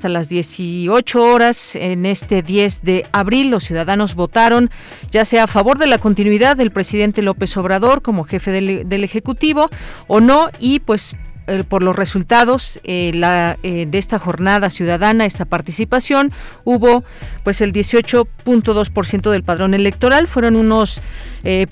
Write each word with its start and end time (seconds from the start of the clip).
Hasta 0.00 0.08
las 0.08 0.30
18 0.30 1.22
horas 1.22 1.76
en 1.76 2.06
este 2.06 2.40
10 2.40 2.80
de 2.84 3.06
abril. 3.12 3.50
Los 3.50 3.64
ciudadanos 3.64 4.14
votaron 4.14 4.70
ya 5.10 5.26
sea 5.26 5.44
a 5.44 5.46
favor 5.46 5.76
de 5.76 5.86
la 5.86 5.98
continuidad 5.98 6.56
del 6.56 6.70
presidente 6.70 7.20
López 7.20 7.54
Obrador 7.58 8.00
como 8.00 8.24
jefe 8.24 8.50
del, 8.50 8.88
del 8.88 9.04
Ejecutivo 9.04 9.68
o 10.06 10.22
no 10.22 10.48
y 10.58 10.80
pues 10.80 11.16
eh, 11.50 11.64
por 11.64 11.82
los 11.82 11.96
resultados 11.96 12.78
eh, 12.84 13.10
eh, 13.64 13.86
de 13.88 13.98
esta 13.98 14.20
jornada 14.20 14.70
ciudadana, 14.70 15.26
esta 15.26 15.46
participación, 15.46 16.30
hubo 16.62 17.02
pues 17.42 17.60
el 17.60 17.72
18.2% 17.72 19.30
del 19.30 19.42
padrón 19.42 19.74
electoral, 19.74 20.28
fueron 20.28 20.54
unos 20.54 21.02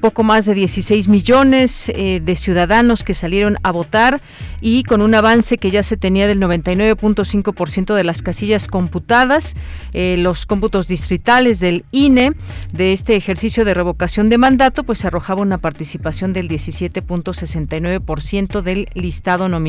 poco 0.00 0.22
más 0.22 0.46
de 0.46 0.54
16 0.54 1.08
millones 1.08 1.92
de 1.94 2.36
ciudadanos 2.36 3.04
que 3.04 3.12
salieron 3.12 3.58
a 3.62 3.70
votar 3.70 4.22
y 4.62 4.82
con 4.82 5.02
un 5.02 5.14
avance 5.14 5.58
que 5.58 5.70
ya 5.70 5.82
se 5.82 5.98
tenía 5.98 6.26
del 6.26 6.40
99.5% 6.40 7.94
de 7.94 8.02
las 8.02 8.22
casillas 8.22 8.66
computadas, 8.66 9.56
los 9.92 10.46
cómputos 10.46 10.88
distritales 10.88 11.60
del 11.60 11.84
INE 11.90 12.32
de 12.72 12.94
este 12.94 13.14
ejercicio 13.14 13.66
de 13.66 13.74
revocación 13.74 14.30
de 14.30 14.38
mandato, 14.38 14.84
pues 14.84 15.04
arrojaba 15.04 15.42
una 15.42 15.58
participación 15.58 16.32
del 16.32 16.48
17.69% 16.48 18.62
del 18.62 18.88
listado 18.94 19.50
nominal 19.50 19.67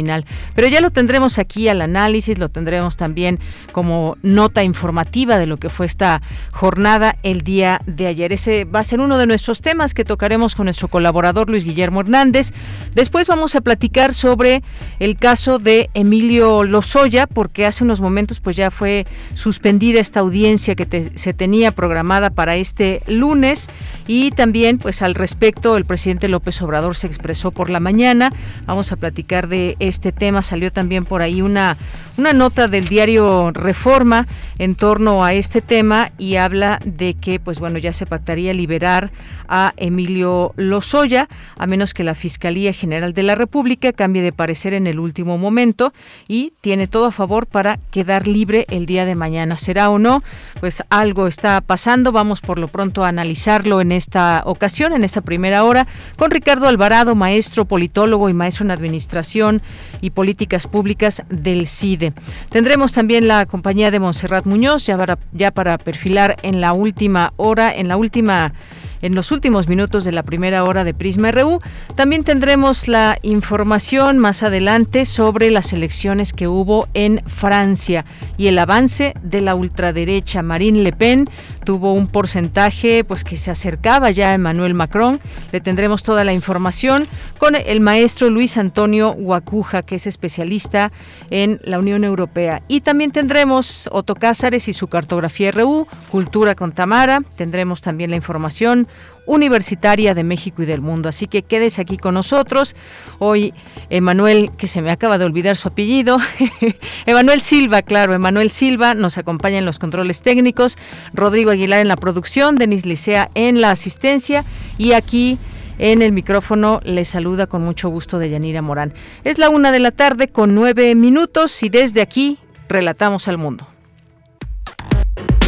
pero 0.56 0.68
ya 0.68 0.82
lo 0.82 0.92
tendremos 0.92 1.40
aquí 1.40 1.68
al 1.68 1.82
análisis, 1.82 2.38
lo 2.38 2.50
tendremos 2.50 2.98
también 2.98 3.40
como 3.72 4.18
nota 4.22 4.64
informativa 4.64 5.38
de 5.38 5.46
lo 5.46 5.58
que 5.58 5.70
fue 5.70 5.86
esta 5.86 6.22
jornada 6.52 7.16
el 7.24 7.42
día 7.42 7.82
de 7.86 8.08
ayer. 8.08 8.34
Ese 8.34 8.66
va 8.66 8.80
a 8.80 8.84
ser 8.84 9.00
uno 9.00 9.18
de 9.18 9.28
nuestros 9.28 9.62
temas 9.62 9.94
que 9.94 10.06
tocaremos 10.06 10.56
con 10.56 10.66
nuestro 10.66 10.88
colaborador 10.88 11.50
Luis 11.50 11.64
Guillermo 11.64 12.02
Hernández. 12.02 12.52
Después 12.94 13.28
vamos 13.28 13.56
a 13.56 13.62
platicar 13.62 14.14
sobre 14.14 14.64
el 15.00 15.18
caso 15.18 15.60
de 15.60 15.90
Emilio 15.94 16.64
Lozoya, 16.64 17.28
porque 17.28 17.66
hace 17.66 17.84
unos 17.84 18.02
momentos 18.02 18.40
pues 18.40 18.56
ya 18.56 18.72
fue 18.72 19.06
suspendida 19.34 20.00
esta 20.00 20.20
audiencia 20.20 20.76
que 20.76 21.12
se 21.16 21.34
tenía 21.34 21.72
programada 21.72 22.30
para 22.30 22.56
este 22.56 23.02
lunes 23.08 23.70
y 24.08 24.32
también 24.32 24.78
pues 24.78 25.02
al 25.02 25.16
respecto 25.16 25.78
el 25.78 25.86
presidente 25.86 26.28
López 26.28 26.62
Obrador 26.62 26.96
se 26.96 27.08
expresó 27.08 27.52
por 27.52 27.70
la 27.70 27.80
mañana. 27.80 28.32
Vamos 28.66 28.92
a 28.92 28.96
platicar 28.96 29.48
de 29.48 29.76
este 29.90 30.12
tema. 30.12 30.42
Salió 30.42 30.72
también 30.72 31.04
por 31.04 31.22
ahí 31.22 31.42
una, 31.42 31.78
una 32.18 32.34
nota 32.34 32.68
del 32.68 32.86
diario 32.86 33.52
Reforma 33.52 34.28
en 34.58 34.76
torno 34.76 35.24
a 35.24 35.34
este 35.34 35.62
tema 35.62 36.12
y 36.18 36.36
habla 36.36 36.80
de 36.86 37.14
que, 37.14 37.40
pues 37.40 37.60
bueno, 37.60 37.78
ya 37.78 37.94
se 37.94 38.06
pactaría 38.06 38.54
liberar 38.54 39.12
a 39.48 39.74
Emilio 39.78 40.54
Lozoya, 40.58 41.28
a 41.58 41.66
menos 41.66 41.94
que 41.94 42.04
la 42.04 42.14
Fiscalía 42.14 42.72
General 42.72 43.14
de 43.14 43.24
la 43.24 43.36
República 43.36 43.92
cambie 43.94 44.22
de 44.22 44.32
parecer 44.32 44.74
en 44.74 44.86
el 44.86 45.00
último 45.00 45.38
momento 45.38 45.94
y 46.28 46.54
tiene 46.62 46.88
todo 46.88 47.06
a 47.06 47.12
favor 47.12 47.48
para 47.48 47.80
quedar 47.92 48.28
libre 48.28 48.66
el 48.70 48.86
día 48.86 49.06
de 49.06 49.16
mañana. 49.16 49.58
¿Será 49.58 49.90
o 49.90 49.98
no? 49.98 50.22
Pues 50.60 50.84
algo 50.90 51.28
está 51.28 51.62
pasando. 51.62 52.12
Vamos 52.12 52.42
por 52.42 52.60
lo 52.60 52.68
pronto 52.68 53.04
a 53.04 53.08
analizarlo 53.10 53.82
en 53.82 53.92
esta 53.92 54.44
ocasión, 54.46 54.94
en 54.94 55.04
esta 55.04 55.22
primera 55.22 55.64
hora, 55.64 55.88
con 56.16 56.32
Ricardo 56.32 56.68
Alvarado, 56.68 57.16
maestro 57.16 57.66
politólogo 57.66 58.30
y 58.30 58.34
maestro 58.34 58.66
en 58.66 58.72
administración 58.72 59.62
y 60.02 60.12
Políticas 60.12 60.68
Públicas 60.68 61.24
del 61.30 61.68
CIDE. 61.68 62.14
Tendremos 62.50 62.94
también 62.94 63.28
la 63.28 63.46
compañía 63.46 63.92
de 63.92 64.00
Montserrat 64.00 64.46
Muñoz, 64.46 64.86
ya 64.86 64.98
para, 64.98 65.18
ya 65.34 65.52
para 65.52 65.78
perfilar 65.78 66.38
en 66.44 66.62
la 66.62 66.74
última 66.74 67.34
hora, 67.38 67.74
en 67.74 67.88
la 67.88 67.98
última 67.98 68.54
en 69.02 69.16
los 69.16 69.32
últimos 69.32 69.68
minutos 69.68 70.04
de 70.04 70.12
la 70.12 70.24
primera 70.24 70.64
hora 70.64 70.84
de 70.84 70.94
Prisma 70.94 71.32
RU. 71.32 71.60
También 71.96 72.24
tendremos 72.24 72.88
la 72.88 73.18
información 73.22 74.18
más 74.18 74.44
adelante 74.44 75.06
sobre 75.06 75.52
las 75.52 75.74
elecciones 75.74 76.34
que 76.34 76.48
hubo 76.48 76.88
en 76.94 77.22
Francia 77.28 78.06
y 78.38 78.48
el 78.48 78.60
avance 78.60 79.14
de 79.22 79.42
la 79.42 79.56
ultraderecha. 79.56 80.42
Marine 80.42 80.82
Le 80.82 80.92
Pen 80.92 81.30
tuvo 81.64 81.94
un 81.94 82.08
porcentaje 82.08 83.04
pues 83.04 83.24
que 83.24 83.38
se 83.38 83.52
acercaba 83.52 84.12
ya 84.12 84.32
a 84.32 84.34
Emmanuel 84.34 84.74
Macron. 84.74 85.20
Le 85.52 85.62
tendremos 85.62 86.04
toda 86.04 86.24
la 86.24 86.34
información 86.34 87.08
con 87.38 87.56
el 87.56 87.80
maestro 87.80 88.30
Luis 88.30 88.58
Antonio 88.58 89.12
Guacuja, 89.14 89.84
que 89.84 89.96
es 89.96 90.08
especialista 90.08 90.92
en 91.30 91.60
la 91.64 91.80
Unión 91.80 92.04
Europea. 92.04 92.62
Y 92.68 92.82
también 92.82 93.12
tendremos 93.12 93.90
Otto 93.92 94.16
Cázares 94.16 94.68
y 94.68 94.74
su 94.74 94.88
cartografía 94.88 95.52
RU, 95.52 95.88
Cultura 96.12 96.56
con 96.56 96.72
Tamara. 96.72 97.22
Tendremos 97.36 97.82
también 97.82 98.10
la 98.10 98.16
información 98.16 98.88
universitaria 99.30 100.16
de 100.16 100.24
México 100.24 100.64
y 100.64 100.66
del 100.66 100.82
mundo. 100.82 101.08
Así 101.08 101.28
que 101.28 101.44
quédese 101.44 101.82
aquí 101.82 101.98
con 101.98 102.16
nosotros. 102.16 102.76
Hoy 103.20 103.54
Emanuel, 103.92 104.52
que 104.58 104.68
se 104.68 104.82
me 104.82 104.90
acaba 104.90 105.20
de 105.20 105.26
olvidar 105.26 105.56
su 105.56 105.68
apellido, 105.68 106.18
Emanuel 107.06 107.42
Silva, 107.42 107.84
claro, 107.84 108.14
Emanuel 108.14 108.50
Silva 108.50 108.96
nos 108.96 109.20
acompaña 109.20 109.60
en 109.60 109.66
los 109.66 109.78
controles 109.78 110.24
técnicos, 110.24 110.78
Rodrigo 111.14 111.52
Aguilar 111.52 111.80
en 111.80 111.88
la 111.88 111.96
producción, 111.96 112.56
Denis 112.56 112.88
Licea 112.88 113.30
en 113.36 113.62
la 113.62 113.70
asistencia 113.70 114.44
y 114.80 114.94
aquí 114.94 115.38
en 115.78 116.02
el 116.02 116.12
micrófono 116.12 116.82
le 116.84 117.06
saluda 117.06 117.46
con 117.46 117.62
mucho 117.64 117.90
gusto 117.90 118.18
de 118.18 118.32
Yanira 118.32 118.64
Morán. 118.64 118.94
Es 119.24 119.38
la 119.38 119.50
una 119.50 119.72
de 119.72 119.80
la 119.80 119.92
tarde 119.92 120.28
con 120.30 120.56
nueve 120.56 120.96
minutos 120.96 121.62
y 121.62 121.70
desde 121.70 122.02
aquí 122.02 122.40
relatamos 122.68 123.28
al 123.28 123.38
mundo. 123.38 123.68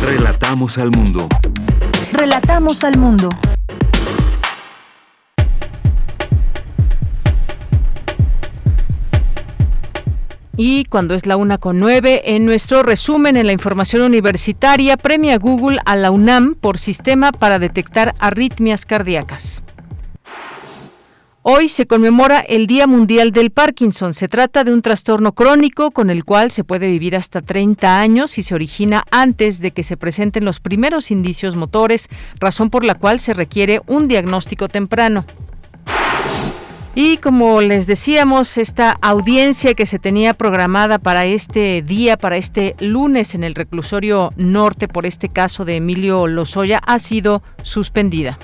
Relatamos 0.03 0.77
al 0.77 0.91
mundo. 0.91 1.27
Relatamos 2.13 2.83
al 2.83 2.97
mundo. 2.97 3.29
Y 10.63 10.85
cuando 10.85 11.15
es 11.15 11.25
la 11.25 11.37
una 11.37 11.57
con 11.57 11.79
nueve, 11.79 12.35
en 12.35 12.45
nuestro 12.45 12.83
resumen 12.83 13.35
en 13.35 13.47
la 13.47 13.51
información 13.51 14.03
universitaria, 14.03 14.95
premia 14.95 15.39
Google 15.39 15.79
a 15.85 15.95
la 15.95 16.11
UNAM 16.11 16.53
por 16.53 16.77
sistema 16.77 17.31
para 17.31 17.57
detectar 17.57 18.13
arritmias 18.19 18.85
cardíacas. 18.85 19.63
Hoy 21.41 21.67
se 21.67 21.87
conmemora 21.87 22.37
el 22.41 22.67
Día 22.67 22.85
Mundial 22.85 23.31
del 23.31 23.49
Parkinson. 23.49 24.13
Se 24.13 24.27
trata 24.27 24.63
de 24.63 24.71
un 24.71 24.83
trastorno 24.83 25.31
crónico 25.31 25.89
con 25.89 26.11
el 26.11 26.23
cual 26.23 26.51
se 26.51 26.63
puede 26.63 26.85
vivir 26.85 27.15
hasta 27.15 27.41
30 27.41 27.99
años 27.99 28.37
y 28.37 28.43
se 28.43 28.53
origina 28.53 29.03
antes 29.09 29.61
de 29.61 29.71
que 29.71 29.81
se 29.81 29.97
presenten 29.97 30.45
los 30.45 30.59
primeros 30.59 31.09
indicios 31.09 31.55
motores, 31.55 32.07
razón 32.39 32.69
por 32.69 32.83
la 32.83 32.93
cual 32.93 33.19
se 33.19 33.33
requiere 33.33 33.81
un 33.87 34.07
diagnóstico 34.07 34.67
temprano. 34.67 35.25
Y 36.93 37.17
como 37.17 37.61
les 37.61 37.87
decíamos, 37.87 38.57
esta 38.57 38.97
audiencia 39.01 39.75
que 39.75 39.85
se 39.85 39.97
tenía 39.97 40.33
programada 40.33 40.99
para 40.99 41.23
este 41.23 41.81
día, 41.81 42.17
para 42.17 42.35
este 42.35 42.75
lunes 42.79 43.33
en 43.33 43.45
el 43.45 43.55
reclusorio 43.55 44.31
norte 44.35 44.89
por 44.89 45.05
este 45.05 45.29
caso 45.29 45.63
de 45.63 45.77
Emilio 45.77 46.27
Lozoya, 46.27 46.81
ha 46.85 46.99
sido 46.99 47.43
suspendida. 47.63 48.37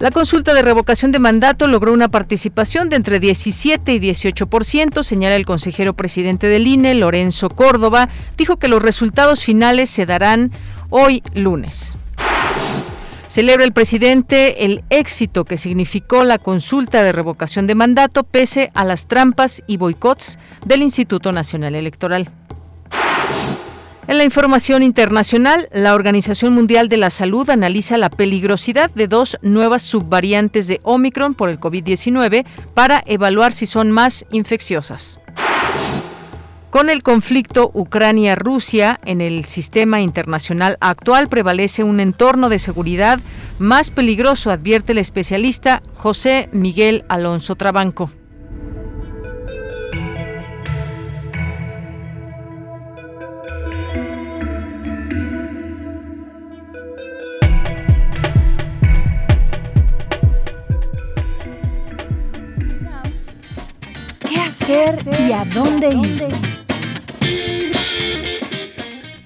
La 0.00 0.10
consulta 0.10 0.52
de 0.52 0.62
revocación 0.62 1.12
de 1.12 1.20
mandato 1.20 1.68
logró 1.68 1.92
una 1.92 2.08
participación 2.08 2.88
de 2.88 2.96
entre 2.96 3.20
17 3.20 3.92
y 3.94 4.00
18%, 4.00 5.04
señala 5.04 5.36
el 5.36 5.46
consejero 5.46 5.94
presidente 5.94 6.48
del 6.48 6.66
INE, 6.66 6.96
Lorenzo 6.96 7.50
Córdoba. 7.50 8.08
Dijo 8.36 8.58
que 8.58 8.66
los 8.66 8.82
resultados 8.82 9.44
finales 9.44 9.90
se 9.90 10.06
darán 10.06 10.50
hoy 10.90 11.22
lunes. 11.34 11.96
Celebra 13.34 13.64
el 13.64 13.72
presidente 13.72 14.64
el 14.64 14.84
éxito 14.90 15.44
que 15.44 15.58
significó 15.58 16.22
la 16.22 16.38
consulta 16.38 17.02
de 17.02 17.10
revocación 17.10 17.66
de 17.66 17.74
mandato 17.74 18.22
pese 18.22 18.70
a 18.74 18.84
las 18.84 19.08
trampas 19.08 19.60
y 19.66 19.76
boicots 19.76 20.38
del 20.64 20.82
Instituto 20.82 21.32
Nacional 21.32 21.74
Electoral. 21.74 22.30
En 24.06 24.18
la 24.18 24.24
información 24.24 24.84
internacional, 24.84 25.68
la 25.72 25.96
Organización 25.96 26.54
Mundial 26.54 26.88
de 26.88 26.96
la 26.96 27.10
Salud 27.10 27.50
analiza 27.50 27.98
la 27.98 28.08
peligrosidad 28.08 28.88
de 28.92 29.08
dos 29.08 29.36
nuevas 29.42 29.82
subvariantes 29.82 30.68
de 30.68 30.78
Omicron 30.84 31.34
por 31.34 31.48
el 31.48 31.58
COVID-19 31.58 32.46
para 32.72 33.02
evaluar 33.04 33.52
si 33.52 33.66
son 33.66 33.90
más 33.90 34.26
infecciosas. 34.30 35.18
Con 36.74 36.90
el 36.90 37.04
conflicto 37.04 37.70
Ucrania-Rusia, 37.72 38.98
en 39.04 39.20
el 39.20 39.44
sistema 39.44 40.00
internacional 40.00 40.76
actual 40.80 41.28
prevalece 41.28 41.84
un 41.84 42.00
entorno 42.00 42.48
de 42.48 42.58
seguridad 42.58 43.20
más 43.60 43.92
peligroso, 43.92 44.50
advierte 44.50 44.90
el 44.90 44.98
especialista 44.98 45.84
José 45.94 46.48
Miguel 46.50 47.04
Alonso 47.08 47.54
Trabanco. 47.54 48.10
y 65.28 65.32
a 65.32 65.44
dónde 65.44 65.88
ir. 65.90 66.53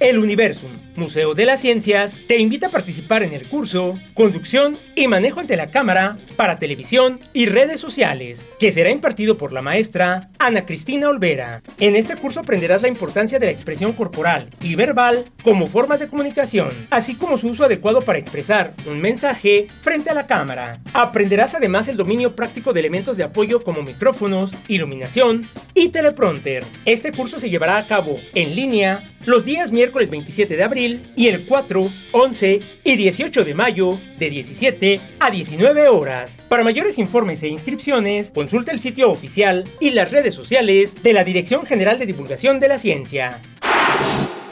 El 0.00 0.18
Universum, 0.18 0.70
Museo 0.94 1.34
de 1.34 1.44
las 1.44 1.60
Ciencias, 1.60 2.20
te 2.28 2.38
invita 2.38 2.68
a 2.68 2.70
participar 2.70 3.24
en 3.24 3.32
el 3.32 3.48
curso 3.48 3.94
Conducción 4.14 4.76
y 4.94 5.08
Manejo 5.08 5.40
ante 5.40 5.56
la 5.56 5.72
Cámara 5.72 6.18
para 6.36 6.60
Televisión 6.60 7.18
y 7.32 7.46
Redes 7.46 7.80
Sociales, 7.80 8.46
que 8.60 8.70
será 8.70 8.90
impartido 8.90 9.36
por 9.36 9.52
la 9.52 9.60
maestra 9.60 10.30
Ana 10.38 10.66
Cristina 10.66 11.08
Olvera. 11.08 11.62
En 11.78 11.96
este 11.96 12.14
curso 12.14 12.38
aprenderás 12.38 12.82
la 12.82 12.88
importancia 12.88 13.40
de 13.40 13.46
la 13.46 13.52
expresión 13.52 13.92
corporal 13.92 14.50
y 14.60 14.76
verbal 14.76 15.24
como 15.42 15.66
formas 15.66 15.98
de 15.98 16.06
comunicación, 16.06 16.70
así 16.90 17.16
como 17.16 17.36
su 17.36 17.48
uso 17.48 17.64
adecuado 17.64 18.02
para 18.02 18.20
expresar 18.20 18.74
un 18.86 19.00
mensaje 19.00 19.66
frente 19.82 20.10
a 20.10 20.14
la 20.14 20.28
cámara. 20.28 20.78
Aprenderás 20.92 21.56
además 21.56 21.88
el 21.88 21.96
dominio 21.96 22.36
práctico 22.36 22.72
de 22.72 22.78
elementos 22.78 23.16
de 23.16 23.24
apoyo 23.24 23.64
como 23.64 23.82
micrófonos, 23.82 24.52
iluminación 24.68 25.48
y 25.74 25.88
teleprompter. 25.88 26.64
Este 26.84 27.10
curso 27.10 27.40
se 27.40 27.50
llevará 27.50 27.78
a 27.78 27.88
cabo 27.88 28.16
en 28.34 28.54
línea 28.54 29.02
los 29.24 29.44
días 29.44 29.72
miércoles 29.72 30.10
27 30.10 30.56
de 30.56 30.62
abril 30.62 31.12
y 31.16 31.28
el 31.28 31.46
4, 31.46 31.90
11 32.12 32.60
y 32.84 32.96
18 32.96 33.44
de 33.44 33.54
mayo 33.54 34.00
de 34.18 34.30
17 34.30 35.00
a 35.20 35.30
19 35.30 35.88
horas. 35.88 36.40
Para 36.48 36.64
mayores 36.64 36.98
informes 36.98 37.42
e 37.42 37.48
inscripciones, 37.48 38.30
consulta 38.30 38.72
el 38.72 38.80
sitio 38.80 39.10
oficial 39.10 39.64
y 39.80 39.90
las 39.90 40.10
redes 40.10 40.34
sociales 40.34 41.02
de 41.02 41.12
la 41.12 41.24
Dirección 41.24 41.66
General 41.66 41.98
de 41.98 42.06
Divulgación 42.06 42.60
de 42.60 42.68
la 42.68 42.78
Ciencia. 42.78 43.40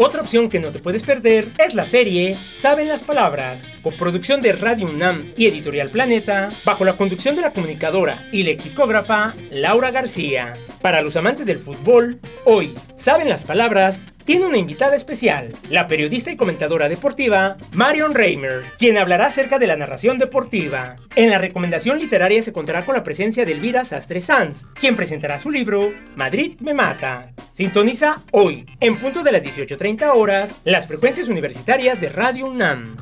Otra 0.00 0.22
opción 0.22 0.48
que 0.48 0.60
no 0.60 0.70
te 0.70 0.78
puedes 0.78 1.02
perder 1.02 1.48
es 1.58 1.74
la 1.74 1.84
serie 1.84 2.36
Saben 2.54 2.86
las 2.86 3.02
Palabras, 3.02 3.64
con 3.82 3.92
producción 3.94 4.40
de 4.40 4.52
Radio 4.52 4.86
UNAM 4.86 5.32
y 5.36 5.46
Editorial 5.46 5.90
Planeta, 5.90 6.50
bajo 6.64 6.84
la 6.84 6.96
conducción 6.96 7.34
de 7.34 7.42
la 7.42 7.52
comunicadora 7.52 8.28
y 8.30 8.44
lexicógrafa 8.44 9.34
Laura 9.50 9.90
García. 9.90 10.54
Para 10.82 11.02
los 11.02 11.16
amantes 11.16 11.46
del 11.46 11.58
fútbol, 11.58 12.20
hoy 12.44 12.76
Saben 12.96 13.28
las 13.28 13.44
Palabras 13.44 14.00
tiene 14.28 14.44
una 14.44 14.58
invitada 14.58 14.94
especial, 14.94 15.54
la 15.70 15.86
periodista 15.86 16.30
y 16.30 16.36
comentadora 16.36 16.90
deportiva 16.90 17.56
Marion 17.72 18.12
Reimers, 18.12 18.72
quien 18.72 18.98
hablará 18.98 19.24
acerca 19.24 19.58
de 19.58 19.66
la 19.66 19.74
narración 19.74 20.18
deportiva. 20.18 20.96
En 21.16 21.30
la 21.30 21.38
recomendación 21.38 21.98
literaria 21.98 22.42
se 22.42 22.52
contará 22.52 22.84
con 22.84 22.94
la 22.94 23.02
presencia 23.02 23.46
de 23.46 23.52
Elvira 23.52 23.86
Sastre 23.86 24.20
Sanz, 24.20 24.66
quien 24.74 24.96
presentará 24.96 25.38
su 25.38 25.50
libro 25.50 25.94
Madrid 26.14 26.60
me 26.60 26.74
mata. 26.74 27.32
Sintoniza 27.54 28.22
hoy, 28.30 28.66
en 28.80 28.98
punto 28.98 29.22
de 29.22 29.32
las 29.32 29.42
18.30 29.42 30.12
horas, 30.14 30.60
las 30.64 30.86
frecuencias 30.86 31.28
universitarias 31.28 31.98
de 31.98 32.10
Radio 32.10 32.48
UNAM. 32.48 32.98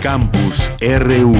Campus 0.00 0.70
RU 0.80 1.34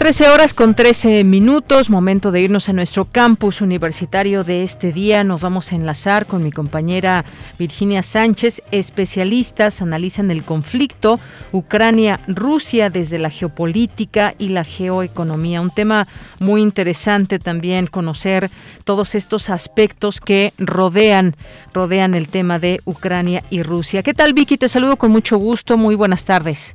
13 0.00 0.30
horas 0.30 0.54
con 0.54 0.74
13 0.74 1.24
minutos, 1.24 1.90
momento 1.90 2.32
de 2.32 2.40
irnos 2.40 2.70
a 2.70 2.72
nuestro 2.72 3.04
campus 3.04 3.60
universitario 3.60 4.44
de 4.44 4.62
este 4.62 4.92
día. 4.92 5.24
Nos 5.24 5.42
vamos 5.42 5.70
a 5.70 5.74
enlazar 5.74 6.24
con 6.24 6.42
mi 6.42 6.50
compañera 6.50 7.26
Virginia 7.58 8.02
Sánchez. 8.02 8.62
Especialistas 8.70 9.82
analizan 9.82 10.30
el 10.30 10.42
conflicto 10.42 11.20
Ucrania-Rusia 11.52 12.88
desde 12.88 13.18
la 13.18 13.28
geopolítica 13.28 14.34
y 14.38 14.48
la 14.48 14.64
geoeconomía. 14.64 15.60
Un 15.60 15.70
tema 15.70 16.08
muy 16.38 16.62
interesante 16.62 17.38
también 17.38 17.86
conocer 17.86 18.48
todos 18.84 19.14
estos 19.14 19.50
aspectos 19.50 20.22
que 20.22 20.54
rodean, 20.56 21.36
rodean 21.74 22.14
el 22.14 22.30
tema 22.30 22.58
de 22.58 22.80
Ucrania 22.86 23.44
y 23.50 23.62
Rusia. 23.62 24.02
¿Qué 24.02 24.14
tal 24.14 24.32
Vicky? 24.32 24.56
Te 24.56 24.70
saludo 24.70 24.96
con 24.96 25.10
mucho 25.10 25.36
gusto. 25.36 25.76
Muy 25.76 25.94
buenas 25.94 26.24
tardes. 26.24 26.74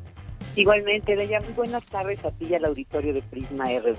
Igualmente, 0.56 1.16
Deya, 1.16 1.42
muy 1.42 1.54
buenas 1.54 1.86
tardes 1.86 2.24
a 2.24 2.32
ti 2.32 2.46
y 2.50 2.54
al 2.56 2.66
auditorio 2.66 3.14
de 3.14 3.22
Prisma 3.22 3.66
RU. 3.80 3.96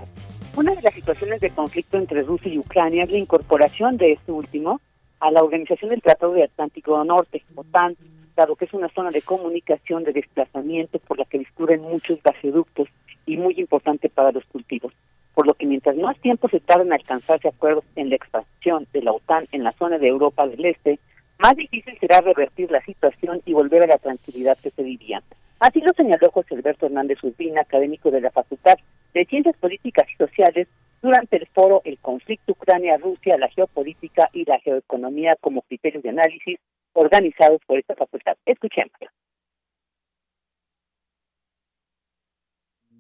Una 0.56 0.74
de 0.74 0.80
las 0.80 0.94
situaciones 0.94 1.40
de 1.40 1.50
conflicto 1.50 1.98
entre 1.98 2.22
Rusia 2.22 2.50
y 2.50 2.58
Ucrania 2.58 3.04
es 3.04 3.10
la 3.10 3.18
incorporación 3.18 3.98
de 3.98 4.12
este 4.12 4.32
último 4.32 4.80
a 5.20 5.30
la 5.30 5.42
Organización 5.42 5.90
del 5.90 6.00
Tratado 6.00 6.32
de 6.32 6.44
Atlántico 6.44 7.02
Norte, 7.04 7.42
OTAN, 7.54 7.96
dado 8.34 8.56
que 8.56 8.66
es 8.66 8.72
una 8.72 8.88
zona 8.88 9.10
de 9.10 9.22
comunicación, 9.22 10.04
de 10.04 10.12
desplazamiento 10.12 10.98
por 11.00 11.18
la 11.18 11.24
que 11.24 11.38
discurren 11.38 11.82
muchos 11.82 12.22
gasoductos 12.22 12.88
y 13.26 13.36
muy 13.36 13.54
importante 13.58 14.08
para 14.08 14.32
los 14.32 14.44
cultivos. 14.44 14.92
Por 15.34 15.46
lo 15.46 15.54
que 15.54 15.66
mientras 15.66 15.96
más 15.96 16.18
tiempo 16.20 16.48
se 16.48 16.60
tarda 16.60 16.84
en 16.84 16.92
alcanzarse 16.92 17.48
acuerdos 17.48 17.84
en 17.94 18.08
la 18.08 18.16
expansión 18.16 18.86
de 18.92 19.02
la 19.02 19.12
OTAN 19.12 19.46
en 19.52 19.64
la 19.64 19.72
zona 19.72 19.98
de 19.98 20.08
Europa 20.08 20.46
del 20.46 20.64
Este, 20.64 20.98
más 21.38 21.54
difícil 21.56 21.98
será 22.00 22.22
revertir 22.22 22.70
la 22.70 22.82
situación 22.82 23.42
y 23.44 23.52
volver 23.52 23.82
a 23.82 23.86
la 23.86 23.98
tranquilidad 23.98 24.56
que 24.62 24.70
se 24.70 24.82
vivía. 24.82 25.22
Así 25.58 25.80
lo 25.80 25.92
señaló 25.94 26.30
José 26.30 26.54
Alberto 26.54 26.86
Hernández 26.86 27.22
Urbina, 27.22 27.62
académico 27.62 28.10
de 28.10 28.20
la 28.20 28.30
Facultad 28.30 28.74
de 29.14 29.24
Ciencias 29.24 29.56
Políticas 29.56 30.06
y 30.12 30.16
Sociales, 30.16 30.68
durante 31.02 31.36
el 31.36 31.46
foro 31.48 31.82
El 31.84 31.98
conflicto 31.98 32.52
Ucrania-Rusia, 32.52 33.38
la 33.38 33.48
geopolítica 33.48 34.28
y 34.32 34.44
la 34.44 34.58
geoeconomía 34.60 35.36
como 35.40 35.62
criterios 35.62 36.02
de 36.02 36.10
análisis 36.10 36.58
organizados 36.92 37.60
por 37.66 37.78
esta 37.78 37.94
facultad. 37.94 38.36
Escuchemos. 38.44 38.92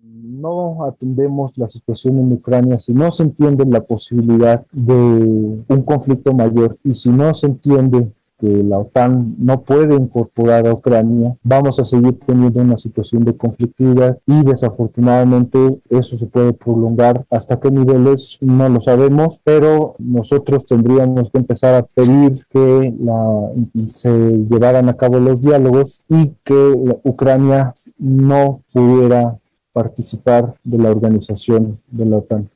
no 0.06 0.84
atendemos 0.84 1.56
la 1.58 1.68
situación 1.68 2.18
en 2.18 2.32
Ucrania, 2.32 2.78
si 2.78 2.92
no 2.92 3.10
se 3.10 3.24
entiende 3.24 3.64
la 3.66 3.82
posibilidad 3.82 4.64
de 4.72 4.94
un 4.94 5.82
conflicto 5.84 6.32
mayor 6.32 6.78
y 6.84 6.94
si 6.94 7.10
no 7.10 7.34
se 7.34 7.46
entiende 7.46 8.12
que 8.38 8.48
la 8.62 8.78
OTAN 8.78 9.36
no 9.38 9.62
puede 9.62 9.94
incorporar 9.94 10.66
a 10.66 10.72
Ucrania, 10.72 11.36
vamos 11.42 11.78
a 11.80 11.84
seguir 11.84 12.18
teniendo 12.26 12.60
una 12.60 12.76
situación 12.78 13.24
de 13.24 13.36
conflictividad 13.36 14.18
y 14.26 14.42
desafortunadamente 14.44 15.80
eso 15.88 16.18
se 16.18 16.26
puede 16.26 16.52
prolongar. 16.52 17.24
Hasta 17.30 17.58
qué 17.60 17.70
niveles 17.70 18.38
no 18.40 18.68
lo 18.68 18.80
sabemos, 18.80 19.40
pero 19.44 19.96
nosotros 19.98 20.66
tendríamos 20.66 21.30
que 21.30 21.38
empezar 21.38 21.74
a 21.74 21.82
pedir 21.82 22.44
que 22.50 22.94
la, 23.00 23.50
se 23.88 24.10
llevaran 24.10 24.88
a 24.88 24.94
cabo 24.94 25.18
los 25.18 25.40
diálogos 25.40 26.02
y 26.08 26.34
que 26.44 27.00
Ucrania 27.04 27.74
no 27.98 28.60
pudiera 28.72 29.38
participar 29.72 30.54
de 30.64 30.78
la 30.78 30.90
organización 30.90 31.80
de 31.90 32.06
la 32.06 32.18
OTAN. 32.18 32.48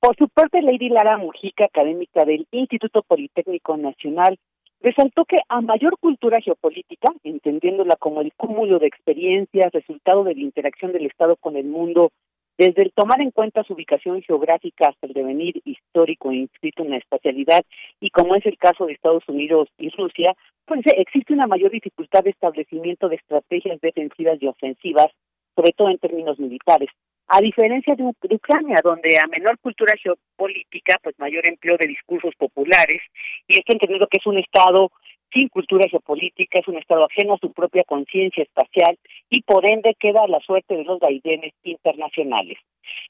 Por 0.00 0.14
su 0.16 0.28
parte, 0.28 0.62
Lady 0.62 0.88
Lara 0.88 1.16
Mujica, 1.16 1.64
académica 1.64 2.24
del 2.24 2.46
Instituto 2.52 3.02
Politécnico 3.02 3.76
Nacional, 3.76 4.38
resaltó 4.80 5.24
que 5.24 5.36
a 5.48 5.60
mayor 5.60 5.98
cultura 5.98 6.40
geopolítica, 6.40 7.12
entendiéndola 7.24 7.96
como 7.96 8.20
el 8.20 8.32
cúmulo 8.34 8.78
de 8.78 8.86
experiencias, 8.86 9.72
resultado 9.72 10.22
de 10.24 10.34
la 10.34 10.40
interacción 10.42 10.92
del 10.92 11.06
Estado 11.06 11.36
con 11.36 11.56
el 11.56 11.64
mundo 11.64 12.12
Desde 12.58 12.82
el 12.82 12.92
tomar 12.92 13.20
en 13.20 13.32
cuenta 13.32 13.64
su 13.64 13.74
ubicación 13.74 14.22
geográfica 14.22 14.88
hasta 14.88 15.06
el 15.06 15.12
devenir 15.12 15.60
histórico 15.66 16.32
inscrito 16.32 16.82
en 16.82 16.90
la 16.90 16.96
espacialidad, 16.96 17.62
y 18.00 18.08
como 18.10 18.34
es 18.34 18.46
el 18.46 18.56
caso 18.56 18.86
de 18.86 18.94
Estados 18.94 19.28
Unidos 19.28 19.68
y 19.76 19.90
Rusia, 19.90 20.34
pues 20.64 20.80
existe 20.96 21.34
una 21.34 21.46
mayor 21.46 21.70
dificultad 21.70 22.24
de 22.24 22.30
establecimiento 22.30 23.10
de 23.10 23.16
estrategias 23.16 23.78
defensivas 23.82 24.38
y 24.40 24.46
ofensivas, 24.46 25.08
sobre 25.54 25.72
todo 25.72 25.90
en 25.90 25.98
términos 25.98 26.38
militares. 26.38 26.88
A 27.28 27.40
diferencia 27.40 27.94
de, 27.96 28.04
Ucrania, 28.04 28.76
donde 28.84 29.18
a 29.18 29.26
menor 29.26 29.58
cultura 29.58 29.94
geopolítica, 30.00 30.96
pues 31.02 31.18
mayor 31.18 31.48
empleo 31.48 31.76
de 31.76 31.88
discursos 31.88 32.34
populares, 32.36 33.02
y 33.48 33.58
esto 33.58 33.72
entendido 33.72 34.06
que 34.06 34.18
es 34.18 34.26
un 34.26 34.38
Estado 34.38 34.92
sin 35.32 35.48
cultura 35.48 35.88
geopolítica, 35.88 36.58
es 36.60 36.68
un 36.68 36.78
Estado 36.78 37.06
ajeno 37.06 37.34
a 37.34 37.38
su 37.38 37.52
propia 37.52 37.84
conciencia 37.84 38.42
espacial 38.42 38.98
y 39.30 39.42
por 39.42 39.64
ende 39.66 39.96
queda 39.98 40.26
la 40.26 40.40
suerte 40.40 40.76
de 40.76 40.84
los 40.84 40.98
vaivenes 40.98 41.52
internacionales. 41.64 42.58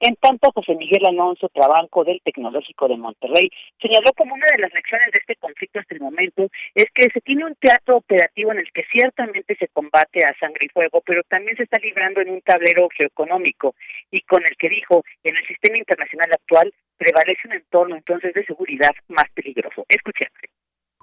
En 0.01 0.17
tanto, 0.17 0.51
José 0.55 0.75
Miguel 0.75 1.07
Alonso 1.07 1.49
Trabanco 1.49 2.05
del 2.05 2.21
Tecnológico 2.23 2.89
de 2.89 2.97
Monterrey 2.97 3.51
señaló 3.81 4.13
como 4.17 4.35
una 4.35 4.47
de 4.53 4.63
las 4.63 4.73
lecciones 4.73 5.07
de 5.13 5.21
este 5.21 5.37
conflicto 5.37 5.81
hasta 5.81 5.95
el 5.95 6.01
momento 6.01 6.49
es 6.75 6.87
que 6.95 7.09
se 7.13 7.21
tiene 7.21 7.45
un 7.45 7.55
teatro 7.57 7.97
operativo 7.97 8.53
en 8.53 8.59
el 8.59 8.73
que 8.73 8.85
ciertamente 8.91 9.57
se 9.57 9.69
combate 9.69 10.25
a 10.25 10.37
sangre 10.39 10.67
y 10.67 10.69
fuego, 10.69 11.03
pero 11.05 11.23
también 11.25 11.57
se 11.57 11.65
está 11.65 11.79
librando 11.79 12.21
en 12.21 12.31
un 12.31 12.41
tablero 12.41 12.89
geoeconómico 12.97 13.75
y 14.11 14.21
con 14.23 14.43
el 14.43 14.57
que 14.57 14.69
dijo, 14.69 15.05
en 15.25 15.37
el 15.37 15.47
sistema 15.47 15.79
internacional 15.79 16.31
actual 16.33 16.73
prevalece 16.97 17.47
un 17.47 17.55
entorno 17.55 17.97
entonces 17.97 18.33
de 18.35 18.45
seguridad 18.45 18.95
más 19.09 19.31
peligroso. 19.35 19.85
Escuchemos 19.89 20.56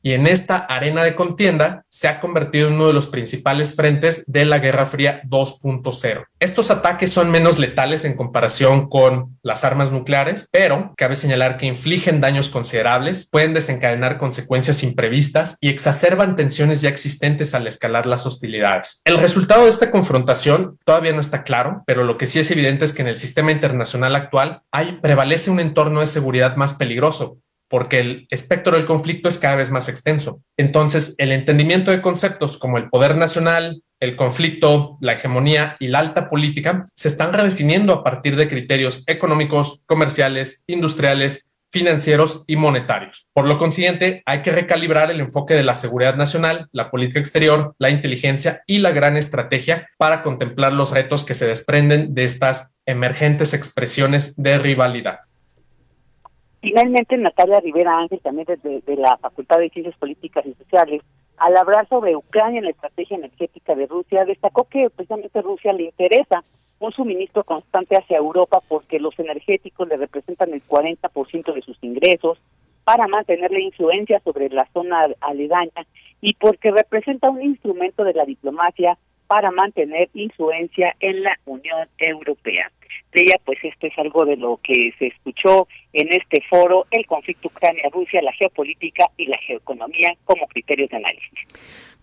y 0.03 0.11
en 0.11 0.27
esta 0.27 0.57
arena 0.57 1.03
de 1.03 1.15
contienda 1.15 1.85
se 1.89 2.07
ha 2.07 2.19
convertido 2.19 2.67
en 2.67 2.75
uno 2.75 2.87
de 2.87 2.93
los 2.93 3.07
principales 3.07 3.75
frentes 3.75 4.25
de 4.27 4.45
la 4.45 4.59
Guerra 4.59 4.85
Fría 4.85 5.21
2.0. 5.23 6.25
Estos 6.39 6.69
ataques 6.69 7.11
son 7.11 7.31
menos 7.31 7.57
letales 7.57 8.03
en 8.03 8.15
comparación 8.15 8.89
con 8.89 9.39
las 9.41 9.63
armas 9.63 9.91
nucleares, 9.91 10.49
pero 10.51 10.93
cabe 10.97 11.15
señalar 11.15 11.57
que 11.57 11.65
infligen 11.65 12.19
daños 12.19 12.49
considerables, 12.49 13.29
pueden 13.31 13.53
desencadenar 13.53 14.17
consecuencias 14.17 14.83
imprevistas 14.83 15.57
y 15.61 15.69
exacerban 15.69 16.35
tensiones 16.35 16.81
ya 16.81 16.89
existentes 16.89 17.53
al 17.53 17.65
escalar 17.65 18.05
las 18.05 18.25
hostilidades. 18.25 19.01
El 19.05 19.17
resultado 19.19 19.63
de 19.63 19.69
esta 19.69 19.89
confrontación 19.89 20.77
todavía 20.83 21.13
no 21.13 21.21
está 21.21 21.43
claro, 21.43 21.83
pero 21.87 22.03
lo 22.03 22.17
que 22.17 22.27
sí 22.27 22.39
es 22.39 22.51
evidente 22.51 22.83
es 22.83 22.93
que 22.93 23.03
en 23.03 23.07
el 23.07 23.17
sistema 23.17 23.51
internacional 23.53 24.15
actual 24.15 24.63
hay, 24.71 24.99
prevalece 25.01 25.49
un 25.49 25.61
entorno 25.61 26.01
de 26.01 26.07
seguridad 26.07 26.57
más 26.57 26.73
peligroso, 26.73 27.37
porque 27.73 27.97
el 27.97 28.27
espectro 28.29 28.77
del 28.77 28.85
conflicto 28.85 29.27
es 29.27 29.39
cada 29.39 29.55
vez 29.55 29.71
más 29.71 29.89
extenso. 29.89 30.43
Entonces, 30.57 31.15
el 31.17 31.31
entendimiento 31.31 31.89
de 31.89 32.03
conceptos 32.03 32.59
como 32.59 32.77
el 32.77 32.87
poder 32.87 33.17
nacional, 33.17 33.81
el 33.99 34.15
conflicto, 34.15 34.99
la 35.01 35.13
hegemonía 35.13 35.75
y 35.79 35.87
la 35.87 35.97
alta 35.97 36.27
política 36.27 36.85
se 36.93 37.07
están 37.07 37.33
redefiniendo 37.33 37.91
a 37.91 38.03
partir 38.03 38.35
de 38.35 38.47
criterios 38.47 39.03
económicos, 39.07 39.81
comerciales, 39.87 40.63
industriales, 40.67 41.51
financieros 41.71 42.43
y 42.45 42.57
monetarios. 42.57 43.31
Por 43.33 43.47
lo 43.47 43.57
consiguiente, 43.57 44.21
hay 44.27 44.43
que 44.43 44.51
recalibrar 44.51 45.09
el 45.09 45.19
enfoque 45.19 45.55
de 45.55 45.63
la 45.63 45.73
seguridad 45.73 46.15
nacional, 46.15 46.67
la 46.73 46.91
política 46.91 47.21
exterior, 47.21 47.73
la 47.79 47.89
inteligencia 47.89 48.61
y 48.67 48.77
la 48.77 48.91
gran 48.91 49.17
estrategia 49.17 49.89
para 49.97 50.21
contemplar 50.21 50.73
los 50.73 50.91
retos 50.91 51.23
que 51.23 51.33
se 51.33 51.47
desprenden 51.47 52.13
de 52.13 52.23
estas 52.23 52.77
emergentes 52.85 53.55
expresiones 53.55 54.35
de 54.35 54.59
rivalidad. 54.59 55.21
Finalmente, 56.63 57.17
Natalia 57.17 57.59
Rivera 57.59 57.99
Ángel, 57.99 58.21
también 58.21 58.47
de, 58.47 58.95
la 58.95 59.17
Facultad 59.17 59.59
de 59.59 59.69
Ciencias 59.69 59.97
Políticas 59.97 60.45
y 60.45 60.53
Sociales, 60.53 61.01
al 61.35 61.57
hablar 61.57 61.89
sobre 61.89 62.15
Ucrania 62.15 62.59
en 62.59 62.63
la 62.63 62.71
estrategia 62.71 63.17
energética 63.17 63.75
de 63.75 63.85
Rusia, 63.85 64.23
destacó 64.23 64.63
que 64.69 64.89
precisamente 64.89 65.41
Rusia 65.41 65.73
le 65.73 65.83
interesa 65.83 66.41
un 66.79 66.93
suministro 66.93 67.43
constante 67.43 67.97
hacia 67.97 68.17
Europa 68.17 68.61
porque 68.65 68.97
los 69.01 69.19
energéticos 69.19 69.89
le 69.89 69.97
representan 69.97 70.53
el 70.53 70.63
40% 70.63 71.53
de 71.53 71.61
sus 71.63 71.77
ingresos 71.83 72.39
para 72.85 73.09
mantener 73.09 73.51
la 73.51 73.59
influencia 73.59 74.21
sobre 74.21 74.47
la 74.47 74.65
zona 74.71 75.07
aledaña 75.19 75.85
y 76.21 76.33
porque 76.35 76.71
representa 76.71 77.29
un 77.29 77.41
instrumento 77.41 78.05
de 78.05 78.13
la 78.13 78.23
diplomacia 78.23 78.97
para 79.27 79.51
mantener 79.51 80.09
influencia 80.13 80.95
en 80.99 81.23
la 81.23 81.37
Unión 81.45 81.87
Europea 81.97 82.71
ella, 83.13 83.35
pues 83.45 83.59
esto 83.63 83.87
es 83.87 83.97
algo 83.97 84.25
de 84.25 84.37
lo 84.37 84.59
que 84.63 84.93
se 84.97 85.07
escuchó 85.07 85.67
en 85.93 86.07
este 86.11 86.41
foro, 86.49 86.85
el 86.91 87.05
conflicto 87.05 87.47
Ucrania-Rusia, 87.49 88.21
la 88.21 88.33
geopolítica 88.33 89.05
y 89.17 89.27
la 89.27 89.37
geoeconomía 89.37 90.15
como 90.25 90.47
criterios 90.47 90.89
de 90.89 90.97
análisis. 90.97 91.39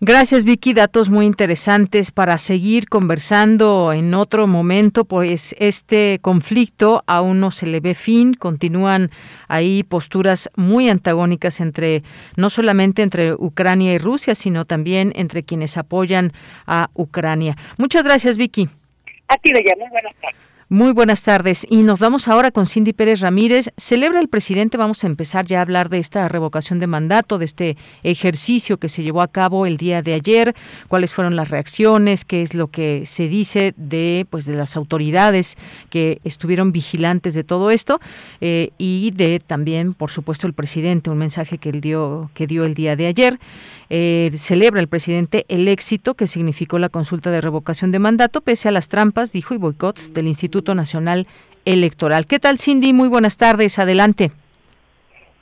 Gracias 0.03 0.45
Vicky, 0.45 0.73
datos 0.73 1.11
muy 1.11 1.27
interesantes 1.27 2.09
para 2.09 2.39
seguir 2.39 2.89
conversando 2.89 3.93
en 3.93 4.15
otro 4.15 4.47
momento, 4.47 5.05
pues 5.05 5.55
este 5.59 6.17
conflicto 6.23 7.03
aún 7.05 7.39
no 7.39 7.51
se 7.51 7.67
le 7.67 7.81
ve 7.81 7.93
fin, 7.93 8.33
continúan 8.33 9.11
ahí 9.47 9.83
posturas 9.83 10.49
muy 10.55 10.89
antagónicas 10.89 11.59
entre 11.59 12.01
no 12.35 12.49
solamente 12.49 13.03
entre 13.03 13.35
Ucrania 13.35 13.93
y 13.93 13.99
Rusia, 13.99 14.33
sino 14.33 14.65
también 14.65 15.13
entre 15.15 15.43
quienes 15.43 15.77
apoyan 15.77 16.33
a 16.65 16.89
Ucrania. 16.95 17.55
Muchas 17.77 18.03
gracias 18.03 18.37
Vicky. 18.37 18.69
A 19.27 19.37
ti, 19.37 19.53
Bella, 19.53 19.75
buenas 19.77 20.15
tardes. 20.15 20.50
Muy 20.73 20.93
buenas 20.93 21.23
tardes. 21.23 21.67
Y 21.69 21.83
nos 21.83 21.99
vamos 21.99 22.29
ahora 22.29 22.49
con 22.49 22.65
Cindy 22.65 22.93
Pérez 22.93 23.19
Ramírez. 23.19 23.71
Celebra 23.75 24.21
el 24.21 24.29
presidente, 24.29 24.77
vamos 24.77 25.03
a 25.03 25.07
empezar 25.07 25.45
ya 25.45 25.59
a 25.59 25.63
hablar 25.63 25.89
de 25.89 25.97
esta 25.97 26.29
revocación 26.29 26.79
de 26.79 26.87
mandato, 26.87 27.37
de 27.37 27.43
este 27.43 27.77
ejercicio 28.03 28.77
que 28.77 28.87
se 28.87 29.03
llevó 29.03 29.21
a 29.21 29.27
cabo 29.27 29.65
el 29.65 29.75
día 29.75 30.01
de 30.01 30.13
ayer, 30.13 30.55
cuáles 30.87 31.13
fueron 31.13 31.35
las 31.35 31.49
reacciones, 31.49 32.23
qué 32.23 32.41
es 32.41 32.53
lo 32.53 32.67
que 32.67 33.01
se 33.05 33.27
dice 33.27 33.73
de, 33.75 34.25
pues, 34.29 34.45
de 34.45 34.55
las 34.55 34.77
autoridades 34.77 35.57
que 35.89 36.21
estuvieron 36.23 36.71
vigilantes 36.71 37.33
de 37.33 37.43
todo 37.43 37.69
esto 37.69 37.99
eh, 38.39 38.69
y 38.77 39.11
de 39.11 39.41
también, 39.45 39.93
por 39.93 40.09
supuesto, 40.09 40.47
el 40.47 40.53
presidente, 40.53 41.09
un 41.09 41.17
mensaje 41.17 41.57
que 41.57 41.67
él 41.67 41.81
dio, 41.81 42.29
que 42.33 42.47
dio 42.47 42.63
el 42.63 42.75
día 42.75 42.95
de 42.95 43.07
ayer. 43.07 43.39
Eh, 43.93 44.31
celebra 44.35 44.79
el 44.79 44.87
presidente 44.87 45.43
el 45.49 45.67
éxito 45.67 46.13
que 46.13 46.25
significó 46.25 46.79
la 46.79 46.87
consulta 46.87 47.29
de 47.29 47.41
revocación 47.41 47.91
de 47.91 47.99
mandato, 47.99 48.39
pese 48.39 48.69
a 48.69 48.71
las 48.71 48.87
trampas, 48.87 49.33
dijo, 49.33 49.53
y 49.53 49.57
boicots 49.57 50.13
del 50.13 50.27
Instituto 50.27 50.73
Nacional 50.73 51.27
Electoral. 51.65 52.25
¿Qué 52.25 52.39
tal, 52.39 52.57
Cindy? 52.57 52.93
Muy 52.93 53.09
buenas 53.09 53.35
tardes. 53.35 53.79
Adelante. 53.79 54.31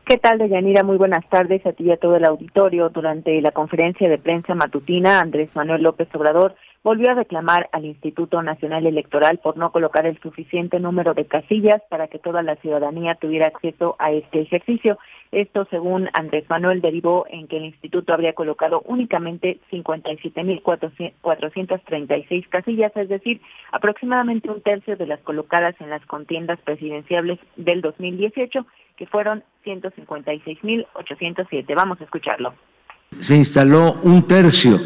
¿Qué 0.03 0.17
tal, 0.17 0.39
Deyanira? 0.39 0.81
Muy 0.81 0.97
buenas 0.97 1.29
tardes 1.29 1.63
a 1.67 1.73
ti 1.73 1.83
y 1.83 1.91
a 1.91 1.97
todo 1.97 2.15
el 2.15 2.25
auditorio. 2.25 2.89
Durante 2.89 3.39
la 3.39 3.51
conferencia 3.51 4.09
de 4.09 4.17
prensa 4.17 4.55
matutina, 4.55 5.19
Andrés 5.19 5.51
Manuel 5.53 5.83
López 5.83 6.07
Obrador 6.15 6.55
volvió 6.83 7.11
a 7.11 7.15
reclamar 7.15 7.69
al 7.71 7.85
Instituto 7.85 8.41
Nacional 8.41 8.85
Electoral 8.85 9.39
por 9.39 9.55
no 9.57 9.71
colocar 9.71 10.05
el 10.05 10.19
suficiente 10.21 10.79
número 10.79 11.13
de 11.13 11.25
casillas 11.25 11.81
para 11.89 12.07
que 12.07 12.19
toda 12.19 12.41
la 12.41 12.55
ciudadanía 12.57 13.15
tuviera 13.15 13.47
acceso 13.47 13.95
a 13.99 14.11
este 14.11 14.41
ejercicio. 14.41 14.99
Esto, 15.31 15.65
según 15.69 16.09
Andrés 16.13 16.45
Manuel, 16.49 16.81
derivó 16.81 17.25
en 17.29 17.47
que 17.47 17.57
el 17.57 17.65
instituto 17.65 18.13
habría 18.13 18.33
colocado 18.33 18.81
únicamente 18.85 19.59
57.436 19.71 22.49
casillas, 22.49 22.91
es 22.95 23.09
decir, 23.09 23.41
aproximadamente 23.71 24.49
un 24.49 24.61
tercio 24.61 24.95
de 24.95 25.05
las 25.05 25.19
colocadas 25.19 25.75
en 25.81 25.89
las 25.89 26.03
contiendas 26.05 26.59
presidenciales 26.61 27.39
del 27.57 27.81
2018, 27.81 28.65
que 28.95 29.05
fueron 29.05 29.43
156.807. 29.65 31.75
Vamos 31.75 31.99
a 32.01 32.05
escucharlo. 32.05 32.53
Se 33.11 33.35
instaló 33.35 33.99
un 34.03 34.25
tercio 34.27 34.77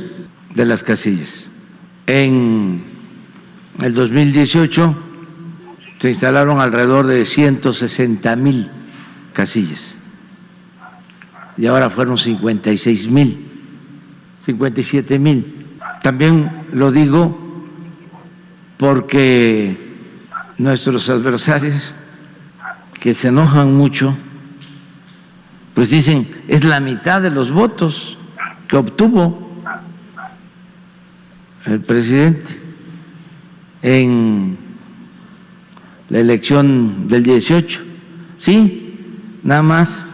de 0.55 0.65
las 0.65 0.83
casillas 0.83 1.53
en 2.07 2.83
el 3.81 3.93
2018 3.93 4.95
se 5.99 6.09
instalaron 6.09 6.59
alrededor 6.59 7.07
de 7.07 7.25
160 7.25 8.35
mil 8.35 8.69
casillas 9.31 9.99
y 11.57 11.67
ahora 11.67 11.89
fueron 11.89 12.17
56 12.17 13.09
mil, 13.09 13.45
57 14.41 15.19
mil. 15.19 15.55
También 16.01 16.65
lo 16.73 16.91
digo 16.91 17.39
porque 18.77 19.77
nuestros 20.57 21.09
adversarios 21.09 21.93
que 22.99 23.13
se 23.13 23.29
enojan 23.29 23.73
mucho, 23.73 24.15
pues 25.73 25.89
dicen, 25.89 26.27
es 26.47 26.63
la 26.63 26.79
mitad 26.79 27.21
de 27.21 27.31
los 27.31 27.51
votos 27.51 28.17
que 28.67 28.77
obtuvo 28.77 29.42
el 31.65 31.79
presidente 31.79 32.59
en 33.81 34.57
la 36.09 36.19
elección 36.19 37.07
del 37.07 37.23
18. 37.23 37.81
Sí, 38.37 38.95
nada 39.43 39.63
más 39.63 40.07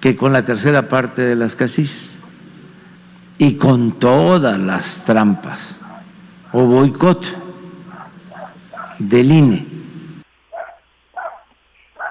que 0.00 0.16
con 0.16 0.32
la 0.32 0.44
tercera 0.44 0.88
parte 0.88 1.22
de 1.22 1.34
las 1.34 1.56
casillas 1.56 2.10
y 3.38 3.54
con 3.54 3.98
todas 3.98 4.58
las 4.58 5.04
trampas 5.04 5.76
o 6.52 6.64
boicot 6.64 7.32
del 8.98 9.32
INE. 9.32 9.73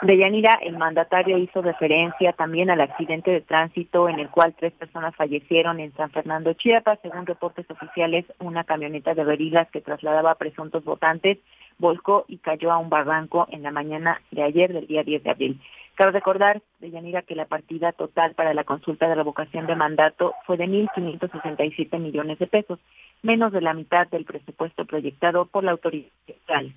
Deyanira, 0.03 0.59
el 0.61 0.77
mandatario 0.77 1.37
hizo 1.37 1.61
referencia 1.61 2.33
también 2.33 2.69
al 2.69 2.81
accidente 2.81 3.31
de 3.31 3.39
tránsito 3.39 4.09
en 4.09 4.19
el 4.19 4.29
cual 4.29 4.53
tres 4.53 4.73
personas 4.73 5.15
fallecieron 5.15 5.79
en 5.79 5.93
San 5.93 6.11
Fernando, 6.11 6.51
Chiapas. 6.53 6.99
Según 7.01 7.25
reportes 7.25 7.65
oficiales, 7.71 8.25
una 8.39 8.65
camioneta 8.65 9.13
de 9.13 9.23
verilas 9.23 9.69
que 9.71 9.79
trasladaba 9.79 10.31
a 10.31 10.35
presuntos 10.35 10.83
votantes 10.83 11.37
volcó 11.77 12.25
y 12.27 12.39
cayó 12.39 12.73
a 12.73 12.79
un 12.79 12.89
barranco 12.89 13.47
en 13.49 13.63
la 13.63 13.71
mañana 13.71 14.21
de 14.31 14.43
ayer, 14.43 14.73
del 14.73 14.87
día 14.87 15.03
10 15.03 15.23
de 15.23 15.29
abril. 15.29 15.61
Cabe 15.95 16.11
recordar, 16.11 16.61
Deyanira, 16.79 17.21
que 17.21 17.35
la 17.35 17.45
partida 17.45 17.93
total 17.93 18.33
para 18.33 18.53
la 18.53 18.65
consulta 18.65 19.07
de 19.07 19.15
revocación 19.15 19.67
de 19.67 19.75
mandato 19.75 20.33
fue 20.45 20.57
de 20.57 20.65
1.567 20.65 21.97
millones 21.97 22.39
de 22.39 22.47
pesos, 22.47 22.77
menos 23.21 23.53
de 23.53 23.61
la 23.61 23.73
mitad 23.73 24.05
del 24.07 24.25
presupuesto 24.25 24.83
proyectado 24.83 25.45
por 25.45 25.63
la 25.63 25.71
autoridad 25.71 26.09
fiscal. 26.25 26.73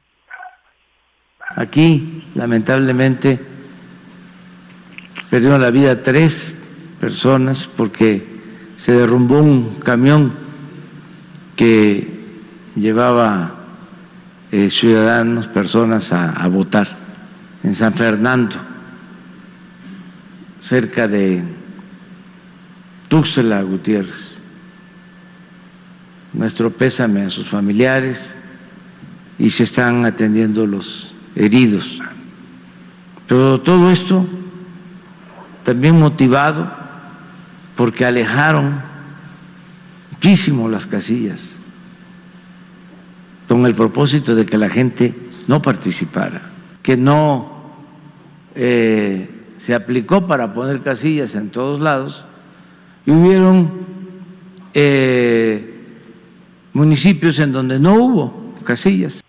Aquí, 1.55 2.25
lamentablemente, 2.35 3.41
perdieron 5.31 5.61
la 5.61 5.71
vida 5.71 6.03
tres 6.03 6.53
personas 7.01 7.67
porque 7.67 8.25
se 8.77 8.93
derrumbó 8.93 9.39
un 9.39 9.77
camión 9.77 10.33
que 11.55 12.09
llevaba 12.75 13.55
eh, 14.53 14.71
ciudadanos, 14.71 15.49
personas 15.49 16.13
a, 16.13 16.47
votar 16.49 16.87
en 17.65 17.75
San 17.75 17.95
Fernando, 17.95 18.57
cerca 20.61 21.09
de 21.09 21.43
Tuxtla 23.09 23.63
Gutiérrez. 23.63 24.37
Nuestro 26.33 26.71
pésame 26.71 27.23
a 27.23 27.31
sus 27.31 27.49
familiares 27.49 28.35
y 29.39 29.51
se 29.51 29.65
están 29.65 30.05
atendiendo 30.05 30.67
los 30.67 31.16
heridos. 31.37 32.03
Pero 33.29 33.61
todo 33.61 33.91
esto 33.91 34.27
también 35.63 35.99
motivado 35.99 36.71
porque 37.77 38.05
alejaron 38.05 38.81
muchísimo 40.13 40.69
las 40.69 40.87
casillas 40.87 41.51
con 43.47 43.67
el 43.67 43.75
propósito 43.75 44.35
de 44.35 44.47
que 44.47 44.57
la 44.57 44.69
gente 44.69 45.15
no 45.47 45.63
participara, 45.63 46.43
que 46.83 46.97
no 46.97 47.53
eh, 48.55 49.29
se 49.59 49.75
aplicó 49.75 50.27
para 50.27 50.53
poner 50.53 50.81
casillas 50.81 51.35
en 51.35 51.51
todos 51.51 51.81
lados 51.81 52.25
y 53.05 53.11
hubieron 53.11 53.71
eh, 54.75 55.85
municipios 56.73 57.39
en 57.39 57.53
donde 57.53 57.79
no 57.79 57.95
hubo 57.95 58.55
casillas 58.65 59.26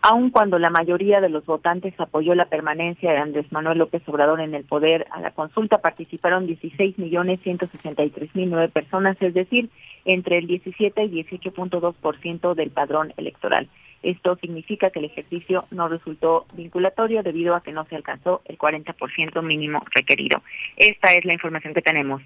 aun 0.00 0.30
cuando 0.30 0.58
la 0.58 0.70
mayoría 0.70 1.20
de 1.20 1.28
los 1.28 1.44
votantes 1.44 1.94
apoyó 1.98 2.34
la 2.34 2.46
permanencia 2.46 3.12
de 3.12 3.18
Andrés 3.18 3.50
Manuel 3.50 3.78
López 3.78 4.02
Obrador 4.06 4.40
en 4.40 4.54
el 4.54 4.64
poder, 4.64 5.06
a 5.10 5.20
la 5.20 5.32
consulta 5.32 5.78
participaron 5.78 6.46
16 6.46 6.98
millones 6.98 7.40
163 7.42 8.34
mil 8.34 8.50
nueve 8.50 8.68
personas, 8.68 9.16
es 9.20 9.34
decir, 9.34 9.70
entre 10.04 10.38
el 10.38 10.46
17 10.46 11.04
y 11.04 11.24
18.2% 11.24 12.54
del 12.54 12.70
padrón 12.70 13.12
electoral. 13.16 13.68
Esto 14.02 14.36
significa 14.36 14.90
que 14.90 15.00
el 15.00 15.06
ejercicio 15.06 15.64
no 15.72 15.88
resultó 15.88 16.46
vinculatorio 16.54 17.22
debido 17.22 17.56
a 17.56 17.62
que 17.62 17.72
no 17.72 17.84
se 17.86 17.96
alcanzó 17.96 18.42
el 18.44 18.56
40% 18.56 19.42
mínimo 19.42 19.82
requerido. 19.92 20.42
Esta 20.76 21.12
es 21.14 21.24
la 21.24 21.32
información 21.32 21.74
que 21.74 21.82
tenemos. 21.82 22.22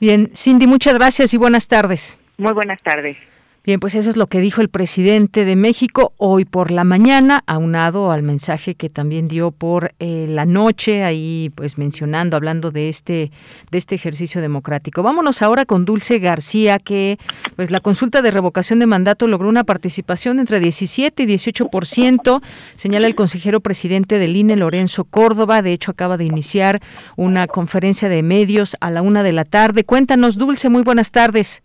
Bien, 0.00 0.30
Cindy, 0.34 0.66
muchas 0.66 0.94
gracias 0.94 1.34
y 1.34 1.36
buenas 1.36 1.68
tardes. 1.68 2.18
Muy 2.38 2.52
buenas 2.52 2.82
tardes. 2.82 3.16
Bien, 3.64 3.78
pues 3.78 3.94
eso 3.94 4.10
es 4.10 4.16
lo 4.16 4.26
que 4.26 4.40
dijo 4.40 4.60
el 4.60 4.68
presidente 4.68 5.44
de 5.44 5.54
México 5.54 6.14
hoy 6.16 6.44
por 6.44 6.72
la 6.72 6.82
mañana, 6.82 7.44
aunado 7.46 8.10
al 8.10 8.24
mensaje 8.24 8.74
que 8.74 8.90
también 8.90 9.28
dio 9.28 9.52
por 9.52 9.94
eh, 10.00 10.26
la 10.28 10.46
noche, 10.46 11.04
ahí 11.04 11.52
pues 11.54 11.78
mencionando, 11.78 12.36
hablando 12.36 12.72
de 12.72 12.88
este, 12.88 13.30
de 13.70 13.78
este 13.78 13.94
ejercicio 13.94 14.40
democrático. 14.40 15.04
Vámonos 15.04 15.42
ahora 15.42 15.64
con 15.64 15.84
Dulce 15.84 16.18
García, 16.18 16.80
que 16.80 17.20
pues 17.54 17.70
la 17.70 17.78
consulta 17.78 18.20
de 18.20 18.32
revocación 18.32 18.80
de 18.80 18.86
mandato 18.86 19.28
logró 19.28 19.48
una 19.48 19.62
participación 19.62 20.40
entre 20.40 20.58
17 20.58 21.22
y 21.22 21.26
18%, 21.26 22.42
señala 22.74 23.06
el 23.06 23.14
consejero 23.14 23.60
presidente 23.60 24.18
del 24.18 24.34
INE, 24.34 24.56
Lorenzo 24.56 25.04
Córdoba. 25.04 25.62
De 25.62 25.72
hecho, 25.72 25.92
acaba 25.92 26.16
de 26.16 26.24
iniciar 26.24 26.80
una 27.14 27.46
conferencia 27.46 28.08
de 28.08 28.24
medios 28.24 28.76
a 28.80 28.90
la 28.90 29.02
una 29.02 29.22
de 29.22 29.32
la 29.32 29.44
tarde. 29.44 29.84
Cuéntanos, 29.84 30.36
Dulce, 30.36 30.68
muy 30.68 30.82
buenas 30.82 31.12
tardes. 31.12 31.62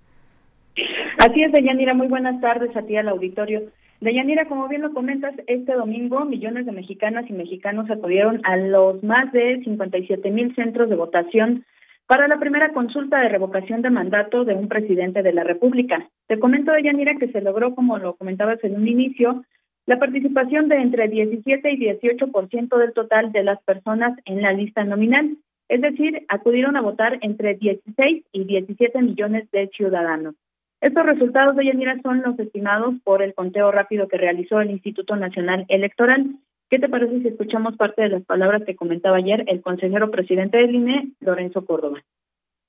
Así 1.17 1.41
es, 1.41 1.51
Deyanira, 1.51 1.95
muy 1.95 2.07
buenas 2.07 2.39
tardes 2.41 2.75
a 2.77 2.83
ti 2.83 2.95
al 2.95 3.09
auditorio. 3.09 3.63
Deyanira, 4.01 4.45
como 4.45 4.67
bien 4.67 4.83
lo 4.83 4.93
comentas, 4.93 5.33
este 5.47 5.73
domingo 5.73 6.23
millones 6.25 6.67
de 6.67 6.71
mexicanas 6.71 7.27
y 7.27 7.33
mexicanos 7.33 7.89
acudieron 7.89 8.39
a 8.43 8.55
los 8.55 9.03
más 9.03 9.31
de 9.31 9.59
57 9.63 10.29
mil 10.29 10.53
centros 10.53 10.89
de 10.89 10.95
votación 10.95 11.65
para 12.05 12.27
la 12.27 12.39
primera 12.39 12.71
consulta 12.71 13.19
de 13.19 13.29
revocación 13.29 13.81
de 13.81 13.89
mandato 13.89 14.45
de 14.45 14.53
un 14.53 14.67
presidente 14.67 15.23
de 15.23 15.33
la 15.33 15.43
República. 15.43 16.07
Te 16.27 16.37
comento, 16.37 16.71
Deyanira, 16.71 17.15
que 17.15 17.31
se 17.31 17.41
logró, 17.41 17.73
como 17.73 17.97
lo 17.97 18.15
comentabas 18.15 18.63
en 18.63 18.75
un 18.75 18.87
inicio, 18.87 19.43
la 19.87 19.97
participación 19.97 20.69
de 20.69 20.77
entre 20.77 21.07
17 21.07 21.71
y 21.71 21.77
18% 21.77 22.77
del 22.77 22.93
total 22.93 23.31
de 23.31 23.43
las 23.43 23.59
personas 23.63 24.15
en 24.25 24.43
la 24.43 24.53
lista 24.53 24.83
nominal, 24.83 25.35
es 25.67 25.81
decir, 25.81 26.25
acudieron 26.27 26.75
a 26.75 26.81
votar 26.81 27.17
entre 27.21 27.55
16 27.55 28.23
y 28.31 28.43
17 28.43 29.01
millones 29.01 29.49
de 29.51 29.67
ciudadanos. 29.69 30.35
Estos 30.79 31.05
resultados 31.05 31.55
de 31.55 31.65
Yanira 31.65 31.99
son 32.03 32.21
los 32.21 32.37
estimados 32.37 32.93
por 33.03 33.23
el 33.23 33.33
conteo 33.33 33.71
rápido 33.71 34.07
que 34.07 34.17
realizó 34.17 34.61
el 34.61 34.69
Instituto 34.69 35.15
Nacional 35.15 35.65
Electoral. 35.69 36.35
¿Qué 36.69 36.77
te 36.77 36.87
parece 36.87 37.21
si 37.21 37.29
escuchamos 37.29 37.75
parte 37.77 38.03
de 38.03 38.09
las 38.09 38.23
palabras 38.23 38.61
que 38.65 38.75
comentaba 38.75 39.17
ayer 39.17 39.43
el 39.47 39.61
consejero 39.61 40.11
presidente 40.11 40.57
del 40.57 40.75
INE, 40.75 41.13
Lorenzo 41.19 41.65
Córdoba? 41.65 42.03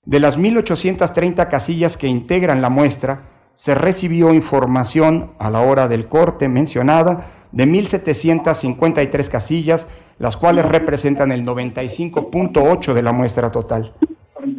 De 0.04 0.20
las 0.20 0.38
1.830 0.38 1.50
casillas 1.50 1.98
que 1.98 2.06
integran 2.06 2.62
la 2.62 2.70
muestra, 2.70 3.20
se 3.52 3.74
recibió 3.74 4.32
información 4.32 5.32
a 5.38 5.50
la 5.50 5.60
hora 5.60 5.88
del 5.88 6.06
corte 6.06 6.48
mencionada 6.48 7.26
de 7.52 7.64
1.753 7.66 9.30
casillas, 9.30 10.14
las 10.18 10.36
cuales 10.36 10.64
representan 10.64 11.32
el 11.32 11.44
95.8 11.44 12.94
de 12.94 13.02
la 13.02 13.12
muestra 13.12 13.52
total. 13.52 13.92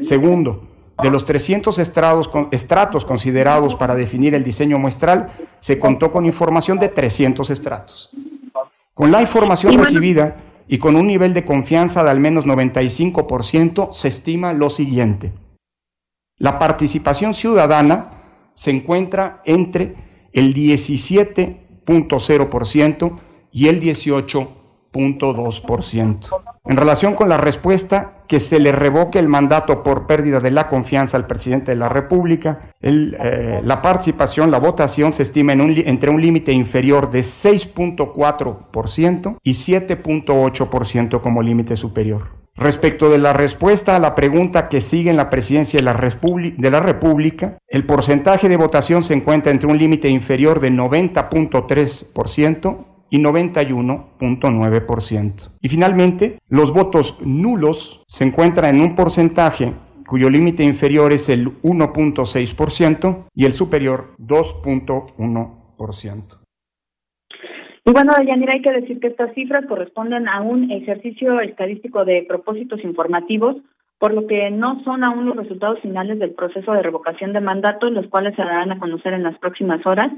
Segundo, 0.01 0.67
de 1.01 1.09
los 1.09 1.25
300 1.25 1.79
estrados, 1.79 2.29
estratos 2.51 3.03
considerados 3.05 3.73
para 3.75 3.95
definir 3.95 4.35
el 4.35 4.43
diseño 4.43 4.77
muestral, 4.79 5.29
se 5.59 5.79
contó 5.79 6.11
con 6.11 6.25
información 6.25 6.77
de 6.79 6.89
300 6.89 7.49
estratos. 7.49 8.09
Con 8.93 9.11
la 9.11 9.21
información 9.21 9.77
recibida 9.77 10.35
y 10.67 10.77
con 10.77 10.95
un 10.95 11.07
nivel 11.07 11.33
de 11.33 11.45
confianza 11.45 12.03
de 12.03 12.09
al 12.09 12.19
menos 12.19 12.45
95%, 12.45 13.93
se 13.93 14.09
estima 14.09 14.51
lo 14.53 14.69
siguiente. 14.69 15.33
La 16.37 16.59
participación 16.59 17.33
ciudadana 17.33 18.11
se 18.53 18.71
encuentra 18.71 19.41
entre 19.45 19.95
el 20.33 20.53
17.0% 20.53 23.19
y 23.51 23.67
el 23.67 23.79
18.2%. 24.93 26.29
En 26.65 26.77
relación 26.77 27.15
con 27.15 27.29
la 27.29 27.37
respuesta, 27.37 28.17
que 28.27 28.39
se 28.39 28.59
le 28.59 28.71
revoque 28.71 29.17
el 29.17 29.27
mandato 29.27 29.81
por 29.81 30.05
pérdida 30.05 30.39
de 30.39 30.51
la 30.51 30.69
confianza 30.69 31.17
al 31.17 31.25
presidente 31.25 31.71
de 31.71 31.77
la 31.77 31.89
República, 31.89 32.73
eh, 32.81 33.59
la 33.63 33.81
participación, 33.81 34.51
la 34.51 34.59
votación 34.59 35.11
se 35.13 35.23
estima 35.23 35.53
en 35.53 35.61
un, 35.61 35.71
entre 35.71 36.11
un 36.11 36.21
límite 36.21 36.51
inferior 36.51 37.09
de 37.09 37.21
6.4% 37.21 39.37
y 39.41 39.51
7.8% 39.51 41.21
como 41.21 41.41
límite 41.41 41.75
superior. 41.75 42.37
Respecto 42.55 43.09
de 43.09 43.17
la 43.19 43.31
respuesta 43.31 43.95
a 43.95 43.99
la 43.99 44.15
pregunta 44.15 44.67
que 44.67 44.81
sigue 44.81 45.09
en 45.09 45.15
la 45.15 45.29
presidencia 45.29 45.79
de 45.79 45.83
la, 45.83 45.93
de 45.93 46.69
la, 46.69 46.81
República, 46.81 47.57
el 47.69 47.85
porcentaje 47.85 48.49
de 48.49 48.57
votación 48.57 49.01
se 49.01 49.13
encuentra 49.13 49.53
entre 49.53 49.69
un 49.69 49.77
límite 49.77 50.09
inferior 50.09 50.59
de 50.59 50.69
90.3% 50.69 52.88
y 53.09 53.19
91.9%. 53.19 55.57
Y 55.61 55.69
finalmente, 55.69 56.39
los 56.47 56.73
votos 56.73 57.21
nulos 57.25 58.03
se 58.07 58.25
encuentran 58.25 58.75
en 58.75 58.81
un 58.81 58.95
porcentaje 58.95 59.73
cuyo 60.09 60.29
límite 60.29 60.63
inferior 60.63 61.13
es 61.13 61.29
el 61.29 61.47
1.6% 61.61 63.25
y 63.35 63.45
el 63.45 63.53
superior 63.53 64.15
2.1%. 64.17 66.39
Y 67.85 67.91
bueno, 67.91 68.13
Deyanira, 68.17 68.53
hay 68.53 68.61
que 68.61 68.71
decir 68.71 68.99
que 68.99 69.07
estas 69.07 69.33
cifras 69.33 69.65
corresponden 69.67 70.27
a 70.27 70.41
un 70.41 70.71
ejercicio 70.71 71.39
estadístico 71.39 72.05
de 72.05 72.25
propósitos 72.27 72.83
informativos, 72.83 73.57
por 73.99 74.13
lo 74.13 74.27
que 74.27 74.49
no 74.49 74.83
son 74.83 75.03
aún 75.03 75.25
los 75.25 75.35
resultados 75.35 75.79
finales 75.81 76.19
del 76.19 76.31
proceso 76.31 76.73
de 76.73 76.81
revocación 76.81 77.33
de 77.33 77.41
mandato, 77.41 77.89
los 77.89 78.07
cuales 78.07 78.35
se 78.35 78.41
darán 78.41 78.71
a 78.71 78.79
conocer 78.79 79.13
en 79.13 79.23
las 79.23 79.37
próximas 79.37 79.85
horas. 79.85 80.11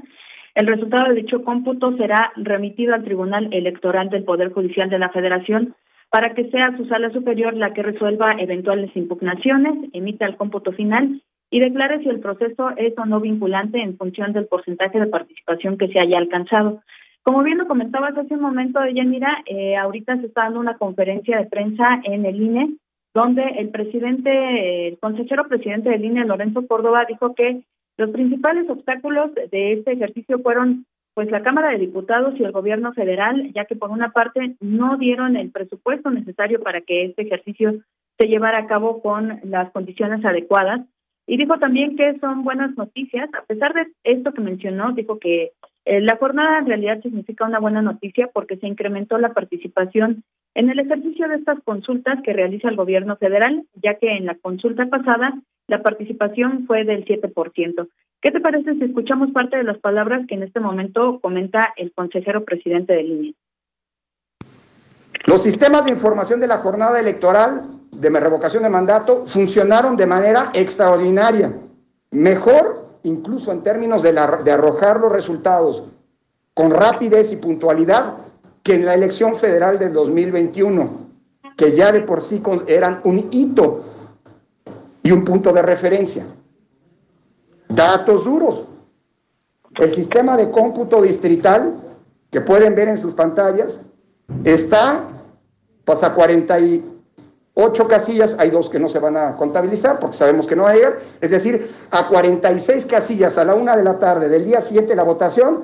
El 0.54 0.66
resultado 0.66 1.08
de 1.08 1.22
dicho 1.22 1.42
cómputo 1.44 1.96
será 1.96 2.32
remitido 2.36 2.94
al 2.94 3.04
Tribunal 3.04 3.48
Electoral 3.52 4.10
del 4.10 4.24
Poder 4.24 4.52
Judicial 4.52 4.90
de 4.90 4.98
la 4.98 5.08
Federación 5.08 5.74
para 6.10 6.34
que 6.34 6.50
sea 6.50 6.76
su 6.76 6.84
sala 6.84 7.10
superior 7.10 7.54
la 7.54 7.72
que 7.72 7.82
resuelva 7.82 8.34
eventuales 8.34 8.94
impugnaciones, 8.94 9.88
emita 9.94 10.26
el 10.26 10.36
cómputo 10.36 10.72
final 10.72 11.22
y 11.50 11.60
declare 11.60 12.00
si 12.00 12.08
el 12.10 12.20
proceso 12.20 12.70
es 12.76 12.92
o 12.98 13.06
no 13.06 13.18
vinculante 13.20 13.80
en 13.80 13.96
función 13.96 14.34
del 14.34 14.46
porcentaje 14.46 15.00
de 15.00 15.06
participación 15.06 15.78
que 15.78 15.88
se 15.88 16.00
haya 16.00 16.18
alcanzado. 16.18 16.82
Como 17.22 17.42
bien 17.42 17.56
lo 17.56 17.66
comentabas 17.66 18.16
hace 18.18 18.34
un 18.34 18.42
momento, 18.42 18.80
Yanira, 18.84 19.42
eh, 19.46 19.76
ahorita 19.76 20.18
se 20.18 20.26
está 20.26 20.42
dando 20.44 20.60
una 20.60 20.76
conferencia 20.76 21.38
de 21.38 21.46
prensa 21.46 22.00
en 22.04 22.26
el 22.26 22.42
INE, 22.42 22.74
donde 23.14 23.42
el 23.58 23.70
presidente, 23.70 24.88
el 24.88 24.98
consejero 24.98 25.48
presidente 25.48 25.88
del 25.88 26.04
INE, 26.04 26.26
Lorenzo 26.26 26.66
Córdoba, 26.66 27.06
dijo 27.08 27.34
que 27.34 27.62
los 27.98 28.10
principales 28.10 28.68
obstáculos 28.68 29.34
de 29.34 29.72
este 29.72 29.92
ejercicio 29.92 30.38
fueron 30.40 30.86
pues 31.14 31.30
la 31.30 31.42
Cámara 31.42 31.70
de 31.70 31.78
Diputados 31.78 32.34
y 32.38 32.44
el 32.44 32.52
Gobierno 32.52 32.92
Federal, 32.94 33.52
ya 33.52 33.66
que 33.66 33.76
por 33.76 33.90
una 33.90 34.12
parte 34.12 34.56
no 34.60 34.96
dieron 34.96 35.36
el 35.36 35.50
presupuesto 35.50 36.10
necesario 36.10 36.62
para 36.62 36.80
que 36.80 37.04
este 37.04 37.22
ejercicio 37.22 37.82
se 38.18 38.28
llevara 38.28 38.58
a 38.58 38.66
cabo 38.66 39.02
con 39.02 39.40
las 39.44 39.70
condiciones 39.72 40.24
adecuadas. 40.24 40.80
Y 41.26 41.36
dijo 41.36 41.58
también 41.58 41.96
que 41.96 42.18
son 42.18 42.44
buenas 42.44 42.76
noticias, 42.76 43.28
a 43.34 43.42
pesar 43.42 43.74
de 43.74 43.92
esto 44.04 44.32
que 44.32 44.40
mencionó, 44.40 44.92
dijo 44.92 45.18
que 45.18 45.52
la 45.84 46.16
jornada 46.16 46.58
en 46.58 46.66
realidad 46.66 47.00
significa 47.02 47.44
una 47.44 47.58
buena 47.58 47.82
noticia 47.82 48.30
porque 48.32 48.56
se 48.56 48.66
incrementó 48.66 49.18
la 49.18 49.32
participación 49.32 50.22
en 50.54 50.70
el 50.70 50.78
ejercicio 50.78 51.28
de 51.28 51.36
estas 51.36 51.58
consultas 51.64 52.18
que 52.22 52.32
realiza 52.32 52.68
el 52.68 52.76
gobierno 52.76 53.16
federal, 53.16 53.64
ya 53.82 53.94
que 53.94 54.16
en 54.16 54.26
la 54.26 54.36
consulta 54.36 54.86
pasada 54.86 55.34
la 55.66 55.82
participación 55.82 56.66
fue 56.66 56.84
del 56.84 57.04
7%. 57.04 57.88
¿Qué 58.20 58.30
te 58.30 58.40
parece 58.40 58.74
si 58.74 58.84
escuchamos 58.84 59.32
parte 59.32 59.56
de 59.56 59.64
las 59.64 59.78
palabras 59.78 60.26
que 60.28 60.34
en 60.34 60.44
este 60.44 60.60
momento 60.60 61.18
comenta 61.20 61.72
el 61.76 61.92
consejero 61.92 62.44
presidente 62.44 62.92
del 62.92 63.10
INE? 63.10 63.34
Los 65.26 65.42
sistemas 65.42 65.84
de 65.84 65.90
información 65.90 66.38
de 66.38 66.46
la 66.46 66.58
jornada 66.58 67.00
electoral 67.00 67.62
de 67.90 68.10
revocación 68.10 68.62
de 68.62 68.68
mandato 68.68 69.26
funcionaron 69.26 69.96
de 69.96 70.06
manera 70.06 70.50
extraordinaria, 70.54 71.52
mejor 72.10 72.81
incluso 73.04 73.52
en 73.52 73.62
términos 73.62 74.02
de, 74.02 74.18
arrojar 74.18 75.00
los 75.00 75.12
resultados 75.12 75.84
con 76.54 76.70
rapidez 76.70 77.32
y 77.32 77.36
puntualidad 77.36 78.14
que 78.62 78.74
en 78.74 78.84
la 78.84 78.94
elección 78.94 79.34
federal 79.34 79.78
del 79.78 79.92
2021, 79.92 80.90
que 81.56 81.72
ya 81.72 81.90
de 81.90 82.02
por 82.02 82.22
sí 82.22 82.42
eran 82.66 83.00
un 83.04 83.28
hito 83.30 83.82
y 85.02 85.10
un 85.10 85.24
punto 85.24 85.52
de 85.52 85.62
referencia. 85.62 86.24
Datos 87.68 88.24
duros. 88.24 88.66
El 89.74 89.88
sistema 89.90 90.36
de 90.36 90.50
cómputo 90.50 91.00
distrital, 91.02 91.74
que 92.30 92.40
pueden 92.40 92.74
ver 92.74 92.88
en 92.88 92.98
sus 92.98 93.14
pantallas, 93.14 93.86
está 94.44 95.08
pues 95.84 96.02
a 96.04 96.14
48 97.54 97.88
casillas, 97.88 98.34
hay 98.38 98.50
dos 98.50 98.70
que 98.70 98.78
no 98.78 98.88
se 98.88 98.98
van 98.98 99.16
a 99.16 99.36
contabilizar 99.36 99.98
porque 99.98 100.16
sabemos 100.16 100.46
que 100.46 100.56
no 100.56 100.66
llegar, 100.72 100.98
es 101.20 101.30
decir, 101.30 101.70
a 101.90 102.08
46 102.08 102.86
casillas 102.86 103.36
a 103.36 103.44
la 103.44 103.54
una 103.54 103.76
de 103.76 103.84
la 103.84 103.98
tarde 103.98 104.28
del 104.30 104.46
día 104.46 104.60
siguiente 104.60 104.96
la 104.96 105.02
votación 105.02 105.62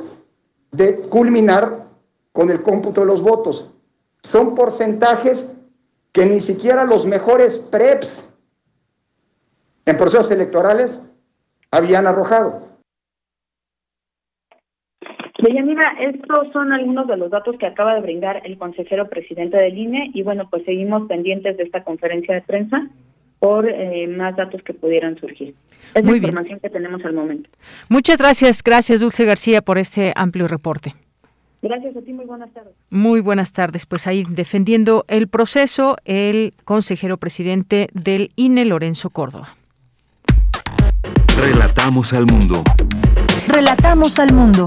de 0.70 0.96
culminar 1.00 1.86
con 2.32 2.50
el 2.50 2.62
cómputo 2.62 3.00
de 3.00 3.06
los 3.06 3.22
votos. 3.22 3.70
Son 4.22 4.54
porcentajes 4.54 5.54
que 6.12 6.26
ni 6.26 6.40
siquiera 6.40 6.84
los 6.84 7.06
mejores 7.06 7.58
PREPs 7.58 8.26
en 9.86 9.96
procesos 9.96 10.30
electorales 10.30 11.00
habían 11.70 12.06
arrojado. 12.06 12.67
Deyanira, 15.38 15.94
estos 16.00 16.52
son 16.52 16.72
algunos 16.72 17.06
de 17.06 17.16
los 17.16 17.30
datos 17.30 17.56
que 17.58 17.66
acaba 17.66 17.94
de 17.94 18.00
brindar 18.00 18.42
el 18.44 18.58
consejero 18.58 19.08
presidente 19.08 19.56
del 19.56 19.78
INE 19.78 20.10
y 20.12 20.22
bueno, 20.22 20.48
pues 20.50 20.64
seguimos 20.64 21.06
pendientes 21.06 21.56
de 21.56 21.62
esta 21.62 21.84
conferencia 21.84 22.34
de 22.34 22.42
prensa 22.42 22.88
por 23.38 23.68
eh, 23.68 24.08
más 24.08 24.34
datos 24.34 24.60
que 24.64 24.74
pudieran 24.74 25.16
surgir. 25.20 25.54
Es 25.94 26.04
la 26.04 26.16
información 26.16 26.58
que 26.58 26.68
tenemos 26.68 27.04
al 27.04 27.12
momento. 27.12 27.48
Muchas 27.88 28.18
gracias, 28.18 28.64
gracias 28.64 29.00
Dulce 29.00 29.24
García 29.24 29.62
por 29.62 29.78
este 29.78 30.12
amplio 30.16 30.48
reporte. 30.48 30.94
Gracias 31.62 31.96
a 31.96 32.02
ti, 32.02 32.12
muy 32.12 32.24
buenas 32.24 32.52
tardes. 32.52 32.74
Muy 32.90 33.20
buenas 33.20 33.52
tardes. 33.52 33.86
Pues 33.86 34.06
ahí 34.06 34.24
defendiendo 34.28 35.04
el 35.08 35.28
proceso, 35.28 35.96
el 36.04 36.52
consejero 36.64 37.16
presidente 37.16 37.88
del 37.92 38.32
INE, 38.34 38.64
Lorenzo 38.64 39.10
Córdoba. 39.10 39.56
Relatamos 41.40 42.12
al 42.12 42.26
mundo. 42.26 42.62
Relatamos 43.48 44.18
al 44.18 44.32
mundo. 44.32 44.64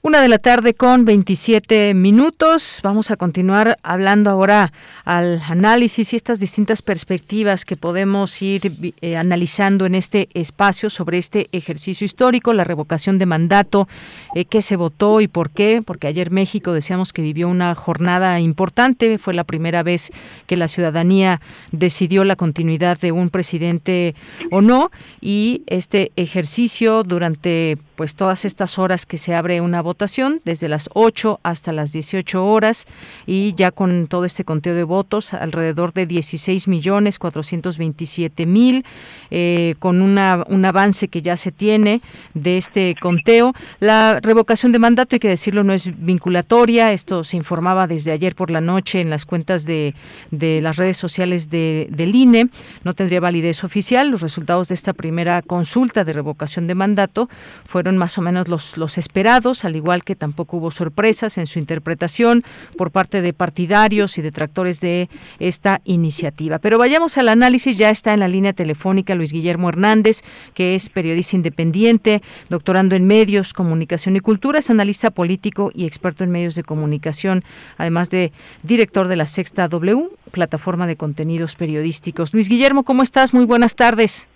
Una 0.00 0.22
de 0.22 0.28
la 0.28 0.38
tarde 0.38 0.74
con 0.74 1.04
27 1.04 1.92
minutos. 1.92 2.78
Vamos 2.84 3.10
a 3.10 3.16
continuar 3.16 3.76
hablando 3.82 4.30
ahora 4.30 4.72
al 5.04 5.42
análisis 5.48 6.12
y 6.12 6.16
estas 6.16 6.38
distintas 6.38 6.82
perspectivas 6.82 7.64
que 7.64 7.74
podemos 7.76 8.40
ir 8.40 8.70
eh, 9.00 9.16
analizando 9.16 9.86
en 9.86 9.96
este 9.96 10.28
espacio 10.34 10.88
sobre 10.88 11.18
este 11.18 11.48
ejercicio 11.50 12.04
histórico, 12.04 12.54
la 12.54 12.62
revocación 12.62 13.18
de 13.18 13.26
mandato, 13.26 13.88
eh, 14.36 14.44
qué 14.44 14.62
se 14.62 14.76
votó 14.76 15.20
y 15.20 15.26
por 15.26 15.50
qué. 15.50 15.82
Porque 15.84 16.06
ayer 16.06 16.30
México 16.30 16.72
decíamos 16.72 17.12
que 17.12 17.20
vivió 17.20 17.48
una 17.48 17.74
jornada 17.74 18.38
importante. 18.38 19.18
Fue 19.18 19.34
la 19.34 19.42
primera 19.42 19.82
vez 19.82 20.12
que 20.46 20.56
la 20.56 20.68
ciudadanía 20.68 21.40
decidió 21.72 22.22
la 22.22 22.36
continuidad 22.36 22.98
de 23.00 23.10
un 23.10 23.30
presidente 23.30 24.14
o 24.52 24.60
no. 24.60 24.92
Y 25.20 25.62
este 25.66 26.12
ejercicio 26.14 27.02
durante 27.02 27.78
pues 27.98 28.14
todas 28.14 28.44
estas 28.44 28.78
horas 28.78 29.06
que 29.06 29.18
se 29.18 29.34
abre 29.34 29.60
una 29.60 29.82
votación, 29.82 30.40
desde 30.44 30.68
las 30.68 30.88
8 30.94 31.40
hasta 31.42 31.72
las 31.72 31.90
18 31.90 32.46
horas, 32.46 32.86
y 33.26 33.54
ya 33.56 33.72
con 33.72 34.06
todo 34.06 34.24
este 34.24 34.44
conteo 34.44 34.76
de 34.76 34.84
votos, 34.84 35.34
alrededor 35.34 35.92
de 35.92 36.06
16 36.06 36.68
millones 36.68 37.18
427 37.18 38.46
mil, 38.46 38.84
eh, 39.32 39.74
con 39.80 40.00
una, 40.00 40.44
un 40.46 40.64
avance 40.64 41.08
que 41.08 41.22
ya 41.22 41.36
se 41.36 41.50
tiene 41.50 42.00
de 42.34 42.58
este 42.58 42.94
conteo. 43.00 43.52
La 43.80 44.20
revocación 44.20 44.70
de 44.70 44.78
mandato, 44.78 45.16
hay 45.16 45.18
que 45.18 45.28
decirlo, 45.28 45.64
no 45.64 45.72
es 45.72 45.90
vinculatoria, 45.98 46.92
esto 46.92 47.24
se 47.24 47.36
informaba 47.36 47.88
desde 47.88 48.12
ayer 48.12 48.36
por 48.36 48.52
la 48.52 48.60
noche 48.60 49.00
en 49.00 49.10
las 49.10 49.26
cuentas 49.26 49.66
de, 49.66 49.96
de 50.30 50.60
las 50.62 50.76
redes 50.76 50.98
sociales 50.98 51.50
de, 51.50 51.88
del 51.90 52.14
INE, 52.14 52.48
no 52.84 52.92
tendría 52.92 53.18
validez 53.18 53.64
oficial. 53.64 54.08
Los 54.08 54.20
resultados 54.20 54.68
de 54.68 54.76
esta 54.76 54.92
primera 54.92 55.42
consulta 55.42 56.04
de 56.04 56.12
revocación 56.12 56.68
de 56.68 56.76
mandato 56.76 57.28
fueron 57.66 57.87
más 57.96 58.18
o 58.18 58.22
menos 58.22 58.48
los, 58.48 58.76
los 58.76 58.98
esperados, 58.98 59.64
al 59.64 59.76
igual 59.76 60.04
que 60.04 60.14
tampoco 60.14 60.58
hubo 60.58 60.70
sorpresas 60.70 61.38
en 61.38 61.46
su 61.46 61.58
interpretación 61.58 62.44
por 62.76 62.90
parte 62.90 63.22
de 63.22 63.32
partidarios 63.32 64.18
y 64.18 64.22
detractores 64.22 64.80
de 64.80 65.08
esta 65.38 65.80
iniciativa. 65.84 66.58
Pero 66.58 66.78
vayamos 66.78 67.18
al 67.18 67.28
análisis, 67.28 67.78
ya 67.78 67.90
está 67.90 68.12
en 68.12 68.20
la 68.20 68.28
línea 68.28 68.52
telefónica 68.52 69.14
Luis 69.14 69.32
Guillermo 69.32 69.68
Hernández, 69.68 70.22
que 70.54 70.74
es 70.74 70.88
periodista 70.88 71.36
independiente, 71.36 72.22
doctorando 72.48 72.96
en 72.96 73.06
medios, 73.06 73.52
comunicación 73.52 74.16
y 74.16 74.20
cultura, 74.20 74.58
es 74.58 74.70
analista 74.70 75.10
político 75.10 75.70
y 75.74 75.86
experto 75.86 76.24
en 76.24 76.30
medios 76.30 76.54
de 76.54 76.62
comunicación, 76.62 77.44
además 77.76 78.10
de 78.10 78.32
director 78.62 79.08
de 79.08 79.16
la 79.16 79.26
Sexta 79.26 79.68
W, 79.68 80.08
plataforma 80.30 80.86
de 80.86 80.96
contenidos 80.96 81.56
periodísticos. 81.56 82.34
Luis 82.34 82.48
Guillermo, 82.48 82.84
¿cómo 82.84 83.02
estás? 83.02 83.34
Muy 83.34 83.44
buenas 83.44 83.74
tardes. 83.74 84.28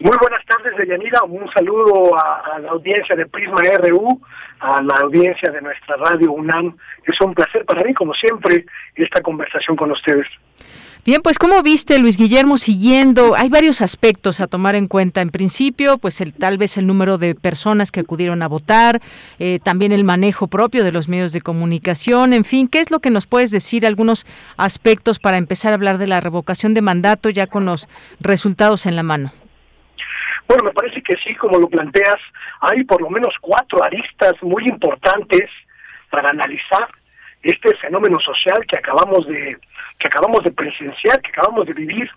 Muy 0.00 0.16
buenas 0.20 0.44
tardes, 0.46 0.76
Deyanira. 0.76 1.22
Un 1.22 1.50
saludo 1.52 2.16
a, 2.18 2.58
la 2.58 2.70
audiencia 2.70 3.14
de 3.14 3.26
Prisma 3.26 3.62
RU, 3.78 4.20
a 4.58 4.82
la 4.82 4.98
audiencia 5.02 5.50
de 5.52 5.60
nuestra 5.62 5.96
radio 5.96 6.32
UNAM. 6.32 6.76
Es 7.04 7.20
un 7.20 7.32
placer 7.32 7.64
para 7.64 7.82
mí, 7.82 7.94
como 7.94 8.12
siempre, 8.14 8.66
esta 8.96 9.22
conversación 9.22 9.76
con 9.76 9.92
ustedes. 9.92 10.26
Bien, 11.06 11.20
pues 11.22 11.38
¿cómo 11.38 11.62
viste, 11.62 11.98
Luis 11.98 12.16
Guillermo, 12.16 12.56
siguiendo? 12.56 13.36
Hay 13.36 13.50
varios 13.50 13.82
aspectos 13.82 14.40
a 14.40 14.46
tomar 14.46 14.74
en 14.74 14.88
cuenta. 14.88 15.20
En 15.20 15.28
principio, 15.28 15.98
pues 15.98 16.22
el, 16.22 16.32
tal 16.32 16.56
vez 16.56 16.78
el 16.78 16.86
número 16.86 17.18
de 17.18 17.34
personas 17.34 17.92
que 17.92 18.00
acudieron 18.00 18.42
a 18.42 18.48
votar, 18.48 19.02
eh, 19.38 19.58
también 19.62 19.92
el 19.92 20.02
manejo 20.02 20.48
propio 20.48 20.82
de 20.82 20.92
los 20.92 21.08
medios 21.08 21.34
de 21.34 21.42
comunicación, 21.42 22.32
en 22.32 22.46
fin, 22.46 22.68
¿qué 22.68 22.80
es 22.80 22.90
lo 22.90 23.00
que 23.00 23.10
nos 23.10 23.26
puedes 23.26 23.50
decir? 23.50 23.84
Algunos 23.84 24.26
aspectos 24.56 25.18
para 25.18 25.36
empezar 25.36 25.72
a 25.72 25.74
hablar 25.74 25.98
de 25.98 26.06
la 26.06 26.20
revocación 26.20 26.72
de 26.72 26.80
mandato 26.80 27.28
ya 27.28 27.46
con 27.46 27.66
los 27.66 27.86
resultados 28.18 28.86
en 28.86 28.96
la 28.96 29.02
mano. 29.02 29.30
Bueno, 30.46 30.64
me 30.64 30.72
parece 30.72 31.02
que 31.02 31.16
sí, 31.16 31.34
como 31.34 31.58
lo 31.58 31.68
planteas, 31.68 32.20
hay 32.60 32.84
por 32.84 33.00
lo 33.00 33.10
menos 33.10 33.34
cuatro 33.40 33.82
aristas 33.82 34.34
muy 34.42 34.64
importantes 34.66 35.50
para 36.10 36.30
analizar 36.30 36.88
este 37.42 37.74
fenómeno 37.76 38.18
social 38.20 38.64
que 38.66 38.78
acabamos 38.78 39.26
de 39.26 39.56
que 39.98 40.08
acabamos 40.08 40.42
de 40.44 40.52
presenciar, 40.52 41.20
que 41.20 41.30
acabamos 41.30 41.66
de 41.66 41.72
vivir, 41.74 42.10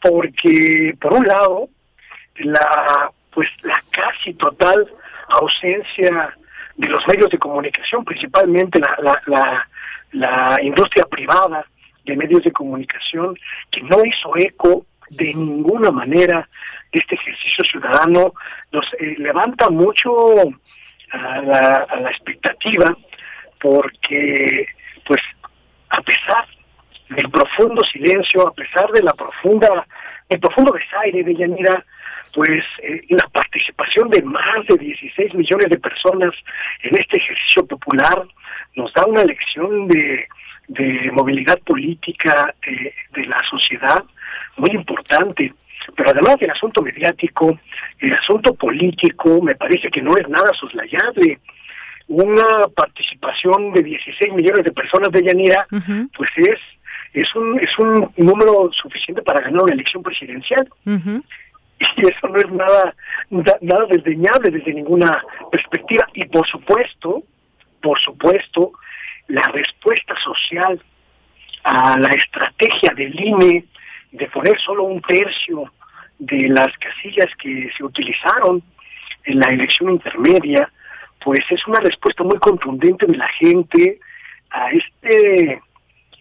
porque 0.00 0.94
por 1.00 1.14
un 1.14 1.26
lado 1.26 1.68
la 2.36 3.10
pues 3.32 3.48
la 3.62 3.80
casi 3.90 4.34
total 4.34 4.86
ausencia 5.28 6.36
de 6.76 6.88
los 6.88 7.06
medios 7.06 7.30
de 7.30 7.38
comunicación, 7.38 8.04
principalmente 8.04 8.78
la, 8.78 8.96
la, 9.02 9.22
la, 9.26 9.68
la 10.12 10.62
industria 10.62 11.04
privada 11.06 11.66
de 12.04 12.16
medios 12.16 12.42
de 12.42 12.52
comunicación, 12.52 13.36
que 13.70 13.82
no 13.82 14.04
hizo 14.04 14.36
eco 14.36 14.86
de 15.10 15.34
ninguna 15.34 15.90
manera 15.90 16.48
este 16.92 17.14
ejercicio 17.14 17.64
ciudadano 17.64 18.32
nos 18.72 18.86
eh, 18.94 19.14
levanta 19.18 19.68
mucho 19.70 20.34
a 21.12 21.40
la, 21.40 22.10
expectativa 22.10 22.96
porque 23.60 24.66
pues 25.04 25.20
a 25.90 26.00
pesar 26.02 26.46
del 27.08 27.30
profundo 27.30 27.82
silencio, 27.84 28.46
a 28.46 28.52
pesar 28.52 28.90
de 28.92 29.02
la 29.02 29.12
profunda, 29.12 29.86
el 30.28 30.38
profundo 30.38 30.72
desaire 30.72 31.24
de 31.24 31.34
Yanira, 31.34 31.84
pues 32.34 32.62
eh, 32.82 33.00
la 33.08 33.26
participación 33.28 34.10
de 34.10 34.22
más 34.22 34.66
de 34.68 34.76
16 34.76 35.34
millones 35.34 35.70
de 35.70 35.78
personas 35.78 36.34
en 36.82 36.96
este 36.98 37.18
ejercicio 37.18 37.66
popular 37.66 38.22
nos 38.76 38.92
da 38.92 39.06
una 39.06 39.24
lección 39.24 39.88
de, 39.88 40.26
movilidad 41.12 41.58
política 41.60 42.54
de 42.60 43.24
la 43.24 43.38
sociedad 43.48 44.04
muy 44.58 44.70
importante. 44.72 45.54
Pero 45.96 46.10
además 46.10 46.36
del 46.38 46.50
asunto 46.50 46.82
mediático, 46.82 47.58
el 47.98 48.12
asunto 48.12 48.54
político 48.54 49.40
me 49.42 49.54
parece 49.54 49.90
que 49.90 50.02
no 50.02 50.16
es 50.16 50.28
nada 50.28 50.52
soslayable. 50.54 51.40
Una 52.08 52.68
participación 52.74 53.72
de 53.72 53.82
16 53.82 54.32
millones 54.32 54.64
de 54.64 54.72
personas 54.72 55.10
de 55.10 55.22
Yanira, 55.22 55.66
pues 56.16 56.30
es 56.36 56.58
es 57.14 57.34
un 57.34 57.58
es 57.58 57.78
un 57.78 58.10
número 58.16 58.70
suficiente 58.72 59.22
para 59.22 59.40
ganar 59.40 59.62
una 59.62 59.74
elección 59.74 60.02
presidencial. 60.02 60.68
Y 61.80 62.06
eso 62.06 62.28
no 62.28 62.38
es 62.38 62.50
nada 62.50 62.94
nada 63.30 63.86
desdeñable 63.88 64.50
desde 64.50 64.74
ninguna 64.74 65.22
perspectiva. 65.50 66.06
Y 66.14 66.24
por 66.24 66.46
supuesto, 66.46 67.22
por 67.80 67.98
supuesto, 68.00 68.72
la 69.28 69.42
respuesta 69.52 70.14
social 70.22 70.82
a 71.64 71.98
la 71.98 72.08
estrategia 72.08 72.94
del 72.94 73.18
INE 73.20 73.64
de 74.12 74.26
poner 74.28 74.58
solo 74.60 74.84
un 74.84 75.00
tercio 75.02 75.70
de 76.18 76.48
las 76.48 76.76
casillas 76.78 77.28
que 77.40 77.70
se 77.76 77.84
utilizaron 77.84 78.62
en 79.24 79.38
la 79.38 79.48
elección 79.48 79.90
intermedia, 79.90 80.70
pues 81.24 81.40
es 81.50 81.66
una 81.66 81.80
respuesta 81.80 82.22
muy 82.22 82.38
contundente 82.38 83.06
de 83.06 83.16
la 83.16 83.28
gente 83.28 83.98
a 84.50 84.70
este 84.70 85.60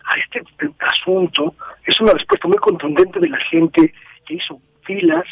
a 0.09 0.17
este 0.19 0.41
asunto, 0.79 1.53
es 1.85 1.99
una 1.99 2.13
respuesta 2.13 2.47
muy 2.47 2.57
contundente 2.57 3.19
de 3.19 3.27
la 3.27 3.39
gente 3.39 3.93
que 4.25 4.35
hizo 4.35 4.61
filas, 4.83 5.25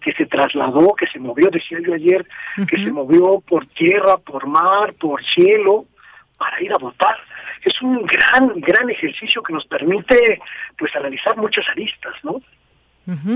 que 0.00 0.12
se 0.12 0.26
trasladó, 0.26 0.94
que 0.94 1.06
se 1.06 1.20
movió, 1.20 1.48
decía 1.50 1.78
yo 1.80 1.94
ayer, 1.94 2.26
que 2.68 2.76
se 2.78 2.90
movió 2.90 3.40
por 3.46 3.66
tierra, 3.66 4.16
por 4.16 4.46
mar, 4.46 4.94
por 4.94 5.24
cielo, 5.24 5.86
para 6.36 6.60
ir 6.60 6.72
a 6.72 6.78
votar. 6.78 7.16
Es 7.64 7.80
un 7.82 8.04
gran, 8.06 8.60
gran 8.60 8.90
ejercicio 8.90 9.42
que 9.42 9.52
nos 9.52 9.66
permite 9.66 10.40
pues 10.76 10.94
analizar 10.96 11.36
muchas 11.36 11.68
aristas, 11.68 12.14
¿no? 12.22 12.40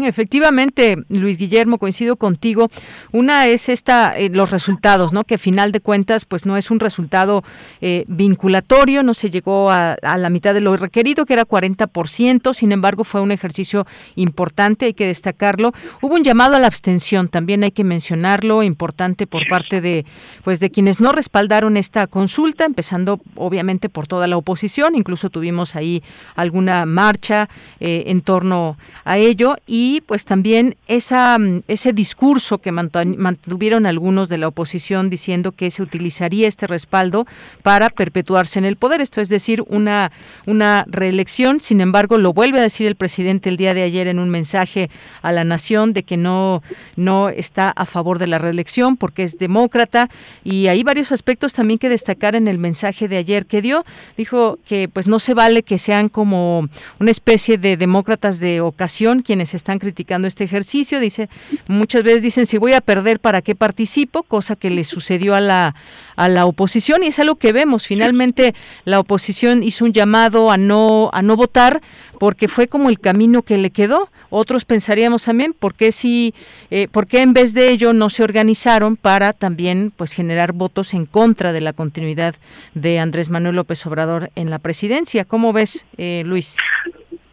Efectivamente, 0.02 0.98
Luis 1.08 1.38
Guillermo, 1.38 1.78
coincido 1.78 2.16
contigo. 2.16 2.70
Una 3.10 3.46
es 3.46 3.70
esta, 3.70 4.18
eh, 4.18 4.28
los 4.28 4.50
resultados, 4.50 5.14
¿no? 5.14 5.24
Que 5.24 5.38
final 5.38 5.72
de 5.72 5.80
cuentas, 5.80 6.26
pues 6.26 6.44
no 6.44 6.58
es 6.58 6.70
un 6.70 6.78
resultado 6.78 7.42
eh, 7.80 8.04
vinculatorio, 8.06 9.02
no 9.02 9.14
se 9.14 9.30
llegó 9.30 9.70
a, 9.70 9.96
la 10.02 10.28
mitad 10.28 10.52
de 10.52 10.60
lo 10.60 10.76
requerido, 10.76 11.24
que 11.24 11.32
era 11.32 11.46
40%. 11.46 12.52
Sin 12.52 12.70
embargo, 12.70 13.02
fue 13.04 13.22
un 13.22 13.32
ejercicio 13.32 13.86
importante, 14.14 14.86
hay 14.86 14.94
que 14.94 15.06
destacarlo. 15.06 15.72
Hubo 16.02 16.16
un 16.16 16.22
llamado 16.22 16.56
a 16.56 16.58
la 16.58 16.66
abstención, 16.66 17.28
también 17.28 17.64
hay 17.64 17.70
que 17.70 17.84
mencionarlo, 17.84 18.62
importante 18.62 19.26
por 19.26 19.48
parte 19.48 19.80
de, 19.80 20.04
pues, 20.44 20.60
de 20.60 20.70
quienes 20.70 21.00
no 21.00 21.12
respaldaron 21.12 21.78
esta 21.78 22.06
consulta, 22.08 22.66
empezando 22.66 23.22
obviamente 23.36 23.88
por 23.88 24.06
toda 24.06 24.26
la 24.26 24.36
oposición. 24.36 24.96
Incluso 24.96 25.30
tuvimos 25.30 25.76
ahí 25.76 26.02
alguna 26.36 26.84
marcha 26.84 27.48
eh, 27.80 28.04
en 28.08 28.20
torno 28.20 28.76
a 29.04 29.16
ello 29.16 29.56
y 29.66 30.00
pues 30.02 30.24
también 30.24 30.76
esa, 30.88 31.38
mm, 31.38 31.62
ese 31.68 31.92
discurso 31.92 32.58
que 32.58 32.72
mantuvieron 32.72 33.86
algunos 33.86 34.28
de 34.28 34.38
la 34.38 34.48
oposición 34.48 35.08
diciendo 35.08 35.52
que 35.52 35.70
se 35.70 35.82
utilizaría 35.82 36.48
este 36.48 36.66
respaldo 36.66 37.26
para 37.62 37.88
perpetuarse 37.88 38.58
en 38.58 38.64
el 38.64 38.76
poder, 38.76 39.00
esto 39.00 39.20
es 39.20 39.28
decir, 39.28 39.62
una, 39.68 40.10
una 40.46 40.84
reelección. 40.88 41.60
Sin 41.60 41.80
embargo, 41.80 42.18
lo 42.18 42.32
vuelve 42.32 42.58
a 42.58 42.62
decir 42.62 42.86
el 42.86 42.96
presidente 42.96 43.48
el 43.48 43.56
día 43.56 43.72
de 43.72 43.82
ayer 43.82 44.08
en 44.08 44.18
un 44.18 44.30
mensaje 44.30 44.90
a 45.22 45.30
la 45.30 45.44
nación 45.44 45.92
de 45.92 46.02
que 46.02 46.16
no, 46.16 46.62
no 46.96 47.28
está 47.28 47.70
a 47.70 47.86
favor 47.86 48.18
de 48.18 48.26
la 48.26 48.38
reelección 48.38 48.96
porque 48.96 49.22
es 49.22 49.38
demócrata 49.38 50.10
y 50.42 50.66
hay 50.66 50.82
varios 50.82 51.12
aspectos 51.12 51.52
también 51.52 51.78
que 51.78 51.88
destacar 51.88 52.34
en 52.34 52.48
el 52.48 52.58
mensaje 52.58 53.06
de 53.06 53.16
ayer 53.16 53.46
que 53.46 53.62
dio. 53.62 53.84
Dijo 54.16 54.58
que 54.66 54.88
pues 54.88 55.06
no 55.06 55.20
se 55.20 55.34
vale 55.34 55.62
que 55.62 55.78
sean 55.78 56.08
como 56.08 56.68
una 56.98 57.10
especie 57.10 57.58
de 57.58 57.76
demócratas 57.76 58.40
de 58.40 58.60
ocasión 58.60 59.22
quienes 59.22 59.51
están 59.56 59.78
criticando 59.78 60.28
este 60.28 60.44
ejercicio. 60.44 61.00
Dice, 61.00 61.28
muchas 61.68 62.02
veces 62.02 62.22
dicen, 62.22 62.46
si 62.46 62.58
voy 62.58 62.72
a 62.72 62.80
perder, 62.80 63.20
¿para 63.20 63.42
qué 63.42 63.54
participo? 63.54 64.22
Cosa 64.22 64.56
que 64.56 64.70
le 64.70 64.84
sucedió 64.84 65.34
a 65.34 65.40
la, 65.40 65.74
a 66.16 66.28
la 66.28 66.46
oposición 66.46 67.02
y 67.02 67.08
es 67.08 67.18
algo 67.18 67.36
que 67.36 67.52
vemos. 67.52 67.86
Finalmente, 67.86 68.54
la 68.84 69.00
oposición 69.00 69.62
hizo 69.62 69.84
un 69.84 69.92
llamado 69.92 70.50
a 70.50 70.56
no, 70.56 71.10
a 71.12 71.22
no 71.22 71.36
votar 71.36 71.80
porque 72.18 72.46
fue 72.46 72.68
como 72.68 72.88
el 72.88 73.00
camino 73.00 73.42
que 73.42 73.58
le 73.58 73.70
quedó. 73.70 74.08
Otros 74.30 74.64
pensaríamos 74.64 75.24
también, 75.24 75.52
¿por 75.52 75.74
qué, 75.74 75.90
si, 75.90 76.34
eh, 76.70 76.86
¿por 76.88 77.06
qué 77.08 77.20
en 77.20 77.32
vez 77.32 77.52
de 77.52 77.70
ello 77.70 77.92
no 77.92 78.10
se 78.10 78.22
organizaron 78.22 78.96
para 78.96 79.32
también 79.32 79.92
pues 79.94 80.12
generar 80.12 80.52
votos 80.52 80.94
en 80.94 81.04
contra 81.04 81.52
de 81.52 81.60
la 81.60 81.72
continuidad 81.72 82.36
de 82.74 82.98
Andrés 83.00 83.28
Manuel 83.28 83.56
López 83.56 83.84
Obrador 83.86 84.30
en 84.36 84.50
la 84.50 84.60
presidencia? 84.60 85.24
¿Cómo 85.24 85.52
ves, 85.52 85.84
eh, 85.98 86.22
Luis? 86.24 86.56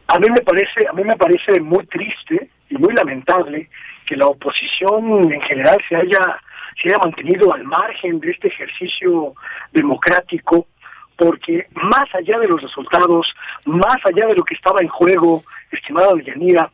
A 0.09 0.17
mí 0.17 0.27
me 0.29 0.41
parece, 0.41 0.87
a 0.89 0.93
mí 0.93 1.03
me 1.03 1.15
parece 1.15 1.61
muy 1.61 1.85
triste 1.85 2.49
y 2.69 2.77
muy 2.77 2.93
lamentable 2.93 3.69
que 4.07 4.15
la 4.15 4.25
oposición 4.25 5.31
en 5.31 5.41
general 5.41 5.77
se 5.87 5.95
haya 5.95 6.39
se 6.81 6.89
haya 6.89 6.97
mantenido 7.03 7.53
al 7.53 7.63
margen 7.63 8.19
de 8.19 8.31
este 8.31 8.47
ejercicio 8.47 9.33
democrático 9.71 10.67
porque 11.15 11.67
más 11.73 12.07
allá 12.15 12.39
de 12.39 12.47
los 12.47 12.61
resultados, 12.61 13.35
más 13.65 13.97
allá 14.05 14.25
de 14.27 14.35
lo 14.35 14.43
que 14.43 14.55
estaba 14.55 14.79
en 14.81 14.87
juego, 14.87 15.43
estimada 15.69 16.13
Yanira, 16.23 16.71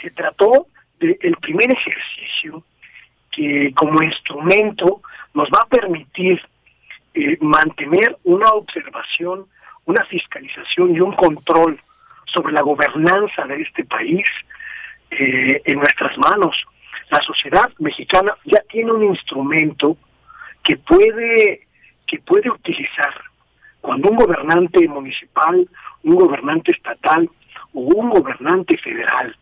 se 0.00 0.10
trató 0.10 0.68
del 1.00 1.36
primer 1.40 1.68
ejercicio 1.72 2.62
que 3.30 3.72
como 3.74 4.02
instrumento 4.02 5.02
nos 5.34 5.48
va 5.48 5.62
a 5.62 5.68
permitir 5.68 6.40
eh, 7.14 7.36
mantener 7.40 8.16
una 8.24 8.50
observación, 8.50 9.46
una 9.84 10.04
fiscalización 10.04 10.94
y 10.94 11.00
un 11.00 11.12
control 11.12 11.80
sobre 12.32 12.52
la 12.52 12.62
gobernanza 12.62 13.44
de 13.44 13.62
este 13.62 13.84
país 13.84 14.26
eh, 15.10 15.62
en 15.64 15.76
nuestras 15.76 16.16
manos. 16.18 16.56
La 17.10 17.20
sociedad 17.20 17.70
mexicana 17.78 18.34
ya 18.44 18.60
tiene 18.68 18.92
un 18.92 19.04
instrumento 19.04 19.96
que 20.62 20.76
puede 20.76 21.66
que 22.06 22.18
puede 22.18 22.50
utilizar 22.50 23.14
cuando 23.80 24.10
un 24.10 24.16
gobernante 24.16 24.86
municipal, 24.86 25.68
un 26.02 26.14
gobernante 26.14 26.72
estatal 26.72 27.28
o 27.74 27.80
un 27.80 28.10
gobernante 28.10 28.76
federal 28.78 29.34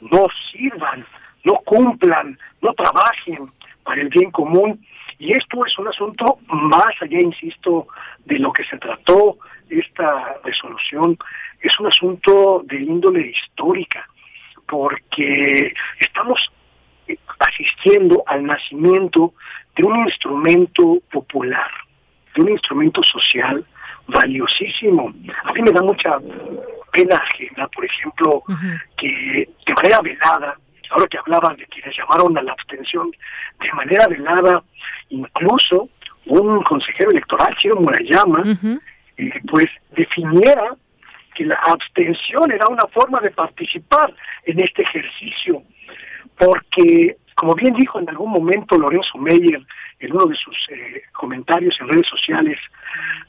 no 0.00 0.26
sirvan, 0.50 1.04
no 1.44 1.54
cumplan, 1.64 2.38
no 2.62 2.72
trabajen 2.74 3.50
para 3.82 4.00
el 4.00 4.08
bien 4.08 4.30
común. 4.30 4.84
Y 5.18 5.32
esto 5.32 5.64
es 5.64 5.78
un 5.78 5.88
asunto 5.88 6.38
más 6.48 6.94
allá, 7.00 7.18
insisto, 7.20 7.86
de 8.24 8.38
lo 8.38 8.52
que 8.52 8.64
se 8.64 8.78
trató 8.78 9.38
esta 9.68 10.36
resolución 10.44 11.18
es 11.60 11.78
un 11.80 11.86
asunto 11.86 12.62
de 12.64 12.80
índole 12.80 13.28
histórica, 13.28 14.06
porque 14.66 15.74
estamos 16.00 16.50
asistiendo 17.38 18.22
al 18.26 18.44
nacimiento 18.44 19.34
de 19.76 19.84
un 19.84 20.06
instrumento 20.06 20.98
popular, 21.10 21.70
de 22.34 22.42
un 22.42 22.50
instrumento 22.50 23.02
social 23.02 23.64
valiosísimo. 24.08 25.12
A 25.44 25.52
mí 25.52 25.62
me 25.62 25.70
da 25.70 25.82
mucha 25.82 26.10
pena 26.92 27.16
ajena, 27.16 27.68
por 27.68 27.84
ejemplo, 27.84 28.42
que 28.96 29.48
de 29.66 29.74
manera 29.74 30.00
velada, 30.00 30.56
ahora 30.90 31.06
que 31.08 31.18
hablaban 31.18 31.56
de 31.56 31.66
quienes 31.66 31.96
llamaron 31.96 32.36
a 32.38 32.42
la 32.42 32.52
abstención, 32.52 33.10
de 33.60 33.72
manera 33.72 34.06
velada, 34.08 34.62
incluso 35.10 35.88
un 36.26 36.62
consejero 36.62 37.10
electoral, 37.10 37.54
Chiro 37.56 37.76
Murayama, 37.76 38.44
eh, 39.16 39.30
pues 39.48 39.66
definiera 39.92 40.74
que 41.36 41.44
la 41.44 41.56
abstención 41.56 42.50
era 42.50 42.66
una 42.68 42.86
forma 42.86 43.20
de 43.20 43.30
participar 43.30 44.12
en 44.44 44.58
este 44.58 44.82
ejercicio, 44.82 45.62
porque, 46.38 47.16
como 47.34 47.54
bien 47.54 47.74
dijo 47.74 48.00
en 48.00 48.08
algún 48.08 48.30
momento 48.30 48.78
Lorenzo 48.78 49.18
Meyer 49.18 49.60
en 50.00 50.12
uno 50.12 50.26
de 50.26 50.36
sus 50.36 50.56
eh, 50.70 51.02
comentarios 51.12 51.76
en 51.80 51.88
redes 51.88 52.06
sociales, 52.08 52.58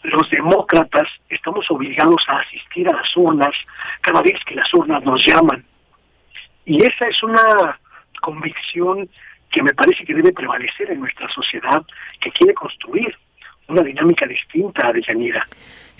los 0.03 0.29
demócratas 0.29 1.07
estamos 1.29 1.69
obligados 1.69 2.23
a 2.29 2.37
asistir 2.37 2.87
a 2.89 2.95
las 2.95 3.17
urnas 3.17 3.53
cada 4.01 4.21
vez 4.21 4.39
que 4.45 4.55
las 4.55 4.73
urnas 4.73 5.03
nos 5.03 5.25
llaman. 5.25 5.65
Y 6.65 6.81
esa 6.83 7.07
es 7.09 7.21
una 7.23 7.79
convicción 8.21 9.09
que 9.51 9.63
me 9.63 9.73
parece 9.73 10.05
que 10.05 10.13
debe 10.13 10.31
prevalecer 10.31 10.91
en 10.91 10.99
nuestra 11.01 11.29
sociedad, 11.29 11.83
que 12.19 12.31
quiere 12.31 12.53
construir 12.53 13.17
una 13.67 13.81
dinámica 13.81 14.25
distinta 14.25 14.91
de 14.93 15.01
Yanira. 15.01 15.45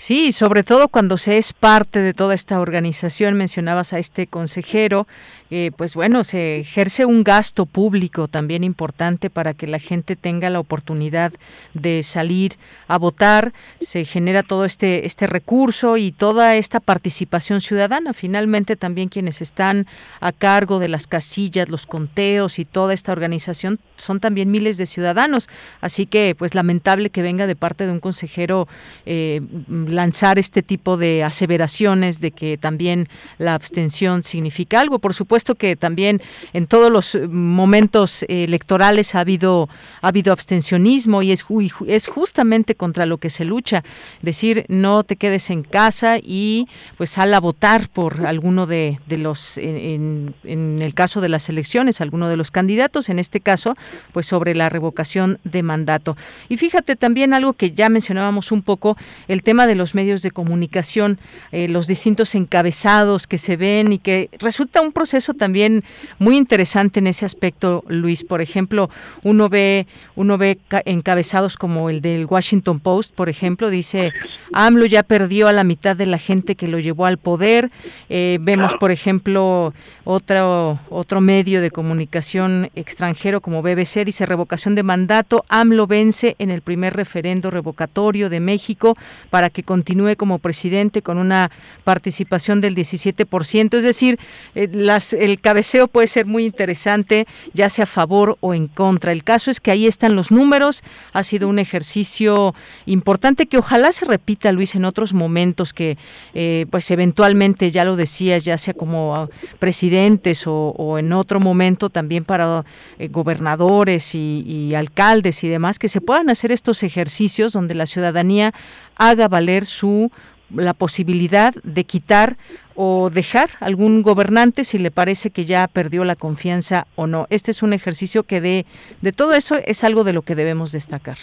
Sí, 0.00 0.30
sobre 0.30 0.62
todo 0.62 0.86
cuando 0.86 1.18
se 1.18 1.38
es 1.38 1.52
parte 1.52 1.98
de 1.98 2.14
toda 2.14 2.32
esta 2.32 2.60
organización, 2.60 3.34
mencionabas 3.34 3.92
a 3.92 3.98
este 3.98 4.28
consejero, 4.28 5.08
eh, 5.50 5.72
pues 5.76 5.94
bueno, 5.94 6.24
se 6.24 6.60
ejerce 6.60 7.06
un 7.06 7.24
gasto 7.24 7.64
público 7.64 8.28
también 8.28 8.64
importante 8.64 9.28
para 9.30 9.54
que 9.54 9.66
la 9.66 9.78
gente 9.78 10.14
tenga 10.14 10.50
la 10.50 10.60
oportunidad 10.60 11.32
de 11.72 12.02
salir 12.02 12.56
a 12.86 12.98
votar, 12.98 13.52
se 13.80 14.04
genera 14.04 14.42
todo 14.42 14.66
este, 14.66 15.06
este 15.06 15.26
recurso 15.26 15.96
y 15.96 16.12
toda 16.12 16.54
esta 16.56 16.80
participación 16.80 17.60
ciudadana. 17.60 18.12
Finalmente 18.12 18.76
también 18.76 19.08
quienes 19.08 19.40
están 19.40 19.86
a 20.20 20.32
cargo 20.32 20.78
de 20.78 20.88
las 20.88 21.06
casillas, 21.06 21.70
los 21.70 21.86
conteos 21.86 22.58
y 22.58 22.64
toda 22.64 22.92
esta 22.92 23.12
organización 23.12 23.80
son 23.96 24.20
también 24.20 24.50
miles 24.50 24.76
de 24.76 24.86
ciudadanos. 24.86 25.48
Así 25.80 26.06
que 26.06 26.36
pues 26.38 26.54
lamentable 26.54 27.10
que 27.10 27.22
venga 27.22 27.46
de 27.46 27.56
parte 27.56 27.86
de 27.86 27.92
un 27.92 28.00
consejero 28.00 28.68
eh, 29.06 29.40
lanzar 29.88 30.38
este 30.38 30.62
tipo 30.62 30.96
de 30.96 31.24
aseveraciones 31.24 32.20
de 32.20 32.30
que 32.30 32.58
también 32.58 33.08
la 33.38 33.54
abstención 33.54 34.22
significa 34.22 34.80
algo. 34.80 34.98
Por 34.98 35.14
supuesto 35.14 35.54
que 35.54 35.76
también 35.76 36.20
en 36.52 36.66
todos 36.66 36.90
los 36.90 37.18
momentos 37.30 38.24
electorales 38.28 39.14
ha 39.14 39.20
habido 39.20 39.68
ha 40.00 40.08
habido 40.08 40.32
abstencionismo 40.32 41.22
y 41.22 41.32
es 41.32 41.44
es 41.86 42.06
justamente 42.06 42.74
contra 42.74 43.06
lo 43.06 43.18
que 43.18 43.30
se 43.30 43.44
lucha, 43.44 43.82
decir 44.22 44.64
no 44.68 45.04
te 45.04 45.16
quedes 45.16 45.50
en 45.50 45.62
casa 45.62 46.18
y 46.18 46.66
pues 46.96 47.10
sal 47.10 47.34
a 47.34 47.40
votar 47.40 47.88
por 47.88 48.26
alguno 48.26 48.66
de, 48.66 48.98
los 49.08 49.58
en, 49.58 50.34
en 50.44 50.80
el 50.82 50.94
caso 50.94 51.20
de 51.20 51.28
las 51.28 51.48
elecciones, 51.48 52.00
alguno 52.00 52.28
de 52.28 52.36
los 52.36 52.50
candidatos, 52.50 53.08
en 53.08 53.18
este 53.18 53.40
caso 53.40 53.76
pues 54.12 54.26
sobre 54.26 54.54
la 54.54 54.68
revocación 54.68 55.38
de 55.44 55.62
mandato. 55.62 56.16
Y 56.48 56.56
fíjate 56.56 56.96
también 56.96 57.34
algo 57.34 57.52
que 57.52 57.72
ya 57.72 57.88
mencionábamos 57.88 58.52
un 58.52 58.62
poco, 58.62 58.96
el 59.26 59.42
tema 59.42 59.66
de 59.66 59.74
los 59.78 59.94
medios 59.94 60.22
de 60.22 60.30
comunicación, 60.30 61.18
eh, 61.52 61.68
los 61.68 61.86
distintos 61.86 62.34
encabezados 62.34 63.26
que 63.26 63.38
se 63.38 63.56
ven 63.56 63.92
y 63.92 63.98
que 63.98 64.28
resulta 64.38 64.82
un 64.82 64.92
proceso 64.92 65.32
también 65.32 65.84
muy 66.18 66.36
interesante 66.36 66.98
en 66.98 67.06
ese 67.06 67.24
aspecto, 67.24 67.84
Luis. 67.88 68.24
Por 68.24 68.42
ejemplo, 68.42 68.90
uno 69.24 69.48
ve, 69.48 69.86
uno 70.16 70.36
ve 70.36 70.58
encabezados 70.84 71.56
como 71.56 71.88
el 71.88 72.02
del 72.02 72.26
Washington 72.26 72.80
Post, 72.80 73.14
por 73.14 73.28
ejemplo, 73.28 73.70
dice 73.70 74.12
AMLO 74.52 74.86
ya 74.86 75.02
perdió 75.02 75.48
a 75.48 75.52
la 75.52 75.64
mitad 75.64 75.96
de 75.96 76.06
la 76.06 76.18
gente 76.18 76.56
que 76.56 76.68
lo 76.68 76.78
llevó 76.78 77.06
al 77.06 77.18
poder. 77.18 77.70
Eh, 78.08 78.38
vemos, 78.40 78.74
por 78.80 78.90
ejemplo, 78.90 79.72
otro, 80.04 80.78
otro 80.90 81.20
medio 81.20 81.60
de 81.60 81.70
comunicación 81.70 82.70
extranjero 82.74 83.40
como 83.40 83.62
BBC, 83.62 84.04
dice 84.04 84.26
revocación 84.26 84.74
de 84.74 84.82
mandato, 84.82 85.44
AMLO 85.48 85.86
vence 85.86 86.34
en 86.38 86.50
el 86.50 86.62
primer 86.62 86.94
referendo 86.94 87.50
revocatorio 87.50 88.30
de 88.30 88.40
México 88.40 88.96
para 89.30 89.50
que 89.50 89.62
continúe 89.68 90.16
como 90.16 90.38
presidente 90.38 91.02
con 91.02 91.18
una 91.18 91.50
participación 91.84 92.62
del 92.62 92.74
17%. 92.74 93.76
Es 93.76 93.82
decir, 93.82 94.18
eh, 94.54 94.66
las, 94.72 95.12
el 95.12 95.40
cabeceo 95.40 95.88
puede 95.88 96.06
ser 96.06 96.24
muy 96.24 96.46
interesante, 96.46 97.26
ya 97.52 97.68
sea 97.68 97.84
a 97.84 97.86
favor 97.86 98.38
o 98.40 98.54
en 98.54 98.66
contra. 98.66 99.12
El 99.12 99.24
caso 99.24 99.50
es 99.50 99.60
que 99.60 99.70
ahí 99.70 99.86
están 99.86 100.16
los 100.16 100.30
números, 100.30 100.82
ha 101.12 101.22
sido 101.22 101.48
un 101.48 101.58
ejercicio 101.58 102.54
importante 102.86 103.44
que 103.44 103.58
ojalá 103.58 103.92
se 103.92 104.06
repita, 104.06 104.52
Luis, 104.52 104.74
en 104.74 104.86
otros 104.86 105.12
momentos 105.12 105.74
que, 105.74 105.98
eh, 106.32 106.64
pues 106.70 106.90
eventualmente, 106.90 107.70
ya 107.70 107.84
lo 107.84 107.94
decías, 107.96 108.44
ya 108.44 108.56
sea 108.56 108.72
como 108.72 109.28
presidente, 109.58 110.32
o, 110.46 110.98
en 110.98 111.12
otro 111.12 111.40
momento 111.40 111.90
también 111.90 112.24
para 112.24 112.64
eh, 112.98 113.08
gobernadores 113.08 114.14
y, 114.14 114.74
alcaldes 114.74 115.44
y 115.44 115.48
demás, 115.48 115.78
que 115.78 115.88
se 115.88 116.00
puedan 116.00 116.30
hacer 116.30 116.52
estos 116.52 116.82
ejercicios 116.82 117.52
donde 117.52 117.74
la 117.74 117.86
ciudadanía 117.86 118.54
haga 118.96 119.28
valer 119.28 119.57
su 119.64 120.10
la 120.54 120.72
posibilidad 120.72 121.54
de 121.62 121.84
quitar 121.84 122.36
o 122.74 123.10
dejar 123.10 123.50
algún 123.60 124.02
gobernante 124.02 124.64
si 124.64 124.78
le 124.78 124.90
parece 124.90 125.30
que 125.30 125.44
ya 125.44 125.68
perdió 125.68 126.04
la 126.04 126.16
confianza 126.16 126.86
o 126.94 127.06
no. 127.06 127.26
Este 127.28 127.50
es 127.50 127.62
un 127.62 127.72
ejercicio 127.72 128.22
que 128.22 128.40
de, 128.40 128.66
de 129.02 129.12
todo 129.12 129.34
eso 129.34 129.56
es 129.66 129.84
algo 129.84 130.04
de 130.04 130.12
lo 130.12 130.22
que 130.22 130.34
debemos 130.34 130.72
destacar. 130.72 131.18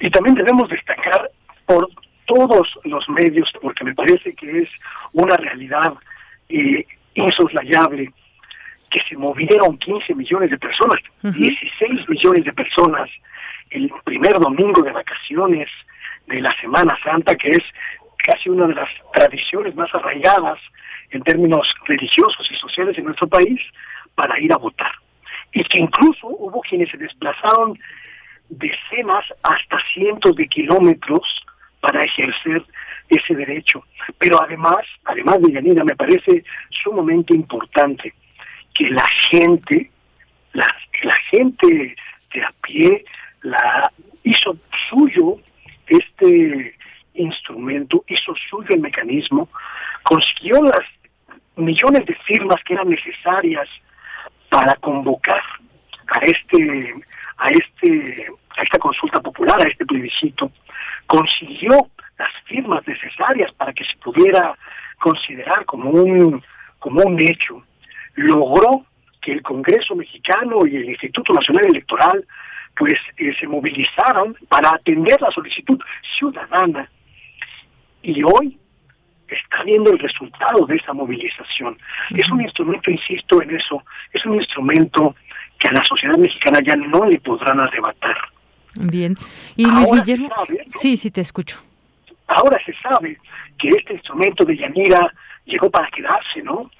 Y 0.00 0.10
también 0.10 0.34
debemos 0.34 0.68
destacar 0.68 1.30
por 1.64 1.88
todos 2.26 2.68
los 2.84 3.08
medios, 3.08 3.50
porque 3.60 3.84
me 3.84 3.94
parece 3.94 4.32
que 4.34 4.62
es 4.62 4.68
una 5.12 5.36
realidad 5.36 5.94
eh, 6.48 6.84
insoslayable 7.14 8.12
que 8.90 9.00
se 9.08 9.16
movieron 9.16 9.78
15 9.78 10.14
millones 10.14 10.50
de 10.50 10.58
personas, 10.58 11.00
16 11.22 12.08
millones 12.08 12.44
de 12.44 12.52
personas 12.52 13.08
el 13.70 13.90
primer 14.04 14.38
domingo 14.38 14.82
de 14.82 14.92
vacaciones 14.92 15.68
de 16.32 16.40
la 16.40 16.54
Semana 16.60 16.96
Santa, 17.04 17.34
que 17.36 17.50
es 17.50 17.64
casi 18.16 18.48
una 18.48 18.66
de 18.66 18.74
las 18.74 18.88
tradiciones 19.12 19.74
más 19.74 19.90
arraigadas 19.94 20.58
en 21.10 21.22
términos 21.22 21.68
religiosos 21.86 22.50
y 22.50 22.54
sociales 22.56 22.96
en 22.96 23.04
nuestro 23.04 23.28
país, 23.28 23.60
para 24.14 24.38
ir 24.40 24.52
a 24.52 24.56
votar. 24.56 24.92
Y 25.52 25.62
que 25.64 25.82
incluso 25.82 26.26
hubo 26.26 26.60
quienes 26.62 26.90
se 26.90 26.96
desplazaron 26.96 27.78
decenas 28.48 29.24
hasta 29.42 29.78
cientos 29.92 30.34
de 30.36 30.48
kilómetros 30.48 31.44
para 31.80 32.00
ejercer 32.00 32.62
ese 33.08 33.34
derecho. 33.34 33.84
Pero 34.18 34.42
además, 34.42 34.82
además 35.04 35.42
de 35.42 35.52
Yanina, 35.52 35.84
me 35.84 35.96
parece 35.96 36.44
sumamente 36.70 37.34
importante 37.34 38.14
que 38.74 38.86
la 38.86 39.06
gente, 39.30 39.90
la, 40.54 40.66
la 41.02 41.14
gente 41.30 41.94
de 42.32 42.42
a 42.42 42.52
pie, 42.62 43.04
la 43.42 43.90
hizo 44.22 44.56
suyo 44.88 45.38
este 45.96 46.76
instrumento, 47.14 48.04
hizo 48.08 48.34
suyo 48.48 48.68
el 48.70 48.80
mecanismo, 48.80 49.48
consiguió 50.02 50.62
las 50.62 50.86
millones 51.56 52.06
de 52.06 52.14
firmas 52.26 52.62
que 52.64 52.74
eran 52.74 52.88
necesarias 52.88 53.68
para 54.48 54.74
convocar 54.76 55.42
a 56.08 56.18
este 56.24 56.94
a 57.38 57.50
este 57.50 58.26
a 58.56 58.62
esta 58.62 58.78
consulta 58.78 59.20
popular, 59.20 59.58
a 59.64 59.68
este 59.68 59.86
plebiscito, 59.86 60.50
consiguió 61.06 61.88
las 62.18 62.32
firmas 62.44 62.86
necesarias 62.86 63.52
para 63.52 63.72
que 63.72 63.84
se 63.84 63.96
pudiera 63.96 64.54
considerar 64.98 65.64
como 65.64 65.90
un, 65.90 66.42
como 66.78 67.02
un 67.02 67.20
hecho, 67.20 67.62
logró 68.14 68.84
que 69.20 69.32
el 69.32 69.42
Congreso 69.42 69.94
mexicano 69.94 70.66
y 70.66 70.76
el 70.76 70.90
Instituto 70.90 71.32
Nacional 71.32 71.66
Electoral 71.66 72.26
pues 72.76 72.98
eh, 73.18 73.32
se 73.38 73.46
movilizaron 73.46 74.36
para 74.48 74.70
atender 74.70 75.20
la 75.20 75.30
solicitud 75.30 75.78
ciudadana 76.18 76.88
y 78.02 78.22
hoy 78.22 78.58
está 79.28 79.62
viendo 79.64 79.92
el 79.92 79.98
resultado 79.98 80.66
de 80.66 80.76
esa 80.76 80.92
movilización. 80.92 81.78
Es 82.10 82.30
un 82.30 82.42
instrumento, 82.42 82.90
insisto 82.90 83.42
en 83.42 83.56
eso, 83.56 83.82
es 84.12 84.24
un 84.26 84.34
instrumento 84.34 85.14
que 85.58 85.68
a 85.68 85.72
la 85.72 85.84
sociedad 85.84 86.16
mexicana 86.16 86.60
ya 86.64 86.74
no 86.76 87.04
le 87.06 87.20
podrán 87.20 87.60
arrebatar. 87.60 88.16
Bien. 88.74 89.16
Y 89.56 89.70
Luis 89.70 89.90
Guillermo, 89.92 90.30
sí, 90.78 90.96
sí, 90.96 91.10
te 91.10 91.20
escucho. 91.20 91.60
Ahora 92.26 92.58
se 92.64 92.74
sabe 92.74 93.18
que 93.58 93.68
este 93.68 93.94
instrumento 93.94 94.44
de 94.44 94.56
Yanira 94.56 95.12
llegó 95.44 95.70
para 95.70 95.88
quedarse, 95.90 96.42
¿no? 96.42 96.70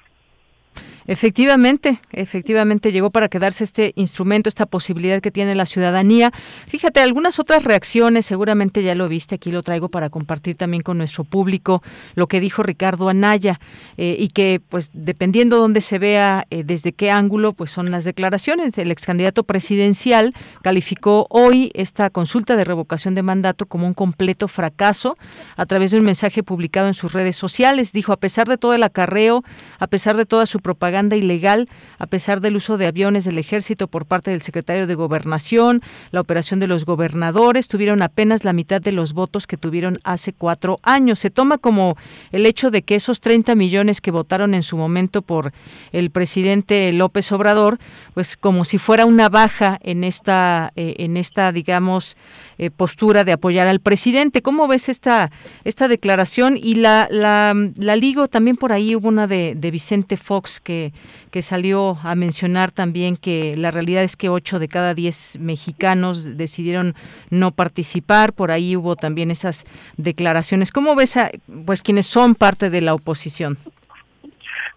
Efectivamente, 1.06 2.00
efectivamente 2.12 2.92
llegó 2.92 3.10
para 3.10 3.28
quedarse 3.28 3.64
este 3.64 3.92
instrumento, 3.96 4.48
esta 4.48 4.66
posibilidad 4.66 5.20
que 5.20 5.30
tiene 5.30 5.54
la 5.54 5.66
ciudadanía. 5.66 6.32
Fíjate, 6.66 7.00
algunas 7.00 7.38
otras 7.38 7.64
reacciones, 7.64 8.26
seguramente 8.26 8.82
ya 8.82 8.94
lo 8.94 9.08
viste, 9.08 9.36
aquí 9.36 9.50
lo 9.50 9.62
traigo 9.62 9.88
para 9.88 10.10
compartir 10.10 10.56
también 10.56 10.82
con 10.82 10.98
nuestro 10.98 11.24
público, 11.24 11.82
lo 12.14 12.26
que 12.26 12.40
dijo 12.40 12.62
Ricardo 12.62 13.08
Anaya, 13.08 13.60
eh, 13.96 14.16
y 14.18 14.28
que 14.28 14.60
pues 14.68 14.90
dependiendo 14.92 15.56
dónde 15.58 15.80
se 15.80 15.98
vea, 15.98 16.46
eh, 16.50 16.62
desde 16.64 16.92
qué 16.92 17.10
ángulo, 17.10 17.52
pues 17.52 17.70
son 17.70 17.90
las 17.90 18.04
declaraciones. 18.04 18.76
El 18.78 18.90
ex 18.90 19.04
candidato 19.04 19.44
presidencial 19.44 20.34
calificó 20.62 21.26
hoy 21.30 21.70
esta 21.74 22.10
consulta 22.10 22.56
de 22.56 22.64
revocación 22.64 23.14
de 23.14 23.22
mandato 23.22 23.66
como 23.66 23.86
un 23.86 23.94
completo 23.94 24.48
fracaso 24.48 25.16
a 25.56 25.66
través 25.66 25.90
de 25.90 25.98
un 25.98 26.04
mensaje 26.04 26.42
publicado 26.42 26.86
en 26.88 26.94
sus 26.94 27.12
redes 27.12 27.36
sociales. 27.36 27.92
Dijo, 27.92 28.12
a 28.12 28.16
pesar 28.18 28.48
de 28.48 28.58
todo 28.58 28.74
el 28.74 28.82
acarreo, 28.82 29.42
a 29.78 29.86
pesar 29.86 30.16
de 30.16 30.26
toda 30.26 30.46
su 30.46 30.60
propaganda, 30.60 30.91
ilegal 31.12 31.68
a 31.98 32.06
pesar 32.06 32.40
del 32.40 32.56
uso 32.56 32.78
de 32.78 32.86
aviones 32.86 33.24
del 33.24 33.38
ejército 33.38 33.86
por 33.86 34.06
parte 34.06 34.32
del 34.32 34.42
secretario 34.42 34.88
de 34.88 34.96
Gobernación, 34.96 35.82
la 36.10 36.20
operación 36.20 36.58
de 36.58 36.66
los 36.66 36.84
gobernadores, 36.84 37.68
tuvieron 37.68 38.02
apenas 38.02 38.44
la 38.44 38.52
mitad 38.52 38.80
de 38.80 38.90
los 38.90 39.12
votos 39.12 39.46
que 39.46 39.56
tuvieron 39.56 40.00
hace 40.02 40.32
cuatro 40.32 40.80
años. 40.82 41.20
Se 41.20 41.30
toma 41.30 41.58
como 41.58 41.96
el 42.32 42.44
hecho 42.44 42.72
de 42.72 42.82
que 42.82 42.96
esos 42.96 43.20
30 43.20 43.54
millones 43.54 44.00
que 44.00 44.10
votaron 44.10 44.52
en 44.54 44.64
su 44.64 44.76
momento 44.76 45.22
por 45.22 45.52
el 45.92 46.10
presidente 46.10 46.92
López 46.92 47.30
Obrador, 47.30 47.78
pues 48.14 48.36
como 48.36 48.64
si 48.64 48.78
fuera 48.78 49.06
una 49.06 49.28
baja 49.28 49.78
en 49.82 50.02
esta, 50.02 50.72
eh, 50.74 50.96
en 50.98 51.16
esta 51.16 51.52
digamos, 51.52 52.16
eh, 52.58 52.70
postura 52.70 53.22
de 53.22 53.30
apoyar 53.30 53.68
al 53.68 53.78
presidente. 53.78 54.42
¿Cómo 54.42 54.66
ves 54.66 54.88
esta, 54.88 55.30
esta 55.62 55.86
declaración? 55.86 56.58
Y 56.60 56.74
la, 56.74 57.06
la, 57.12 57.54
la 57.76 57.94
ligo 57.94 58.26
también 58.26 58.56
por 58.56 58.72
ahí 58.72 58.96
hubo 58.96 59.06
una 59.06 59.28
de 59.28 59.70
Vicente 59.70 60.16
Fox 60.16 60.60
que 60.60 60.81
que, 60.82 60.92
que 61.30 61.42
salió 61.42 61.98
a 62.02 62.14
mencionar 62.14 62.72
también 62.72 63.16
que 63.16 63.56
la 63.56 63.70
realidad 63.70 64.02
es 64.02 64.16
que 64.16 64.28
8 64.28 64.58
de 64.58 64.68
cada 64.68 64.94
10 64.94 65.38
mexicanos 65.40 66.36
decidieron 66.36 66.94
no 67.30 67.52
participar. 67.52 68.32
Por 68.32 68.50
ahí 68.50 68.76
hubo 68.76 68.96
también 68.96 69.30
esas 69.30 69.64
declaraciones. 69.96 70.72
¿Cómo 70.72 70.94
ves 70.94 71.16
a 71.16 71.30
pues 71.64 71.82
quienes 71.82 72.06
son 72.06 72.34
parte 72.34 72.70
de 72.70 72.80
la 72.80 72.94
oposición? 72.94 73.58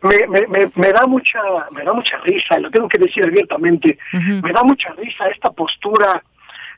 Me, 0.03 0.27
me, 0.27 0.71
me, 0.75 0.91
da 0.91 1.07
mucha 1.07 1.39
me 1.71 1.83
da 1.83 1.91
mucha 1.93 2.17
risa, 2.19 2.59
lo 2.59 2.69
tengo 2.69 2.87
que 2.87 2.99
decir 2.99 3.25
abiertamente, 3.25 3.97
me 4.13 4.51
da 4.53 4.61
mucha 4.63 4.91
risa 4.93 5.27
esta 5.29 5.49
postura 5.49 6.21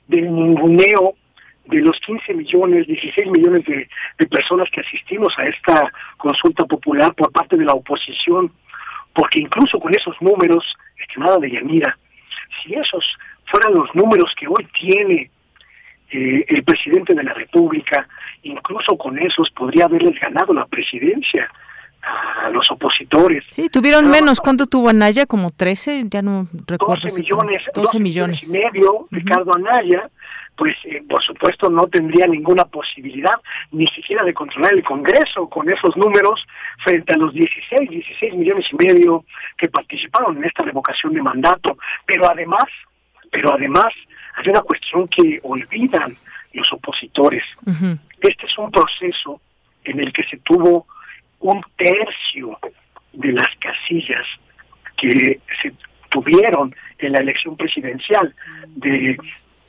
del 0.08 0.34
ninguneo 0.34 1.16
de 1.66 1.82
los 1.82 2.00
15 2.00 2.34
millones, 2.34 2.88
16 2.88 3.28
millones 3.32 3.66
de, 3.66 4.28
personas 4.28 4.70
que 4.72 4.82
asistimos 4.82 5.34
a 5.38 5.44
esta 5.44 5.92
consulta 6.18 6.66
popular 6.66 7.14
por 7.16 7.32
parte 7.32 7.58
de 7.58 7.66
la 7.66 7.74
oposición, 7.74 8.52
porque 9.18 9.42
incluso 9.42 9.80
con 9.80 9.92
esos 9.96 10.16
números, 10.22 10.64
estimada 11.02 11.40
de 11.40 11.50
Yanira, 11.50 11.98
si 12.62 12.76
esos 12.76 13.04
fueran 13.46 13.74
los 13.74 13.94
números 13.96 14.32
que 14.40 14.48
hoy 14.48 14.68
tiene 14.80 15.32
eh, 16.12 16.46
el 16.48 16.64
presidente 16.64 17.16
de 17.16 17.24
la 17.24 17.34
República, 17.34 18.08
incluso 18.44 18.96
con 18.96 19.18
esos 19.18 19.50
podría 19.50 19.86
haberles 19.86 20.20
ganado 20.20 20.54
la 20.54 20.68
presidencia 20.68 21.50
a 22.46 22.50
los 22.52 22.70
opositores. 22.70 23.44
Sí, 23.50 23.70
tuvieron 23.70 24.08
menos. 24.08 24.40
¿Cuánto 24.40 24.68
tuvo 24.68 24.90
Anaya? 24.90 25.26
¿Como 25.26 25.50
13? 25.50 26.04
Ya 26.12 26.22
no 26.22 26.48
recuerdo. 26.68 27.10
12 27.10 27.20
millones, 27.20 27.64
12, 27.74 28.00
millones. 28.00 28.44
y 28.48 28.52
medio, 28.52 29.08
Ricardo 29.10 29.56
Anaya, 29.56 30.12
pues 30.58 30.76
eh, 30.86 31.04
por 31.08 31.24
supuesto 31.24 31.70
no 31.70 31.88
tendría 31.88 32.26
ninguna 32.28 32.66
posibilidad 32.66 33.36
ni 33.72 33.88
siquiera 33.88 34.26
de 34.26 34.34
controlar 34.34 34.74
el 34.74 34.84
Congreso 34.84 35.48
con 35.48 35.70
esos 35.72 35.96
números 35.96 36.46
frente 36.84 37.14
a 37.14 37.18
los 37.18 37.34
16, 37.34 37.90
16 37.90 38.34
millones 38.34 38.66
y 38.72 38.76
medio 38.76 39.24
que 39.56 39.70
participaron 39.70 40.38
en 40.38 40.46
esta 40.46 40.64
revocación 40.64 41.14
de 41.14 41.22
mandato. 41.22 41.78
Pero 42.06 42.30
además, 42.30 42.66
pero 43.32 43.54
además 43.54 43.94
hay 44.36 44.50
una 44.50 44.62
cuestión 44.62 45.08
que 45.08 45.40
olvidan 45.44 46.16
los 46.54 46.74
opositores. 46.74 47.44
Este 48.20 48.46
es 48.46 48.58
un 48.58 48.72
proceso 48.72 49.40
en 49.84 50.00
el 50.00 50.12
que 50.12 50.24
se 50.24 50.38
tuvo 50.38 50.88
un 51.40 51.62
tercio 51.78 52.58
de 53.14 53.32
las 53.32 53.56
casillas 53.60 54.26
que 54.98 55.40
se 55.62 55.72
tuvieron 56.10 56.76
en 56.98 57.12
la 57.12 57.20
elección 57.20 57.56
presidencial 57.56 58.34
de 58.68 59.18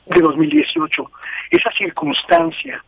de 0.09 0.21
2018. 0.21 1.11
Esa 1.51 1.71
circunstancia 1.71 2.83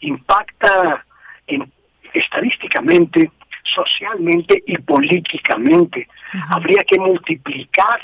impacta 0.00 1.04
en, 1.46 1.70
estadísticamente, 2.12 3.30
socialmente 3.62 4.62
y 4.66 4.76
políticamente. 4.78 6.08
Habría 6.50 6.82
que 6.86 6.98
multiplicar, 6.98 8.00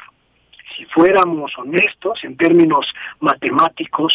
si 0.76 0.84
fuéramos 0.86 1.56
honestos 1.58 2.22
en 2.24 2.36
términos 2.36 2.86
matemáticos, 3.20 4.12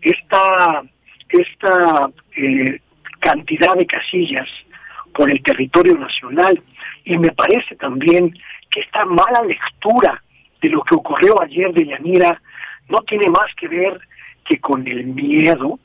esta, 0.00 0.82
esta 1.28 2.10
eh, 2.36 2.80
cantidad 3.20 3.74
de 3.74 3.86
casillas 3.86 4.48
por 5.14 5.30
el 5.30 5.42
territorio 5.42 5.96
nacional. 5.96 6.60
Y 7.04 7.16
me 7.18 7.30
parece 7.30 7.76
también 7.76 8.32
que 8.70 8.80
esta 8.80 9.04
mala 9.04 9.42
lectura 9.46 10.22
de 10.60 10.70
lo 10.70 10.82
que 10.82 10.94
ocurrió 10.94 11.40
ayer 11.42 11.72
de 11.72 11.86
Yanira 11.86 12.40
no 12.88 12.98
tiene 13.02 13.28
más 13.30 13.54
que 13.56 13.68
ver 13.68 14.00
que 14.44 14.58
con 14.60 14.86
el 14.86 15.06
miedo 15.06 15.78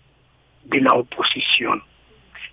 de 0.63 0.81
la 0.81 0.93
oposición, 0.93 1.83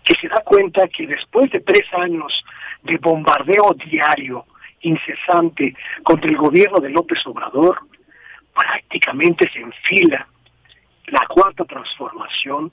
que 0.05 0.15
se 0.17 0.29
da 0.29 0.43
cuenta 0.45 0.87
que 0.89 1.07
después 1.07 1.51
de 1.51 1.61
tres 1.61 1.87
años 1.95 2.45
de 2.83 2.99
bombardeo 2.99 3.75
diario, 3.87 4.47
incesante, 4.81 5.75
contra 6.03 6.31
el 6.31 6.37
gobierno 6.37 6.79
de 6.79 6.91
López 6.91 7.19
Obrador, 7.27 7.79
prácticamente 8.55 9.51
se 9.51 9.61
enfila 9.61 10.27
la 11.07 11.27
cuarta 11.27 11.65
transformación 11.65 12.73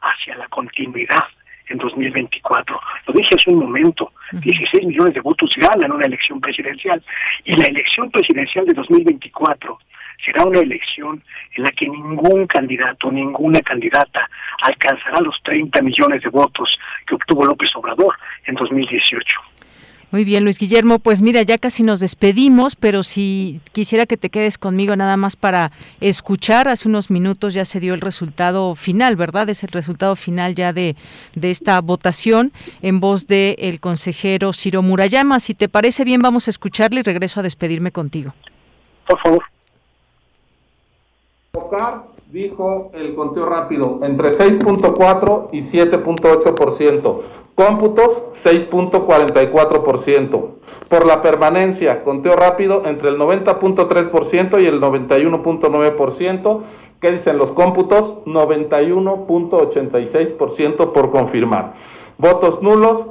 hacia 0.00 0.36
la 0.36 0.48
continuidad 0.48 1.24
en 1.68 1.78
2024. 1.78 2.80
Lo 3.06 3.14
dije 3.14 3.34
hace 3.36 3.50
un 3.50 3.60
momento, 3.60 4.12
16 4.32 4.86
millones 4.86 5.14
de 5.14 5.20
votos 5.20 5.50
ganan 5.56 5.92
una 5.92 6.04
elección 6.04 6.40
presidencial 6.40 7.02
y 7.44 7.54
la 7.54 7.64
elección 7.64 8.10
presidencial 8.10 8.66
de 8.66 8.74
2024 8.74 9.78
será 10.24 10.44
una 10.44 10.60
elección 10.60 11.22
en 11.56 11.62
la 11.62 11.70
que 11.72 11.88
ningún 11.88 12.46
candidato, 12.46 13.10
ninguna 13.10 13.60
candidata 13.60 14.28
alcanzará 14.62 15.20
los 15.20 15.40
30 15.42 15.82
millones 15.82 16.22
de 16.22 16.28
votos 16.28 16.78
que 17.06 17.14
obtuvo 17.14 17.44
López 17.44 17.70
Obrador 17.76 18.14
en 18.46 18.54
2018. 18.54 19.24
Muy 20.12 20.24
bien, 20.24 20.42
Luis 20.42 20.58
Guillermo, 20.58 20.98
pues 20.98 21.22
mira, 21.22 21.42
ya 21.42 21.56
casi 21.56 21.84
nos 21.84 22.00
despedimos, 22.00 22.74
pero 22.74 23.04
si 23.04 23.60
quisiera 23.72 24.06
que 24.06 24.16
te 24.16 24.28
quedes 24.28 24.58
conmigo 24.58 24.96
nada 24.96 25.16
más 25.16 25.36
para 25.36 25.70
escuchar, 26.00 26.66
hace 26.66 26.88
unos 26.88 27.10
minutos 27.10 27.54
ya 27.54 27.64
se 27.64 27.78
dio 27.78 27.94
el 27.94 28.00
resultado 28.00 28.74
final, 28.74 29.14
¿verdad? 29.14 29.48
Es 29.50 29.62
el 29.62 29.68
resultado 29.68 30.16
final 30.16 30.56
ya 30.56 30.72
de, 30.72 30.96
de 31.36 31.50
esta 31.52 31.80
votación 31.80 32.50
en 32.82 32.98
voz 32.98 33.28
del 33.28 33.54
el 33.58 33.78
consejero 33.78 34.52
Ciro 34.52 34.82
Murayama. 34.82 35.38
Si 35.38 35.54
te 35.54 35.68
parece 35.68 36.02
bien, 36.02 36.20
vamos 36.20 36.48
a 36.48 36.50
escucharle 36.50 37.00
y 37.00 37.02
regreso 37.04 37.38
a 37.38 37.44
despedirme 37.44 37.92
contigo. 37.92 38.34
Por 39.06 39.20
favor 39.20 39.44
dijo 42.30 42.90
el 42.94 43.14
conteo 43.14 43.44
rápido 43.46 44.00
entre 44.02 44.30
6.4 44.30 45.50
y 45.52 45.58
7.8%. 45.58 47.20
Cómputos 47.54 48.22
6.44%. 48.42 50.48
Por 50.88 51.06
la 51.06 51.22
permanencia, 51.22 52.02
conteo 52.04 52.34
rápido 52.36 52.86
entre 52.86 53.10
el 53.10 53.18
90.3% 53.18 54.62
y 54.62 54.66
el 54.66 54.80
91.9%. 54.80 56.62
¿Qué 57.00 57.12
dicen 57.12 57.38
los 57.38 57.52
cómputos? 57.52 58.24
91.86% 58.24 60.92
por 60.92 61.10
confirmar. 61.10 61.74
Votos 62.18 62.60
nulos, 62.62 63.06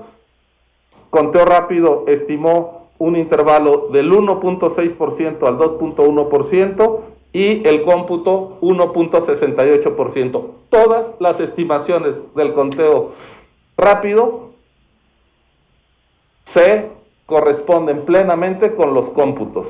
conteo 1.09 1.45
rápido 1.45 2.05
estimó 2.07 2.79
un 2.99 3.15
intervalo 3.15 3.87
del 3.91 4.11
1.6% 4.11 5.47
al 5.47 5.57
2.1% 5.57 6.99
y 7.33 7.67
el 7.67 7.83
cómputo 7.83 8.57
1.68%. 8.61 10.47
Todas 10.69 11.07
las 11.19 11.39
estimaciones 11.39 12.17
del 12.35 12.53
conteo 12.53 13.13
rápido 13.77 14.51
se 16.45 16.89
corresponden 17.25 18.05
plenamente 18.05 18.75
con 18.75 18.93
los 18.93 19.09
cómputos. 19.09 19.67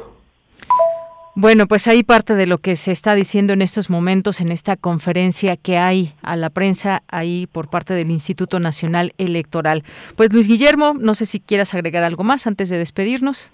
Bueno, 1.36 1.68
pues 1.68 1.88
ahí 1.88 2.04
parte 2.04 2.36
de 2.36 2.48
lo 2.48 2.58
que 2.58 2.76
se 2.76 2.92
está 2.92 3.16
diciendo 3.16 3.54
en 3.54 3.62
estos 3.62 3.90
momentos 3.90 4.42
en 4.42 4.52
esta 4.52 4.76
conferencia 4.76 5.56
que 5.56 5.78
hay 5.78 6.14
a 6.22 6.36
la 6.36 6.50
prensa 6.50 7.04
ahí 7.08 7.48
por 7.48 7.70
parte 7.70 7.94
del 7.94 8.12
Instituto 8.12 8.60
Nacional 8.60 9.14
Electoral. 9.18 9.84
Pues 10.18 10.34
Luis 10.34 10.48
Guillermo, 10.48 10.96
no 11.00 11.16
sé 11.16 11.26
si 11.26 11.40
quieras 11.40 11.74
agregar 11.74 12.04
algo 12.04 12.26
más 12.26 12.46
antes 12.46 12.68
de 12.68 12.78
despedirnos. 12.78 13.54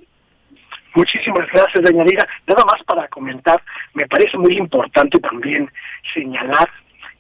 Muchísimas 0.96 1.48
gracias, 1.52 1.84
doña 1.84 2.04
Lira. 2.06 2.28
Nada 2.48 2.64
más 2.66 2.82
para 2.84 3.08
comentar, 3.10 3.62
me 3.94 4.08
parece 4.08 4.38
muy 4.38 4.54
importante 4.54 5.20
también 5.20 5.70
señalar 6.14 6.70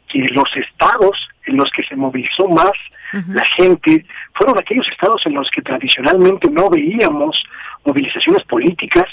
que 0.08 0.20
los 0.32 0.56
estados 0.56 1.30
en 1.46 1.58
los 1.58 1.70
que 1.72 1.84
se 1.84 1.96
movilizó 1.96 2.48
más 2.48 2.72
la 3.28 3.44
gente 3.56 4.06
fueron 4.34 4.58
aquellos 4.60 4.88
estados 4.90 5.26
en 5.26 5.36
los 5.36 5.50
que 5.50 5.62
tradicionalmente 5.62 6.50
no 6.50 6.70
veíamos 6.70 7.42
movilizaciones 7.86 8.44
políticas 8.44 9.06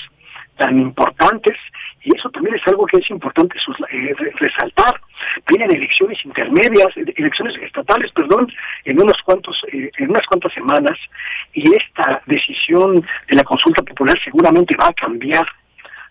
tan 0.57 0.79
importantes 0.79 1.57
y 2.03 2.17
eso 2.17 2.29
también 2.31 2.57
es 2.57 2.67
algo 2.67 2.87
que 2.87 2.99
es 2.99 3.11
importante 3.11 3.57
eh, 3.59 4.15
resaltar. 4.37 5.01
Vienen 5.49 5.75
elecciones 5.75 6.19
intermedias, 6.25 6.89
elecciones 6.97 7.57
estatales, 7.63 8.11
perdón, 8.13 8.53
en 8.85 9.01
unos 9.01 9.21
cuantos, 9.23 9.63
eh, 9.73 9.91
en 9.99 10.11
unas 10.11 10.27
cuantas 10.27 10.53
semanas 10.53 10.99
y 11.53 11.65
esta 11.75 12.23
decisión 12.27 12.97
de 13.29 13.37
la 13.37 13.45
consulta 13.45 13.83
popular 13.83 14.19
seguramente 14.23 14.77
va 14.77 14.89
a 14.89 14.93
cambiar 14.95 15.47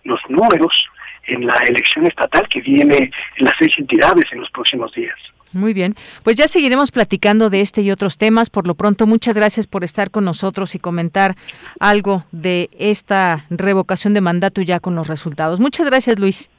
los 0.03 0.19
números 0.29 0.89
en 1.27 1.45
la 1.45 1.55
elección 1.67 2.07
estatal 2.07 2.47
que 2.49 2.61
viene 2.61 3.11
en 3.37 3.45
las 3.45 3.53
seis 3.59 3.73
entidades 3.77 4.25
en 4.31 4.39
los 4.39 4.49
próximos 4.49 4.91
días. 4.93 5.17
Muy 5.53 5.73
bien, 5.73 5.95
pues 6.23 6.37
ya 6.37 6.47
seguiremos 6.47 6.91
platicando 6.91 7.49
de 7.49 7.61
este 7.61 7.81
y 7.81 7.91
otros 7.91 8.17
temas. 8.17 8.49
Por 8.49 8.67
lo 8.67 8.75
pronto, 8.75 9.05
muchas 9.05 9.35
gracias 9.35 9.67
por 9.67 9.83
estar 9.83 10.09
con 10.09 10.23
nosotros 10.23 10.75
y 10.75 10.79
comentar 10.79 11.35
algo 11.79 12.23
de 12.31 12.69
esta 12.77 13.45
revocación 13.49 14.13
de 14.13 14.21
mandato 14.21 14.61
ya 14.61 14.79
con 14.79 14.95
los 14.95 15.07
resultados. 15.07 15.59
Muchas 15.59 15.85
gracias, 15.87 16.19
Luis. 16.19 16.49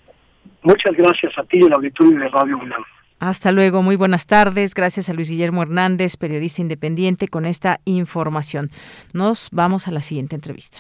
Muchas 0.62 0.94
gracias 0.96 1.36
a 1.38 1.42
ti 1.44 1.58
y 1.58 1.64
al 1.64 1.72
auditorio 1.72 2.18
de 2.18 2.28
Radio 2.28 2.58
UNAM. 2.58 2.84
Hasta 3.18 3.52
luego, 3.52 3.82
muy 3.82 3.96
buenas 3.96 4.26
tardes. 4.26 4.74
Gracias 4.74 5.08
a 5.08 5.12
Luis 5.12 5.30
Guillermo 5.30 5.62
Hernández, 5.62 6.16
periodista 6.16 6.60
independiente, 6.60 7.28
con 7.28 7.46
esta 7.46 7.78
información. 7.84 8.70
Nos 9.12 9.48
vamos 9.52 9.86
a 9.86 9.92
la 9.92 10.02
siguiente 10.02 10.34
entrevista. 10.34 10.78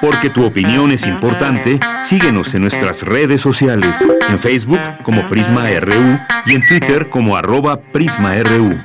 Porque 0.00 0.30
tu 0.30 0.44
opinión 0.44 0.90
es 0.92 1.06
importante, 1.06 1.80
síguenos 2.00 2.54
en 2.54 2.62
nuestras 2.62 3.02
redes 3.02 3.40
sociales, 3.40 4.06
en 4.28 4.38
Facebook 4.38 4.80
como 5.02 5.26
Prisma 5.28 5.68
RU 5.80 6.18
y 6.46 6.54
en 6.54 6.66
Twitter 6.66 7.08
como 7.08 7.36
arroba 7.36 7.80
PrismaRU. 7.80 8.80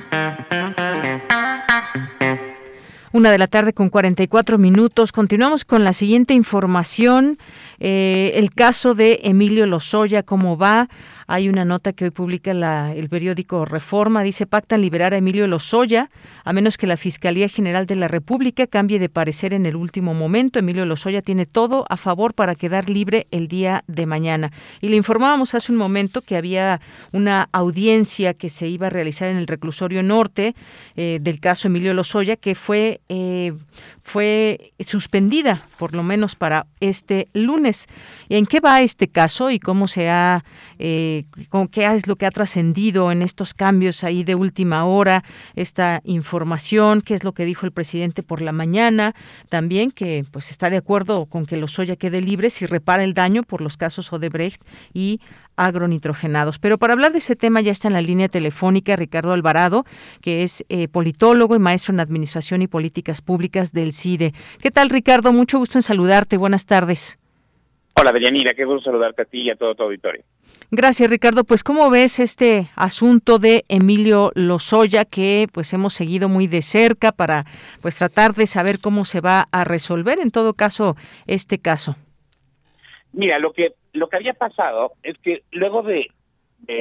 Una 3.13 3.29
de 3.29 3.37
la 3.37 3.47
tarde 3.47 3.73
con 3.73 3.89
44 3.89 4.57
minutos. 4.57 5.11
Continuamos 5.11 5.65
con 5.65 5.83
la 5.83 5.91
siguiente 5.91 6.33
información. 6.33 7.37
Eh, 7.83 8.33
el 8.35 8.51
caso 8.51 8.93
de 8.93 9.21
Emilio 9.23 9.65
Lozoya, 9.65 10.21
¿cómo 10.21 10.55
va? 10.55 10.87
Hay 11.25 11.49
una 11.49 11.65
nota 11.65 11.93
que 11.93 12.03
hoy 12.03 12.11
publica 12.11 12.51
el 12.51 13.09
periódico 13.09 13.65
Reforma. 13.65 14.21
Dice, 14.21 14.45
pactan 14.45 14.81
liberar 14.81 15.13
a 15.15 15.17
Emilio 15.17 15.47
Lozoya, 15.47 16.11
a 16.43 16.53
menos 16.53 16.77
que 16.77 16.85
la 16.85 16.97
Fiscalía 16.97 17.47
General 17.47 17.87
de 17.87 17.95
la 17.95 18.07
República 18.07 18.67
cambie 18.67 18.99
de 18.99 19.09
parecer 19.09 19.53
en 19.53 19.65
el 19.65 19.75
último 19.75 20.13
momento. 20.13 20.59
Emilio 20.59 20.85
Lozoya 20.85 21.23
tiene 21.23 21.47
todo 21.47 21.85
a 21.89 21.97
favor 21.97 22.35
para 22.35 22.53
quedar 22.53 22.89
libre 22.89 23.27
el 23.31 23.47
día 23.47 23.83
de 23.87 24.05
mañana. 24.05 24.51
Y 24.81 24.89
le 24.89 24.97
informábamos 24.97 25.55
hace 25.55 25.71
un 25.71 25.77
momento 25.77 26.21
que 26.21 26.35
había 26.35 26.81
una 27.13 27.49
audiencia 27.51 28.35
que 28.35 28.49
se 28.49 28.67
iba 28.67 28.87
a 28.87 28.89
realizar 28.91 29.29
en 29.29 29.37
el 29.37 29.47
reclusorio 29.47 30.03
norte 30.03 30.53
eh, 30.97 31.17
del 31.21 31.39
caso 31.39 31.67
Emilio 31.67 31.93
Lozoya, 31.93 32.35
que 32.35 32.53
fue 32.53 33.01
eh, 33.09 33.53
fue 34.03 34.73
suspendida, 34.79 35.61
por 35.77 35.93
lo 35.93 36.03
menos 36.03 36.35
para 36.35 36.67
este 36.79 37.27
lunes. 37.33 37.87
¿En 38.29 38.45
qué 38.45 38.59
va 38.59 38.81
este 38.81 39.07
caso 39.07 39.51
y 39.51 39.59
cómo 39.59 39.87
se 39.87 40.09
ha, 40.09 40.43
eh, 40.79 41.25
qué 41.71 41.85
es 41.85 42.07
lo 42.07 42.15
que 42.15 42.25
ha 42.25 42.31
trascendido 42.31 43.11
en 43.11 43.21
estos 43.21 43.53
cambios 43.53 44.03
ahí 44.03 44.23
de 44.23 44.35
última 44.35 44.85
hora, 44.85 45.23
esta 45.55 46.01
información, 46.03 47.01
qué 47.01 47.13
es 47.13 47.23
lo 47.23 47.33
que 47.33 47.45
dijo 47.45 47.65
el 47.65 47.71
presidente 47.71 48.23
por 48.23 48.41
la 48.41 48.51
mañana, 48.51 49.13
también 49.49 49.91
que 49.91 50.25
pues 50.31 50.49
está 50.49 50.69
de 50.69 50.77
acuerdo 50.77 51.25
con 51.25 51.45
que 51.45 51.57
Lozoya 51.57 51.95
quede 51.95 52.21
libre 52.21 52.49
si 52.49 52.65
repara 52.65 53.03
el 53.03 53.13
daño 53.13 53.43
por 53.43 53.61
los 53.61 53.77
casos 53.77 54.11
Odebrecht 54.11 54.63
y 54.93 55.21
agronitrogenados. 55.55 56.59
Pero 56.59 56.77
para 56.77 56.93
hablar 56.93 57.11
de 57.11 57.19
ese 57.19 57.35
tema 57.35 57.61
ya 57.61 57.71
está 57.71 57.87
en 57.87 57.93
la 57.93 58.01
línea 58.01 58.29
telefónica 58.29 58.95
Ricardo 58.95 59.33
Alvarado, 59.33 59.85
que 60.21 60.43
es 60.43 60.65
eh, 60.69 60.87
politólogo 60.87 61.55
y 61.55 61.59
maestro 61.59 61.93
en 61.93 61.99
Administración 61.99 62.61
y 62.61 62.67
Políticas 62.67 63.21
Públicas 63.21 63.71
del 63.71 63.93
CIDE. 63.93 64.33
¿Qué 64.61 64.71
tal, 64.71 64.89
Ricardo? 64.89 65.33
Mucho 65.33 65.59
gusto 65.59 65.77
en 65.77 65.81
saludarte. 65.81 66.37
Buenas 66.37 66.65
tardes. 66.65 67.19
Hola, 67.95 68.11
Deyanira. 68.11 68.53
Qué 68.53 68.65
gusto 68.65 68.89
saludarte 68.89 69.23
a 69.23 69.25
ti 69.25 69.41
y 69.41 69.49
a 69.49 69.55
todo 69.55 69.75
tu 69.75 69.83
auditorio. 69.83 70.23
Gracias, 70.73 71.09
Ricardo. 71.09 71.43
Pues, 71.43 71.63
¿cómo 71.63 71.89
ves 71.89 72.19
este 72.19 72.69
asunto 72.75 73.39
de 73.39 73.65
Emilio 73.67 74.31
Lozoya 74.35 75.03
que 75.03 75.47
pues 75.51 75.73
hemos 75.73 75.93
seguido 75.93 76.29
muy 76.29 76.47
de 76.47 76.61
cerca 76.61 77.11
para 77.11 77.45
pues 77.81 77.97
tratar 77.97 78.33
de 78.35 78.47
saber 78.47 78.79
cómo 78.79 79.03
se 79.03 79.19
va 79.19 79.47
a 79.51 79.65
resolver 79.65 80.19
en 80.19 80.31
todo 80.31 80.53
caso 80.53 80.95
este 81.27 81.59
caso? 81.59 81.97
Mira, 83.11 83.37
lo 83.39 83.51
que 83.51 83.73
lo 83.93 84.07
que 84.07 84.17
había 84.17 84.33
pasado 84.33 84.93
es 85.03 85.17
que 85.19 85.43
luego 85.51 85.83
de, 85.83 86.07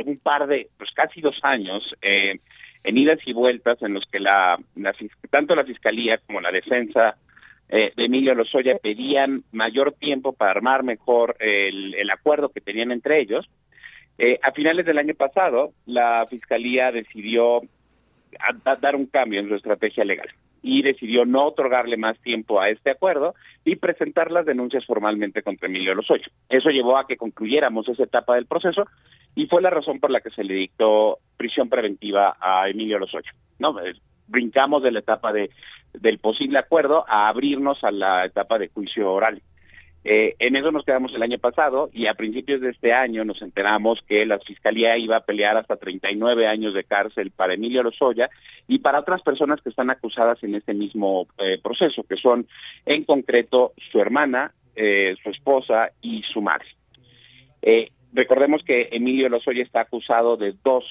un 0.06 0.18
par 0.18 0.46
de, 0.46 0.68
pues 0.76 0.90
casi 0.92 1.20
dos 1.20 1.38
años, 1.42 1.94
eh, 2.02 2.38
en 2.84 2.98
idas 2.98 3.18
y 3.26 3.32
vueltas 3.32 3.80
en 3.82 3.94
los 3.94 4.04
que 4.06 4.20
la, 4.20 4.58
tanto 5.30 5.54
la 5.54 5.64
fiscalía 5.64 6.18
como 6.26 6.40
la 6.40 6.50
defensa 6.50 7.16
eh, 7.68 7.92
de 7.94 8.04
Emilio 8.04 8.34
Lozoya 8.34 8.76
pedían 8.78 9.44
mayor 9.52 9.92
tiempo 9.92 10.32
para 10.32 10.52
armar 10.52 10.82
mejor 10.82 11.36
el, 11.40 11.94
el 11.94 12.11
acuerdo 12.11 12.48
que 12.48 12.61
tenían 12.61 12.90
entre 12.90 13.20
ellos. 13.20 13.48
Eh, 14.18 14.38
a 14.42 14.52
finales 14.52 14.86
del 14.86 14.98
año 14.98 15.14
pasado, 15.14 15.72
la 15.86 16.24
fiscalía 16.28 16.90
decidió 16.90 17.61
dar 18.80 18.96
un 18.96 19.06
cambio 19.06 19.40
en 19.40 19.48
su 19.48 19.54
estrategia 19.54 20.04
legal 20.04 20.28
y 20.62 20.82
decidió 20.82 21.24
no 21.24 21.46
otorgarle 21.46 21.96
más 21.96 22.18
tiempo 22.20 22.61
a 22.61 22.68
este 22.68 22.90
acuerdo 22.90 23.34
y 23.64 23.76
presentar 23.76 24.30
las 24.30 24.46
denuncias 24.46 24.84
formalmente 24.84 25.42
contra 25.42 25.68
Emilio 25.68 25.94
Lozoya. 25.94 26.26
Eso 26.48 26.70
llevó 26.70 26.98
a 26.98 27.06
que 27.06 27.16
concluyéramos 27.16 27.88
esa 27.88 28.04
etapa 28.04 28.34
del 28.34 28.46
proceso 28.46 28.86
y 29.34 29.46
fue 29.46 29.62
la 29.62 29.70
razón 29.70 30.00
por 30.00 30.11
la 30.11 30.20
que 30.20 30.30
se 30.30 30.44
le 30.44 30.54
dictó 30.54 31.18
prisión 31.36 31.68
preventiva 31.68 32.36
a 32.40 32.68
Emilio 32.68 32.98
Lozoya. 32.98 33.32
No, 33.58 33.78
eh, 33.80 33.94
brincamos 34.26 34.82
de 34.82 34.92
la 34.92 35.00
etapa 35.00 35.32
de 35.32 35.50
del 35.92 36.18
posible 36.18 36.58
acuerdo 36.58 37.04
a 37.08 37.28
abrirnos 37.28 37.82
a 37.82 37.90
la 37.90 38.24
etapa 38.24 38.58
de 38.58 38.68
juicio 38.68 39.12
oral. 39.12 39.42
Eh, 40.03 40.34
en 40.38 40.57
eso 40.57 40.70
nos 40.72 40.84
quedamos 40.84 41.12
el 41.14 41.22
año 41.22 41.38
pasado 41.38 41.90
y 41.92 42.07
a 42.07 42.14
principios 42.14 42.62
de 42.62 42.70
este 42.70 42.92
año 42.92 43.24
nos 43.24 43.42
enteramos 43.42 44.01
que 44.09 44.24
la 44.24 44.38
Fiscalía 44.38 44.96
iba 44.96 45.18
a 45.18 45.24
pelear 45.24 45.59
hasta 45.59 45.76
39 45.76 46.46
años 46.46 46.72
de 46.72 46.84
cárcel 46.84 47.30
para 47.32 47.55
Emilio 47.55 47.82
Lozoya 47.82 48.30
y 48.66 48.78
para 48.78 49.01
otras 49.01 49.20
personas 49.22 49.61
que 49.61 49.68
están 49.68 49.90
acusadas 49.90 50.42
en 50.42 50.55
este 50.55 50.72
mismo 50.72 51.26
eh, 51.38 51.59
proceso, 51.62 52.03
que 52.05 52.16
son 52.16 52.46
en 52.86 53.05
concreto 53.05 53.72
su 53.90 54.01
hermana, 54.01 54.53
eh, 54.74 55.16
su 55.22 55.30
esposa 55.30 55.90
y 56.01 56.22
su 56.32 56.40
madre. 56.40 56.66
recordemos 58.14 58.62
que 58.64 58.88
Emilio 58.92 59.28
Lozoya 59.28 59.62
está 59.62 59.82
acusado 59.82 60.36
de 60.38 60.55
dos 60.64 60.84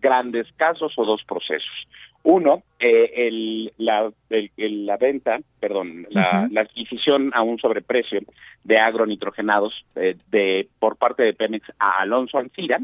grandes 0.00 0.46
casos 0.56 0.92
o 0.96 1.04
dos 1.06 1.24
procesos. 1.24 1.88
Uno, 2.22 2.62
eh, 2.78 3.28
el, 3.28 3.72
la, 3.78 4.10
la 4.28 4.96
venta, 4.98 5.38
perdón, 5.58 6.06
la, 6.10 6.48
la, 6.50 6.60
adquisición 6.60 7.30
a 7.34 7.42
un 7.42 7.58
sobreprecio 7.58 8.20
de 8.62 8.78
agronitrogenados 8.78 9.72
eh, 9.96 10.16
de 10.30 10.68
por 10.78 10.96
parte 10.96 11.22
de 11.22 11.32
Pemex 11.32 11.66
a 11.78 12.02
Alonso 12.02 12.38
Ancira, 12.38 12.78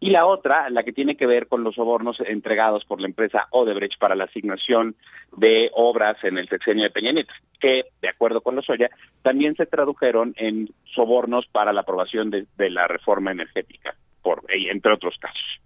y 0.00 0.10
la 0.10 0.26
otra, 0.26 0.68
la 0.68 0.82
que 0.82 0.92
tiene 0.92 1.16
que 1.16 1.26
ver 1.26 1.46
con 1.46 1.64
los 1.64 1.76
sobornos 1.76 2.18
entregados 2.26 2.84
por 2.84 3.00
la 3.00 3.06
empresa 3.06 3.46
Odebrecht 3.50 3.98
para 3.98 4.14
la 4.14 4.24
asignación 4.24 4.96
de 5.36 5.70
obras 5.72 6.22
en 6.24 6.36
el 6.36 6.46
sexenio 6.48 6.84
de 6.84 6.90
Peña 6.90 7.12
Nieto, 7.12 7.32
que, 7.58 7.84
de 8.02 8.08
acuerdo 8.10 8.42
con 8.42 8.54
los 8.54 8.68
Oya, 8.68 8.90
también 9.22 9.56
se 9.56 9.64
tradujeron 9.64 10.34
en 10.36 10.68
sobornos 10.94 11.46
para 11.46 11.72
la 11.72 11.80
aprobación 11.80 12.28
de, 12.28 12.44
de 12.58 12.68
la 12.68 12.86
reforma 12.86 13.32
energética, 13.32 13.94
por, 14.20 14.42
entre 14.48 14.92
otros 14.92 15.16
casos. 15.18 15.60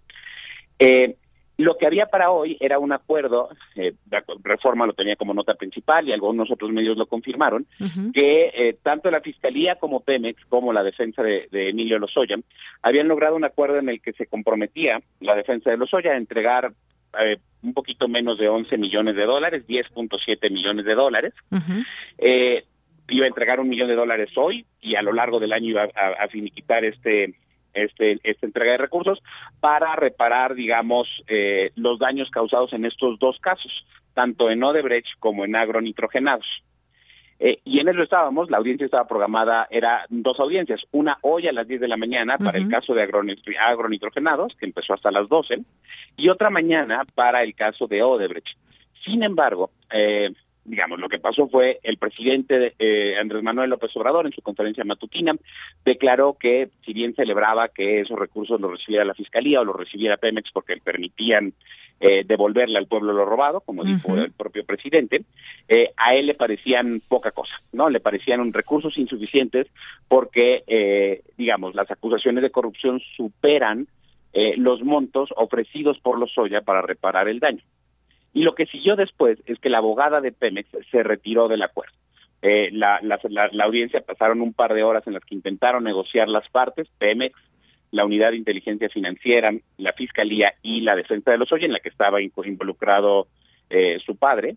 Eh, 0.79 1.15
lo 1.59 1.75
que 1.75 1.85
había 1.85 2.05
para 2.05 2.31
hoy 2.31 2.55
era 2.61 2.79
un 2.79 2.93
acuerdo, 2.93 3.49
eh, 3.75 3.93
la 4.09 4.23
reforma 4.43 4.85
lo 4.85 4.93
tenía 4.93 5.17
como 5.17 5.33
nota 5.33 5.55
principal 5.55 6.07
y 6.07 6.13
algunos 6.13 6.49
otros 6.49 6.71
medios 6.71 6.97
lo 6.97 7.05
confirmaron, 7.05 7.67
que 8.13 8.45
eh, 8.55 8.77
tanto 8.81 9.11
la 9.11 9.19
Fiscalía 9.19 9.75
como 9.75 9.99
Pemex, 9.99 10.45
como 10.45 10.71
la 10.71 10.83
defensa 10.83 11.21
de, 11.21 11.49
Emilio 11.51 11.99
Lozoya, 11.99 12.37
habían 12.81 13.09
logrado 13.09 13.35
un 13.35 13.43
acuerdo 13.43 13.77
en 13.77 13.89
el 13.89 14.01
que 14.01 14.13
se 14.13 14.27
comprometía 14.27 15.01
la 15.19 15.35
defensa 15.35 15.69
de 15.69 15.75
Lozoya 15.75 16.11
a 16.11 16.17
entregar 16.17 16.71
eh, 17.19 17.39
un 17.61 17.73
poquito 17.73 18.07
menos 18.07 18.37
de 18.37 18.47
11 18.47 18.77
millones 18.77 19.17
de 19.17 19.25
dólares, 19.25 19.67
10.7 19.67 20.49
millones 20.49 20.85
de 20.85 20.95
dólares. 20.95 21.33
iba 23.09 23.25
a 23.25 23.27
entregar 23.27 23.59
un 23.59 23.67
millón 23.67 23.89
de 23.89 23.95
dólares 23.95 24.29
hoy 24.37 24.65
y 24.79 24.95
a 24.95 25.01
lo 25.01 25.11
largo 25.11 25.41
del 25.41 25.51
año 25.51 25.71
iba 25.71 25.89
a 25.93 26.27
finiquitar 26.29 26.85
este 26.85 27.33
este, 27.83 28.19
esta 28.23 28.45
entrega 28.45 28.73
de 28.73 28.77
recursos 28.77 29.19
para 29.59 29.95
reparar, 29.95 30.55
digamos, 30.55 31.07
eh, 31.27 31.71
los 31.75 31.99
daños 31.99 32.29
causados 32.29 32.73
en 32.73 32.85
estos 32.85 33.19
dos 33.19 33.37
casos, 33.39 33.71
tanto 34.13 34.49
en 34.49 34.63
Odebrecht 34.63 35.07
como 35.19 35.45
en 35.45 35.55
agronitrogenados. 35.55 36.45
Eh, 37.41 37.59
y 37.63 37.79
en 37.79 37.87
eso 37.87 38.03
estábamos, 38.03 38.49
la 38.49 38.57
audiencia 38.57 38.83
estaba 38.83 39.07
programada, 39.07 39.65
era 39.69 40.05
dos 40.09 40.37
audiencias, 40.41 40.81
una 40.91 41.17
hoy 41.21 41.47
a 41.47 41.53
las 41.53 41.67
10 41.67 41.79
de 41.79 41.87
la 41.87 41.95
mañana 41.95 42.37
para 42.37 42.57
el 42.57 42.67
caso 42.67 42.93
de 42.93 43.01
agronitrogenados, 43.01 44.53
que 44.59 44.65
empezó 44.65 44.93
hasta 44.93 45.09
las 45.09 45.29
12, 45.29 45.59
y 46.17 46.27
otra 46.27 46.49
mañana 46.49 47.03
para 47.15 47.41
el 47.43 47.55
caso 47.55 47.87
de 47.87 48.03
Odebrecht. 48.03 48.57
Sin 49.05 49.23
embargo, 49.23 49.71
eh, 49.93 50.31
digamos, 50.69 50.99
lo 50.99 51.09
que 51.09 51.17
pasó 51.17 51.47
fue 51.47 51.79
el 51.81 51.97
presidente 51.97 52.73
eh, 52.77 53.17
Andrés 53.19 53.41
Manuel 53.41 53.71
López 53.71 53.89
Obrador 53.95 54.27
en 54.27 54.33
su 54.33 54.41
conferencia 54.43 54.83
matutina 54.83 55.33
declaró 55.83 56.37
que 56.39 56.69
si 56.85 56.93
bien 56.93 57.15
celebraba 57.15 57.69
que 57.69 58.01
esos 58.01 58.17
recursos 58.17 58.61
los 58.61 58.71
recibiera 58.71 59.03
la 59.03 59.15
Fiscalía 59.15 59.61
o 59.61 59.65
los 59.65 59.75
recibiera 59.75 60.17
Pemex 60.17 60.51
porque 60.53 60.77
permitían 60.77 61.53
eh, 61.99 62.23
devolverle 62.23 62.77
al 62.77 62.85
pueblo 62.85 63.13
lo 63.13 63.25
robado, 63.25 63.61
como 63.61 63.83
dijo 63.83 64.15
el 64.15 64.31
propio 64.31 64.63
presidente, 64.63 65.23
eh, 65.67 65.89
a 65.97 66.13
él 66.13 66.27
le 66.27 66.35
parecían 66.35 67.01
poca 67.07 67.31
cosa, 67.31 67.55
¿no? 67.73 67.89
Le 67.89 67.99
parecían 67.99 68.53
recursos 68.53 68.95
insuficientes 68.97 69.67
porque, 70.07 70.63
eh, 70.67 71.23
digamos, 71.35 71.73
las 71.73 71.89
acusaciones 71.89 72.43
de 72.43 72.51
corrupción 72.51 73.01
superan 73.17 73.87
eh, 74.31 74.53
los 74.57 74.83
montos 74.83 75.29
ofrecidos 75.35 75.99
por 75.99 76.19
los 76.19 76.31
Soya 76.31 76.61
para 76.61 76.83
reparar 76.83 77.27
el 77.27 77.39
daño. 77.39 77.63
Y 78.33 78.43
lo 78.43 78.55
que 78.55 78.65
siguió 78.67 78.95
después 78.95 79.39
es 79.45 79.59
que 79.59 79.69
la 79.69 79.79
abogada 79.79 80.21
de 80.21 80.31
Pemex 80.31 80.69
se 80.91 81.03
retiró 81.03 81.47
del 81.47 81.63
acuerdo. 81.63 81.93
Eh, 82.41 82.69
la, 82.71 82.99
la, 83.01 83.19
la, 83.51 83.63
audiencia 83.65 84.01
pasaron 84.01 84.41
un 84.41 84.53
par 84.53 84.73
de 84.73 84.83
horas 84.83 85.05
en 85.07 85.13
las 85.13 85.25
que 85.25 85.35
intentaron 85.35 85.83
negociar 85.83 86.29
las 86.29 86.47
partes, 86.49 86.87
Pemex, 86.97 87.35
la 87.91 88.05
Unidad 88.05 88.31
de 88.31 88.37
Inteligencia 88.37 88.87
Financiera, 88.89 89.51
la 89.77 89.93
Fiscalía 89.93 90.53
y 90.61 90.81
la 90.81 90.95
Defensa 90.95 91.31
de 91.31 91.37
los 91.37 91.51
Oye, 91.51 91.65
en 91.65 91.73
la 91.73 91.79
que 91.79 91.89
estaba 91.89 92.21
involucrado 92.21 93.27
eh, 93.69 93.99
su 94.05 94.15
padre, 94.15 94.55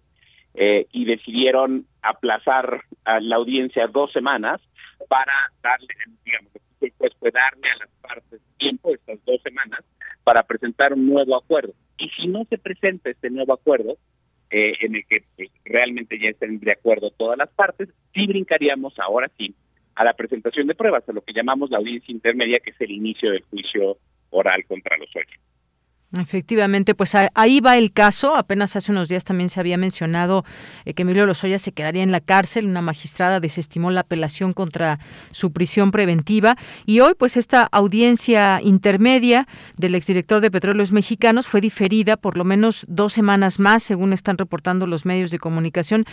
eh, 0.55 0.87
y 0.93 1.07
decidieron 1.07 1.87
aplazar 2.03 2.83
a 3.05 3.21
la 3.21 3.37
audiencia 3.37 3.87
dos 3.87 4.13
semanas 4.13 4.61
para 5.09 5.33
darle, 5.63 5.95
digamos, 6.25 6.53
pues, 6.79 7.33
darle 7.33 7.71
a 7.71 7.79
las 7.79 7.89
partes 8.01 8.41
tiempo, 8.59 8.95
estas 8.95 9.19
dos 9.25 9.41
semanas, 9.43 9.81
para 10.25 10.43
presentar 10.43 10.93
un 10.93 11.07
nuevo 11.07 11.37
acuerdo. 11.37 11.73
Y 11.99 12.09
si 12.11 12.27
no 12.27 12.45
se 12.49 12.59
presenta 12.59 13.11
este 13.11 13.31
nuevo 13.31 13.55
acuerdo, 13.55 13.97
eh, 14.51 14.75
en 14.81 14.97
el 14.97 15.07
que 15.07 15.25
pues, 15.37 15.51
realmente 15.65 16.19
ya 16.19 16.29
estén 16.29 16.61
de 16.61 16.73
acuerdo 16.73 17.11
todas 17.11 17.39
las 17.39 17.49
partes, 17.51 17.89
sí 18.13 18.27
brincaríamos 18.27 18.99
ahora 18.99 19.31
sí 19.39 19.55
a 19.95 20.05
la 20.05 20.13
presentación 20.13 20.67
de 20.67 20.75
pruebas, 20.75 21.09
a 21.09 21.13
lo 21.13 21.23
que 21.23 21.33
llamamos 21.33 21.71
la 21.71 21.79
audiencia 21.79 22.13
intermedia, 22.13 22.61
que 22.63 22.71
es 22.71 22.81
el 22.81 22.91
inicio 22.91 23.31
del 23.31 23.43
juicio 23.45 23.99
oral 24.31 24.65
contra 24.67 24.97
los 24.99 25.09
ocho. 25.15 25.41
Efectivamente, 26.19 26.95
pues 26.95 27.15
ahí 27.35 27.61
va 27.61 27.79
el 27.79 27.91
caso. 27.91 28.37
Apenas 28.37 28.77
hace 28.77 28.93
unos 28.93 29.09
días 29.09 29.25
también 29.25 29.49
se 29.49 29.61
había 29.61 29.79
mencionado 29.79 30.45
eh, 30.85 30.93
que 30.93 31.03
Emilio 31.03 31.25
Lozoya 31.25 31.59
se 31.59 31.73
quedaría 31.73 32.03
en 32.03 32.13
la 32.13 32.21
cárcel. 32.21 32.67
Una 32.67 32.83
magistrada 32.83 33.41
desestimó 33.41 33.91
la 33.91 34.01
apelación 34.01 34.53
contra 34.53 34.99
su 35.31 35.53
prisión 35.53 35.91
preventiva. 35.91 36.57
Y 36.85 37.01
hoy, 37.01 37.15
pues 37.19 37.39
esta 37.39 37.63
audiencia 37.73 38.61
intermedia 38.63 39.49
del 39.79 39.95
exdirector 39.95 40.43
de 40.43 40.51
Petróleos 40.51 40.93
Mexicanos 40.93 41.47
fue 41.47 41.63
diferida 41.63 42.19
por 42.19 42.37
lo 42.37 42.45
menos 42.45 42.85
dos 42.89 43.15
semanas 43.15 43.59
más, 43.59 43.83
según 43.83 44.13
están 44.13 44.37
reportando 44.37 44.87
los 44.87 45.07
medios 45.07 45.31
de 45.31 45.39
comunicación, 45.39 46.05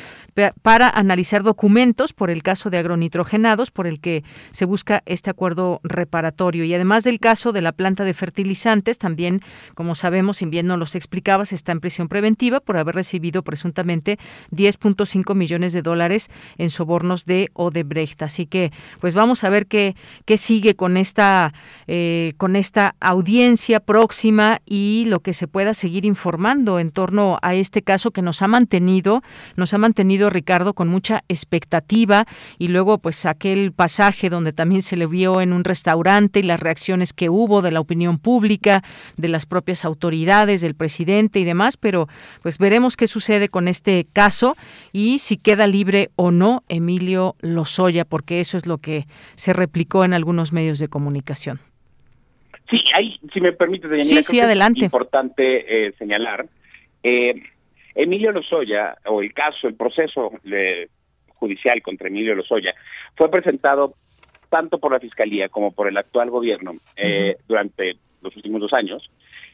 para 0.61 0.87
analizar 0.87 1.43
documentos 1.43 2.13
por 2.13 2.31
el 2.31 2.41
caso 2.41 2.69
de 2.69 2.77
agronitrogenados, 2.77 3.69
por 3.69 3.85
el 3.85 3.99
que 3.99 4.23
se 4.51 4.63
busca 4.63 5.03
este 5.05 5.29
acuerdo 5.29 5.81
reparatorio. 5.83 6.63
Y 6.63 6.73
además 6.73 7.03
del 7.03 7.19
caso 7.19 7.51
de 7.51 7.61
la 7.61 7.73
planta 7.73 8.05
de 8.05 8.13
fertilizantes, 8.13 8.97
también, 8.97 9.41
como 9.75 9.88
como 9.89 9.95
sabemos, 9.95 10.39
bien 10.45 10.67
no 10.67 10.77
los 10.77 10.93
explicabas, 10.93 11.51
está 11.51 11.71
en 11.71 11.79
prisión 11.79 12.09
preventiva 12.09 12.59
por 12.59 12.77
haber 12.77 12.93
recibido 12.93 13.41
presuntamente 13.41 14.19
10.5 14.51 15.33
millones 15.33 15.73
de 15.73 15.81
dólares 15.81 16.29
en 16.59 16.69
sobornos 16.69 17.25
de 17.25 17.49
Odebrecht. 17.53 18.21
Así 18.21 18.45
que, 18.45 18.71
pues 19.01 19.15
vamos 19.15 19.43
a 19.43 19.49
ver 19.49 19.65
qué, 19.65 19.95
qué 20.25 20.37
sigue 20.37 20.75
con 20.75 20.95
esta, 20.95 21.55
eh, 21.87 22.33
con 22.37 22.55
esta 22.55 22.93
audiencia 22.99 23.79
próxima 23.79 24.61
y 24.63 25.05
lo 25.07 25.21
que 25.21 25.33
se 25.33 25.47
pueda 25.47 25.73
seguir 25.73 26.05
informando 26.05 26.77
en 26.77 26.91
torno 26.91 27.39
a 27.41 27.55
este 27.55 27.81
caso 27.81 28.11
que 28.11 28.21
nos 28.21 28.43
ha 28.43 28.47
mantenido, 28.47 29.23
nos 29.55 29.73
ha 29.73 29.79
mantenido 29.79 30.29
Ricardo 30.29 30.75
con 30.75 30.87
mucha 30.87 31.23
expectativa 31.29 32.27
y 32.59 32.67
luego 32.67 32.99
pues 32.99 33.25
aquel 33.25 33.71
pasaje 33.71 34.29
donde 34.29 34.53
también 34.53 34.83
se 34.83 34.97
le 34.97 35.07
vio 35.07 35.41
en 35.41 35.51
un 35.51 35.63
restaurante 35.63 36.41
y 36.41 36.43
las 36.43 36.59
reacciones 36.59 37.11
que 37.11 37.29
hubo 37.29 37.63
de 37.63 37.71
la 37.71 37.79
opinión 37.79 38.19
pública, 38.19 38.83
de 39.17 39.29
las 39.29 39.47
propias 39.47 39.78
autoridades, 39.85 40.61
del 40.61 40.75
presidente 40.75 41.39
y 41.39 41.43
demás, 41.43 41.77
pero 41.77 42.07
pues 42.41 42.57
veremos 42.57 42.97
qué 42.97 43.07
sucede 43.07 43.49
con 43.49 43.67
este 43.67 44.05
caso 44.11 44.55
y 44.91 45.19
si 45.19 45.37
queda 45.37 45.67
libre 45.67 46.09
o 46.15 46.31
no 46.31 46.63
Emilio 46.69 47.35
Lozoya, 47.41 48.05
porque 48.05 48.39
eso 48.39 48.57
es 48.57 48.65
lo 48.65 48.77
que 48.77 49.05
se 49.35 49.53
replicó 49.53 50.03
en 50.03 50.13
algunos 50.13 50.53
medios 50.53 50.79
de 50.79 50.87
comunicación. 50.87 51.59
Sí, 52.69 52.77
ahí, 52.95 53.17
si 53.33 53.41
me 53.41 53.51
permite, 53.51 54.01
sí, 54.01 54.21
sí, 54.21 54.39
adelante. 54.39 54.79
es 54.79 54.83
importante 54.83 55.87
eh, 55.87 55.93
señalar. 55.97 56.45
Eh, 57.01 57.33
Emilio 57.95 58.31
Lozoya, 58.31 58.95
o 59.05 59.21
el 59.21 59.33
caso, 59.33 59.67
el 59.67 59.73
proceso 59.73 60.31
judicial 61.29 61.81
contra 61.81 62.07
Emilio 62.07 62.35
Lozoya, 62.35 62.73
fue 63.15 63.29
presentado 63.31 63.95
tanto 64.49 64.79
por 64.79 64.91
la 64.91 64.99
Fiscalía 64.99 65.49
como 65.49 65.71
por 65.71 65.87
el 65.87 65.97
actual 65.97 66.29
gobierno 66.29 66.75
eh, 66.95 67.37
durante 67.47 67.97
los 68.21 68.35
últimos 68.35 68.61
dos 68.61 68.73
años, 68.73 69.09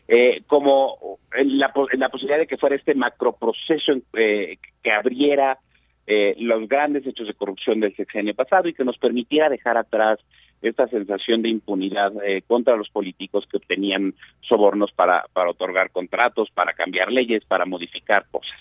eh, 0.08 0.42
como 0.48 1.20
la, 1.32 1.72
la, 1.94 2.10
posibilidad 2.10 2.40
de 2.40 2.48
que 2.48 2.58
fuera 2.58 2.76
este 2.76 2.94
macroproceso 2.94 3.94
eh, 4.14 4.58
que 4.84 4.92
abriera 4.92 5.58
eh, 6.08 6.36
los 6.38 6.68
grandes 6.70 7.06
hechos 7.08 7.26
de 7.28 7.34
corrupción 7.34 7.80
del 7.80 7.96
sexenio 7.96 8.36
pasado 8.36 8.68
y 8.70 8.74
que 8.74 8.86
nos 8.86 8.98
permitiera 9.00 9.50
dejar 9.50 9.78
atrás 9.78 10.20
esta 10.62 10.88
sensación 10.88 11.42
de 11.42 11.50
impunidad 11.50 12.14
eh, 12.24 12.44
contra 12.46 12.76
los 12.76 12.90
políticos 12.90 13.46
que 13.50 13.58
obtenían 13.58 14.14
sobornos 14.42 14.92
para, 14.92 15.26
para 15.34 15.50
otorgar 15.50 15.90
contratos, 15.92 16.50
para 16.52 16.74
cambiar 16.74 17.12
leyes, 17.12 17.44
para 17.46 17.66
modificar 17.66 18.26
cosas. 18.30 18.60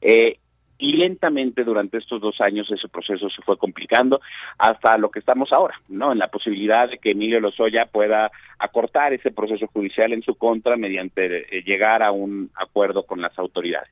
Eh, 0.00 0.38
y 0.78 0.92
lentamente 0.92 1.64
durante 1.64 1.98
estos 1.98 2.20
dos 2.20 2.40
años 2.40 2.70
ese 2.70 2.88
proceso 2.88 3.28
se 3.28 3.42
fue 3.42 3.58
complicando 3.58 4.20
hasta 4.58 4.96
lo 4.96 5.10
que 5.10 5.18
estamos 5.18 5.52
ahora, 5.52 5.74
¿no? 5.88 6.12
En 6.12 6.18
la 6.18 6.28
posibilidad 6.28 6.88
de 6.88 6.98
que 6.98 7.10
Emilio 7.10 7.40
Lozoya 7.40 7.86
pueda 7.86 8.30
acortar 8.58 9.12
ese 9.12 9.32
proceso 9.32 9.66
judicial 9.66 10.12
en 10.12 10.22
su 10.22 10.36
contra 10.36 10.76
mediante 10.76 11.58
eh, 11.58 11.62
llegar 11.64 12.02
a 12.02 12.12
un 12.12 12.50
acuerdo 12.54 13.02
con 13.02 13.20
las 13.20 13.36
autoridades. 13.38 13.90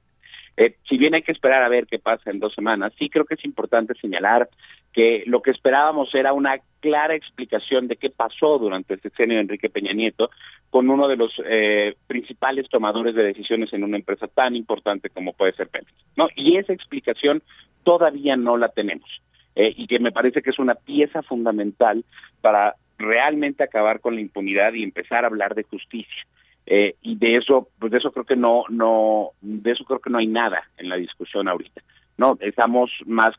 Eh, 0.56 0.76
si 0.88 0.96
bien 0.96 1.14
hay 1.14 1.22
que 1.22 1.32
esperar 1.32 1.62
a 1.62 1.68
ver 1.68 1.86
qué 1.86 1.98
pasa 1.98 2.30
en 2.30 2.38
dos 2.38 2.54
semanas, 2.54 2.92
sí 2.98 3.10
creo 3.10 3.26
que 3.26 3.34
es 3.34 3.44
importante 3.44 3.94
señalar 4.00 4.48
que 4.96 5.24
lo 5.26 5.42
que 5.42 5.50
esperábamos 5.50 6.14
era 6.14 6.32
una 6.32 6.56
clara 6.80 7.14
explicación 7.14 7.86
de 7.86 7.96
qué 7.96 8.08
pasó 8.08 8.58
durante 8.58 8.94
el 8.94 9.00
sexenio 9.02 9.36
de 9.36 9.42
Enrique 9.42 9.68
Peña 9.68 9.92
Nieto 9.92 10.30
con 10.70 10.88
uno 10.88 11.06
de 11.06 11.16
los 11.16 11.34
eh, 11.44 11.96
principales 12.06 12.66
tomadores 12.70 13.14
de 13.14 13.24
decisiones 13.24 13.70
en 13.74 13.84
una 13.84 13.98
empresa 13.98 14.26
tan 14.26 14.56
importante 14.56 15.10
como 15.10 15.34
puede 15.34 15.52
ser 15.52 15.68
Pemex, 15.68 15.92
¿no? 16.16 16.28
Y 16.34 16.56
esa 16.56 16.72
explicación 16.72 17.42
todavía 17.84 18.36
no 18.36 18.56
la 18.56 18.70
tenemos 18.70 19.20
eh, 19.54 19.74
y 19.76 19.86
que 19.86 19.98
me 19.98 20.12
parece 20.12 20.40
que 20.40 20.48
es 20.48 20.58
una 20.58 20.76
pieza 20.76 21.22
fundamental 21.22 22.02
para 22.40 22.76
realmente 22.96 23.64
acabar 23.64 24.00
con 24.00 24.14
la 24.14 24.22
impunidad 24.22 24.72
y 24.72 24.82
empezar 24.82 25.24
a 25.24 25.26
hablar 25.26 25.54
de 25.54 25.64
justicia. 25.64 26.26
Eh, 26.64 26.94
y 27.02 27.16
de 27.16 27.36
eso, 27.36 27.68
pues 27.78 27.92
de 27.92 27.98
eso 27.98 28.12
creo 28.12 28.24
que 28.24 28.34
no, 28.34 28.64
no, 28.70 29.32
de 29.42 29.72
eso 29.72 29.84
creo 29.84 30.00
que 30.00 30.08
no 30.08 30.16
hay 30.16 30.26
nada 30.26 30.62
en 30.78 30.88
la 30.88 30.96
discusión 30.96 31.48
ahorita. 31.48 31.82
No, 32.18 32.38
estamos 32.40 32.90
más, 33.04 33.30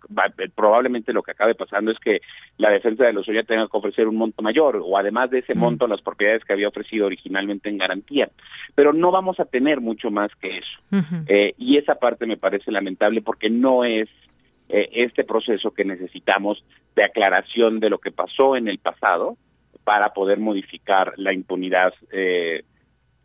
probablemente 0.53 1.11
lo 1.11 1.23
que 1.23 1.31
acabe 1.31 1.55
pasando 1.55 1.91
es 1.91 1.97
que 1.99 2.21
la 2.57 2.69
defensa 2.69 3.07
de 3.07 3.13
los 3.13 3.27
Oya 3.27 3.41
tenga 3.43 3.67
que 3.67 3.77
ofrecer 3.77 4.07
un 4.07 4.17
monto 4.17 4.43
mayor 4.43 4.79
o 4.83 4.97
además 4.97 5.31
de 5.31 5.39
ese 5.39 5.55
monto 5.55 5.87
las 5.87 6.01
propiedades 6.01 6.43
que 6.45 6.53
había 6.53 6.67
ofrecido 6.67 7.07
originalmente 7.07 7.69
en 7.69 7.79
garantía. 7.79 8.29
Pero 8.75 8.93
no 8.93 9.11
vamos 9.11 9.39
a 9.39 9.45
tener 9.45 9.81
mucho 9.81 10.11
más 10.11 10.29
que 10.35 10.59
eso. 10.59 10.79
eh, 11.27 11.55
y 11.57 11.77
esa 11.77 11.95
parte 11.95 12.27
me 12.27 12.37
parece 12.37 12.71
lamentable 12.71 13.21
porque 13.21 13.49
no 13.49 13.83
es 13.83 14.09
eh, 14.69 14.89
este 14.93 15.23
proceso 15.23 15.71
que 15.71 15.83
necesitamos 15.83 16.63
de 16.95 17.03
aclaración 17.03 17.79
de 17.79 17.89
lo 17.89 17.97
que 17.97 18.11
pasó 18.11 18.55
en 18.55 18.67
el 18.67 18.77
pasado 18.77 19.37
para 19.83 20.13
poder 20.13 20.37
modificar 20.37 21.13
la 21.17 21.33
impunidad 21.33 21.93
eh, 22.11 22.63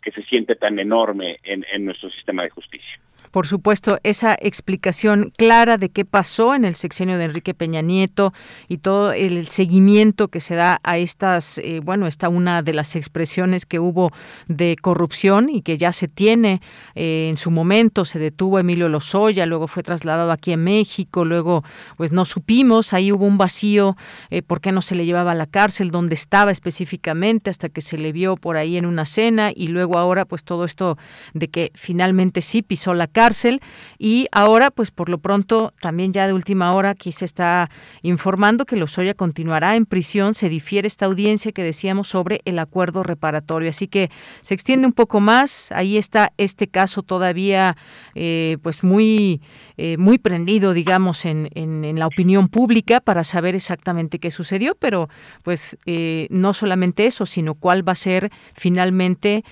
que 0.00 0.12
se 0.12 0.22
siente 0.22 0.54
tan 0.54 0.78
enorme 0.78 1.38
en, 1.42 1.64
en 1.70 1.84
nuestro 1.84 2.08
sistema 2.10 2.42
de 2.42 2.50
justicia 2.50 3.00
por 3.32 3.46
supuesto, 3.46 3.98
esa 4.02 4.36
explicación 4.38 5.32
clara 5.38 5.78
de 5.78 5.88
qué 5.88 6.04
pasó 6.04 6.54
en 6.54 6.66
el 6.66 6.74
sexenio 6.74 7.16
de 7.16 7.24
Enrique 7.24 7.54
Peña 7.54 7.80
Nieto 7.80 8.34
y 8.68 8.76
todo 8.76 9.14
el 9.14 9.48
seguimiento 9.48 10.28
que 10.28 10.38
se 10.38 10.54
da 10.54 10.80
a 10.82 10.98
estas, 10.98 11.56
eh, 11.56 11.80
bueno, 11.82 12.06
esta 12.06 12.28
una 12.28 12.60
de 12.62 12.74
las 12.74 12.94
expresiones 12.94 13.64
que 13.64 13.80
hubo 13.80 14.10
de 14.48 14.76
corrupción 14.80 15.48
y 15.48 15.62
que 15.62 15.78
ya 15.78 15.94
se 15.94 16.08
tiene 16.08 16.60
eh, 16.94 17.28
en 17.30 17.38
su 17.38 17.50
momento, 17.50 18.04
se 18.04 18.18
detuvo 18.18 18.58
Emilio 18.58 18.90
Lozoya, 18.90 19.46
luego 19.46 19.66
fue 19.66 19.82
trasladado 19.82 20.30
aquí 20.30 20.52
a 20.52 20.58
México, 20.58 21.24
luego 21.24 21.64
pues 21.96 22.12
no 22.12 22.26
supimos, 22.26 22.92
ahí 22.92 23.12
hubo 23.12 23.24
un 23.24 23.38
vacío, 23.38 23.96
eh, 24.28 24.42
por 24.42 24.60
qué 24.60 24.72
no 24.72 24.82
se 24.82 24.94
le 24.94 25.06
llevaba 25.06 25.32
a 25.32 25.34
la 25.34 25.46
cárcel, 25.46 25.90
dónde 25.90 26.16
estaba 26.16 26.50
específicamente, 26.50 27.48
hasta 27.48 27.70
que 27.70 27.80
se 27.80 27.96
le 27.96 28.12
vio 28.12 28.36
por 28.36 28.58
ahí 28.58 28.76
en 28.76 28.84
una 28.84 29.06
cena 29.06 29.52
y 29.54 29.68
luego 29.68 29.96
ahora 29.96 30.26
pues 30.26 30.44
todo 30.44 30.66
esto 30.66 30.98
de 31.32 31.48
que 31.48 31.72
finalmente 31.74 32.42
sí 32.42 32.60
pisó 32.60 32.92
la 32.92 33.06
cárcel 33.06 33.21
cárcel 33.22 33.60
y 34.00 34.26
ahora 34.32 34.72
pues 34.72 34.90
por 34.90 35.08
lo 35.08 35.18
pronto 35.18 35.72
también 35.80 36.12
ya 36.12 36.26
de 36.26 36.32
última 36.32 36.72
hora 36.72 36.90
aquí 36.90 37.12
se 37.12 37.24
está 37.24 37.70
informando 38.02 38.64
que 38.64 38.74
Lozoya 38.74 39.14
continuará 39.14 39.76
en 39.76 39.86
prisión, 39.86 40.34
se 40.34 40.48
difiere 40.48 40.88
esta 40.88 41.06
audiencia 41.06 41.52
que 41.52 41.62
decíamos 41.62 42.08
sobre 42.08 42.40
el 42.44 42.58
acuerdo 42.58 43.04
reparatorio, 43.04 43.70
así 43.70 43.86
que 43.86 44.10
se 44.42 44.54
extiende 44.54 44.88
un 44.88 44.92
poco 44.92 45.20
más, 45.20 45.70
ahí 45.70 45.96
está 45.96 46.32
este 46.36 46.66
caso 46.66 47.04
todavía 47.04 47.76
eh, 48.16 48.56
pues 48.60 48.82
muy 48.82 49.40
eh, 49.76 49.96
muy 49.98 50.18
prendido 50.18 50.72
digamos 50.72 51.24
en, 51.24 51.48
en, 51.54 51.96
la 51.96 52.08
opinión 52.08 52.48
pública 52.48 53.00
para 53.00 53.22
saber 53.22 53.54
exactamente 53.54 54.18
qué 54.18 54.32
sucedió, 54.32 54.74
pero 54.74 55.08
pues 55.44 55.76
eh, 55.86 56.26
no 56.30 56.54
solamente 56.54 57.06
eso, 57.06 57.24
sino 57.24 57.54
cuál 57.54 57.86
va 57.86 57.92
a 57.92 57.94
ser 57.94 58.32
finalmente 58.54 59.44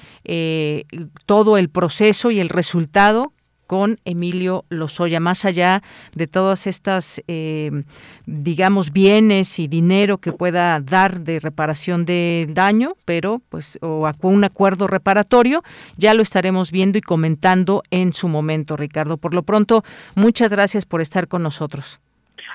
todo 1.27 1.57
el 1.57 1.69
proceso 1.69 2.31
y 2.31 2.41
el 2.41 2.49
resultado 2.49 3.33
con 3.71 4.01
Emilio 4.05 4.65
Lozoya, 4.69 5.21
más 5.21 5.45
allá 5.45 5.85
de 6.13 6.27
todas 6.27 6.67
estas, 6.67 7.23
eh, 7.29 7.85
digamos, 8.27 8.91
bienes 8.91 9.61
y 9.61 9.69
dinero 9.69 10.19
que 10.19 10.33
pueda 10.33 10.81
dar 10.81 11.21
de 11.21 11.39
reparación 11.39 12.05
de 12.05 12.49
daño, 12.51 12.97
pero 13.05 13.41
pues 13.49 13.79
o 13.81 14.11
un 14.23 14.43
acuerdo 14.43 14.89
reparatorio, 14.89 15.63
ya 15.97 16.15
lo 16.15 16.23
estaremos 16.23 16.73
viendo 16.73 16.99
y 16.99 17.01
comentando 17.01 17.85
en 17.93 18.13
su 18.13 18.27
momento, 18.27 18.77
Ricardo. 18.77 19.19
Por 19.19 19.35
lo 19.35 19.45
pronto, 19.45 19.85
muchas 20.17 20.51
gracias 20.51 20.85
por 20.85 21.01
estar 21.01 21.29
con 21.29 21.45
nosotros. 21.45 22.01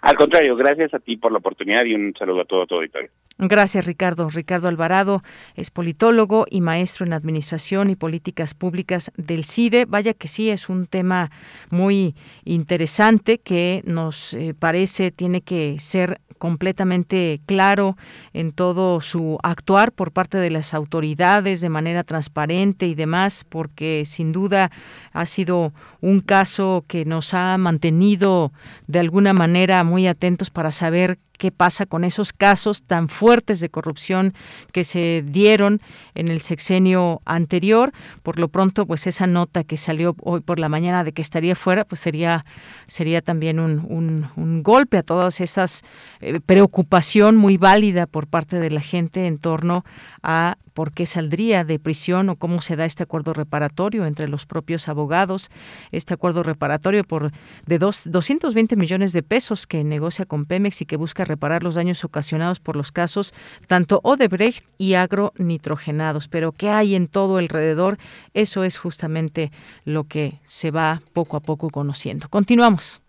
Al 0.06 0.18
contrario, 0.18 0.56
gracias 0.56 0.94
a 0.94 1.00
ti 1.00 1.18
por 1.18 1.32
la 1.32 1.40
oportunidad 1.40 1.84
y 1.84 1.96
un 1.96 2.14
saludo 2.14 2.42
a 2.42 2.46
todo 2.46 2.68
tu 2.68 2.76
auditorio. 2.76 3.10
Gracias, 3.40 3.88
Ricardo. 3.88 4.30
Ricardo 4.30 4.68
Alvarado 4.68 5.24
es 5.56 5.72
politólogo 5.72 6.46
y 6.48 6.62
maestro 6.62 7.08
en 7.08 7.14
Administración 7.14 7.90
y 7.90 7.96
Políticas 7.96 8.54
Públicas 8.54 9.12
del 9.18 9.46
CIDE. 9.46 9.86
Vaya 9.86 10.14
que 10.14 10.28
sí, 10.28 10.52
es 10.52 10.70
un 10.70 10.86
tema 10.86 11.32
muy 11.72 12.14
interesante 12.44 13.40
que 13.40 13.82
nos 13.84 14.36
eh, 14.36 14.54
parece 14.58 15.10
tiene 15.10 15.42
que 15.42 15.78
ser 15.80 16.22
completamente 16.38 17.40
claro 17.46 17.98
en 18.34 18.52
todo 18.52 19.02
su 19.02 19.40
actuar 19.42 19.92
por 19.92 20.12
parte 20.12 20.38
de 20.38 20.50
las 20.50 20.74
autoridades 20.74 21.62
de 21.62 21.70
manera 21.70 22.04
transparente 22.04 22.88
y 22.88 22.96
demás, 22.96 23.46
porque 23.48 24.04
sin 24.06 24.32
duda 24.32 24.70
ha 25.14 25.26
sido 25.26 25.74
un 26.02 26.20
caso 26.20 26.84
que 26.88 27.06
nos 27.06 27.34
ha 27.34 27.58
mantenido 27.58 28.52
de 28.88 29.00
alguna 29.00 29.34
manera 29.34 29.84
muy 29.84 29.95
atentos 30.08 30.50
para 30.50 30.72
saber 30.72 31.18
qué 31.38 31.52
pasa 31.52 31.86
con 31.86 32.04
esos 32.04 32.34
casos 32.34 32.84
tan 32.84 33.10
fuertes 33.10 33.60
de 33.60 33.70
corrupción 33.70 34.34
que 34.72 34.84
se 34.84 35.24
dieron 35.26 35.82
en 36.14 36.28
el 36.28 36.42
sexenio 36.42 37.22
anterior. 37.26 37.92
Por 38.24 38.40
lo 38.40 38.48
pronto, 38.48 38.86
pues 38.86 39.08
esa 39.08 39.28
nota 39.28 39.64
que 39.64 39.78
salió 39.78 40.16
hoy 40.22 40.42
por 40.42 40.60
la 40.60 40.70
mañana 40.70 41.04
de 41.04 41.12
que 41.12 41.22
estaría 41.22 41.56
fuera, 41.56 41.86
pues 41.86 42.02
sería, 42.02 42.46
sería 42.88 43.22
también 43.22 43.60
un, 43.60 44.30
un, 44.36 44.64
golpe 44.64 44.98
a 44.98 45.04
todas 45.04 45.42
esas 45.42 45.84
eh, 46.22 46.40
preocupación 46.46 47.36
muy 47.36 47.58
válida 47.58 48.08
por 48.08 48.28
parte 48.28 48.60
de 48.60 48.70
la 48.72 48.82
gente 48.82 49.28
en 49.28 49.38
torno 49.38 49.84
a 50.24 50.58
por 50.76 50.92
qué 50.92 51.06
saldría 51.06 51.64
de 51.64 51.80
prisión 51.80 52.30
o 52.30 52.36
cómo 52.36 52.62
se 52.62 52.76
da 52.76 52.86
este 52.86 53.04
acuerdo 53.04 53.34
reparatorio 53.34 54.06
entre 54.06 54.28
los 54.28 54.46
propios 54.46 54.88
abogados, 54.90 55.50
este 55.92 56.14
acuerdo 56.14 56.44
reparatorio 56.44 57.04
por 57.04 57.32
de 57.66 57.80
dos, 57.80 58.04
220 58.06 58.76
millones 58.76 59.14
de 59.14 59.24
pesos 59.24 59.68
que 59.68 59.84
negocia 59.84 60.26
con 60.26 60.46
Pemex 60.46 60.82
y 60.82 60.86
que 60.86 60.98
busca 60.98 61.25
reparar 61.26 61.64
los 61.64 61.76
daños 61.76 62.04
ocasionados 62.04 62.60
por 62.60 62.76
los 62.76 62.92
casos 62.92 63.34
tanto 63.68 64.00
Odebrecht 64.04 64.66
y 64.78 64.94
agronitrogenados. 64.94 66.28
Pero 66.28 66.52
¿qué 66.52 66.70
hay 66.70 66.96
en 66.96 67.08
todo 67.08 67.38
alrededor? 67.38 67.98
Eso 68.34 68.64
es 68.64 68.78
justamente 68.78 69.52
lo 69.84 70.06
que 70.06 70.40
se 70.46 70.72
va 70.72 71.02
poco 71.14 71.38
a 71.38 71.42
poco 71.42 71.70
conociendo. 71.70 72.30
Continuamos. 72.30 73.02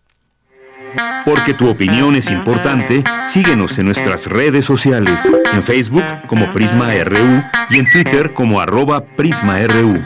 Porque 1.25 1.53
tu 1.53 1.69
opinión 1.69 2.15
es 2.15 2.31
importante, 2.31 3.03
síguenos 3.25 3.77
en 3.77 3.85
nuestras 3.85 4.27
redes 4.27 4.65
sociales, 4.65 5.29
en 5.51 5.61
Facebook 5.61 6.05
como 6.27 6.51
Prisma 6.53 6.91
RU 7.03 7.43
y 7.69 7.79
en 7.79 7.91
Twitter 7.91 8.33
como 8.33 8.61
arroba 8.61 9.03
PrismaRU. 9.03 10.05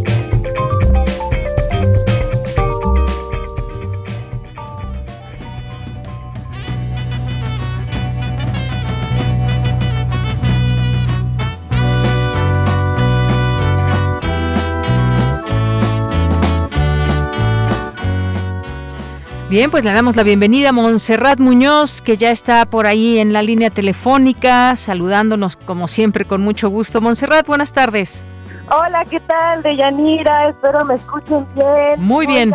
Bien, 19.51 19.69
pues 19.69 19.83
le 19.83 19.91
damos 19.91 20.15
la 20.15 20.23
bienvenida 20.23 20.69
a 20.69 20.71
Montserrat 20.71 21.37
Muñoz, 21.37 22.01
que 22.01 22.15
ya 22.15 22.31
está 22.31 22.65
por 22.65 22.87
ahí 22.87 23.17
en 23.17 23.33
la 23.33 23.41
línea 23.41 23.69
telefónica, 23.69 24.77
saludándonos 24.77 25.57
como 25.57 25.89
siempre 25.89 26.23
con 26.23 26.39
mucho 26.39 26.69
gusto. 26.69 27.01
Montserrat, 27.01 27.45
buenas 27.47 27.73
tardes. 27.73 28.23
Hola, 28.69 29.03
¿qué 29.03 29.19
tal? 29.19 29.61
De 29.61 29.75
Yanira, 29.75 30.47
espero 30.47 30.85
me 30.85 30.93
escuchen 30.95 31.45
bien. 31.53 32.01
Muy 32.01 32.27
bien. 32.27 32.53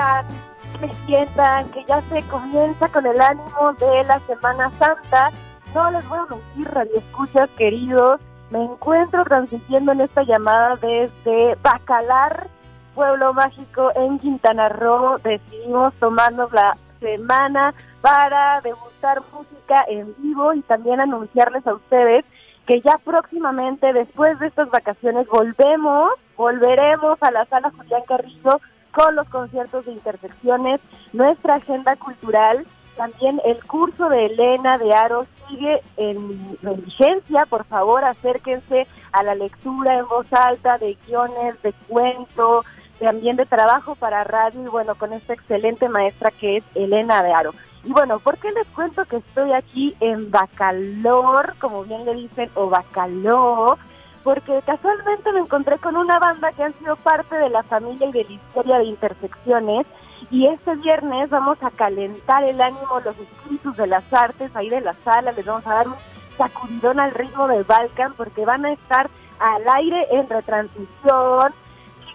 me 0.80 0.94
sientan 1.04 1.68
que 1.68 1.84
ya 1.86 2.02
se 2.08 2.22
comienza 2.28 2.88
con 2.88 3.04
el 3.04 3.20
ánimo 3.20 3.74
de 3.78 4.04
la 4.04 4.18
Semana 4.20 4.72
Santa. 4.78 5.32
No 5.74 5.90
les 5.90 6.08
voy 6.08 6.18
a 6.18 6.34
mentir, 6.34 6.72
radio 6.72 6.96
escuchas 6.96 7.50
queridos. 7.58 8.22
Me 8.50 8.64
encuentro 8.64 9.22
transmitiendo 9.24 9.92
en 9.92 10.00
esta 10.00 10.22
llamada 10.22 10.76
desde 10.76 11.56
Bacalar, 11.62 12.48
Pueblo 12.94 13.34
Mágico 13.34 13.92
en 13.96 14.18
Quintana 14.18 14.70
Roo. 14.70 15.18
Decidimos 15.18 15.92
tomarnos 16.00 16.50
la 16.52 16.72
semana 17.00 17.74
para 18.00 18.60
degustar 18.60 19.22
música 19.32 19.84
en 19.88 20.14
vivo 20.18 20.54
y 20.54 20.62
también 20.62 21.00
anunciarles 21.00 21.66
a 21.66 21.74
ustedes 21.74 22.24
que 22.66 22.80
ya 22.80 22.98
próximamente, 23.04 23.92
después 23.92 24.38
de 24.40 24.48
estas 24.48 24.68
vacaciones, 24.70 25.26
volvemos, 25.28 26.10
volveremos 26.36 27.16
a 27.22 27.30
la 27.30 27.44
sala 27.46 27.70
Julián 27.70 28.02
Carrillo 28.06 28.60
con 28.90 29.14
los 29.14 29.28
conciertos 29.28 29.86
de 29.86 29.92
intersecciones, 29.92 30.80
nuestra 31.12 31.56
agenda 31.56 31.94
cultural, 31.96 32.66
también 32.96 33.40
el 33.44 33.62
curso 33.64 34.08
de 34.08 34.26
Elena 34.26 34.78
de 34.78 34.92
Aro 34.94 35.26
sigue 35.48 35.80
en, 35.96 36.58
en 36.62 36.84
vigencia, 36.84 37.44
por 37.46 37.64
favor 37.66 38.02
acérquense 38.04 38.86
a 39.12 39.22
la 39.22 39.34
lectura 39.34 39.98
en 39.98 40.08
voz 40.08 40.32
alta 40.32 40.78
de 40.78 40.96
guiones, 41.06 41.60
de 41.62 41.72
cuento, 41.88 42.64
también 42.98 43.36
de 43.36 43.46
trabajo 43.46 43.94
para 43.94 44.24
radio 44.24 44.62
y 44.62 44.68
bueno, 44.68 44.94
con 44.94 45.12
esta 45.12 45.32
excelente 45.34 45.88
maestra 45.88 46.30
que 46.30 46.58
es 46.58 46.64
Elena 46.74 47.22
de 47.22 47.32
Aro. 47.32 47.54
Y 47.84 47.92
bueno, 47.92 48.18
¿por 48.18 48.38
qué 48.38 48.50
les 48.50 48.66
cuento 48.68 49.04
que 49.04 49.18
estoy 49.18 49.52
aquí 49.52 49.96
en 50.00 50.30
Bacalor, 50.30 51.54
como 51.60 51.84
bien 51.84 52.04
le 52.04 52.14
dicen, 52.14 52.50
o 52.54 52.68
Bacaló? 52.68 53.78
Porque 54.24 54.60
casualmente 54.66 55.32
me 55.32 55.40
encontré 55.40 55.78
con 55.78 55.96
una 55.96 56.18
banda 56.18 56.50
que 56.50 56.64
han 56.64 56.74
sido 56.74 56.96
parte 56.96 57.36
de 57.36 57.48
la 57.48 57.62
familia 57.62 58.08
y 58.08 58.12
de 58.12 58.24
la 58.24 58.32
historia 58.32 58.78
de 58.78 58.84
Intersecciones 58.84 59.86
y 60.30 60.46
este 60.46 60.74
viernes 60.76 61.30
vamos 61.30 61.62
a 61.62 61.70
calentar 61.70 62.42
el 62.42 62.60
ánimo, 62.60 63.00
los 63.04 63.16
espíritus 63.18 63.76
de 63.76 63.86
las 63.86 64.12
artes 64.12 64.54
ahí 64.56 64.68
de 64.68 64.80
la 64.80 64.94
sala, 64.94 65.32
les 65.32 65.46
vamos 65.46 65.66
a 65.66 65.74
dar 65.74 65.88
un 65.88 65.94
sacudidón 66.36 66.98
al 66.98 67.12
ritmo 67.12 67.46
de 67.48 67.62
Balkan 67.62 68.14
porque 68.14 68.44
van 68.44 68.64
a 68.64 68.72
estar 68.72 69.08
al 69.38 69.62
aire 69.76 70.06
en 70.10 70.28
retransmisión, 70.28 71.52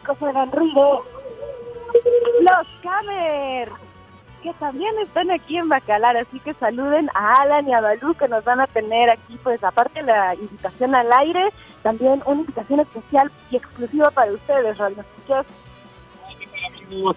hagan. 0.06 0.52
Los 2.42 2.68
Camer, 2.82 3.70
que 4.42 4.54
también 4.54 4.98
están 5.00 5.32
aquí 5.32 5.58
en 5.58 5.70
Bacalar, 5.70 6.18
así 6.18 6.40
que 6.40 6.54
saluden 6.54 7.10
a 7.14 7.42
Alan 7.42 7.68
y 7.68 7.74
a 7.74 7.82
Balú 7.82 8.14
que 8.16 8.28
nos 8.28 8.44
van 8.44 8.62
a 8.62 8.68
tener 8.68 9.10
aquí, 9.10 9.38
pues 9.44 9.64
aparte 9.64 10.02
la 10.02 10.36
invitación 10.36 10.96
al 10.96 11.12
aire, 11.14 11.52
también 11.84 12.22
una 12.26 12.42
invitación 12.42 12.80
especial 12.80 13.32
y 13.52 13.58
exclusiva 13.58 14.10
para 14.12 14.32
ustedes, 14.32 14.78
Radio 14.78 15.04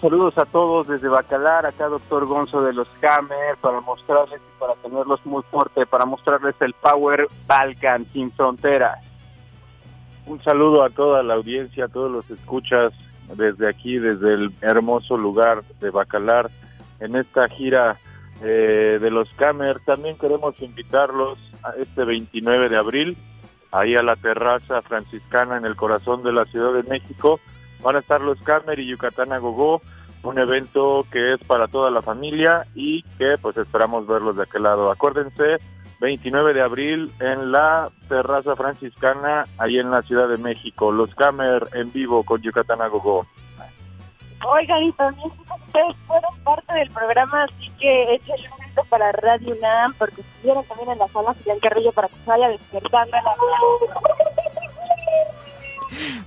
Saludos 0.00 0.38
a 0.38 0.44
todos 0.44 0.86
desde 0.86 1.08
Bacalar, 1.08 1.66
acá 1.66 1.88
doctor 1.88 2.26
Gonzo 2.26 2.62
de 2.62 2.72
los 2.72 2.88
Camer, 3.00 3.56
para 3.60 3.80
mostrarles 3.80 4.40
y 4.40 4.60
para 4.60 4.74
tenerlos 4.76 5.24
muy 5.26 5.42
fuerte, 5.50 5.84
para 5.86 6.04
mostrarles 6.04 6.54
el 6.60 6.74
Power 6.74 7.28
Balkan 7.46 8.06
sin 8.12 8.30
fronteras. 8.32 8.98
Un 10.26 10.42
saludo 10.42 10.82
a 10.82 10.90
toda 10.90 11.22
la 11.22 11.34
audiencia, 11.34 11.84
a 11.84 11.88
todos 11.88 12.10
los 12.10 12.28
escuchas 12.30 12.92
desde 13.36 13.68
aquí, 13.68 13.98
desde 13.98 14.34
el 14.34 14.52
hermoso 14.60 15.16
lugar 15.16 15.62
de 15.80 15.90
Bacalar, 15.90 16.50
en 17.00 17.16
esta 17.16 17.48
gira 17.48 17.98
eh, 18.42 18.98
de 19.00 19.10
los 19.10 19.28
Camer. 19.34 19.80
También 19.84 20.16
queremos 20.16 20.60
invitarlos 20.60 21.38
a 21.62 21.70
este 21.72 22.04
29 22.04 22.68
de 22.68 22.76
abril, 22.76 23.16
ahí 23.70 23.96
a 23.96 24.02
la 24.02 24.16
terraza 24.16 24.82
franciscana 24.82 25.56
en 25.56 25.66
el 25.66 25.76
corazón 25.76 26.22
de 26.22 26.32
la 26.32 26.44
Ciudad 26.46 26.72
de 26.72 26.82
México. 26.84 27.40
Van 27.82 27.96
a 27.96 28.00
estar 28.00 28.20
los 28.20 28.40
Camer 28.40 28.78
y 28.78 28.86
Yucatán 28.86 29.32
a 29.32 29.38
Gogó, 29.38 29.82
un 30.22 30.38
evento 30.38 31.06
que 31.10 31.34
es 31.34 31.38
para 31.44 31.68
toda 31.68 31.90
la 31.90 32.00
familia 32.00 32.66
y 32.74 33.02
que 33.18 33.36
pues 33.40 33.56
esperamos 33.58 34.06
verlos 34.06 34.36
de 34.36 34.44
aquel 34.44 34.62
lado. 34.62 34.90
Acuérdense, 34.90 35.58
29 36.04 36.52
de 36.52 36.60
abril 36.60 37.10
en 37.18 37.50
la 37.50 37.88
terraza 38.10 38.54
franciscana, 38.56 39.46
ahí 39.56 39.78
en 39.78 39.90
la 39.90 40.02
Ciudad 40.02 40.28
de 40.28 40.36
México. 40.36 40.92
Los 40.92 41.14
Camer 41.14 41.66
en 41.72 41.90
vivo 41.92 42.24
con 42.24 42.42
Yucatán 42.42 42.82
Agogó. 42.82 43.26
Oigan, 44.46 44.82
y 44.82 44.92
también 44.92 45.32
ustedes 45.66 45.96
fueron 46.06 46.38
parte 46.44 46.74
del 46.74 46.90
programa, 46.90 47.44
así 47.44 47.70
que 47.80 48.16
échenle 48.16 48.44
un 48.44 48.50
momento 48.50 48.84
para 48.90 49.12
Radio 49.12 49.56
UNAM, 49.56 49.94
porque 49.94 50.20
estuvieron 50.20 50.64
también 50.64 50.90
en 50.90 50.98
la 50.98 51.08
sala 51.08 51.34
Julián 51.38 51.58
Carrillo 51.60 51.92
para 51.92 52.08
que 52.08 52.16
se 52.16 52.26
vaya 52.26 52.48
despertando 52.50 53.16
la 53.16 53.34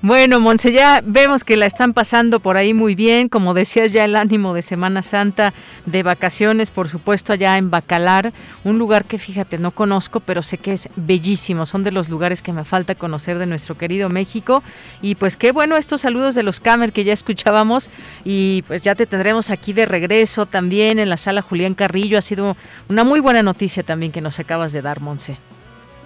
bueno, 0.02 0.40
Monse, 0.40 0.72
ya 0.72 1.02
vemos 1.04 1.44
que 1.44 1.58
la 1.58 1.66
están 1.66 1.94
pasando 1.94 2.40
por 2.40 2.58
ahí 2.58 2.74
muy 2.74 2.96
bien. 2.96 3.30
Como 3.30 3.54
decías, 3.54 3.92
ya 3.92 4.06
el 4.06 4.16
ánimo 4.16 4.54
de 4.54 4.62
Semana 4.62 5.02
Santa, 5.02 5.54
de 5.86 6.04
vacaciones, 6.04 6.70
por 6.70 6.90
supuesto, 6.90 7.34
allá 7.34 7.58
en 7.58 7.70
Bacalar, 7.70 8.34
un 8.64 8.78
lugar 8.78 9.06
que 9.06 9.18
fíjate, 9.18 9.58
no 9.58 9.72
conozco, 9.72 10.20
pero 10.20 10.42
sé 10.42 10.58
que 10.58 10.74
es 10.74 10.90
bellísimo. 10.96 11.66
Son 11.66 11.84
de 11.84 11.92
los 11.92 12.10
lugares 12.10 12.42
que 12.42 12.54
me 12.54 12.64
falta 12.64 12.96
conocer 12.96 13.40
de 13.40 13.46
nuestro 13.46 13.78
querido 13.78 14.10
México. 14.10 14.64
Y 15.02 15.16
pues 15.16 15.38
qué 15.38 15.52
bueno 15.52 15.78
estos 15.78 16.02
saludos 16.02 16.36
de 16.36 16.44
los 16.44 16.60
Camer 16.60 16.92
que 16.92 17.04
ya 17.04 17.14
escuchábamos. 17.14 17.90
Y 18.24 18.64
pues 18.68 18.82
ya 18.82 18.96
te 18.96 19.06
tendremos 19.06 19.50
aquí 19.50 19.74
de 19.74 19.86
regreso 19.86 20.46
también 20.46 21.00
en 21.00 21.10
la 21.10 21.18
sala 21.18 21.42
Julián 21.42 21.74
Carrillo. 21.74 22.18
Ha 22.18 22.22
sido 22.22 22.56
una 22.90 23.04
muy 23.04 23.20
buena 23.20 23.44
noticia 23.44 23.84
también 23.84 24.12
que 24.12 24.22
nos 24.22 24.40
acabas 24.40 24.72
de 24.72 24.82
dar, 24.82 25.02
Monse 25.02 25.38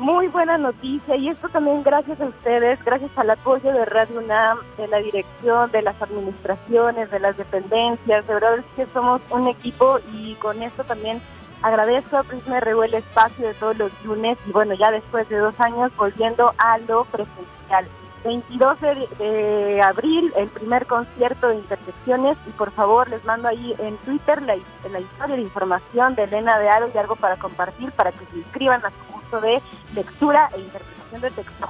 muy 0.02 0.28
buena 0.30 0.58
noticia 0.58 1.16
y 1.16 1.30
esto 1.30 1.48
también 1.48 1.84
gracias 1.84 2.20
a 2.20 2.26
ustedes, 2.26 2.84
gracias 2.84 3.16
al 3.18 3.30
apoyo 3.30 3.72
de 3.72 3.86
Radio 3.86 4.20
UNAM, 4.20 4.58
de 4.76 4.88
la 4.88 4.98
dirección, 4.98 5.70
de 5.70 5.84
las 5.84 6.02
administraciones, 6.02 7.12
de 7.12 7.20
las 7.20 7.38
dependencias, 7.38 8.28
de 8.28 8.34
verdad 8.34 8.58
es 8.58 8.66
que 8.76 8.92
somos 8.92 9.22
un 9.30 9.48
equipo 9.48 10.00
y 10.12 10.34
con 10.36 10.64
esto 10.64 10.84
también 10.84 11.22
agradezco 11.62 12.18
a 12.18 12.24
Prisma 12.24 12.60
RU 12.60 12.82
el 12.82 12.96
espacio 12.96 13.48
de 13.48 13.54
todos 13.54 13.78
los 13.78 13.92
lunes 14.04 14.40
y 14.48 14.52
bueno, 14.52 14.74
ya 14.74 14.90
después 14.90 15.30
de 15.30 15.38
dos 15.38 15.60
años 15.60 15.96
volviendo 15.96 16.52
a 16.58 16.80
lo 16.80 17.06
presencial. 17.06 17.86
22 18.24 18.78
de, 18.82 19.82
abril, 19.84 20.32
el 20.38 20.48
primer 20.48 20.86
concierto 20.86 21.50
de 21.50 21.56
Intersecciones 21.56 22.38
y 22.48 22.52
por 22.52 22.72
favor 22.72 23.10
les 23.10 23.24
mando 23.26 23.48
ahí 23.48 23.74
en 23.80 23.98
Twitter 23.98 24.42
la, 24.44 24.56
la 24.92 25.00
historia 25.00 25.36
de 25.36 25.42
información 25.42 26.16
de 26.16 26.24
Elena 26.24 26.60
de 26.60 26.70
Aro 26.70 26.90
y 26.94 26.98
algo 26.98 27.16
para 27.16 27.36
compartir 27.38 27.92
para 27.92 28.12
que 28.12 28.26
se 28.32 28.38
inscriban 28.38 28.84
a 28.86 28.90
su 28.90 29.12
curso 29.12 29.42
de 29.42 29.62
lectura 29.96 30.50
e 30.56 30.60
interpretación 30.60 31.22
de 31.22 31.32
texto. 31.32 31.70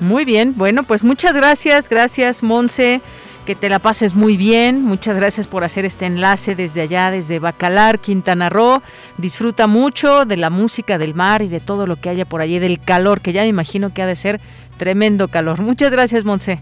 Muy 0.00 0.24
bien, 0.24 0.54
bueno, 0.56 0.82
pues 0.82 1.04
muchas 1.04 1.34
gracias, 1.34 1.88
gracias 1.88 2.42
Monse, 2.42 3.00
que 3.46 3.54
te 3.54 3.68
la 3.68 3.78
pases 3.78 4.14
muy 4.14 4.36
bien, 4.36 4.84
muchas 4.84 5.16
gracias 5.16 5.46
por 5.46 5.64
hacer 5.64 5.84
este 5.84 6.06
enlace 6.06 6.54
desde 6.54 6.80
allá, 6.80 7.10
desde 7.10 7.38
Bacalar, 7.38 7.98
Quintana 7.98 8.48
Roo, 8.48 8.82
disfruta 9.18 9.66
mucho 9.66 10.24
de 10.24 10.36
la 10.36 10.50
música 10.50 10.98
del 10.98 11.14
mar 11.14 11.42
y 11.42 11.48
de 11.48 11.60
todo 11.60 11.86
lo 11.86 11.96
que 11.96 12.08
haya 12.08 12.24
por 12.24 12.40
allí, 12.40 12.58
del 12.58 12.80
calor, 12.80 13.20
que 13.20 13.32
ya 13.32 13.42
me 13.42 13.48
imagino 13.48 13.92
que 13.94 14.02
ha 14.02 14.06
de 14.06 14.16
ser 14.16 14.40
tremendo 14.82 15.28
calor. 15.28 15.60
Muchas 15.62 15.92
gracias 15.92 16.24
Monse. 16.24 16.60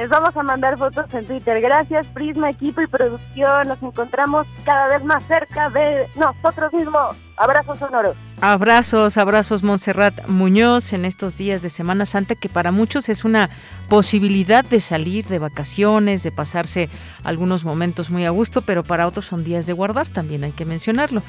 Les 0.00 0.08
vamos 0.08 0.34
a 0.34 0.42
mandar 0.42 0.78
fotos 0.78 1.04
en 1.12 1.26
Twitter. 1.26 1.60
Gracias, 1.60 2.06
Prisma, 2.14 2.48
equipo 2.48 2.80
y 2.80 2.86
producción. 2.86 3.68
Nos 3.68 3.82
encontramos 3.82 4.46
cada 4.64 4.88
vez 4.88 5.04
más 5.04 5.22
cerca 5.26 5.68
de 5.68 6.06
nosotros 6.16 6.72
mismos. 6.72 7.18
Abrazos 7.36 7.78
sonoros. 7.80 8.16
Abrazos, 8.40 9.18
abrazos 9.18 9.62
Montserrat 9.62 10.26
Muñoz 10.26 10.94
en 10.94 11.04
estos 11.04 11.36
días 11.36 11.60
de 11.60 11.68
Semana 11.68 12.06
Santa 12.06 12.34
que 12.34 12.48
para 12.48 12.72
muchos 12.72 13.10
es 13.10 13.26
una 13.26 13.50
posibilidad 13.90 14.64
de 14.64 14.80
salir 14.80 15.26
de 15.26 15.38
vacaciones, 15.38 16.22
de 16.22 16.32
pasarse 16.32 16.88
algunos 17.22 17.66
momentos 17.66 18.08
muy 18.08 18.24
a 18.24 18.30
gusto, 18.30 18.62
pero 18.62 18.82
para 18.82 19.06
otros 19.06 19.26
son 19.26 19.44
días 19.44 19.66
de 19.66 19.74
guardar, 19.74 20.08
también 20.08 20.44
hay 20.44 20.52
que 20.52 20.64
mencionarlo. 20.64 21.22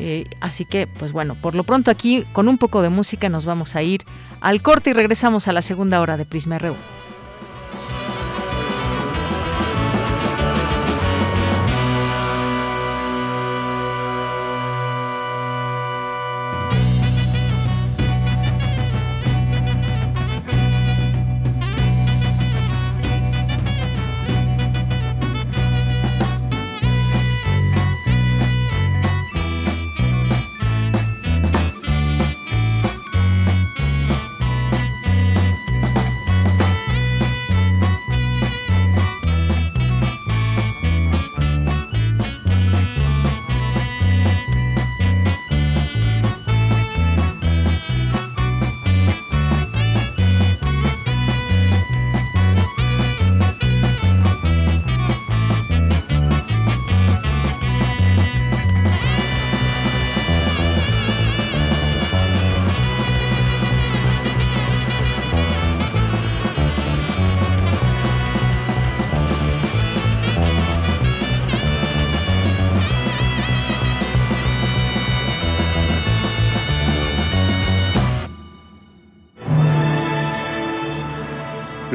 Eh, 0.00 0.24
así 0.40 0.64
que, 0.64 0.88
pues 0.88 1.12
bueno, 1.12 1.36
por 1.36 1.54
lo 1.54 1.62
pronto 1.62 1.92
aquí 1.92 2.26
con 2.32 2.48
un 2.48 2.58
poco 2.58 2.82
de 2.82 2.88
música 2.88 3.28
nos 3.28 3.44
vamos 3.44 3.76
a 3.76 3.82
ir 3.82 4.04
al 4.40 4.62
corte 4.62 4.90
y 4.90 4.94
regresamos 4.94 5.46
a 5.46 5.52
la 5.52 5.62
segunda 5.62 6.00
hora 6.00 6.16
de 6.16 6.24
Prisma 6.24 6.58
RU. 6.58 6.74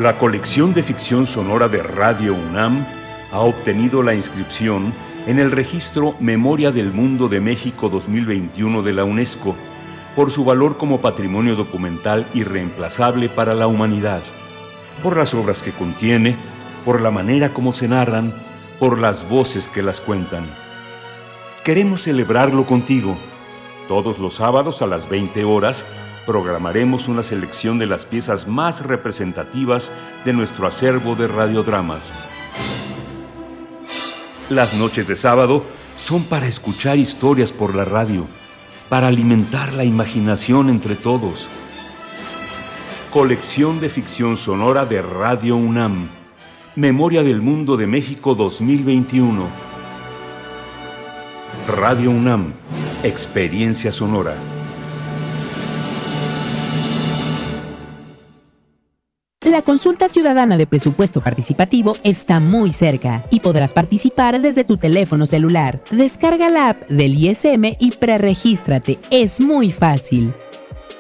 La 0.02 0.18
colección 0.18 0.74
de 0.74 0.82
ficción 0.82 1.28
sonora 1.28 1.70
de 1.70 1.84
Radio 1.84 2.34
UNAM 2.34 2.88
ha 3.32 3.41
obtenido 3.41 4.02
la 4.02 4.16
inscripción 4.16 4.95
en 5.28 5.38
el 5.38 5.52
registro 5.52 6.16
Memoria 6.20 6.72
del 6.72 6.91
Mundo 6.91 7.30
de 7.30 7.39
México 7.39 7.88
2021 7.88 8.82
de 8.82 8.93
la 8.93 9.04
UNESCO 9.04 9.56
por 10.16 10.32
su 10.32 10.43
valor 10.43 10.78
como 10.78 11.02
patrimonio 11.02 11.56
documental 11.56 12.26
irreemplazable 12.34 13.30
para 13.30 13.54
la 13.54 13.68
humanidad, 13.68 14.24
por 15.04 15.18
las 15.18 15.36
obras 15.36 15.62
que 15.62 15.72
contiene, 15.72 16.36
por 16.84 16.99
la 16.99 17.12
manera 17.12 17.54
como 17.54 17.72
se 17.72 17.88
narran, 17.88 18.34
por 18.80 18.97
las 18.97 19.30
voces 19.30 19.68
que 19.68 19.84
las 19.84 20.02
cuentan. 20.02 20.49
Queremos 21.64 22.02
celebrarlo 22.02 22.66
contigo. 22.66 23.16
Todos 23.88 24.18
los 24.18 24.34
sábados 24.34 24.82
a 24.82 24.88
las 24.88 25.08
20 25.08 25.43
horas 25.43 25.86
programaremos 26.26 27.07
una 27.07 27.24
selección 27.24 27.80
de 27.80 27.88
las 27.88 28.05
piezas 28.05 28.47
más 28.47 28.86
representativas 28.86 29.91
de 30.24 30.34
nuestro 30.34 30.67
acervo 30.67 31.15
de 31.15 31.28
radiodramas. 31.28 32.11
Las 34.49 34.74
noches 34.74 35.07
de 35.07 35.15
sábado 35.15 35.63
son 35.97 36.24
para 36.24 36.47
escuchar 36.47 36.97
historias 36.97 37.51
por 37.51 37.76
la 37.76 37.86
radio, 37.86 38.28
para 38.89 39.07
alimentar 39.07 39.74
la 39.74 39.84
imaginación 39.84 40.69
entre 40.69 40.95
todos. 40.95 41.47
Colección 43.11 43.80
de 43.80 43.89
ficción 43.89 44.38
sonora 44.38 44.86
de 44.86 45.01
Radio 45.01 45.55
UNAM. 45.55 46.09
Memoria 46.76 47.24
del 47.24 47.41
Mundo 47.41 47.76
de 47.76 47.88
México 47.88 48.36
2021. 48.36 49.47
Radio 51.67 52.11
UNAM. 52.11 52.53
Experiencia 53.03 53.91
sonora. 53.91 54.36
La 59.62 59.66
consulta 59.66 60.09
ciudadana 60.09 60.57
de 60.57 60.66
presupuesto 60.66 61.22
participativo 61.22 61.95
está 62.03 62.39
muy 62.39 62.74
cerca 62.74 63.24
y 63.30 63.41
podrás 63.41 63.76
participar 63.76 64.41
desde 64.41 64.64
tu 64.64 64.78
teléfono 64.78 65.28
celular. 65.28 65.84
Descarga 65.91 66.49
la 66.49 66.70
app 66.70 66.89
del 66.89 67.14
ISM 67.14 67.76
y 67.78 67.91
preregístrate. 67.91 68.97
Es 69.12 69.39
muy 69.39 69.72
fácil. 69.72 70.34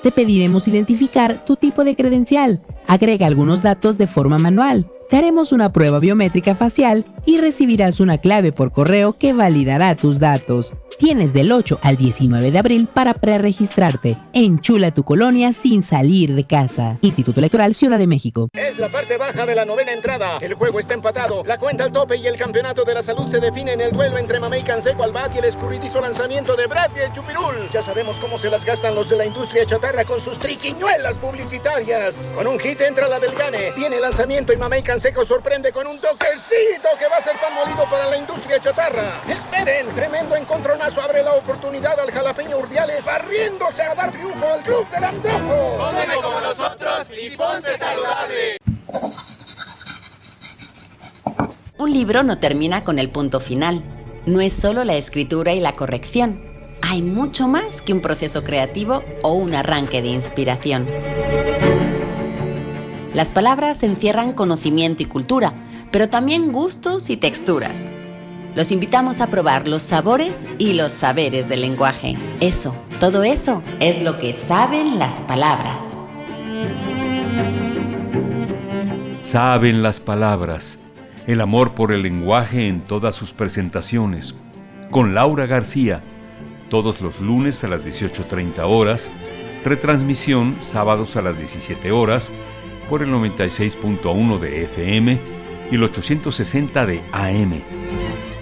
Te 0.03 0.11
pediremos 0.11 0.67
identificar 0.67 1.43
tu 1.43 1.55
tipo 1.55 1.83
de 1.83 1.95
credencial. 1.95 2.61
Agrega 2.85 3.25
algunos 3.25 3.63
datos 3.63 3.97
de 3.97 4.05
forma 4.05 4.37
manual. 4.37 4.85
Te 5.09 5.17
haremos 5.17 5.53
una 5.53 5.73
prueba 5.73 5.97
biométrica 5.97 6.53
facial 6.53 7.03
y 7.25 7.37
recibirás 7.39 7.99
una 7.99 8.19
clave 8.19 8.51
por 8.51 8.71
correo 8.71 9.17
que 9.17 9.33
validará 9.33 9.95
tus 9.95 10.19
datos. 10.19 10.75
Tienes 11.01 11.33
del 11.33 11.51
8 11.51 11.79
al 11.81 11.97
19 11.97 12.51
de 12.51 12.59
abril 12.59 12.87
para 12.87 13.15
preregistrarte. 13.15 14.19
Enchula 14.33 14.91
tu 14.91 15.03
colonia 15.03 15.51
sin 15.51 15.81
salir 15.81 16.35
de 16.35 16.43
casa. 16.43 16.99
Instituto 17.01 17.39
Electoral 17.39 17.73
Ciudad 17.73 17.97
de 17.97 18.05
México. 18.05 18.49
Es 18.53 18.77
la 18.77 18.87
parte 18.87 19.17
baja 19.17 19.47
de 19.47 19.55
la 19.55 19.65
novena 19.65 19.93
entrada. 19.93 20.37
El 20.41 20.53
juego 20.53 20.79
está 20.79 20.93
empatado. 20.93 21.43
La 21.43 21.57
cuenta 21.57 21.85
al 21.85 21.91
tope 21.91 22.17
y 22.17 22.27
el 22.27 22.37
campeonato 22.37 22.83
de 22.83 22.93
la 22.93 23.01
salud 23.01 23.27
se 23.29 23.39
define 23.39 23.73
en 23.73 23.81
el 23.81 23.93
duelo 23.93 24.19
entre 24.19 24.39
Mamey 24.39 24.61
Canseco 24.63 25.01
al 25.01 25.11
bat 25.11 25.33
y 25.33 25.39
el 25.39 25.45
escurridizo 25.45 26.01
lanzamiento 26.01 26.55
de 26.55 26.67
Brad 26.67 26.91
y 26.91 27.11
Chupirul. 27.11 27.71
Ya 27.71 27.81
sabemos 27.81 28.19
cómo 28.19 28.37
se 28.37 28.51
las 28.51 28.63
gastan 28.63 28.93
los 28.93 29.09
de 29.09 29.15
la 29.15 29.25
industria 29.25 29.65
chatarra 29.65 30.05
con 30.05 30.21
sus 30.21 30.37
triquiñuelas 30.37 31.17
publicitarias. 31.17 32.31
Con 32.35 32.45
un 32.45 32.59
hit 32.59 32.79
entra 32.79 33.07
la 33.07 33.19
del 33.19 33.33
Gane. 33.33 33.71
Viene 33.75 33.95
el 33.95 34.03
lanzamiento 34.03 34.53
y 34.53 34.57
Mamey 34.57 34.83
Canseco 34.83 35.25
sorprende 35.25 35.71
con 35.71 35.87
un 35.87 35.97
toquecito 35.97 36.89
que 36.99 37.07
va 37.09 37.17
a 37.17 37.21
ser 37.21 37.37
pan 37.41 37.55
molido 37.55 37.89
para 37.89 38.07
la 38.07 38.17
industria 38.17 38.61
chatarra. 38.61 39.23
Esperen, 39.27 39.87
tremendo 39.95 40.35
encontronazo 40.35 40.90
abre 40.97 41.23
la 41.23 41.33
oportunidad 41.33 41.99
al 41.99 42.11
jalapeño 42.11 42.57
Urdiales 42.57 43.05
barriéndose 43.05 43.83
a 43.83 43.95
dar 43.95 44.11
triunfo 44.11 44.45
al 44.45 44.63
club 44.63 44.89
del 44.89 45.03
antojo. 45.03 45.77
Come 45.77 46.15
como 46.21 46.41
nosotros 46.41 47.07
y 47.21 47.37
ponte 47.37 47.77
saludable. 47.77 48.57
Un 51.77 51.93
libro 51.93 52.23
no 52.23 52.37
termina 52.39 52.83
con 52.83 52.99
el 52.99 53.09
punto 53.09 53.39
final. 53.39 53.83
No 54.25 54.41
es 54.41 54.53
solo 54.53 54.83
la 54.83 54.95
escritura 54.95 55.53
y 55.53 55.59
la 55.59 55.75
corrección. 55.75 56.43
Hay 56.81 57.01
mucho 57.01 57.47
más 57.47 57.81
que 57.81 57.93
un 57.93 58.01
proceso 58.01 58.43
creativo 58.43 59.03
o 59.23 59.33
un 59.33 59.53
arranque 59.53 60.01
de 60.01 60.09
inspiración. 60.09 60.87
Las 63.13 63.31
palabras 63.31 63.83
encierran 63.83 64.33
conocimiento 64.33 65.03
y 65.03 65.05
cultura, 65.05 65.53
pero 65.91 66.09
también 66.09 66.51
gustos 66.51 67.09
y 67.09 67.17
texturas. 67.17 67.77
Los 68.53 68.73
invitamos 68.73 69.21
a 69.21 69.27
probar 69.27 69.69
los 69.69 69.81
sabores 69.81 70.45
y 70.57 70.73
los 70.73 70.91
saberes 70.91 71.47
del 71.47 71.61
lenguaje. 71.61 72.17
Eso, 72.41 72.75
todo 72.99 73.23
eso 73.23 73.63
es 73.79 74.03
lo 74.03 74.19
que 74.19 74.33
saben 74.33 74.99
las 74.99 75.21
palabras. 75.21 75.95
Saben 79.21 79.81
las 79.81 80.01
palabras. 80.01 80.79
El 81.27 81.39
amor 81.39 81.75
por 81.75 81.93
el 81.93 82.01
lenguaje 82.01 82.67
en 82.67 82.81
todas 82.81 83.15
sus 83.15 83.31
presentaciones. 83.31 84.35
Con 84.89 85.15
Laura 85.15 85.45
García. 85.45 86.03
Todos 86.69 86.99
los 86.99 87.21
lunes 87.21 87.63
a 87.63 87.69
las 87.69 87.87
18.30 87.87 88.63
horas. 88.65 89.09
Retransmisión 89.63 90.57
sábados 90.59 91.15
a 91.15 91.21
las 91.21 91.37
17 91.37 91.89
horas 91.93 92.29
por 92.89 93.01
el 93.01 93.13
96.1 93.13 94.39
de 94.39 94.63
FM 94.65 95.19
y 95.71 95.75
el 95.75 95.83
860 95.83 96.85
de 96.85 97.01
AM 97.13 97.61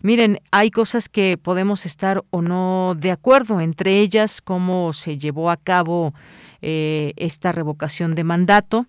Miren, 0.00 0.40
hay 0.50 0.70
cosas 0.70 1.08
que 1.08 1.38
podemos 1.38 1.86
estar 1.86 2.22
o 2.28 2.42
no 2.42 2.94
de 2.94 3.10
acuerdo, 3.10 3.60
entre 3.60 4.00
ellas 4.00 4.42
cómo 4.42 4.92
se 4.92 5.16
llevó 5.16 5.50
a 5.50 5.56
cabo 5.56 6.12
eh, 6.60 7.14
esta 7.16 7.52
revocación 7.52 8.14
de 8.14 8.22
mandato 8.22 8.86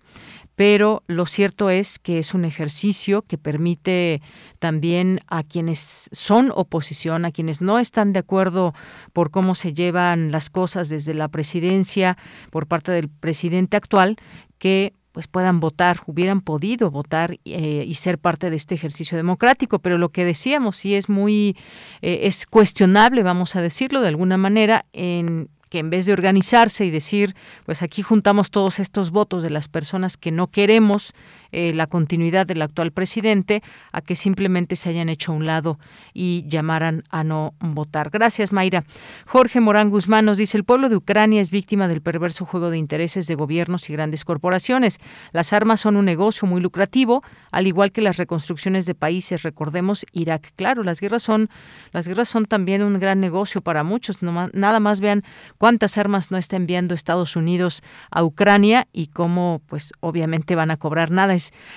pero 0.56 1.02
lo 1.06 1.26
cierto 1.26 1.70
es 1.70 1.98
que 1.98 2.18
es 2.18 2.34
un 2.34 2.44
ejercicio 2.44 3.22
que 3.22 3.38
permite 3.38 4.22
también 4.58 5.20
a 5.28 5.42
quienes 5.42 6.08
son 6.12 6.50
oposición, 6.54 7.26
a 7.26 7.30
quienes 7.30 7.60
no 7.60 7.78
están 7.78 8.14
de 8.14 8.20
acuerdo 8.20 8.74
por 9.12 9.30
cómo 9.30 9.54
se 9.54 9.74
llevan 9.74 10.32
las 10.32 10.48
cosas 10.50 10.88
desde 10.88 11.12
la 11.12 11.28
presidencia 11.28 12.16
por 12.50 12.66
parte 12.66 12.90
del 12.90 13.08
presidente 13.10 13.76
actual, 13.76 14.16
que 14.58 14.94
pues 15.12 15.28
puedan 15.28 15.60
votar, 15.60 16.00
hubieran 16.06 16.42
podido 16.42 16.90
votar 16.90 17.38
eh, 17.46 17.84
y 17.86 17.94
ser 17.94 18.18
parte 18.18 18.50
de 18.50 18.56
este 18.56 18.74
ejercicio 18.74 19.16
democrático, 19.16 19.78
pero 19.78 19.96
lo 19.96 20.10
que 20.10 20.26
decíamos 20.26 20.76
sí 20.76 20.94
es 20.94 21.08
muy 21.08 21.56
eh, 22.02 22.20
es 22.24 22.44
cuestionable, 22.44 23.22
vamos 23.22 23.56
a 23.56 23.62
decirlo 23.62 24.02
de 24.02 24.08
alguna 24.08 24.36
manera, 24.36 24.84
en 24.92 25.48
que 25.68 25.78
en 25.78 25.90
vez 25.90 26.06
de 26.06 26.12
organizarse 26.12 26.84
y 26.84 26.90
decir, 26.90 27.34
pues 27.64 27.82
aquí 27.82 28.02
juntamos 28.02 28.50
todos 28.50 28.78
estos 28.78 29.10
votos 29.10 29.42
de 29.42 29.50
las 29.50 29.68
personas 29.68 30.16
que 30.16 30.30
no 30.30 30.48
queremos 30.48 31.12
eh, 31.58 31.72
la 31.72 31.86
continuidad 31.86 32.46
del 32.46 32.60
actual 32.60 32.90
presidente, 32.90 33.62
a 33.90 34.02
que 34.02 34.14
simplemente 34.14 34.76
se 34.76 34.90
hayan 34.90 35.08
hecho 35.08 35.32
a 35.32 35.36
un 35.36 35.46
lado 35.46 35.78
y 36.12 36.44
llamaran 36.46 37.02
a 37.08 37.24
no 37.24 37.54
votar. 37.60 38.10
Gracias, 38.10 38.52
Mayra. 38.52 38.84
Jorge 39.26 39.62
Morán 39.62 39.88
Guzmán 39.88 40.26
nos 40.26 40.36
dice, 40.36 40.58
el 40.58 40.64
pueblo 40.64 40.90
de 40.90 40.96
Ucrania 40.96 41.40
es 41.40 41.50
víctima 41.50 41.88
del 41.88 42.02
perverso 42.02 42.44
juego 42.44 42.68
de 42.68 42.76
intereses 42.76 43.26
de 43.26 43.36
gobiernos 43.36 43.88
y 43.88 43.94
grandes 43.94 44.26
corporaciones. 44.26 44.98
Las 45.32 45.54
armas 45.54 45.80
son 45.80 45.96
un 45.96 46.04
negocio 46.04 46.46
muy 46.46 46.60
lucrativo, 46.60 47.22
al 47.52 47.66
igual 47.66 47.90
que 47.90 48.02
las 48.02 48.18
reconstrucciones 48.18 48.84
de 48.84 48.94
países. 48.94 49.42
Recordemos 49.42 50.04
Irak. 50.12 50.52
Claro, 50.56 50.82
las 50.82 51.00
guerras 51.00 51.22
son, 51.22 51.48
las 51.90 52.06
guerras 52.06 52.28
son 52.28 52.44
también 52.44 52.82
un 52.82 52.98
gran 52.98 53.18
negocio 53.18 53.62
para 53.62 53.82
muchos. 53.82 54.20
No, 54.20 54.50
nada 54.52 54.78
más 54.78 55.00
vean 55.00 55.24
cuántas 55.56 55.96
armas 55.96 56.30
no 56.30 56.36
está 56.36 56.56
enviando 56.56 56.94
Estados 56.94 57.34
Unidos 57.34 57.82
a 58.10 58.22
Ucrania 58.24 58.88
y 58.92 59.06
cómo, 59.06 59.62
pues, 59.68 59.94
obviamente 60.00 60.54
van 60.54 60.70
a 60.70 60.76
cobrar 60.76 61.10
nada 61.10 61.34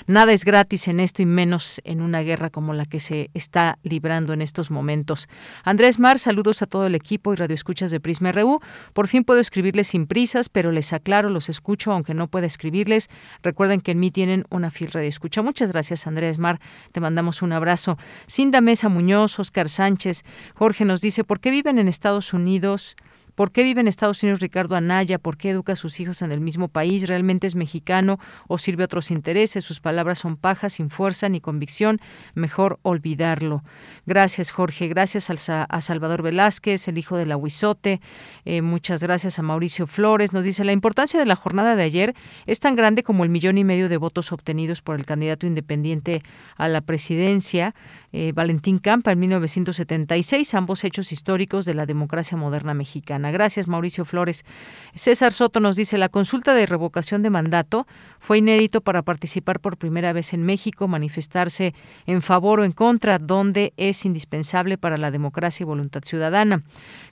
nada 0.08 0.34
es 0.34 0.46
gratis 0.46 0.88
en 0.88 1.00
esto 1.00 1.22
y 1.22 1.26
menos 1.26 1.82
en 1.84 2.02
una 2.02 2.22
guerra 2.22 2.50
como 2.50 2.74
la 2.74 2.86
que 2.86 3.00
se 3.00 3.30
está 3.34 3.78
librando 3.84 4.34
en 4.34 4.42
estos 4.42 4.72
momentos. 4.72 5.28
Andrés 5.64 6.00
Mar, 6.00 6.20
saludos 6.20 6.62
a 6.62 6.66
todo 6.66 6.86
el 6.86 6.96
equipo 6.96 7.34
y 7.34 7.36
radioescuchas 7.36 7.92
de 7.92 8.00
Prisma 8.00 8.32
RU. 8.32 8.60
Por 8.94 9.08
fin 9.08 9.24
puedo 9.24 9.40
escribirles 9.40 9.90
sin 9.90 10.08
prisas, 10.08 10.50
pero 10.50 10.72
les 10.72 10.94
aclaro, 10.94 11.30
los 11.30 11.50
escucho 11.50 11.92
aunque 11.92 12.14
no 12.14 12.28
pueda 12.28 12.48
escribirles. 12.48 13.10
Recuerden 13.44 13.82
que 13.82 13.92
en 13.92 14.00
mí 14.00 14.12
tienen 14.12 14.46
una 14.50 14.72
fiel 14.72 14.92
radioescucha. 14.92 15.42
Muchas 15.42 15.72
gracias, 15.72 16.08
Andrés 16.08 16.38
Mar. 16.38 16.60
Te 16.92 17.00
mandamos 17.00 17.42
un 17.42 17.54
abrazo. 17.54 17.98
Cinda 18.28 18.62
Mesa 18.62 18.90
Muñoz, 18.90 19.40
Oscar 19.40 19.70
Sánchez, 19.70 20.24
Jorge 20.56 20.86
nos 20.86 21.02
dice, 21.02 21.24
¿por 21.24 21.40
qué 21.40 21.52
viven 21.52 21.80
en 21.80 21.88
Estados 21.88 22.34
Unidos? 22.34 22.96
¿Por 23.40 23.54
qué 23.54 23.64
vive 23.64 23.80
en 23.80 23.88
Estados 23.88 24.22
Unidos 24.22 24.42
Ricardo 24.42 24.76
Anaya? 24.76 25.18
¿Por 25.18 25.38
qué 25.38 25.52
educa 25.52 25.72
a 25.72 25.78
sus 25.78 26.02
hijos 26.02 26.22
en 26.22 26.34
el 26.34 26.42
mismo 26.42 26.68
país? 26.68 27.08
¿Realmente 27.08 27.48
es 27.48 27.56
mexicano 27.56 28.20
o 28.50 28.58
sirve 28.58 28.84
a 28.84 28.86
otros 28.88 29.12
intereses? 29.12 29.64
Sus 29.64 29.80
palabras 29.80 30.20
son 30.20 30.36
pajas, 30.36 30.74
sin 30.74 30.90
fuerza 30.90 31.30
ni 31.30 31.40
convicción. 31.40 32.02
Mejor 32.34 32.80
olvidarlo. 32.82 33.64
Gracias, 34.06 34.52
Jorge. 34.52 34.90
Gracias 34.90 35.30
a 35.30 35.80
Salvador 35.80 36.22
Velázquez, 36.22 36.90
el 36.90 36.98
hijo 36.98 37.16
de 37.16 37.28
la 37.28 37.38
Huizote. 37.38 38.02
Eh, 38.44 38.62
muchas 38.62 39.02
gracias 39.02 39.40
a 39.40 39.42
Mauricio 39.42 39.88
Flores. 39.88 40.34
Nos 40.34 40.44
dice, 40.44 40.66
la 40.66 40.74
importancia 40.74 41.18
de 41.18 41.26
la 41.26 41.38
jornada 41.38 41.78
de 41.78 41.84
ayer 41.84 42.16
es 42.46 42.60
tan 42.60 42.76
grande 42.76 43.04
como 43.04 43.24
el 43.24 43.30
millón 43.30 43.58
y 43.58 43.64
medio 43.64 43.88
de 43.88 43.96
votos 43.96 44.34
obtenidos 44.34 44.82
por 44.82 44.98
el 44.98 45.06
candidato 45.06 45.48
independiente 45.48 46.24
a 46.58 46.68
la 46.68 46.82
presidencia 46.82 47.74
eh, 48.12 48.32
Valentín 48.34 48.80
Campa 48.80 49.12
en 49.12 49.20
1976, 49.20 50.56
ambos 50.56 50.84
hechos 50.84 51.12
históricos 51.12 51.66
de 51.66 51.76
la 51.76 51.86
democracia 51.86 52.38
moderna 52.38 52.74
mexicana. 52.74 53.29
Gracias, 53.32 53.68
Mauricio 53.68 54.06
Flores. 54.06 54.46
César 54.94 55.34
Soto 55.34 55.60
nos 55.60 55.76
dice, 55.76 55.98
la 55.98 56.10
consulta 56.10 56.54
de 56.54 56.66
revocación 56.66 57.22
de 57.22 57.30
mandato 57.30 57.88
fue 58.20 58.40
inédito 58.40 58.82
para 58.82 59.02
participar 59.02 59.60
por 59.60 59.78
primera 59.78 60.14
vez 60.14 60.34
en 60.34 60.44
México, 60.44 60.88
manifestarse 60.88 61.74
en 62.06 62.22
favor 62.22 62.60
o 62.60 62.64
en 62.64 62.72
contra, 62.72 63.20
donde 63.20 63.74
es 63.78 64.06
indispensable 64.06 64.78
para 64.78 64.98
la 64.98 65.12
democracia 65.12 65.64
y 65.64 65.66
voluntad 65.66 66.04
ciudadana. 66.04 66.64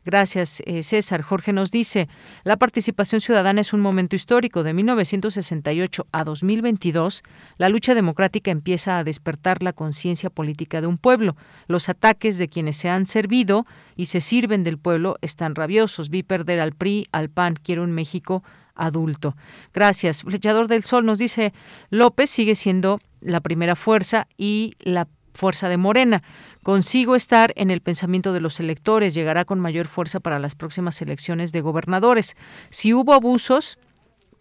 Gracias, 0.05 0.62
eh, 0.66 0.84
César. 0.84 1.22
Jorge 1.22 1.53
nos 1.53 1.72
dice, 1.72 2.08
la 2.43 2.58
participación 2.58 3.22
ciudadana 3.22 3.62
es 3.62 3.74
un 3.74 3.82
momento 3.82 4.16
histórico. 4.16 4.64
De 4.64 4.74
1968 4.74 6.08
a 6.12 6.24
2022, 6.24 7.24
la 7.58 7.70
lucha 7.70 7.95
democrática 7.95 8.51
empieza 8.51 8.97
a 8.97 9.03
despertar 9.03 9.64
la 9.64 9.74
conciencia 9.74 10.30
política 10.30 10.82
de 10.82 10.88
un 10.88 10.97
pueblo. 10.97 11.36
Los 11.68 11.89
ataques 11.89 12.38
de 12.38 12.47
quienes 12.47 12.78
se 12.78 12.89
han 12.89 13.08
servido 13.08 13.66
y 13.95 14.08
se 14.08 14.22
sirven 14.22 14.64
del 14.64 14.78
pueblo 14.78 15.18
están 15.22 15.55
rabiosos. 15.55 16.10
Vi 16.10 16.24
perder 16.24 16.60
al 16.60 16.74
PRI, 16.74 17.08
al 17.12 17.30
PAN, 17.30 17.55
quiero 17.62 17.84
un 17.84 17.91
México 17.91 18.43
adulto. 18.78 19.36
Gracias. 19.74 20.22
Flechador 20.22 20.68
del 20.68 20.84
Sol 20.84 21.06
nos 21.06 21.18
dice, 21.18 21.54
López 21.90 22.30
sigue 22.30 22.56
siendo 22.56 23.00
la 23.20 23.42
primera 23.42 23.76
fuerza 23.76 24.28
y 24.38 24.76
la 24.80 25.08
fuerza 25.34 25.70
de 25.70 25.78
Morena. 25.78 26.24
Consigo 26.64 27.16
estar 27.16 27.54
en 27.56 27.72
el 27.72 27.82
pensamiento 27.82 28.34
de 28.34 28.42
los 28.42 28.60
electores, 28.60 29.14
llegará 29.14 29.46
con 29.46 29.60
mayor 29.60 29.88
fuerza 29.88 30.20
para 30.20 30.40
las 30.40 30.56
próximas 30.56 31.02
elecciones 31.02 31.52
de 31.52 31.62
gobernadores. 31.62 32.36
Si 32.70 32.94
hubo 32.94 33.14
abusos, 33.14 33.78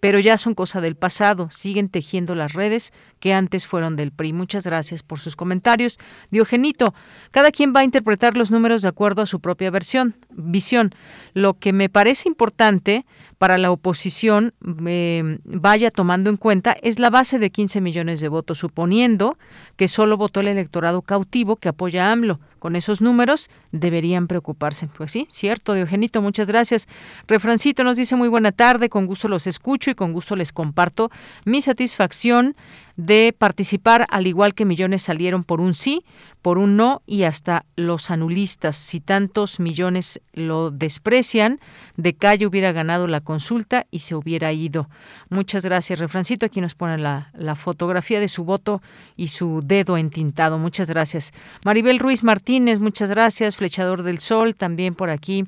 pero 0.07 0.21
ya 0.21 0.39
son 0.39 0.55
cosa 0.55 0.81
del 0.81 0.95
pasado, 0.95 1.49
siguen 1.51 1.89
tejiendo 1.89 2.37
las 2.37 2.53
redes 2.53 2.93
que 3.19 3.35
antes 3.35 3.67
fueron 3.67 3.97
del 3.97 4.13
PRI. 4.13 4.33
Muchas 4.33 4.65
gracias 4.65 5.03
por 5.03 5.19
sus 5.19 5.35
comentarios. 5.35 5.99
Diogenito, 6.31 6.95
cada 7.33 7.51
quien 7.51 7.73
va 7.75 7.81
a 7.81 7.85
interpretar 7.85 8.37
los 8.37 8.53
números 8.53 8.83
de 8.83 8.89
acuerdo 8.89 9.23
a 9.23 9.27
su 9.27 9.41
propia 9.41 9.69
versión, 9.73 10.15
visión. 10.31 10.95
Lo 11.35 11.55
que 11.55 11.73
me 11.73 11.89
parece 11.89 12.29
importante 12.29 13.05
para 13.37 13.59
la 13.59 13.73
oposición 13.73 14.55
eh, 14.87 15.41
vaya 15.43 15.91
tomando 15.91 16.31
en 16.31 16.37
cuenta 16.37 16.77
es 16.83 17.01
la 17.01 17.11
base 17.11 17.41
de 17.41 17.51
15 17.51 17.81
millones 17.81 18.21
de 18.21 18.29
votos, 18.29 18.59
suponiendo 18.59 19.37
que 19.75 19.89
solo 19.89 20.17
votó 20.17 20.39
el 20.39 20.47
electorado 20.47 21.03
cautivo 21.03 21.57
que 21.57 21.69
apoya 21.69 22.07
a 22.07 22.13
AMLO. 22.13 22.39
Con 22.67 22.75
esos 22.75 23.01
números 23.01 23.49
deberían 23.71 24.27
preocuparse. 24.27 24.89
Pues 24.89 25.13
sí, 25.13 25.29
cierto, 25.31 25.75
Diogenito, 25.75 26.21
muchas 26.21 26.49
gracias. 26.49 26.89
Refrancito 27.29 27.85
nos 27.85 27.97
dice 27.97 28.17
muy 28.17 28.27
buena 28.29 28.51
tarde, 28.51 28.89
con 28.89 29.07
gusto 29.07 29.29
los 29.29 29.47
escucho 29.47 29.93
y 29.93 29.95
con 29.95 30.13
gusto 30.13 30.35
les 30.35 30.53
comparto 30.53 31.13
mi 31.45 31.63
satisfacción 31.63 32.57
de 32.97 33.35
participar, 33.37 34.07
al 34.11 34.27
igual 34.27 34.55
que 34.55 34.65
millones 34.65 35.03
salieron 35.03 35.45
por 35.45 35.61
un 35.61 35.75
sí, 35.75 36.05
por 36.41 36.59
un 36.59 36.77
no 36.77 37.03
y 37.07 37.25
hasta 37.25 37.67
los 37.77 38.11
anulistas. 38.11 38.77
Si 38.77 39.01
tantos 39.01 39.61
millones 39.61 40.21
lo 40.33 40.71
desprecian, 40.71 41.61
de 41.97 42.15
calle 42.15 42.47
hubiera 42.47 42.73
ganado 42.73 43.07
la 43.09 43.21
consulta 43.21 43.87
y 43.91 43.99
se 43.99 44.15
hubiera 44.15 44.53
ido. 44.53 44.89
Muchas 45.29 45.65
gracias, 45.65 45.99
Refrancito. 45.99 46.47
Aquí 46.47 46.61
nos 46.61 46.75
pone 46.75 46.99
la, 46.99 47.31
la 47.35 47.55
fotografía 47.55 48.21
de 48.21 48.29
su 48.29 48.45
voto 48.45 48.81
y 49.17 49.29
su 49.29 49.61
dedo 49.65 49.97
entintado. 49.97 50.59
Muchas 50.59 50.89
gracias. 50.89 51.33
Maribel 51.65 51.99
Ruiz 51.99 52.23
Martínez, 52.23 52.81
muchas 52.81 53.11
gracias. 53.11 53.57
Flechador 53.57 54.03
del 54.05 54.21
Sol, 54.21 54.55
también 54.55 54.95
por 54.95 55.11
aquí. 55.11 55.45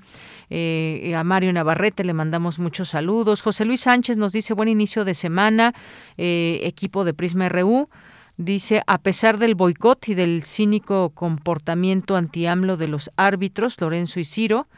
Eh, 0.50 1.14
a 1.14 1.24
Mario 1.24 1.52
Navarrete 1.52 2.04
le 2.04 2.14
mandamos 2.14 2.58
muchos 2.58 2.88
saludos. 2.88 3.42
José 3.42 3.64
Luis 3.64 3.82
Sánchez 3.82 4.16
nos 4.16 4.32
dice 4.32 4.54
buen 4.54 4.68
inicio 4.68 5.04
de 5.04 5.14
semana, 5.14 5.74
eh, 6.16 6.60
equipo 6.64 7.04
de 7.04 7.12
Prisma 7.12 7.37
RU. 7.40 7.88
Dice, 8.36 8.82
a 8.86 8.98
pesar 8.98 9.38
del 9.38 9.56
boicot 9.56 10.08
y 10.08 10.14
del 10.14 10.44
cínico 10.44 11.10
comportamiento 11.10 12.16
anti-AMLO 12.16 12.76
de 12.76 12.86
los 12.86 13.10
árbitros, 13.16 13.80
Lorenzo 13.80 14.20
y 14.20 14.24
Ciro, 14.24 14.68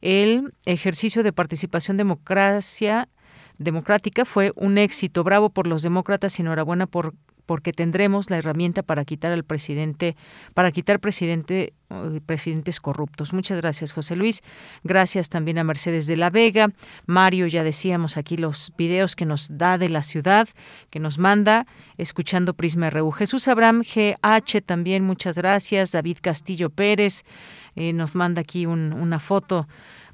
el 0.00 0.54
ejercicio 0.64 1.22
de 1.22 1.32
participación 1.32 1.96
democracia 1.96 3.08
democrática 3.60 4.24
fue 4.24 4.52
un 4.56 4.78
éxito. 4.78 5.22
Bravo 5.22 5.50
por 5.50 5.66
los 5.68 5.82
demócratas 5.82 6.38
y 6.38 6.42
enhorabuena 6.42 6.86
por 6.86 7.14
porque 7.50 7.72
tendremos 7.72 8.30
la 8.30 8.38
herramienta 8.38 8.84
para 8.84 9.04
quitar 9.04 9.32
al 9.32 9.42
presidente, 9.42 10.14
para 10.54 10.70
quitar 10.70 11.00
presidente, 11.00 11.72
eh, 11.90 12.20
presidentes 12.24 12.78
corruptos. 12.78 13.32
Muchas 13.32 13.60
gracias, 13.60 13.90
José 13.90 14.14
Luis. 14.14 14.42
Gracias 14.84 15.30
también 15.30 15.58
a 15.58 15.64
Mercedes 15.64 16.06
de 16.06 16.16
la 16.16 16.30
Vega. 16.30 16.68
Mario, 17.06 17.48
ya 17.48 17.64
decíamos 17.64 18.16
aquí 18.16 18.36
los 18.36 18.72
videos 18.78 19.16
que 19.16 19.26
nos 19.26 19.48
da 19.58 19.78
de 19.78 19.88
la 19.88 20.04
ciudad, 20.04 20.48
que 20.90 21.00
nos 21.00 21.18
manda, 21.18 21.66
escuchando 21.98 22.54
Prisma 22.54 22.88
RU. 22.88 23.10
Jesús 23.10 23.48
Abraham 23.48 23.82
GH 23.82 24.62
también, 24.64 25.02
muchas 25.04 25.36
gracias. 25.36 25.90
David 25.90 26.18
Castillo 26.22 26.70
Pérez 26.70 27.24
eh, 27.74 27.92
nos 27.92 28.14
manda 28.14 28.42
aquí 28.42 28.66
una 28.66 29.18
foto 29.18 29.66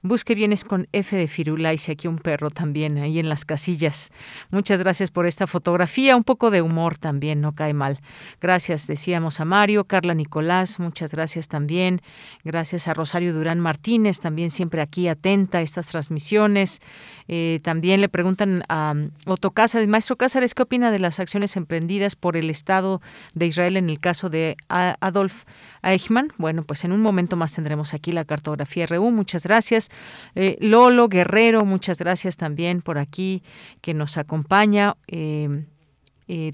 Busque 0.06 0.36
bienes 0.36 0.64
con 0.64 0.86
F 0.92 1.16
de 1.16 1.26
Firulais 1.26 1.88
y 1.88 1.92
aquí 1.92 2.06
un 2.06 2.18
perro 2.18 2.50
también 2.50 2.96
ahí 2.98 3.18
en 3.18 3.28
las 3.28 3.44
casillas. 3.44 4.12
Muchas 4.50 4.78
gracias 4.78 5.10
por 5.10 5.26
esta 5.26 5.48
fotografía, 5.48 6.16
un 6.16 6.22
poco 6.22 6.52
de 6.52 6.62
humor 6.62 6.96
también, 6.96 7.40
no 7.40 7.56
cae 7.56 7.74
mal. 7.74 7.98
Gracias, 8.40 8.86
decíamos 8.86 9.40
a 9.40 9.44
Mario, 9.44 9.84
Carla 9.84 10.14
Nicolás, 10.14 10.78
muchas 10.78 11.10
gracias 11.10 11.48
también. 11.48 12.00
Gracias 12.44 12.86
a 12.86 12.94
Rosario 12.94 13.34
Durán 13.34 13.58
Martínez, 13.58 14.20
también 14.20 14.50
siempre 14.50 14.80
aquí 14.80 15.08
atenta 15.08 15.58
a 15.58 15.62
estas 15.62 15.88
transmisiones. 15.88 16.80
Eh, 17.26 17.58
también 17.64 18.00
le 18.00 18.08
preguntan 18.08 18.62
a 18.68 18.94
Otto 19.26 19.50
Cázares, 19.50 19.88
maestro 19.88 20.14
Cázares, 20.14 20.54
¿qué 20.54 20.62
opina 20.62 20.92
de 20.92 21.00
las 21.00 21.18
acciones 21.18 21.56
emprendidas 21.56 22.14
por 22.14 22.36
el 22.36 22.48
Estado 22.48 23.00
de 23.34 23.46
Israel 23.46 23.76
en 23.76 23.90
el 23.90 23.98
caso 23.98 24.30
de 24.30 24.56
Adolf 24.68 25.44
Eichmann? 25.82 26.32
Bueno, 26.38 26.62
pues 26.62 26.84
en 26.84 26.92
un 26.92 27.02
momento 27.02 27.34
más 27.34 27.52
tendremos 27.52 27.92
aquí 27.92 28.12
la 28.12 28.24
cartografía 28.24 28.86
RU. 28.86 29.10
Muchas 29.10 29.42
gracias. 29.44 29.90
Eh, 30.34 30.56
Lolo 30.60 31.08
Guerrero, 31.08 31.64
muchas 31.64 31.98
gracias 31.98 32.36
también 32.36 32.82
por 32.82 32.98
aquí 32.98 33.42
que 33.80 33.94
nos 33.94 34.18
acompaña. 34.18 34.96
Eh, 35.08 35.62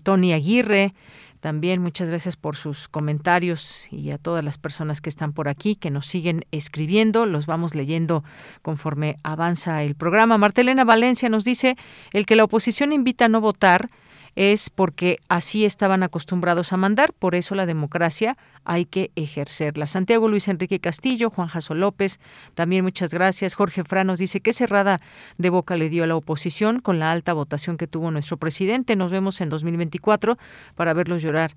Tony 0.03 0.33
Aguirre, 0.33 0.93
también 1.43 1.83
muchas 1.83 2.09
gracias 2.09 2.37
por 2.37 2.55
sus 2.55 2.89
comentarios 2.89 3.89
y 3.91 4.13
a 4.13 4.19
todas 4.19 4.45
las 4.45 4.59
personas 4.59 5.01
que 5.01 5.09
están 5.09 5.33
por 5.33 5.49
aquí, 5.49 5.75
que 5.75 5.91
nos 5.91 6.07
siguen 6.07 6.45
escribiendo. 6.53 7.27
Los 7.27 7.47
vamos 7.47 7.75
leyendo 7.75 8.23
conforme 8.63 9.17
avanza 9.25 9.83
el 9.83 9.97
programa. 9.97 10.39
Martelena 10.39 10.85
Valencia 10.85 11.29
nos 11.29 11.45
dice, 11.45 11.77
el 12.13 12.27
que 12.27 12.37
la 12.37 12.45
oposición 12.45 12.93
invita 12.93 13.25
a 13.25 13.29
no 13.29 13.41
votar 13.41 13.91
es 14.35 14.71
porque 14.71 15.19
así 15.29 15.65
estaban 15.65 16.03
acostumbrados 16.03 16.73
a 16.73 16.77
mandar, 16.77 17.13
por 17.13 17.35
eso 17.35 17.55
la 17.55 17.67
democracia 17.67 18.37
hay 18.65 18.85
que 18.85 19.11
ejercerla. 19.17 19.87
Santiago 19.87 20.29
Luis 20.29 20.49
Enrique 20.49 20.81
Castillo, 20.81 21.31
Juan 21.31 21.49
Jaso 21.49 21.75
López, 21.75 22.21
también 22.55 22.85
muchas 22.85 23.13
gracias. 23.13 23.55
Jorge 23.55 23.85
Franos 23.85 24.19
dice, 24.19 24.41
qué 24.41 24.53
cerrada 24.53 25.01
de 25.39 25.51
boca 25.51 25.77
le 25.77 25.89
dio 25.89 26.05
a 26.05 26.07
la 26.07 26.17
oposición 26.17 26.81
con 26.81 26.99
la 26.99 27.13
alta 27.13 27.33
votación 27.33 27.77
que 27.77 27.87
tuvo 27.87 28.11
nuestro 28.11 28.37
presidente. 28.37 28.97
Nos 28.97 29.11
vemos 29.11 29.41
en 29.41 29.49
2024 29.49 30.39
para 30.75 30.95
verlos 30.95 31.23
llorar 31.23 31.55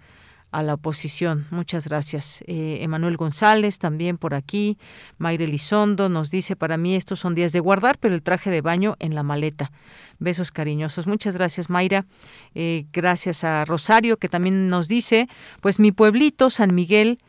a 0.56 0.64
la 0.64 0.76
oposición. 0.76 1.46
Muchas 1.52 1.86
gracias. 1.86 2.42
Eh, 2.48 2.78
Emanuel 2.80 3.18
González 3.18 3.78
también 3.78 4.18
por 4.18 4.34
aquí. 4.34 4.78
Mayre 5.18 5.48
Lizondo 5.48 6.08
nos 6.08 6.32
dice, 6.32 6.56
para 6.56 6.78
mí 6.78 6.96
estos 6.96 7.20
son 7.20 7.36
días 7.36 7.52
de 7.52 7.60
guardar, 7.60 7.98
pero 8.00 8.16
el 8.16 8.24
traje 8.24 8.50
de 8.50 8.62
baño 8.62 8.96
en 9.00 9.16
la 9.16 9.24
maleta. 9.24 9.74
Besos 10.18 10.52
cariñosos. 10.52 11.08
Muchas 11.08 11.36
gracias, 11.36 11.70
Mayra. 11.70 12.06
Eh, 12.54 12.86
gracias 12.94 13.44
a 13.44 13.66
Rosario, 13.66 14.16
que 14.16 14.30
también 14.30 14.70
nos 14.70 14.88
dice, 14.88 15.28
pues 15.60 15.78
mi 15.78 15.92
pueblito, 15.92 16.50
San 16.50 16.74
Miguel, 16.74 17.20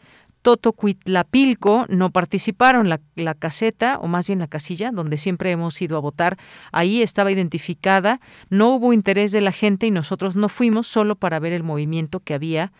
Totocuitlapilco 0.42 1.86
no 1.88 2.10
participaron. 2.10 2.88
La, 2.88 3.00
la, 3.16 3.34
caseta, 3.34 3.98
o 4.00 4.06
más 4.06 4.28
bien 4.28 4.38
la 4.38 4.46
casilla, 4.46 4.92
donde 4.92 5.16
siempre 5.16 5.50
hemos 5.50 5.82
ido 5.82 5.96
a 5.96 6.00
votar, 6.00 6.38
ahí 6.70 7.02
estaba 7.02 7.32
identificada. 7.32 8.20
No 8.50 8.76
hubo 8.76 8.92
interés 8.92 9.32
de 9.32 9.40
la 9.40 9.50
gente 9.50 9.88
y 9.88 9.90
nosotros 9.90 10.36
no 10.36 10.48
fuimos 10.48 10.86
solo 10.86 11.16
para 11.16 11.40
ver 11.40 11.52
el 11.52 11.64
movimiento 11.64 12.20
que 12.20 12.34
había 12.34 12.70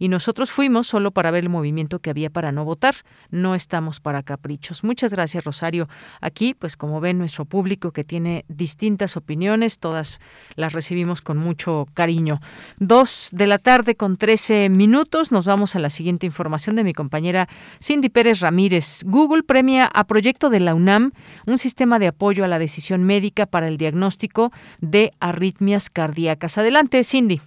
y 0.00 0.08
nosotros 0.08 0.50
fuimos 0.50 0.88
solo 0.88 1.10
para 1.10 1.30
ver 1.30 1.44
el 1.44 1.50
movimiento 1.50 1.98
que 1.98 2.08
había 2.08 2.30
para 2.30 2.52
no 2.52 2.64
votar. 2.64 2.96
No 3.30 3.54
estamos 3.54 4.00
para 4.00 4.22
caprichos. 4.22 4.82
Muchas 4.82 5.12
gracias, 5.12 5.44
Rosario. 5.44 5.88
Aquí, 6.22 6.54
pues 6.54 6.78
como 6.78 7.00
ven, 7.00 7.18
nuestro 7.18 7.44
público 7.44 7.92
que 7.92 8.02
tiene 8.02 8.46
distintas 8.48 9.18
opiniones, 9.18 9.78
todas 9.78 10.18
las 10.56 10.72
recibimos 10.72 11.20
con 11.20 11.36
mucho 11.36 11.86
cariño. 11.92 12.40
Dos 12.78 13.28
de 13.32 13.46
la 13.46 13.58
tarde 13.58 13.94
con 13.94 14.16
trece 14.16 14.70
minutos. 14.70 15.32
Nos 15.32 15.44
vamos 15.44 15.76
a 15.76 15.78
la 15.78 15.90
siguiente 15.90 16.24
información 16.24 16.76
de 16.76 16.84
mi 16.84 16.94
compañera 16.94 17.46
Cindy 17.82 18.08
Pérez 18.08 18.40
Ramírez. 18.40 19.02
Google 19.04 19.42
premia 19.42 19.84
a 19.84 20.04
proyecto 20.04 20.48
de 20.48 20.60
la 20.60 20.74
UNAM 20.74 21.12
un 21.44 21.58
sistema 21.58 21.98
de 21.98 22.06
apoyo 22.06 22.42
a 22.42 22.48
la 22.48 22.58
decisión 22.58 23.04
médica 23.04 23.44
para 23.44 23.68
el 23.68 23.76
diagnóstico 23.76 24.50
de 24.80 25.12
arritmias 25.20 25.90
cardíacas. 25.90 26.56
Adelante, 26.56 27.04
Cindy. 27.04 27.42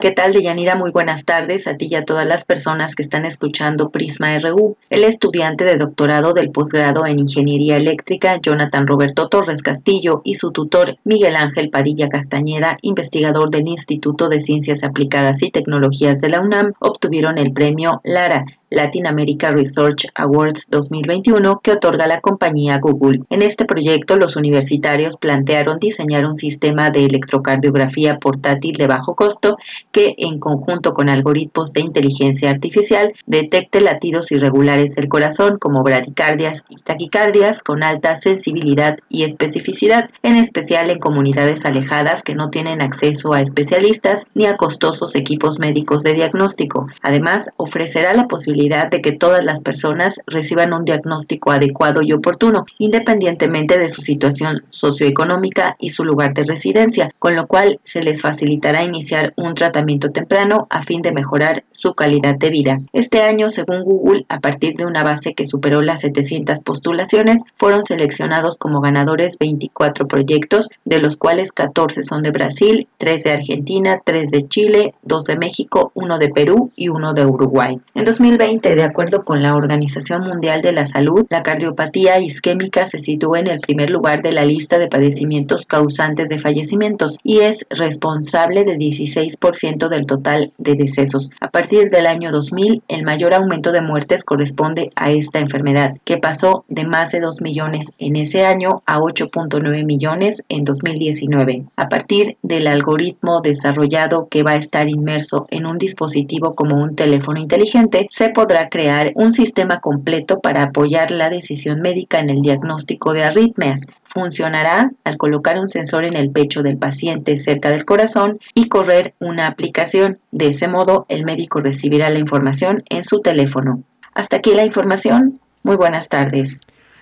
¿Qué 0.00 0.12
tal, 0.12 0.32
Deyanira? 0.32 0.76
Muy 0.76 0.92
buenas 0.92 1.26
tardes 1.26 1.66
a 1.66 1.76
ti 1.76 1.88
y 1.90 1.94
a 1.94 2.06
todas 2.06 2.26
las 2.26 2.46
personas 2.46 2.94
que 2.94 3.02
están 3.02 3.26
escuchando 3.26 3.90
Prisma 3.90 4.38
RU. 4.38 4.78
El 4.88 5.04
estudiante 5.04 5.64
de 5.64 5.76
doctorado 5.76 6.32
del 6.32 6.50
posgrado 6.50 7.04
en 7.04 7.18
Ingeniería 7.18 7.76
Eléctrica, 7.76 8.38
Jonathan 8.40 8.86
Roberto 8.86 9.28
Torres 9.28 9.62
Castillo, 9.62 10.22
y 10.24 10.36
su 10.36 10.52
tutor, 10.52 10.96
Miguel 11.04 11.36
Ángel 11.36 11.68
Padilla 11.68 12.08
Castañeda, 12.08 12.78
investigador 12.80 13.50
del 13.50 13.68
Instituto 13.68 14.30
de 14.30 14.40
Ciencias 14.40 14.84
Aplicadas 14.84 15.42
y 15.42 15.50
Tecnologías 15.50 16.22
de 16.22 16.30
la 16.30 16.40
UNAM, 16.40 16.72
obtuvieron 16.78 17.36
el 17.36 17.52
premio 17.52 18.00
Lara, 18.02 18.46
Latin 18.70 19.08
America 19.08 19.50
Research 19.50 20.06
Awards 20.14 20.68
2021 20.70 21.60
que 21.60 21.72
otorga 21.72 22.06
la 22.06 22.20
compañía 22.20 22.78
Google. 22.78 23.22
En 23.28 23.42
este 23.42 23.64
proyecto, 23.64 24.16
los 24.16 24.36
universitarios 24.36 25.16
plantearon 25.16 25.78
diseñar 25.78 26.24
un 26.24 26.36
sistema 26.36 26.90
de 26.90 27.04
electrocardiografía 27.04 28.18
portátil 28.18 28.76
de 28.76 28.86
bajo 28.86 29.16
costo 29.16 29.56
que, 29.90 30.14
en 30.18 30.38
conjunto 30.38 30.94
con 30.94 31.08
algoritmos 31.08 31.72
de 31.72 31.80
inteligencia 31.80 32.50
artificial, 32.50 33.12
detecte 33.26 33.80
latidos 33.80 34.30
irregulares 34.30 34.94
del 34.94 35.08
corazón 35.08 35.58
como 35.58 35.82
bradicardias 35.82 36.64
y 36.68 36.76
taquicardias 36.76 37.62
con 37.62 37.82
alta 37.82 38.14
sensibilidad 38.14 38.98
y 39.08 39.24
especificidad, 39.24 40.10
en 40.22 40.36
especial 40.36 40.90
en 40.90 41.00
comunidades 41.00 41.66
alejadas 41.66 42.22
que 42.22 42.36
no 42.36 42.50
tienen 42.50 42.82
acceso 42.82 43.32
a 43.32 43.42
especialistas 43.42 44.26
ni 44.34 44.46
a 44.46 44.56
costosos 44.56 45.16
equipos 45.16 45.58
médicos 45.58 46.04
de 46.04 46.14
diagnóstico. 46.14 46.86
Además, 47.02 47.50
ofrecerá 47.56 48.14
la 48.14 48.28
posibilidad 48.28 48.59
de 48.68 49.00
que 49.00 49.12
todas 49.12 49.44
las 49.44 49.62
personas 49.62 50.20
reciban 50.26 50.74
un 50.74 50.84
diagnóstico 50.84 51.50
adecuado 51.50 52.02
y 52.02 52.12
oportuno, 52.12 52.66
independientemente 52.78 53.78
de 53.78 53.88
su 53.88 54.02
situación 54.02 54.64
socioeconómica 54.68 55.76
y 55.78 55.90
su 55.90 56.04
lugar 56.04 56.34
de 56.34 56.44
residencia, 56.44 57.10
con 57.18 57.36
lo 57.36 57.46
cual 57.46 57.80
se 57.84 58.02
les 58.02 58.20
facilitará 58.20 58.82
iniciar 58.82 59.32
un 59.36 59.54
tratamiento 59.54 60.10
temprano 60.10 60.66
a 60.68 60.82
fin 60.82 61.00
de 61.00 61.12
mejorar 61.12 61.64
su 61.70 61.94
calidad 61.94 62.36
de 62.36 62.50
vida. 62.50 62.78
Este 62.92 63.22
año, 63.22 63.48
según 63.48 63.82
Google, 63.82 64.26
a 64.28 64.40
partir 64.40 64.76
de 64.76 64.84
una 64.84 65.02
base 65.02 65.32
que 65.32 65.46
superó 65.46 65.80
las 65.80 66.02
700 66.02 66.62
postulaciones, 66.62 67.42
fueron 67.56 67.82
seleccionados 67.82 68.58
como 68.58 68.80
ganadores 68.80 69.38
24 69.38 70.06
proyectos, 70.06 70.68
de 70.84 70.98
los 70.98 71.16
cuales 71.16 71.52
14 71.52 72.02
son 72.02 72.22
de 72.22 72.30
Brasil, 72.30 72.88
3 72.98 73.24
de 73.24 73.30
Argentina, 73.32 74.02
3 74.04 74.30
de 74.30 74.48
Chile, 74.48 74.94
2 75.02 75.24
de 75.24 75.36
México, 75.36 75.92
1 75.94 76.18
de 76.18 76.28
Perú 76.28 76.70
y 76.76 76.88
1 76.88 77.14
de 77.14 77.24
Uruguay. 77.24 77.80
En 77.94 78.04
2020, 78.04 78.49
de 78.58 78.82
acuerdo 78.82 79.24
con 79.24 79.42
la 79.42 79.54
Organización 79.54 80.22
Mundial 80.22 80.60
de 80.60 80.72
la 80.72 80.84
Salud, 80.84 81.24
la 81.30 81.44
cardiopatía 81.44 82.18
isquémica 82.18 82.84
se 82.84 82.98
sitúa 82.98 83.38
en 83.38 83.46
el 83.46 83.60
primer 83.60 83.90
lugar 83.90 84.22
de 84.22 84.32
la 84.32 84.44
lista 84.44 84.78
de 84.78 84.88
padecimientos 84.88 85.66
causantes 85.66 86.28
de 86.28 86.38
fallecimientos 86.38 87.18
y 87.22 87.40
es 87.40 87.64
responsable 87.70 88.64
del 88.64 88.78
16% 88.78 89.88
del 89.88 90.06
total 90.06 90.52
de 90.58 90.74
decesos. 90.74 91.30
A 91.40 91.50
partir 91.50 91.90
del 91.90 92.06
año 92.06 92.32
2000, 92.32 92.82
el 92.88 93.04
mayor 93.04 93.34
aumento 93.34 93.70
de 93.70 93.82
muertes 93.82 94.24
corresponde 94.24 94.90
a 94.96 95.12
esta 95.12 95.38
enfermedad, 95.38 95.94
que 96.04 96.18
pasó 96.18 96.64
de 96.68 96.86
más 96.86 97.12
de 97.12 97.20
2 97.20 97.42
millones 97.42 97.94
en 97.98 98.16
ese 98.16 98.44
año 98.44 98.82
a 98.84 98.98
8.9 98.98 99.84
millones 99.84 100.42
en 100.48 100.64
2019. 100.64 101.66
A 101.76 101.88
partir 101.88 102.36
del 102.42 102.66
algoritmo 102.66 103.42
desarrollado 103.42 104.26
que 104.28 104.42
va 104.42 104.52
a 104.52 104.56
estar 104.56 104.88
inmerso 104.88 105.46
en 105.50 105.66
un 105.66 105.78
dispositivo 105.78 106.54
como 106.56 106.82
un 106.82 106.96
teléfono 106.96 107.38
inteligente, 107.38 108.08
se 108.10 108.30
podrá 108.40 108.70
crear 108.70 109.12
un 109.16 109.34
sistema 109.34 109.80
completo 109.80 110.40
para 110.40 110.62
apoyar 110.62 111.10
la 111.10 111.28
decisión 111.28 111.82
médica 111.82 112.20
en 112.20 112.30
el 112.30 112.40
diagnóstico 112.40 113.12
de 113.12 113.22
arritmias. 113.22 113.86
Funcionará 114.02 114.92
al 115.04 115.18
colocar 115.18 115.58
un 115.58 115.68
sensor 115.68 116.06
en 116.06 116.16
el 116.16 116.30
pecho 116.30 116.62
del 116.62 116.78
paciente 116.78 117.36
cerca 117.36 117.70
del 117.70 117.84
corazón 117.84 118.38
y 118.54 118.70
correr 118.70 119.12
una 119.18 119.46
aplicación. 119.46 120.20
De 120.30 120.46
ese 120.46 120.68
modo, 120.68 121.04
el 121.10 121.26
médico 121.26 121.60
recibirá 121.60 122.08
la 122.08 122.18
información 122.18 122.82
en 122.88 123.04
su 123.04 123.20
teléfono. 123.20 123.82
Hasta 124.14 124.38
aquí 124.38 124.54
la 124.54 124.64
información. 124.64 125.38
Muy 125.62 125.76
buenas 125.76 126.08
tardes. 126.08 126.60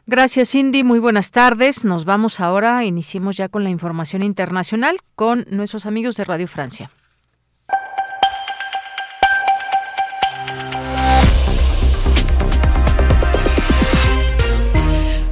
Gracias, 0.08 0.50
Cindy. 0.50 0.82
Muy 0.82 0.98
buenas 0.98 1.30
tardes. 1.30 1.84
Nos 1.84 2.04
vamos 2.04 2.40
ahora, 2.40 2.84
iniciemos 2.84 3.36
ya 3.36 3.48
con 3.48 3.62
la 3.62 3.70
información 3.70 4.24
internacional 4.24 4.96
con 5.14 5.46
nuestros 5.50 5.86
amigos 5.86 6.16
de 6.16 6.24
Radio 6.24 6.48
Francia. 6.48 6.90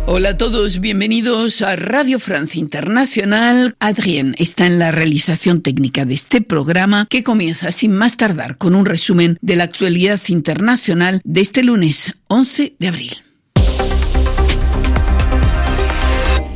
Hola 0.08 0.30
a 0.30 0.36
todos, 0.36 0.78
bienvenidos 0.78 1.62
a 1.62 1.74
Radio 1.74 2.20
Francia 2.20 2.60
Internacional. 2.60 3.74
Adrien 3.80 4.36
está 4.38 4.64
en 4.64 4.78
la 4.78 4.92
realización 4.92 5.62
técnica 5.62 6.04
de 6.04 6.14
este 6.14 6.40
programa 6.40 7.08
que 7.10 7.24
comienza 7.24 7.72
sin 7.72 7.90
más 7.90 8.16
tardar 8.16 8.56
con 8.56 8.76
un 8.76 8.86
resumen 8.86 9.36
de 9.40 9.56
la 9.56 9.64
actualidad 9.64 10.20
internacional 10.28 11.20
de 11.24 11.40
este 11.40 11.64
lunes 11.64 12.14
11 12.28 12.76
de 12.78 12.86
abril. 12.86 13.12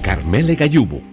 Carmele 0.00 0.54
Gallubo. 0.54 1.09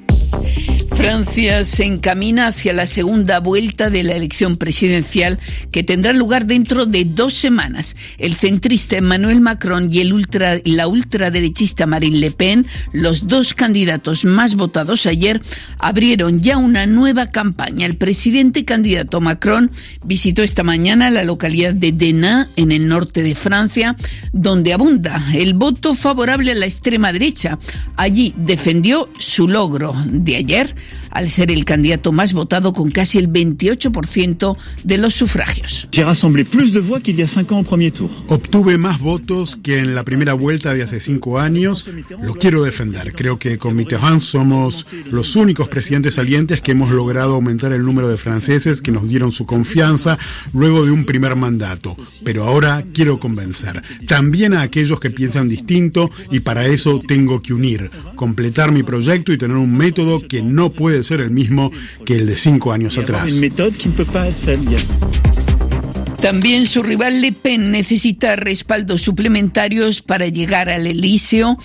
Francia 0.98 1.64
se 1.64 1.86
encamina 1.86 2.48
hacia 2.48 2.74
la 2.74 2.88
segunda 2.88 3.40
vuelta 3.40 3.92
de 3.92 4.04
la 4.04 4.14
elección 4.14 4.58
presidencial 4.58 5.38
que 5.72 5.84
tendrá 5.84 6.12
lugar 6.12 6.48
dentro 6.48 6.86
de 6.88 7.06
dos 7.06 7.36
semanas. 7.36 7.96
El 8.18 8.36
centrista 8.36 8.98
Emmanuel 8.98 9.40
Macron 9.40 9.90
y 9.92 10.00
el 10.00 10.12
ultra, 10.12 10.60
la 10.66 10.88
ultraderechista 10.88 11.86
Marine 11.86 12.18
Le 12.18 12.32
Pen, 12.32 12.66
los 12.94 13.28
dos 13.28 13.54
candidatos 13.54 14.26
más 14.26 14.56
votados 14.56 15.06
ayer, 15.06 15.42
abrieron 15.78 16.42
ya 16.42 16.58
una 16.58 16.88
nueva 16.88 17.28
campaña. 17.28 17.86
El 17.86 17.98
presidente 17.98 18.66
candidato 18.66 19.22
Macron 19.22 19.72
visitó 20.04 20.42
esta 20.42 20.64
mañana 20.64 21.12
la 21.12 21.24
localidad 21.24 21.74
de 21.74 21.92
Denain, 21.92 22.48
en 22.56 22.72
el 22.72 22.88
norte 22.88 23.24
de 23.24 23.36
Francia, 23.36 23.96
donde 24.34 24.74
abunda 24.74 25.24
el 25.34 25.54
voto 25.54 25.94
favorable 25.94 26.52
a 26.52 26.56
la 26.56 26.66
extrema 26.66 27.14
derecha. 27.14 27.60
Allí 27.96 28.34
defendió 28.36 29.10
su 29.20 29.48
logro 29.48 29.96
de 30.06 30.36
ayer 30.36 30.76
al 31.12 31.30
ser 31.30 31.52
el 31.52 31.66
candidato 31.66 32.12
más 32.12 32.34
votado 32.34 32.74
con 32.74 32.92
casi 32.92 33.18
el 33.18 33.30
28% 33.30 34.58
de 34.84 34.98
los 34.98 35.14
sufragios. 35.14 35.88
Obtuve 38.28 38.78
más 38.78 39.00
votos 39.00 39.58
que 39.62 39.80
en 39.80 39.96
la 39.96 40.04
primera 40.04 40.34
vuelta 40.34 40.74
de 40.74 40.84
hace 40.84 41.00
cinco 41.00 41.40
años. 41.40 41.86
Lo 42.22 42.36
quiero 42.36 42.64
defender. 42.64 43.14
Creo 43.14 43.40
que 43.40 43.58
con 43.58 43.76
Mitterrand 43.76 44.22
somos 44.22 44.86
los 45.12 45.36
únicos 45.36 45.70
presidentes 45.70 46.16
salientes 46.16 46.62
que 46.62 46.72
hemos 46.72 46.92
logrado 46.92 47.36
aumentar 47.36 47.72
el 47.72 47.84
número 47.84 48.10
de 48.10 48.18
franceses 48.18 48.82
que 48.82 48.92
nos 48.92 49.10
dieron 49.10 49.32
su 49.32 49.46
confianza 49.46 50.18
luego 50.54 50.86
de 50.86 50.92
un 50.92 51.06
primer 51.06 51.36
mandato. 51.36 51.96
Pero 52.24 52.46
ahora 52.46 52.84
quiero 52.94 53.20
convencer 53.20 53.82
también 54.08 54.54
a 54.54 54.62
aquellos 54.62 55.00
que 55.00 55.10
piensan 55.10 55.50
distinto 55.50 56.10
y 56.32 56.40
para 56.40 56.66
eso 56.68 57.00
tengo 57.00 57.42
que 57.42 57.54
unir, 57.54 57.90
completar 58.16 58.72
mi 58.72 58.84
proyecto 58.84 59.34
y 59.34 59.38
tener 59.38 59.58
un 59.58 59.76
método 59.76 60.22
que 60.28 60.42
no 60.42 60.70
puede 60.78 61.04
ser 61.04 61.20
el 61.20 61.32
mismo 61.32 61.72
que 62.06 62.16
el 62.16 62.26
de 62.26 62.38
cinco 62.38 62.72
años 62.72 62.98
atrás. 62.98 63.34
También 66.22 66.66
su 66.66 66.82
rival 66.82 67.22
Le 67.22 67.32
Pen 67.32 67.72
necesita 67.72 68.36
respaldos 68.36 69.04
suplementarios 69.04 70.02
para 70.02 70.28
llegar 70.28 70.68
al 70.68 70.88
Elíseo 70.88 71.58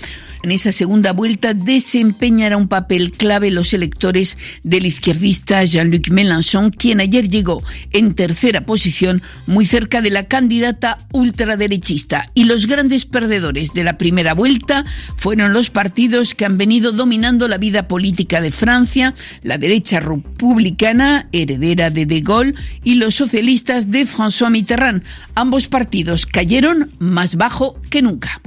en 0.43 0.51
esa 0.51 0.73
segunda 0.73 1.13
vuelta 1.13 1.55
desempeñará 1.55 2.57
un 2.57 2.67
papel 2.67 3.13
clave 3.13 3.53
los 3.53 3.73
electores 3.75 4.37
del 4.65 4.87
izquierdista 4.87 5.65
Jean-Luc 5.65 6.11
Mélenchon, 6.11 6.71
quien 6.71 6.99
ayer 6.99 7.29
llegó 7.29 7.63
en 7.93 8.15
tercera 8.15 8.67
posición 8.67 9.23
muy 9.47 9.67
cerca 9.67 10.01
de 10.01 10.11
la 10.11 10.25
candidata 10.25 10.99
ultraderechista. 11.13 12.27
Y 12.35 12.45
los 12.45 12.67
grandes 12.67 13.07
perdedores 13.07 13.73
de 13.73 13.85
la 13.85 13.99
primera 13.99 14.35
vuelta 14.35 14.85
fueron 15.17 15.53
los 15.53 15.71
partidos 15.71 16.35
que 16.35 16.45
han 16.45 16.59
venido 16.59 16.91
dominando 16.91 17.47
la 17.47 17.59
vida 17.59 17.87
política 17.87 18.41
de 18.41 18.51
Francia, 18.51 19.15
la 19.43 19.59
derecha 19.59 20.01
republicana, 20.01 21.29
heredera 21.31 21.91
de 21.91 22.05
De 22.05 22.21
Gaulle, 22.21 22.55
y 22.83 22.97
los 22.97 23.15
socialistas 23.15 23.93
de 23.93 24.07
François 24.07 24.42
Mitterrand. 24.51 25.03
Ambos 25.35 25.69
partidos 25.69 26.27
cayeron 26.27 26.93
más 26.99 27.37
bajo 27.37 27.75
que 27.91 28.03
nunca. 28.03 28.41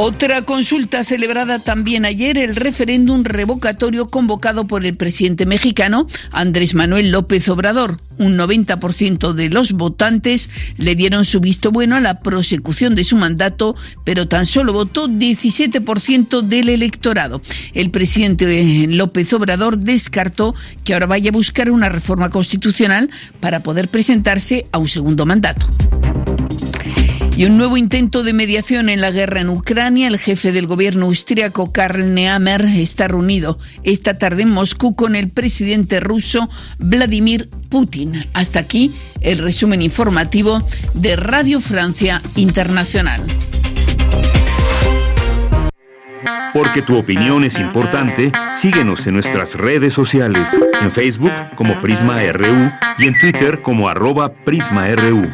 Otra 0.00 0.42
consulta 0.42 1.02
celebrada 1.02 1.58
también 1.58 2.04
ayer, 2.04 2.38
el 2.38 2.54
referéndum 2.54 3.24
revocatorio 3.24 4.06
convocado 4.06 4.64
por 4.68 4.86
el 4.86 4.96
presidente 4.96 5.44
mexicano 5.44 6.06
Andrés 6.30 6.76
Manuel 6.76 7.10
López 7.10 7.48
Obrador. 7.48 7.96
Un 8.16 8.38
90% 8.38 9.32
de 9.32 9.48
los 9.48 9.72
votantes 9.72 10.50
le 10.76 10.94
dieron 10.94 11.24
su 11.24 11.40
visto 11.40 11.72
bueno 11.72 11.96
a 11.96 12.00
la 12.00 12.20
prosecución 12.20 12.94
de 12.94 13.02
su 13.02 13.16
mandato, 13.16 13.74
pero 14.04 14.28
tan 14.28 14.46
solo 14.46 14.72
votó 14.72 15.08
17% 15.08 16.42
del 16.42 16.68
electorado. 16.68 17.42
El 17.74 17.90
presidente 17.90 18.86
López 18.86 19.32
Obrador 19.32 19.78
descartó 19.78 20.54
que 20.84 20.94
ahora 20.94 21.06
vaya 21.06 21.30
a 21.30 21.32
buscar 21.32 21.72
una 21.72 21.88
reforma 21.88 22.30
constitucional 22.30 23.10
para 23.40 23.64
poder 23.64 23.88
presentarse 23.88 24.64
a 24.70 24.78
un 24.78 24.88
segundo 24.88 25.26
mandato. 25.26 25.66
Y 27.38 27.44
un 27.44 27.56
nuevo 27.56 27.76
intento 27.76 28.24
de 28.24 28.32
mediación 28.32 28.88
en 28.88 29.00
la 29.00 29.12
guerra 29.12 29.42
en 29.42 29.48
Ucrania. 29.48 30.08
El 30.08 30.18
jefe 30.18 30.50
del 30.50 30.66
gobierno 30.66 31.06
austriaco 31.06 31.72
Karl 31.72 32.12
Nehammer 32.12 32.62
está 32.62 33.06
reunido 33.06 33.60
esta 33.84 34.18
tarde 34.18 34.42
en 34.42 34.50
Moscú 34.50 34.92
con 34.92 35.14
el 35.14 35.30
presidente 35.30 36.00
ruso 36.00 36.48
Vladimir 36.80 37.48
Putin. 37.68 38.14
Hasta 38.34 38.58
aquí 38.58 38.92
el 39.20 39.38
resumen 39.38 39.82
informativo 39.82 40.60
de 40.94 41.14
Radio 41.14 41.60
Francia 41.60 42.20
Internacional. 42.34 43.22
Porque 46.52 46.82
tu 46.82 46.96
opinión 46.96 47.44
es 47.44 47.60
importante, 47.60 48.32
síguenos 48.52 49.06
en 49.06 49.14
nuestras 49.14 49.54
redes 49.54 49.94
sociales, 49.94 50.60
en 50.82 50.90
Facebook 50.90 51.32
como 51.54 51.80
Prisma 51.80 52.20
RU 52.32 52.72
y 52.98 53.06
en 53.06 53.16
Twitter 53.16 53.62
como 53.62 53.88
arroba 53.88 54.34
PrismaRU. 54.44 55.32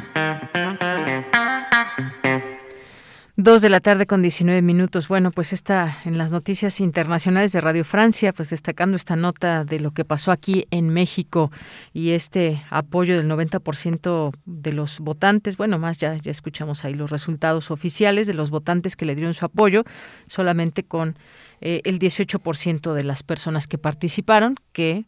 Dos 3.44 3.60
de 3.60 3.68
la 3.68 3.80
tarde 3.80 4.06
con 4.06 4.22
19 4.22 4.62
minutos. 4.62 5.06
Bueno, 5.06 5.30
pues 5.30 5.52
está 5.52 5.98
en 6.06 6.16
las 6.16 6.30
noticias 6.30 6.80
internacionales 6.80 7.52
de 7.52 7.60
Radio 7.60 7.84
Francia, 7.84 8.32
pues 8.32 8.48
destacando 8.48 8.96
esta 8.96 9.16
nota 9.16 9.66
de 9.66 9.80
lo 9.80 9.90
que 9.90 10.06
pasó 10.06 10.32
aquí 10.32 10.66
en 10.70 10.88
México 10.88 11.52
y 11.92 12.12
este 12.12 12.64
apoyo 12.70 13.18
del 13.18 13.28
90% 13.28 14.32
de 14.46 14.72
los 14.72 14.98
votantes. 14.98 15.58
Bueno, 15.58 15.78
más 15.78 15.98
ya, 15.98 16.16
ya 16.16 16.30
escuchamos 16.30 16.86
ahí 16.86 16.94
los 16.94 17.10
resultados 17.10 17.70
oficiales 17.70 18.26
de 18.26 18.32
los 18.32 18.48
votantes 18.48 18.96
que 18.96 19.04
le 19.04 19.14
dieron 19.14 19.34
su 19.34 19.44
apoyo, 19.44 19.84
solamente 20.26 20.82
con 20.82 21.18
eh, 21.60 21.82
el 21.84 21.98
18% 21.98 22.94
de 22.94 23.04
las 23.04 23.22
personas 23.22 23.66
que 23.66 23.76
participaron, 23.76 24.56
que 24.72 25.04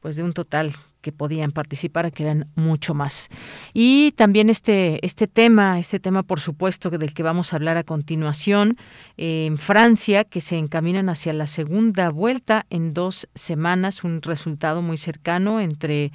pues 0.00 0.16
de 0.16 0.22
un 0.22 0.32
total 0.32 0.72
que 1.04 1.12
podían 1.12 1.52
participar, 1.52 2.10
que 2.12 2.22
eran 2.22 2.48
mucho 2.54 2.94
más. 2.94 3.28
Y 3.74 4.12
también 4.12 4.48
este, 4.48 5.04
este 5.04 5.26
tema, 5.26 5.78
este 5.78 6.00
tema 6.00 6.22
por 6.22 6.40
supuesto 6.40 6.88
del 6.88 7.12
que 7.12 7.22
vamos 7.22 7.52
a 7.52 7.56
hablar 7.56 7.76
a 7.76 7.84
continuación, 7.84 8.78
eh, 9.18 9.44
en 9.44 9.58
Francia, 9.58 10.24
que 10.24 10.40
se 10.40 10.56
encaminan 10.56 11.10
hacia 11.10 11.34
la 11.34 11.46
segunda 11.46 12.08
vuelta 12.08 12.64
en 12.70 12.94
dos 12.94 13.28
semanas, 13.34 14.02
un 14.02 14.22
resultado 14.22 14.80
muy 14.80 14.96
cercano 14.96 15.60
entre, 15.60 16.10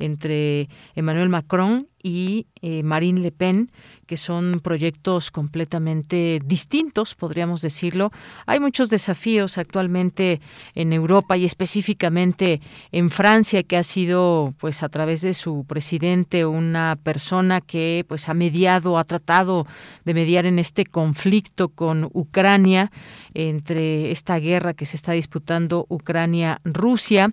entre 0.00 0.68
Emmanuel 0.96 1.28
Macron 1.28 1.86
y 2.02 2.48
eh, 2.62 2.82
Marine 2.82 3.20
Le 3.20 3.30
Pen, 3.30 3.70
que 4.12 4.18
son 4.18 4.60
proyectos 4.62 5.30
completamente 5.30 6.38
distintos, 6.44 7.14
podríamos 7.14 7.62
decirlo. 7.62 8.12
Hay 8.44 8.60
muchos 8.60 8.90
desafíos 8.90 9.56
actualmente 9.56 10.42
en 10.74 10.92
Europa 10.92 11.38
y 11.38 11.46
específicamente 11.46 12.60
en 12.90 13.08
Francia, 13.08 13.62
que 13.62 13.78
ha 13.78 13.82
sido, 13.82 14.52
pues, 14.60 14.82
a 14.82 14.90
través 14.90 15.22
de 15.22 15.32
su 15.32 15.64
presidente, 15.66 16.44
una 16.44 16.98
persona 17.02 17.62
que, 17.62 18.04
pues, 18.06 18.28
ha 18.28 18.34
mediado, 18.34 18.98
ha 18.98 19.04
tratado 19.04 19.66
de 20.04 20.12
mediar 20.12 20.44
en 20.44 20.58
este 20.58 20.84
conflicto 20.84 21.70
con 21.70 22.10
Ucrania, 22.12 22.92
entre 23.32 24.10
esta 24.10 24.38
guerra 24.38 24.74
que 24.74 24.84
se 24.84 24.96
está 24.96 25.12
disputando 25.12 25.86
Ucrania-Rusia. 25.88 27.30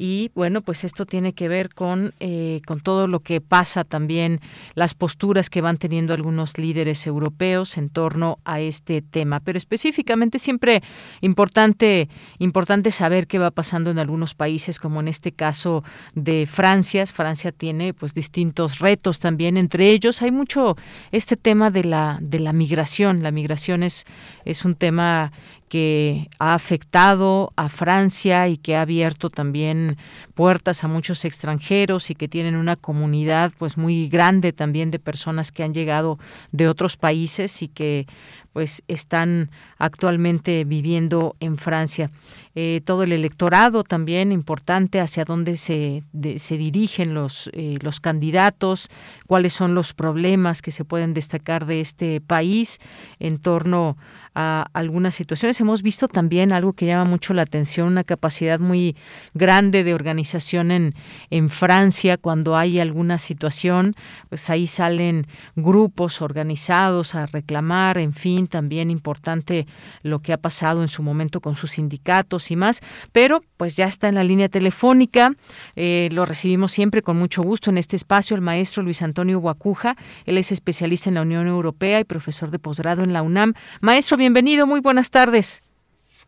Y 0.00 0.30
bueno, 0.36 0.62
pues 0.62 0.84
esto 0.84 1.06
tiene 1.06 1.32
que 1.32 1.48
ver 1.48 1.74
con, 1.74 2.14
eh, 2.20 2.60
con 2.68 2.78
todo 2.78 3.08
lo 3.08 3.18
que 3.18 3.40
pasa 3.40 3.82
también, 3.82 4.40
las 4.74 4.94
posturas 4.94 5.50
que 5.50 5.60
van 5.60 5.76
teniendo 5.76 6.14
algunos 6.14 6.56
líderes 6.56 7.04
europeos 7.04 7.76
en 7.76 7.90
torno 7.90 8.38
a 8.44 8.60
este 8.60 9.02
tema. 9.02 9.40
Pero 9.40 9.58
específicamente 9.58 10.38
siempre 10.38 10.84
importante, 11.20 12.08
importante 12.38 12.92
saber 12.92 13.26
qué 13.26 13.40
va 13.40 13.50
pasando 13.50 13.90
en 13.90 13.98
algunos 13.98 14.36
países, 14.36 14.78
como 14.78 15.00
en 15.00 15.08
este 15.08 15.32
caso 15.32 15.82
de 16.14 16.46
Francia. 16.46 17.04
Francia 17.06 17.50
tiene 17.50 17.92
pues 17.92 18.14
distintos 18.14 18.78
retos 18.78 19.18
también. 19.18 19.56
Entre 19.56 19.90
ellos 19.90 20.22
hay 20.22 20.30
mucho 20.30 20.76
este 21.10 21.36
tema 21.36 21.72
de 21.72 21.82
la, 21.82 22.18
de 22.22 22.38
la 22.38 22.52
migración. 22.52 23.24
La 23.24 23.32
migración 23.32 23.82
es, 23.82 24.04
es 24.44 24.64
un 24.64 24.76
tema 24.76 25.32
que 25.68 26.28
ha 26.38 26.54
afectado 26.54 27.52
a 27.56 27.68
Francia 27.68 28.48
y 28.48 28.56
que 28.56 28.76
ha 28.76 28.82
abierto 28.82 29.30
también 29.30 29.96
puertas 30.34 30.84
a 30.84 30.88
muchos 30.88 31.24
extranjeros 31.24 32.10
y 32.10 32.14
que 32.14 32.28
tienen 32.28 32.56
una 32.56 32.76
comunidad 32.76 33.52
pues 33.58 33.76
muy 33.76 34.08
grande 34.08 34.52
también 34.52 34.90
de 34.90 34.98
personas 34.98 35.52
que 35.52 35.62
han 35.62 35.74
llegado 35.74 36.18
de 36.52 36.68
otros 36.68 36.96
países 36.96 37.62
y 37.62 37.68
que 37.68 38.06
pues 38.52 38.82
están 38.88 39.50
actualmente 39.78 40.64
viviendo 40.64 41.36
en 41.38 41.58
Francia. 41.58 42.10
Eh, 42.60 42.80
todo 42.84 43.04
el 43.04 43.12
electorado 43.12 43.84
también 43.84 44.32
importante, 44.32 44.98
hacia 44.98 45.24
dónde 45.24 45.56
se, 45.56 46.02
se 46.38 46.58
dirigen 46.58 47.14
los, 47.14 47.48
eh, 47.52 47.78
los 47.82 48.00
candidatos, 48.00 48.88
cuáles 49.28 49.52
son 49.52 49.74
los 49.74 49.94
problemas 49.94 50.60
que 50.60 50.72
se 50.72 50.84
pueden 50.84 51.14
destacar 51.14 51.66
de 51.66 51.80
este 51.80 52.20
país 52.20 52.80
en 53.20 53.38
torno 53.38 53.96
a 54.34 54.66
algunas 54.72 55.14
situaciones. 55.14 55.60
Hemos 55.60 55.82
visto 55.82 56.08
también 56.08 56.52
algo 56.52 56.72
que 56.72 56.86
llama 56.86 57.04
mucho 57.04 57.32
la 57.32 57.42
atención, 57.42 57.86
una 57.86 58.02
capacidad 58.02 58.58
muy 58.58 58.96
grande 59.34 59.84
de 59.84 59.94
organización 59.94 60.72
en, 60.72 60.94
en 61.30 61.50
Francia 61.50 62.16
cuando 62.16 62.56
hay 62.56 62.80
alguna 62.80 63.18
situación, 63.18 63.94
pues 64.28 64.50
ahí 64.50 64.66
salen 64.66 65.26
grupos 65.54 66.22
organizados 66.22 67.14
a 67.14 67.26
reclamar, 67.26 67.98
en 67.98 68.14
fin, 68.14 68.48
también 68.48 68.90
importante 68.90 69.66
lo 70.02 70.18
que 70.18 70.32
ha 70.32 70.38
pasado 70.38 70.82
en 70.82 70.88
su 70.88 71.04
momento 71.04 71.40
con 71.40 71.54
sus 71.54 71.72
sindicatos 71.72 72.47
y 72.50 72.56
más, 72.56 72.80
pero 73.12 73.40
pues 73.56 73.76
ya 73.76 73.86
está 73.86 74.08
en 74.08 74.14
la 74.14 74.24
línea 74.24 74.48
telefónica, 74.48 75.32
eh, 75.76 76.08
lo 76.12 76.24
recibimos 76.24 76.72
siempre 76.72 77.02
con 77.02 77.16
mucho 77.16 77.42
gusto 77.42 77.70
en 77.70 77.78
este 77.78 77.96
espacio 77.96 78.36
el 78.36 78.42
maestro 78.42 78.82
Luis 78.82 79.02
Antonio 79.02 79.38
Guacuja, 79.38 79.94
él 80.26 80.38
es 80.38 80.52
especialista 80.52 81.10
en 81.10 81.14
la 81.14 81.22
Unión 81.22 81.46
Europea 81.46 82.00
y 82.00 82.04
profesor 82.04 82.50
de 82.50 82.58
posgrado 82.58 83.02
en 83.04 83.12
la 83.12 83.22
UNAM. 83.22 83.54
Maestro, 83.80 84.16
bienvenido, 84.16 84.66
muy 84.66 84.80
buenas 84.80 85.10
tardes. 85.10 85.62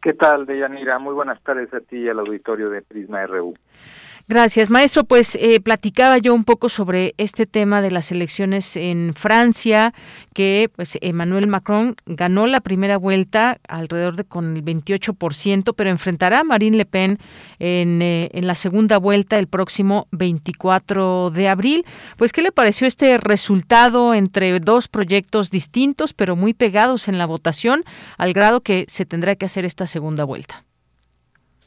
¿Qué 0.02 0.14
tal, 0.14 0.46
Deyanira? 0.46 0.98
Muy 0.98 1.12
buenas 1.12 1.42
tardes 1.42 1.72
a 1.74 1.80
ti 1.80 1.98
y 1.98 2.08
al 2.08 2.20
auditorio 2.20 2.70
de 2.70 2.80
Prisma 2.80 3.26
RU. 3.26 3.54
Gracias, 4.30 4.70
maestro. 4.70 5.02
Pues 5.02 5.36
eh, 5.40 5.58
platicaba 5.58 6.18
yo 6.18 6.32
un 6.34 6.44
poco 6.44 6.68
sobre 6.68 7.16
este 7.18 7.46
tema 7.46 7.82
de 7.82 7.90
las 7.90 8.12
elecciones 8.12 8.76
en 8.76 9.12
Francia, 9.12 9.92
que 10.34 10.70
pues 10.76 10.98
Emmanuel 11.00 11.48
Macron 11.48 11.96
ganó 12.06 12.46
la 12.46 12.60
primera 12.60 12.96
vuelta 12.96 13.58
alrededor 13.66 14.14
de 14.14 14.22
con 14.22 14.56
el 14.56 14.64
28%, 14.64 15.74
pero 15.74 15.90
enfrentará 15.90 16.38
a 16.38 16.44
Marine 16.44 16.76
Le 16.76 16.86
Pen 16.86 17.18
en, 17.58 18.02
eh, 18.02 18.30
en 18.32 18.46
la 18.46 18.54
segunda 18.54 18.98
vuelta 18.98 19.36
el 19.36 19.48
próximo 19.48 20.06
24 20.12 21.30
de 21.30 21.48
abril. 21.48 21.84
Pues, 22.16 22.32
¿qué 22.32 22.42
le 22.42 22.52
pareció 22.52 22.86
este 22.86 23.18
resultado 23.18 24.14
entre 24.14 24.60
dos 24.60 24.86
proyectos 24.86 25.50
distintos, 25.50 26.12
pero 26.12 26.36
muy 26.36 26.54
pegados 26.54 27.08
en 27.08 27.18
la 27.18 27.26
votación, 27.26 27.82
al 28.16 28.32
grado 28.32 28.60
que 28.60 28.84
se 28.86 29.04
tendrá 29.04 29.34
que 29.34 29.46
hacer 29.46 29.64
esta 29.64 29.88
segunda 29.88 30.22
vuelta? 30.22 30.64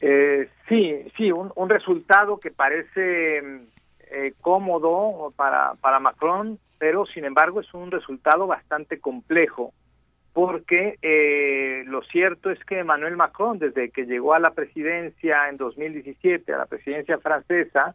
Eh, 0.06 0.50
sí, 0.68 1.02
sí, 1.16 1.32
un, 1.32 1.70
resultado 1.70 2.36
que 2.38 2.50
parece 2.50 3.38
eh, 3.38 4.34
cómodo 4.42 5.32
para, 5.34 5.72
para 5.80 5.98
Macron, 5.98 6.58
pero 6.78 7.06
sin 7.06 7.24
embargo 7.24 7.62
es 7.62 7.72
un 7.72 7.90
resultado 7.90 8.46
bastante 8.46 9.00
complejo, 9.00 9.72
porque 10.34 10.98
eh, 11.00 11.84
lo 11.86 12.02
cierto 12.02 12.50
es 12.50 12.62
que 12.66 12.80
Emmanuel 12.80 13.16
Macron, 13.16 13.58
desde 13.58 13.88
que 13.88 14.04
llegó 14.04 14.34
a 14.34 14.40
la 14.40 14.50
presidencia 14.50 15.48
en 15.48 15.56
2017, 15.56 16.52
a 16.52 16.58
la 16.58 16.66
presidencia 16.66 17.16
francesa, 17.16 17.94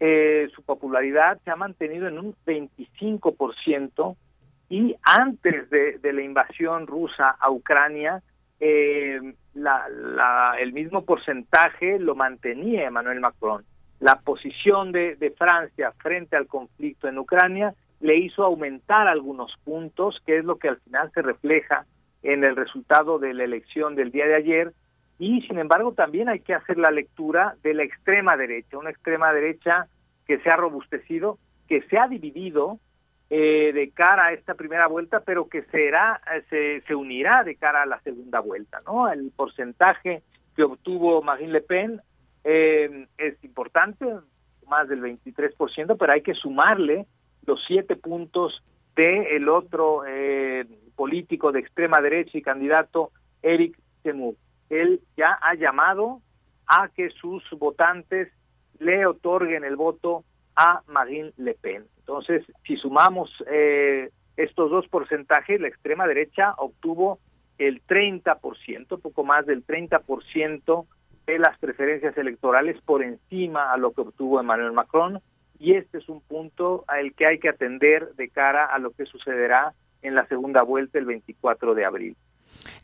eh, 0.00 0.48
su 0.54 0.62
popularidad 0.62 1.38
se 1.44 1.50
ha 1.50 1.56
mantenido 1.56 2.08
en 2.08 2.18
un 2.18 2.34
25% 2.46 4.16
y 4.70 4.96
antes 5.02 5.68
de, 5.68 5.98
de 5.98 6.12
la 6.14 6.22
invasión 6.22 6.86
rusa 6.86 7.36
a 7.38 7.50
Ucrania, 7.50 8.22
eh, 8.58 9.34
la, 9.54 9.88
la, 9.88 10.54
el 10.58 10.72
mismo 10.72 11.04
porcentaje 11.04 11.98
lo 11.98 12.14
mantenía 12.14 12.86
Emmanuel 12.86 13.20
Macron. 13.20 13.64
La 14.00 14.16
posición 14.16 14.92
de, 14.92 15.16
de, 15.16 15.30
Francia 15.30 15.92
frente 16.02 16.36
al 16.36 16.46
conflicto 16.46 17.08
en 17.08 17.18
Ucrania 17.18 17.74
le 18.00 18.16
hizo 18.16 18.42
aumentar 18.42 19.06
algunos 19.06 19.54
puntos, 19.64 20.20
que 20.26 20.38
es 20.38 20.44
lo 20.44 20.56
que 20.56 20.68
al 20.68 20.80
final 20.80 21.10
se 21.12 21.22
refleja 21.22 21.86
en 22.22 22.44
el 22.44 22.56
resultado 22.56 23.18
de 23.18 23.34
la 23.34 23.44
elección 23.44 23.94
del 23.94 24.10
día 24.10 24.26
de 24.26 24.34
ayer. 24.34 24.72
Y 25.18 25.42
sin 25.42 25.58
embargo 25.58 25.92
también 25.92 26.28
hay 26.28 26.40
que 26.40 26.54
hacer 26.54 26.78
la 26.78 26.90
lectura 26.90 27.54
de 27.62 27.74
la 27.74 27.84
extrema 27.84 28.36
derecha, 28.36 28.78
una 28.78 28.90
extrema 28.90 29.32
derecha 29.32 29.86
que 30.26 30.38
se 30.38 30.50
ha 30.50 30.56
robustecido, 30.56 31.38
que 31.68 31.82
se 31.82 31.98
ha 31.98 32.08
dividido 32.08 32.78
eh, 33.34 33.72
de 33.72 33.90
cara 33.92 34.26
a 34.26 34.32
esta 34.34 34.52
primera 34.52 34.86
vuelta, 34.88 35.20
pero 35.20 35.48
que 35.48 35.62
será 35.62 36.20
se, 36.50 36.82
se 36.82 36.94
unirá 36.94 37.42
de 37.44 37.56
cara 37.56 37.80
a 37.80 37.86
la 37.86 37.98
segunda 38.02 38.40
vuelta, 38.40 38.76
¿no? 38.86 39.10
El 39.10 39.32
porcentaje 39.34 40.22
que 40.54 40.64
obtuvo 40.64 41.22
Marine 41.22 41.52
Le 41.52 41.60
Pen 41.62 42.02
eh, 42.44 43.06
es 43.16 43.42
importante, 43.42 44.04
más 44.68 44.86
del 44.86 45.00
23%, 45.00 45.96
pero 45.98 46.12
hay 46.12 46.20
que 46.20 46.34
sumarle 46.34 47.06
los 47.46 47.58
siete 47.66 47.96
puntos 47.96 48.62
de 48.96 49.34
el 49.34 49.48
otro 49.48 50.04
eh, 50.06 50.66
político 50.94 51.52
de 51.52 51.60
extrema 51.60 52.02
derecha 52.02 52.36
y 52.36 52.42
candidato 52.42 53.12
Eric 53.40 53.78
Zemmour. 54.02 54.34
Él 54.68 55.00
ya 55.16 55.38
ha 55.40 55.54
llamado 55.54 56.20
a 56.66 56.88
que 56.88 57.08
sus 57.08 57.42
votantes 57.52 58.28
le 58.78 59.06
otorguen 59.06 59.64
el 59.64 59.76
voto 59.76 60.22
a 60.56 60.82
Marine 60.86 61.32
Le 61.36 61.54
Pen. 61.54 61.84
Entonces, 61.98 62.44
si 62.66 62.76
sumamos 62.76 63.30
eh, 63.50 64.10
estos 64.36 64.70
dos 64.70 64.88
porcentajes, 64.88 65.60
la 65.60 65.68
extrema 65.68 66.06
derecha 66.06 66.54
obtuvo 66.56 67.18
el 67.58 67.82
30%, 67.86 69.00
poco 69.00 69.24
más 69.24 69.46
del 69.46 69.64
30% 69.64 70.86
de 71.26 71.38
las 71.38 71.58
preferencias 71.58 72.16
electorales 72.16 72.80
por 72.84 73.02
encima 73.02 73.72
a 73.72 73.76
lo 73.76 73.92
que 73.92 74.00
obtuvo 74.00 74.40
Emmanuel 74.40 74.72
Macron 74.72 75.20
y 75.58 75.74
este 75.74 75.98
es 75.98 76.08
un 76.08 76.20
punto 76.20 76.84
al 76.88 77.14
que 77.14 77.26
hay 77.26 77.38
que 77.38 77.48
atender 77.48 78.14
de 78.14 78.28
cara 78.28 78.66
a 78.66 78.78
lo 78.78 78.90
que 78.90 79.06
sucederá 79.06 79.74
en 80.02 80.16
la 80.16 80.26
segunda 80.26 80.62
vuelta 80.62 80.98
el 80.98 81.04
24 81.04 81.74
de 81.74 81.84
abril. 81.84 82.16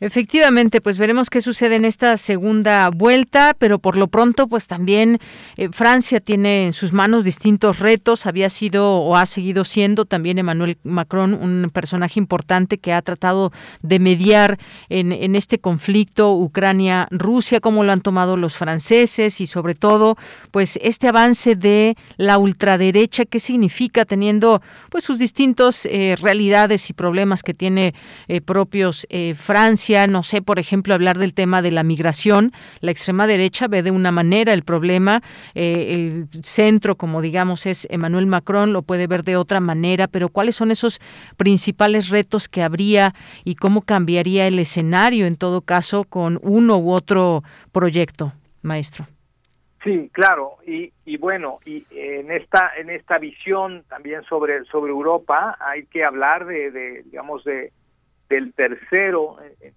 Efectivamente, 0.01 0.79
pues 0.79 0.97
veremos 0.97 1.29
qué 1.29 1.41
sucede 1.41 1.75
en 1.75 1.83
esta 1.83 2.15
segunda 2.15 2.89
vuelta, 2.89 3.53
pero 3.57 3.79
por 3.79 3.97
lo 3.97 4.07
pronto, 4.07 4.47
pues 4.47 4.67
también 4.67 5.19
eh, 5.57 5.69
Francia 5.73 6.21
tiene 6.21 6.67
en 6.67 6.73
sus 6.73 6.93
manos 6.93 7.25
distintos 7.25 7.79
retos. 7.79 8.25
Había 8.25 8.49
sido 8.49 8.89
o 8.89 9.17
ha 9.17 9.25
seguido 9.25 9.65
siendo 9.65 10.05
también 10.05 10.37
Emmanuel 10.37 10.77
Macron 10.83 11.33
un 11.33 11.69
personaje 11.73 12.19
importante 12.19 12.77
que 12.77 12.93
ha 12.93 13.01
tratado 13.01 13.51
de 13.81 13.99
mediar 13.99 14.57
en, 14.87 15.11
en 15.11 15.35
este 15.35 15.59
conflicto 15.59 16.33
Ucrania-Rusia, 16.33 17.59
cómo 17.59 17.83
lo 17.83 17.91
han 17.91 18.01
tomado 18.01 18.37
los 18.37 18.55
franceses 18.55 19.41
y 19.41 19.47
sobre 19.47 19.75
todo, 19.75 20.17
pues 20.51 20.79
este 20.81 21.09
avance 21.09 21.55
de 21.55 21.97
la 22.15 22.37
ultraderecha, 22.37 23.25
qué 23.25 23.39
significa 23.39 24.05
teniendo 24.05 24.61
pues 24.89 25.03
sus 25.03 25.19
distintos 25.19 25.85
eh, 25.85 26.15
realidades 26.21 26.89
y 26.89 26.93
problemas 26.93 27.43
que 27.43 27.53
tiene 27.53 27.93
eh, 28.27 28.39
propios 28.39 29.05
Francia 29.35 29.68
no 30.07 30.23
sé, 30.23 30.41
por 30.41 30.57
ejemplo, 30.57 30.95
hablar 30.95 31.19
del 31.19 31.33
tema 31.33 31.61
de 31.61 31.71
la 31.71 31.83
migración. 31.83 32.51
La 32.79 32.89
extrema 32.89 33.27
derecha 33.27 33.67
ve 33.67 33.83
de 33.83 33.91
una 33.91 34.11
manera 34.11 34.51
el 34.53 34.63
problema, 34.63 35.21
eh, 35.53 36.25
el 36.33 36.43
centro, 36.43 36.95
como 36.95 37.21
digamos, 37.21 37.67
es 37.67 37.87
Emmanuel 37.91 38.25
Macron, 38.25 38.73
lo 38.73 38.81
puede 38.81 39.05
ver 39.05 39.23
de 39.23 39.37
otra 39.37 39.59
manera, 39.59 40.07
pero 40.07 40.29
¿cuáles 40.29 40.55
son 40.55 40.71
esos 40.71 40.99
principales 41.37 42.09
retos 42.09 42.49
que 42.49 42.63
habría 42.63 43.13
y 43.43 43.55
cómo 43.55 43.83
cambiaría 43.83 44.47
el 44.47 44.57
escenario 44.57 45.27
en 45.27 45.35
todo 45.35 45.61
caso 45.61 46.03
con 46.03 46.39
uno 46.41 46.77
u 46.77 46.91
otro 46.91 47.43
proyecto, 47.71 48.33
maestro? 48.63 49.05
Sí, 49.83 50.09
claro, 50.11 50.57
y, 50.65 50.91
bueno, 51.17 51.59
y 51.63 51.85
en 51.91 52.31
esta 52.31 52.71
en 52.77 52.89
esta 52.89 53.17
visión 53.17 53.83
también 53.87 54.23
sobre 54.23 54.65
sobre 54.65 54.91
Europa 54.91 55.57
hay 55.59 55.85
que 55.85 56.03
hablar 56.03 56.45
de 56.45 57.03
digamos 57.03 57.43
de 57.45 57.71
del 58.29 58.53
tercero, 58.53 59.41
eh, 59.41 59.55
eh, 59.61 59.73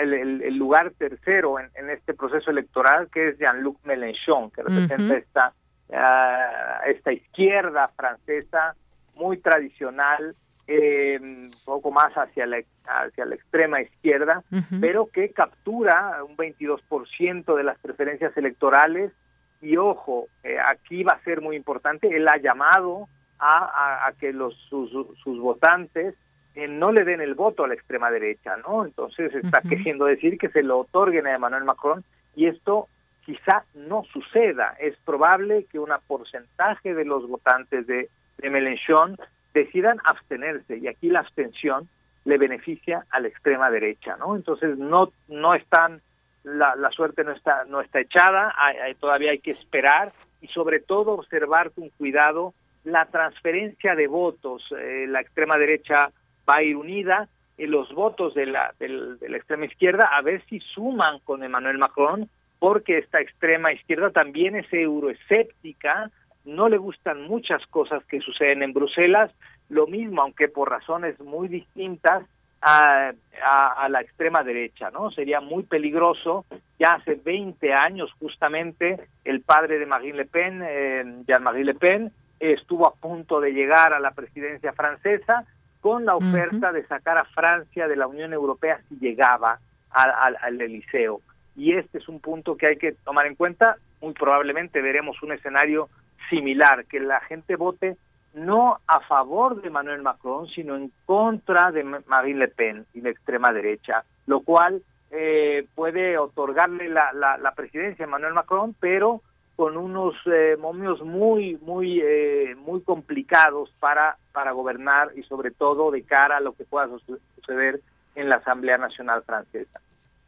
el, 0.00 0.56
lugar 0.56 0.92
tercero 0.96 1.58
en, 1.58 1.90
este 1.90 2.14
proceso 2.14 2.50
electoral, 2.50 3.08
que 3.12 3.28
es 3.28 3.38
Jean-Luc 3.38 3.78
Mélenchon, 3.84 4.50
que 4.50 4.62
representa 4.62 5.16
esta, 5.16 5.52
ah, 5.92 6.80
esta 6.86 7.12
izquierda 7.12 7.88
francesa 7.96 8.74
muy 9.14 9.38
tradicional, 9.38 10.34
eh, 10.66 11.18
un 11.20 11.52
poco 11.64 11.90
más 11.90 12.12
hacia 12.14 12.46
la, 12.46 12.62
hacia 12.86 13.26
la 13.26 13.34
extrema 13.34 13.82
izquierda, 13.82 14.42
pero 14.80 15.06
que 15.06 15.30
captura 15.30 16.24
un 16.24 16.36
22% 16.36 17.56
de 17.56 17.62
las 17.62 17.78
preferencias 17.78 18.34
electorales. 18.36 19.12
Y 19.60 19.76
ojo, 19.76 20.28
aquí 20.66 21.02
va 21.04 21.14
a 21.14 21.24
ser 21.24 21.40
muy 21.40 21.56
importante, 21.56 22.14
él 22.14 22.26
ha 22.28 22.36
llamado 22.36 23.08
a, 23.38 24.06
a, 24.06 24.12
que 24.12 24.32
los, 24.32 24.54
sus, 24.68 24.90
sus 25.22 25.38
votantes 25.38 26.14
no 26.54 26.92
le 26.92 27.04
den 27.04 27.20
el 27.20 27.34
voto 27.34 27.64
a 27.64 27.68
la 27.68 27.74
extrema 27.74 28.10
derecha, 28.10 28.56
¿no? 28.56 28.84
Entonces 28.84 29.34
está 29.34 29.60
queriendo 29.62 30.04
decir 30.04 30.38
que 30.38 30.48
se 30.48 30.62
lo 30.62 30.80
otorguen 30.80 31.26
a 31.26 31.34
Emmanuel 31.34 31.64
Macron 31.64 32.04
y 32.36 32.46
esto 32.46 32.88
quizá 33.24 33.64
no 33.74 34.04
suceda. 34.04 34.76
Es 34.78 34.96
probable 35.04 35.66
que 35.70 35.78
un 35.78 35.90
porcentaje 36.06 36.94
de 36.94 37.04
los 37.04 37.28
votantes 37.28 37.86
de, 37.86 38.08
de 38.38 38.50
Mélenchon 38.50 39.16
decidan 39.52 39.98
abstenerse 40.04 40.78
y 40.78 40.86
aquí 40.88 41.08
la 41.08 41.20
abstención 41.20 41.88
le 42.24 42.38
beneficia 42.38 43.04
a 43.10 43.20
la 43.20 43.28
extrema 43.28 43.70
derecha, 43.70 44.16
¿no? 44.16 44.36
Entonces 44.36 44.78
no 44.78 45.12
no 45.28 45.54
están 45.54 46.00
la, 46.42 46.74
la 46.76 46.90
suerte 46.90 47.24
no 47.24 47.32
está 47.32 47.64
no 47.64 47.80
está 47.80 48.00
echada, 48.00 48.54
todavía 49.00 49.30
hay 49.30 49.40
que 49.40 49.52
esperar 49.52 50.12
y 50.40 50.48
sobre 50.48 50.80
todo 50.80 51.12
observar 51.12 51.70
con 51.70 51.88
cuidado 51.90 52.54
la 52.84 53.06
transferencia 53.06 53.94
de 53.94 54.06
votos. 54.06 54.62
Eh, 54.78 55.06
la 55.08 55.20
extrema 55.20 55.56
derecha 55.56 56.10
va 56.48 56.58
a 56.58 56.62
ir 56.62 56.76
unida 56.76 57.28
y 57.56 57.66
los 57.66 57.92
votos 57.94 58.34
de 58.34 58.46
la, 58.46 58.74
de 58.78 58.88
la 58.88 59.36
extrema 59.36 59.66
izquierda 59.66 60.10
a 60.12 60.22
ver 60.22 60.42
si 60.48 60.60
suman 60.60 61.20
con 61.20 61.42
Emmanuel 61.42 61.78
Macron, 61.78 62.28
porque 62.58 62.98
esta 62.98 63.20
extrema 63.20 63.72
izquierda 63.72 64.10
también 64.10 64.56
es 64.56 64.72
euroescéptica, 64.72 66.10
no 66.44 66.68
le 66.68 66.78
gustan 66.78 67.22
muchas 67.22 67.64
cosas 67.66 68.04
que 68.06 68.20
suceden 68.20 68.62
en 68.62 68.72
Bruselas, 68.72 69.30
lo 69.68 69.86
mismo, 69.86 70.22
aunque 70.22 70.48
por 70.48 70.70
razones 70.70 71.18
muy 71.20 71.48
distintas, 71.48 72.24
a, 72.64 73.12
a, 73.42 73.88
la 73.90 74.00
extrema 74.00 74.42
derecha, 74.42 74.90
¿no? 74.90 75.10
Sería 75.10 75.40
muy 75.40 75.64
peligroso. 75.64 76.46
Ya 76.78 76.94
hace 76.94 77.14
20 77.14 77.72
años, 77.74 78.10
justamente, 78.18 79.06
el 79.24 79.42
padre 79.42 79.78
de 79.78 79.86
Marine 79.86 80.16
Le 80.16 80.24
Pen, 80.24 80.62
eh, 80.64 81.04
Jean-Marie 81.26 81.64
Le 81.64 81.74
Pen, 81.74 82.10
estuvo 82.40 82.88
a 82.88 82.94
punto 82.94 83.40
de 83.40 83.52
llegar 83.52 83.92
a 83.92 84.00
la 84.00 84.12
presidencia 84.12 84.72
francesa, 84.72 85.44
con 85.84 86.06
la 86.06 86.16
oferta 86.16 86.72
de 86.72 86.86
sacar 86.86 87.18
a 87.18 87.26
Francia 87.26 87.86
de 87.86 87.94
la 87.94 88.06
Unión 88.06 88.32
Europea 88.32 88.80
si 88.88 88.96
llegaba 88.96 89.58
al, 89.90 90.34
al, 90.40 90.58
Eliseo. 90.58 91.20
Y 91.56 91.74
este 91.74 91.98
es 91.98 92.08
un 92.08 92.20
punto 92.20 92.56
que 92.56 92.68
hay 92.68 92.76
que 92.78 92.92
tomar 92.92 93.26
en 93.26 93.34
cuenta. 93.34 93.76
Muy 94.00 94.14
probablemente 94.14 94.80
veremos 94.80 95.22
un 95.22 95.32
escenario 95.32 95.90
similar, 96.30 96.86
que 96.86 97.00
la 97.00 97.20
gente 97.20 97.56
vote 97.56 97.98
no 98.32 98.78
a 98.86 99.00
favor 99.00 99.60
de 99.60 99.68
Emmanuel 99.68 100.00
Macron, 100.00 100.48
sino 100.48 100.74
en 100.74 100.90
contra 101.04 101.70
de 101.70 101.84
Marine 101.84 102.38
Le 102.38 102.48
Pen 102.48 102.86
y 102.94 103.02
la 103.02 103.10
extrema 103.10 103.52
derecha, 103.52 104.04
lo 104.24 104.40
cual 104.40 104.80
eh, 105.10 105.66
puede 105.74 106.16
otorgarle 106.16 106.88
la, 106.88 107.12
la, 107.12 107.36
la 107.36 107.52
presidencia 107.52 108.06
a 108.06 108.08
Emmanuel 108.08 108.32
Macron, 108.32 108.74
pero 108.80 109.20
con 109.56 109.76
unos 109.76 110.14
eh, 110.26 110.56
momios 110.58 111.00
muy 111.02 111.56
muy 111.62 112.00
eh, 112.00 112.54
muy 112.56 112.82
complicados 112.82 113.70
para 113.78 114.16
para 114.32 114.52
gobernar 114.52 115.12
y 115.16 115.22
sobre 115.22 115.50
todo 115.50 115.90
de 115.90 116.02
cara 116.02 116.38
a 116.38 116.40
lo 116.40 116.54
que 116.54 116.64
pueda 116.64 116.88
suceder 117.36 117.80
en 118.14 118.28
la 118.28 118.36
Asamblea 118.36 118.78
Nacional 118.78 119.22
Francesa. 119.22 119.80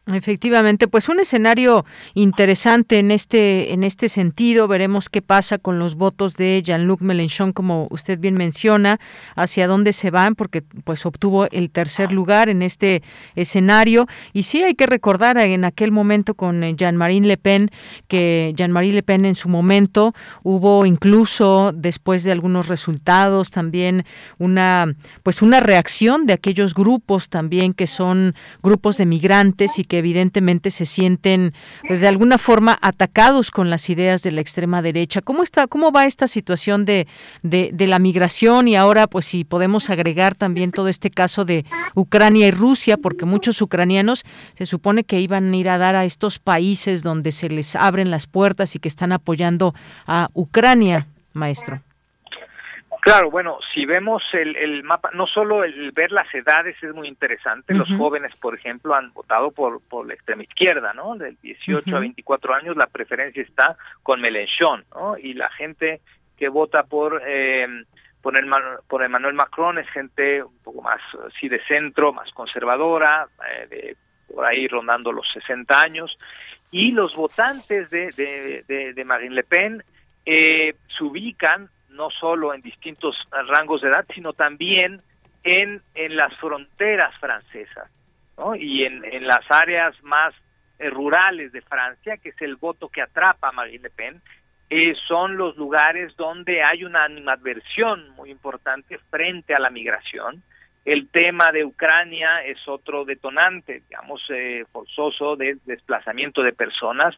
Efectivamente, 0.08 0.86
pues 0.86 1.08
un 1.08 1.18
escenario 1.18 1.84
interesante 2.14 3.00
en 3.00 3.10
este 3.10 3.72
en 3.72 3.82
este 3.82 4.08
sentido. 4.08 4.68
Veremos 4.68 5.08
qué 5.08 5.20
pasa 5.20 5.58
con 5.58 5.80
los 5.80 5.96
votos 5.96 6.36
de 6.36 6.62
Jean-Luc 6.64 7.00
Mélenchon, 7.00 7.52
como 7.52 7.88
usted 7.90 8.16
bien 8.20 8.34
menciona, 8.34 9.00
hacia 9.34 9.66
dónde 9.66 9.92
se 9.92 10.12
van, 10.12 10.36
porque 10.36 10.62
pues 10.84 11.04
obtuvo 11.06 11.50
el 11.50 11.70
tercer 11.70 12.12
lugar 12.12 12.48
en 12.48 12.62
este 12.62 13.02
escenario. 13.34 14.06
Y 14.32 14.44
sí 14.44 14.62
hay 14.62 14.76
que 14.76 14.86
recordar 14.86 15.38
en 15.38 15.64
aquel 15.64 15.90
momento 15.90 16.34
con 16.34 16.62
Jean-Marie 16.62 17.22
Le 17.22 17.36
Pen 17.36 17.70
que 18.06 18.52
Jean-Marie 18.54 18.92
Le 18.92 19.02
Pen 19.02 19.24
en 19.24 19.34
su 19.34 19.48
momento 19.48 20.14
hubo 20.44 20.86
incluso 20.86 21.72
después 21.74 22.22
de 22.22 22.30
algunos 22.30 22.68
resultados 22.68 23.50
también 23.50 24.04
una 24.38 24.86
pues 25.24 25.42
una 25.42 25.58
reacción 25.58 26.26
de 26.26 26.34
aquellos 26.34 26.74
grupos 26.74 27.28
también 27.28 27.74
que 27.74 27.88
son 27.88 28.36
grupos 28.62 28.98
de 28.98 29.06
migrantes 29.06 29.80
y 29.80 29.84
que 29.84 29.95
evidentemente 29.98 30.70
se 30.70 30.84
sienten, 30.84 31.52
pues 31.86 32.00
de 32.00 32.08
alguna 32.08 32.38
forma, 32.38 32.78
atacados 32.80 33.50
con 33.50 33.70
las 33.70 33.88
ideas 33.90 34.22
de 34.22 34.32
la 34.32 34.40
extrema 34.40 34.82
derecha. 34.82 35.20
¿Cómo 35.20 35.42
está, 35.42 35.66
cómo 35.66 35.92
va 35.92 36.06
esta 36.06 36.28
situación 36.28 36.84
de, 36.84 37.06
de, 37.42 37.86
la 37.86 37.98
migración 37.98 38.68
y 38.68 38.76
ahora, 38.76 39.06
pues, 39.06 39.26
si 39.26 39.44
podemos 39.44 39.90
agregar 39.90 40.34
también 40.34 40.72
todo 40.72 40.88
este 40.88 41.10
caso 41.10 41.44
de 41.44 41.64
Ucrania 41.94 42.48
y 42.48 42.50
Rusia, 42.50 42.96
porque 42.96 43.24
muchos 43.24 43.62
ucranianos 43.62 44.24
se 44.54 44.66
supone 44.66 45.04
que 45.04 45.20
iban 45.20 45.52
a 45.52 45.56
ir 45.56 45.68
a 45.68 45.78
dar 45.78 45.94
a 45.94 46.04
estos 46.04 46.38
países 46.38 47.02
donde 47.02 47.32
se 47.32 47.48
les 47.48 47.76
abren 47.76 48.10
las 48.10 48.26
puertas 48.26 48.74
y 48.74 48.78
que 48.78 48.88
están 48.88 49.12
apoyando 49.12 49.74
a 50.06 50.28
Ucrania, 50.34 51.06
maestro. 51.32 51.85
Claro, 53.06 53.30
bueno, 53.30 53.60
si 53.72 53.86
vemos 53.86 54.20
el, 54.32 54.56
el 54.56 54.82
mapa, 54.82 55.10
no 55.14 55.28
solo 55.28 55.62
el 55.62 55.92
ver 55.92 56.10
las 56.10 56.26
edades 56.34 56.74
es 56.82 56.92
muy 56.92 57.06
interesante, 57.06 57.72
los 57.72 57.88
jóvenes, 57.96 58.34
por 58.34 58.56
ejemplo, 58.56 58.96
han 58.96 59.12
votado 59.12 59.52
por, 59.52 59.80
por 59.80 60.08
la 60.08 60.14
extrema 60.14 60.42
izquierda, 60.42 60.92
¿no? 60.92 61.14
Del 61.14 61.36
18 61.40 61.88
a 61.94 62.00
24 62.00 62.54
años 62.54 62.76
la 62.76 62.88
preferencia 62.88 63.44
está 63.44 63.76
con 64.02 64.20
Mélenchon, 64.20 64.84
¿no? 64.92 65.16
Y 65.16 65.34
la 65.34 65.48
gente 65.50 66.00
que 66.36 66.48
vota 66.48 66.82
por, 66.82 67.22
eh, 67.24 67.84
por, 68.20 68.36
el, 68.36 68.50
por 68.88 69.04
Emmanuel 69.04 69.34
Macron 69.34 69.78
es 69.78 69.88
gente 69.90 70.42
un 70.42 70.58
poco 70.64 70.82
más, 70.82 71.00
sí, 71.38 71.48
de 71.48 71.62
centro, 71.62 72.12
más 72.12 72.32
conservadora, 72.32 73.28
eh, 73.48 73.66
de, 73.68 73.96
por 74.34 74.44
ahí 74.44 74.66
rondando 74.66 75.12
los 75.12 75.32
60 75.32 75.80
años, 75.80 76.18
y 76.72 76.90
los 76.90 77.14
votantes 77.14 77.88
de, 77.88 78.10
de, 78.66 78.94
de, 78.94 79.04
Marine 79.04 79.36
Le 79.36 79.44
Pen 79.44 79.84
eh, 80.24 80.74
se 80.88 81.04
ubican 81.04 81.70
no 81.96 82.10
solo 82.10 82.54
en 82.54 82.60
distintos 82.60 83.16
rangos 83.30 83.80
de 83.82 83.88
edad, 83.88 84.06
sino 84.14 84.32
también 84.32 85.00
en, 85.42 85.82
en 85.94 86.16
las 86.16 86.36
fronteras 86.38 87.16
francesas 87.18 87.90
y 88.58 88.84
en, 88.84 89.04
en 89.04 89.26
las 89.26 89.44
áreas 89.50 89.94
más 90.02 90.34
eh, 90.78 90.90
rurales 90.90 91.52
de 91.52 91.62
Francia, 91.62 92.18
que 92.18 92.30
es 92.30 92.42
el 92.42 92.56
voto 92.56 92.88
que 92.88 93.00
atrapa 93.00 93.48
a 93.48 93.52
Marine 93.52 93.84
Le 93.84 93.90
Pen, 93.90 94.20
eh, 94.68 94.94
son 95.08 95.36
los 95.36 95.56
lugares 95.56 96.14
donde 96.16 96.60
hay 96.62 96.84
una 96.84 97.04
animadversión 97.04 98.10
muy 98.10 98.30
importante 98.30 98.98
frente 99.10 99.54
a 99.54 99.60
la 99.60 99.70
migración. 99.70 100.42
El 100.86 101.08
tema 101.08 101.50
de 101.52 101.64
Ucrania 101.64 102.44
es 102.44 102.58
otro 102.68 103.04
detonante, 103.04 103.82
digamos, 103.88 104.22
eh, 104.30 104.64
forzoso 104.70 105.34
de 105.34 105.58
desplazamiento 105.64 106.44
de 106.44 106.52
personas, 106.52 107.12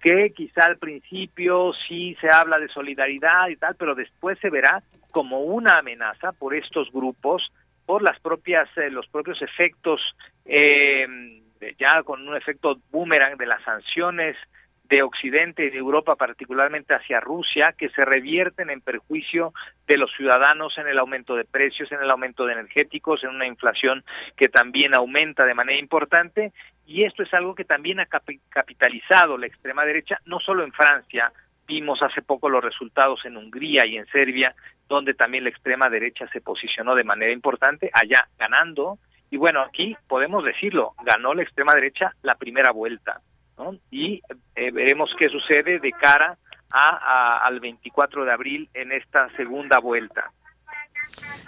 que 0.00 0.32
quizá 0.32 0.62
al 0.66 0.76
principio 0.76 1.72
sí 1.86 2.16
se 2.20 2.28
habla 2.28 2.56
de 2.56 2.66
solidaridad 2.66 3.46
y 3.48 3.54
tal, 3.54 3.76
pero 3.76 3.94
después 3.94 4.40
se 4.40 4.50
verá 4.50 4.82
como 5.12 5.38
una 5.38 5.74
amenaza 5.78 6.32
por 6.32 6.52
estos 6.52 6.90
grupos, 6.90 7.52
por 7.86 8.02
las 8.02 8.18
propias, 8.18 8.68
eh, 8.76 8.90
los 8.90 9.06
propios 9.06 9.40
efectos, 9.40 10.00
ya 10.44 12.02
con 12.02 12.26
un 12.26 12.36
efecto 12.36 12.80
boomerang 12.90 13.36
de 13.36 13.46
las 13.46 13.62
sanciones 13.62 14.36
de 14.92 15.02
Occidente 15.02 15.64
y 15.64 15.70
de 15.70 15.78
Europa, 15.78 16.16
particularmente 16.16 16.92
hacia 16.92 17.18
Rusia, 17.18 17.74
que 17.78 17.88
se 17.88 18.04
revierten 18.04 18.68
en 18.68 18.82
perjuicio 18.82 19.54
de 19.86 19.96
los 19.96 20.14
ciudadanos 20.14 20.76
en 20.76 20.86
el 20.86 20.98
aumento 20.98 21.34
de 21.34 21.46
precios, 21.46 21.90
en 21.92 22.02
el 22.02 22.10
aumento 22.10 22.44
de 22.44 22.52
energéticos, 22.52 23.24
en 23.24 23.30
una 23.30 23.46
inflación 23.46 24.04
que 24.36 24.48
también 24.48 24.94
aumenta 24.94 25.46
de 25.46 25.54
manera 25.54 25.78
importante. 25.78 26.52
Y 26.86 27.04
esto 27.04 27.22
es 27.22 27.32
algo 27.32 27.54
que 27.54 27.64
también 27.64 28.00
ha 28.00 28.06
capitalizado 28.50 29.38
la 29.38 29.46
extrema 29.46 29.86
derecha, 29.86 30.18
no 30.26 30.40
solo 30.40 30.62
en 30.62 30.72
Francia, 30.72 31.32
vimos 31.66 32.02
hace 32.02 32.20
poco 32.20 32.50
los 32.50 32.62
resultados 32.62 33.24
en 33.24 33.38
Hungría 33.38 33.86
y 33.86 33.96
en 33.96 34.04
Serbia, 34.08 34.54
donde 34.90 35.14
también 35.14 35.44
la 35.44 35.50
extrema 35.50 35.88
derecha 35.88 36.28
se 36.34 36.42
posicionó 36.42 36.94
de 36.94 37.04
manera 37.04 37.32
importante, 37.32 37.90
allá 37.94 38.28
ganando. 38.38 38.98
Y 39.30 39.38
bueno, 39.38 39.62
aquí 39.62 39.96
podemos 40.06 40.44
decirlo, 40.44 40.92
ganó 41.02 41.32
la 41.32 41.44
extrema 41.44 41.72
derecha 41.72 42.12
la 42.20 42.34
primera 42.34 42.72
vuelta 42.72 43.22
y 43.90 44.20
eh, 44.54 44.70
veremos 44.70 45.10
qué 45.18 45.28
sucede 45.28 45.78
de 45.78 45.92
cara 45.92 46.36
a, 46.70 47.38
al 47.44 47.60
24 47.60 48.24
de 48.24 48.32
abril 48.32 48.68
en 48.74 48.92
esta 48.92 49.28
segunda 49.36 49.78
vuelta. 49.78 50.32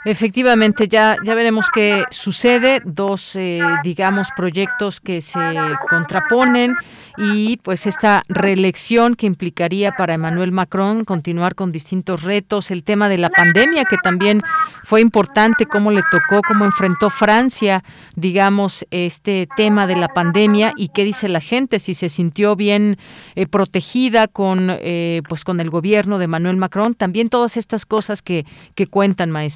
Efectivamente, 0.05 0.86
ya, 0.86 1.16
ya 1.24 1.35
veremos 1.35 1.70
qué 1.73 2.05
sucede. 2.11 2.82
Dos, 2.85 3.36
eh, 3.36 3.62
digamos, 3.82 4.28
proyectos 4.36 5.01
que 5.01 5.23
se 5.23 5.41
contraponen 5.89 6.77
y 7.16 7.59
pues 7.59 7.86
esta 7.86 8.23
reelección 8.28 9.15
que 9.15 9.27
implicaría 9.27 9.93
para 9.93 10.15
Emmanuel 10.15 10.53
Macron 10.53 11.05
continuar 11.05 11.55
con 11.55 11.70
distintos 11.70 12.23
retos, 12.23 12.70
el 12.70 12.82
tema 12.82 13.09
de 13.09 13.19
la 13.19 13.31
pandemia 13.31 13.85
que 13.85 13.97
también 13.97 14.43
fue 14.82 15.01
importante, 15.01 15.65
cómo 15.66 15.91
le 15.91 16.03
tocó, 16.11 16.43
cómo 16.47 16.65
enfrentó 16.65 17.11
Francia, 17.11 17.82
digamos, 18.16 18.85
este 18.91 19.49
tema 19.57 19.86
de 19.86 19.97
la 19.97 20.09
pandemia 20.09 20.73
y 20.77 20.89
qué 20.89 21.05
dice 21.05 21.28
la 21.28 21.41
gente, 21.41 21.78
si 21.78 21.95
se 21.95 22.09
sintió 22.09 22.57
bien 22.57 22.99
eh, 23.36 23.47
protegida 23.47 24.28
con, 24.28 24.69
eh, 24.70 25.23
pues 25.28 25.45
con 25.45 25.61
el 25.61 25.70
gobierno 25.70 26.19
de 26.19 26.24
Emmanuel 26.24 26.57
Macron, 26.57 26.95
también 26.95 27.28
todas 27.28 27.57
estas 27.57 27.86
cosas 27.86 28.23
que, 28.23 28.45
que 28.74 28.86
cuentan, 28.86 29.31
maestro. 29.31 29.53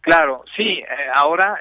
Claro, 0.00 0.44
sí, 0.56 0.78
eh, 0.78 0.86
ahora 1.14 1.58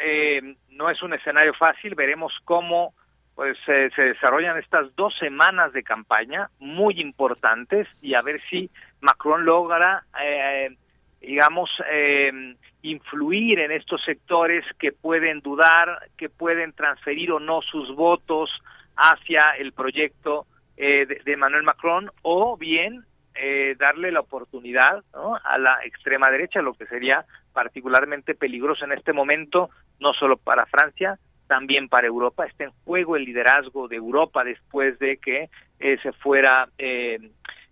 no 0.70 0.90
es 0.90 1.02
un 1.02 1.14
escenario 1.14 1.54
fácil, 1.54 1.96
veremos 1.96 2.34
cómo 2.44 2.94
pues 3.36 3.58
se 3.66 4.02
desarrollan 4.02 4.60
estas 4.60 4.96
dos 4.96 5.16
semanas 5.18 5.74
de 5.74 5.84
campaña 5.84 6.50
muy 6.60 7.00
importantes 7.02 7.88
y 8.04 8.14
a 8.14 8.22
ver 8.22 8.40
si 8.40 8.70
Macron 9.02 9.44
logra, 9.44 10.04
eh, 10.22 10.76
digamos, 11.20 11.70
eh, 11.92 12.56
influir 12.84 13.60
en 13.60 13.72
estos 13.72 14.04
sectores 14.04 14.64
que 14.78 14.92
pueden 14.92 15.40
dudar, 15.40 16.10
que 16.18 16.30
pueden 16.30 16.74
transferir 16.74 17.32
o 17.32 17.40
no 17.40 17.62
sus 17.62 17.96
votos 17.96 18.52
hacia 18.96 19.52
el 19.58 19.72
proyecto 19.72 20.46
eh, 20.78 21.06
de, 21.08 21.22
de, 21.24 21.34
Emmanuel 21.34 21.64
Macron 21.64 22.12
o 22.22 22.56
bien 22.58 23.04
eh, 23.36 23.76
darle 23.78 24.12
la 24.12 24.22
oportunidad 24.22 25.04
¿no? 25.14 25.36
a 25.44 25.58
la 25.58 25.78
extrema 25.86 26.30
derecha, 26.30 26.62
lo 26.62 26.74
que 26.74 26.86
sería 26.86 27.26
particularmente 27.54 28.36
peligroso 28.36 28.86
en 28.86 28.94
este 28.94 29.14
momento, 29.14 29.70
no 30.00 30.14
solo 30.14 30.38
para 30.38 30.66
Francia, 30.66 31.18
también 31.48 31.88
para 31.90 32.08
Europa. 32.08 32.46
Está 32.46 32.66
en 32.66 32.72
juego 32.84 33.16
el 33.16 33.26
liderazgo 33.26 33.88
de 33.88 33.98
Europa 33.98 34.44
después 34.44 34.98
de 35.00 35.18
que 35.18 35.50
eh, 35.80 35.98
se 36.02 36.12
fuera 36.14 36.68
eh, 36.78 37.20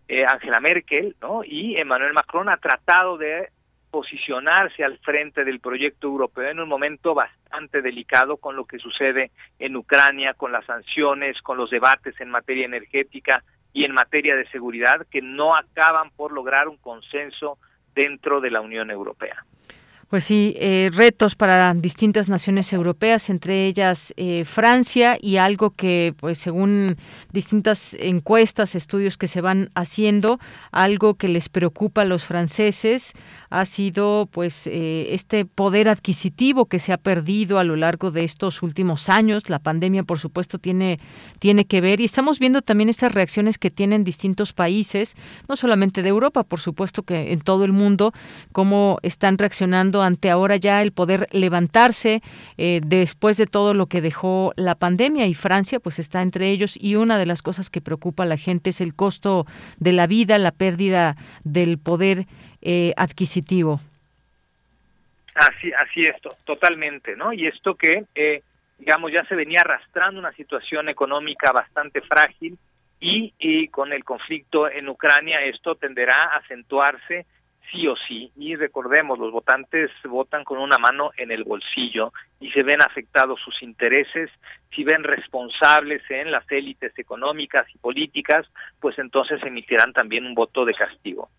eh, 0.08 0.26
Angela 0.26 0.60
Merkel, 0.60 1.16
¿no? 1.22 1.44
Y 1.44 1.78
Emmanuel 1.78 2.14
Macron 2.14 2.50
ha 2.50 2.58
tratado 2.58 3.18
de 3.18 3.50
posicionarse 3.90 4.84
al 4.84 4.98
frente 5.00 5.44
del 5.44 5.60
proyecto 5.60 6.08
europeo 6.08 6.50
en 6.50 6.60
un 6.60 6.70
momento 6.70 7.14
bastante 7.14 7.82
delicado 7.82 8.38
con 8.38 8.56
lo 8.56 8.66
que 8.66 8.78
sucede 8.78 9.32
en 9.60 9.76
Ucrania, 9.76 10.34
con 10.34 10.52
las 10.52 10.66
sanciones, 10.66 11.42
con 11.42 11.58
los 11.58 11.70
debates 11.70 12.20
en 12.22 12.30
materia 12.30 12.66
energética 12.66 13.44
y 13.74 13.86
en 13.86 13.94
materia 13.94 14.36
de 14.36 14.48
seguridad 14.50 15.06
que 15.10 15.22
no 15.22 15.56
acaban 15.56 16.10
por 16.12 16.32
lograr 16.32 16.68
un 16.68 16.78
consenso 16.78 17.58
dentro 17.94 18.42
de 18.42 18.52
la 18.52 18.62
Unión 18.62 18.92
Europea. 18.92 19.46
Pues 20.12 20.26
sí, 20.26 20.58
eh, 20.60 20.90
retos 20.94 21.36
para 21.36 21.74
distintas 21.74 22.28
naciones 22.28 22.74
europeas, 22.74 23.30
entre 23.30 23.66
ellas 23.66 24.14
eh, 24.18 24.44
Francia 24.44 25.18
y 25.22 25.38
algo 25.38 25.70
que, 25.70 26.14
pues 26.18 26.38
según 26.38 26.98
distintas 27.32 27.94
encuestas, 27.98 28.76
estudios 28.76 29.18
que 29.18 29.30
se 29.30 29.40
van 29.40 29.70
haciendo, 29.74 30.38
algo 30.74 31.14
que 31.14 31.30
les 31.30 31.48
preocupa 31.48 32.02
a 32.02 32.06
los 32.06 32.26
franceses 32.26 33.14
ha 33.50 33.64
sido, 33.64 34.28
pues, 34.30 34.68
eh, 34.68 35.08
este 35.12 35.46
poder 35.46 35.88
adquisitivo 35.88 36.66
que 36.66 36.80
se 36.80 36.92
ha 36.92 36.98
perdido 36.98 37.58
a 37.58 37.64
lo 37.64 37.78
largo 37.78 38.12
de 38.12 38.26
estos 38.26 38.64
últimos 38.64 39.08
años. 39.08 39.50
La 39.50 39.60
pandemia, 39.60 40.04
por 40.04 40.20
supuesto, 40.20 40.60
tiene 40.60 41.00
tiene 41.40 41.66
que 41.66 41.82
ver 41.82 42.02
y 42.02 42.04
estamos 42.04 42.38
viendo 42.38 42.62
también 42.62 42.90
estas 42.90 43.14
reacciones 43.14 43.58
que 43.58 43.72
tienen 43.72 44.04
distintos 44.04 44.54
países, 44.54 45.16
no 45.48 45.56
solamente 45.56 46.04
de 46.04 46.10
Europa, 46.10 46.44
por 46.44 46.60
supuesto 46.60 47.04
que 47.04 47.32
en 47.32 47.40
todo 47.40 47.64
el 47.66 47.72
mundo, 47.72 48.14
cómo 48.52 49.00
están 49.02 49.38
reaccionando 49.38 50.01
ante 50.02 50.30
ahora 50.30 50.56
ya 50.56 50.82
el 50.82 50.92
poder 50.92 51.28
levantarse 51.32 52.22
eh, 52.58 52.82
después 52.86 53.38
de 53.38 53.48
todo 53.48 53.74
lo 53.74 53.88
que 53.88 54.02
dejó 54.02 54.54
la 54.56 54.76
pandemia 54.76 55.28
y 55.28 55.34
Francia 55.34 55.80
pues 55.80 56.00
está 56.00 56.22
entre 56.22 56.50
ellos 56.50 56.78
y 56.80 56.96
una 56.96 57.18
de 57.18 57.26
las 57.26 57.42
cosas 57.42 57.70
que 57.70 57.82
preocupa 57.82 58.24
a 58.24 58.26
la 58.26 58.38
gente 58.38 58.72
es 58.72 58.82
el 58.82 58.96
costo 58.96 59.46
de 59.78 59.94
la 59.94 60.08
vida, 60.08 60.38
la 60.38 60.52
pérdida 60.52 61.16
del 61.44 61.78
poder 61.78 62.26
eh, 62.62 62.94
adquisitivo. 62.98 63.82
Así, 65.36 65.72
así 65.74 66.02
es, 66.02 66.16
totalmente, 66.46 67.16
¿no? 67.16 67.32
Y 67.32 67.48
esto 67.48 67.76
que, 67.76 68.04
eh, 68.16 68.44
digamos, 68.78 69.12
ya 69.12 69.24
se 69.26 69.36
venía 69.36 69.62
arrastrando 69.62 70.20
una 70.20 70.34
situación 70.34 70.90
económica 70.90 71.52
bastante 71.52 72.02
frágil 72.02 72.58
y, 73.00 73.34
y 73.40 73.70
con 73.70 73.94
el 73.94 74.04
conflicto 74.04 74.70
en 74.70 74.90
Ucrania 74.90 75.42
esto 75.42 75.76
tenderá 75.76 76.26
a 76.26 76.38
acentuarse 76.38 77.26
sí 77.72 77.88
o 77.88 77.96
sí. 78.08 78.32
Y 78.36 78.56
recordemos, 78.56 79.18
los 79.18 79.32
votantes 79.32 79.90
votan 80.04 80.44
con 80.44 80.60
una 80.60 80.78
mano 80.78 81.12
en 81.18 81.32
el 81.32 81.44
bolsillo 81.44 82.14
y 82.40 82.52
se 82.52 82.64
ven 82.64 82.82
afectados 82.82 83.40
sus 83.44 83.62
intereses, 83.62 84.30
si 84.76 84.84
ven 84.84 85.04
responsables 85.04 86.02
en 86.10 86.32
las 86.32 86.50
élites 86.52 86.98
económicas 86.98 87.68
y 87.74 87.78
políticas, 87.78 88.46
pues 88.80 88.98
entonces 89.00 89.42
emitirán 89.44 89.94
también 89.94 90.26
un 90.26 90.36
voto 90.36 90.66
de 90.66 90.74
castigo. 90.74 91.30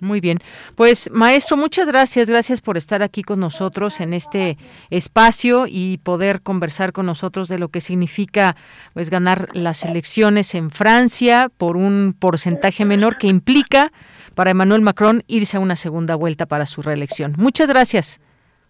Muy 0.00 0.20
bien. 0.20 0.38
Pues 0.74 1.08
maestro, 1.12 1.56
muchas 1.56 1.86
gracias. 1.86 2.28
Gracias 2.28 2.60
por 2.60 2.76
estar 2.76 3.02
aquí 3.02 3.22
con 3.22 3.38
nosotros 3.38 4.00
en 4.00 4.12
este 4.12 4.58
espacio 4.90 5.66
y 5.68 5.98
poder 5.98 6.42
conversar 6.42 6.92
con 6.92 7.06
nosotros 7.06 7.48
de 7.48 7.58
lo 7.58 7.68
que 7.68 7.80
significa 7.80 8.56
pues 8.92 9.08
ganar 9.08 9.48
las 9.54 9.84
elecciones 9.84 10.54
en 10.56 10.72
Francia 10.72 11.48
por 11.56 11.76
un 11.76 12.14
porcentaje 12.18 12.84
menor 12.84 13.18
que 13.18 13.28
implica 13.28 13.92
para 14.34 14.50
Emmanuel 14.50 14.82
Macron 14.82 15.22
irse 15.26 15.56
a 15.56 15.60
una 15.60 15.76
segunda 15.76 16.16
vuelta 16.16 16.46
para 16.46 16.66
su 16.66 16.82
reelección. 16.82 17.32
Muchas 17.38 17.68
gracias. 17.68 18.20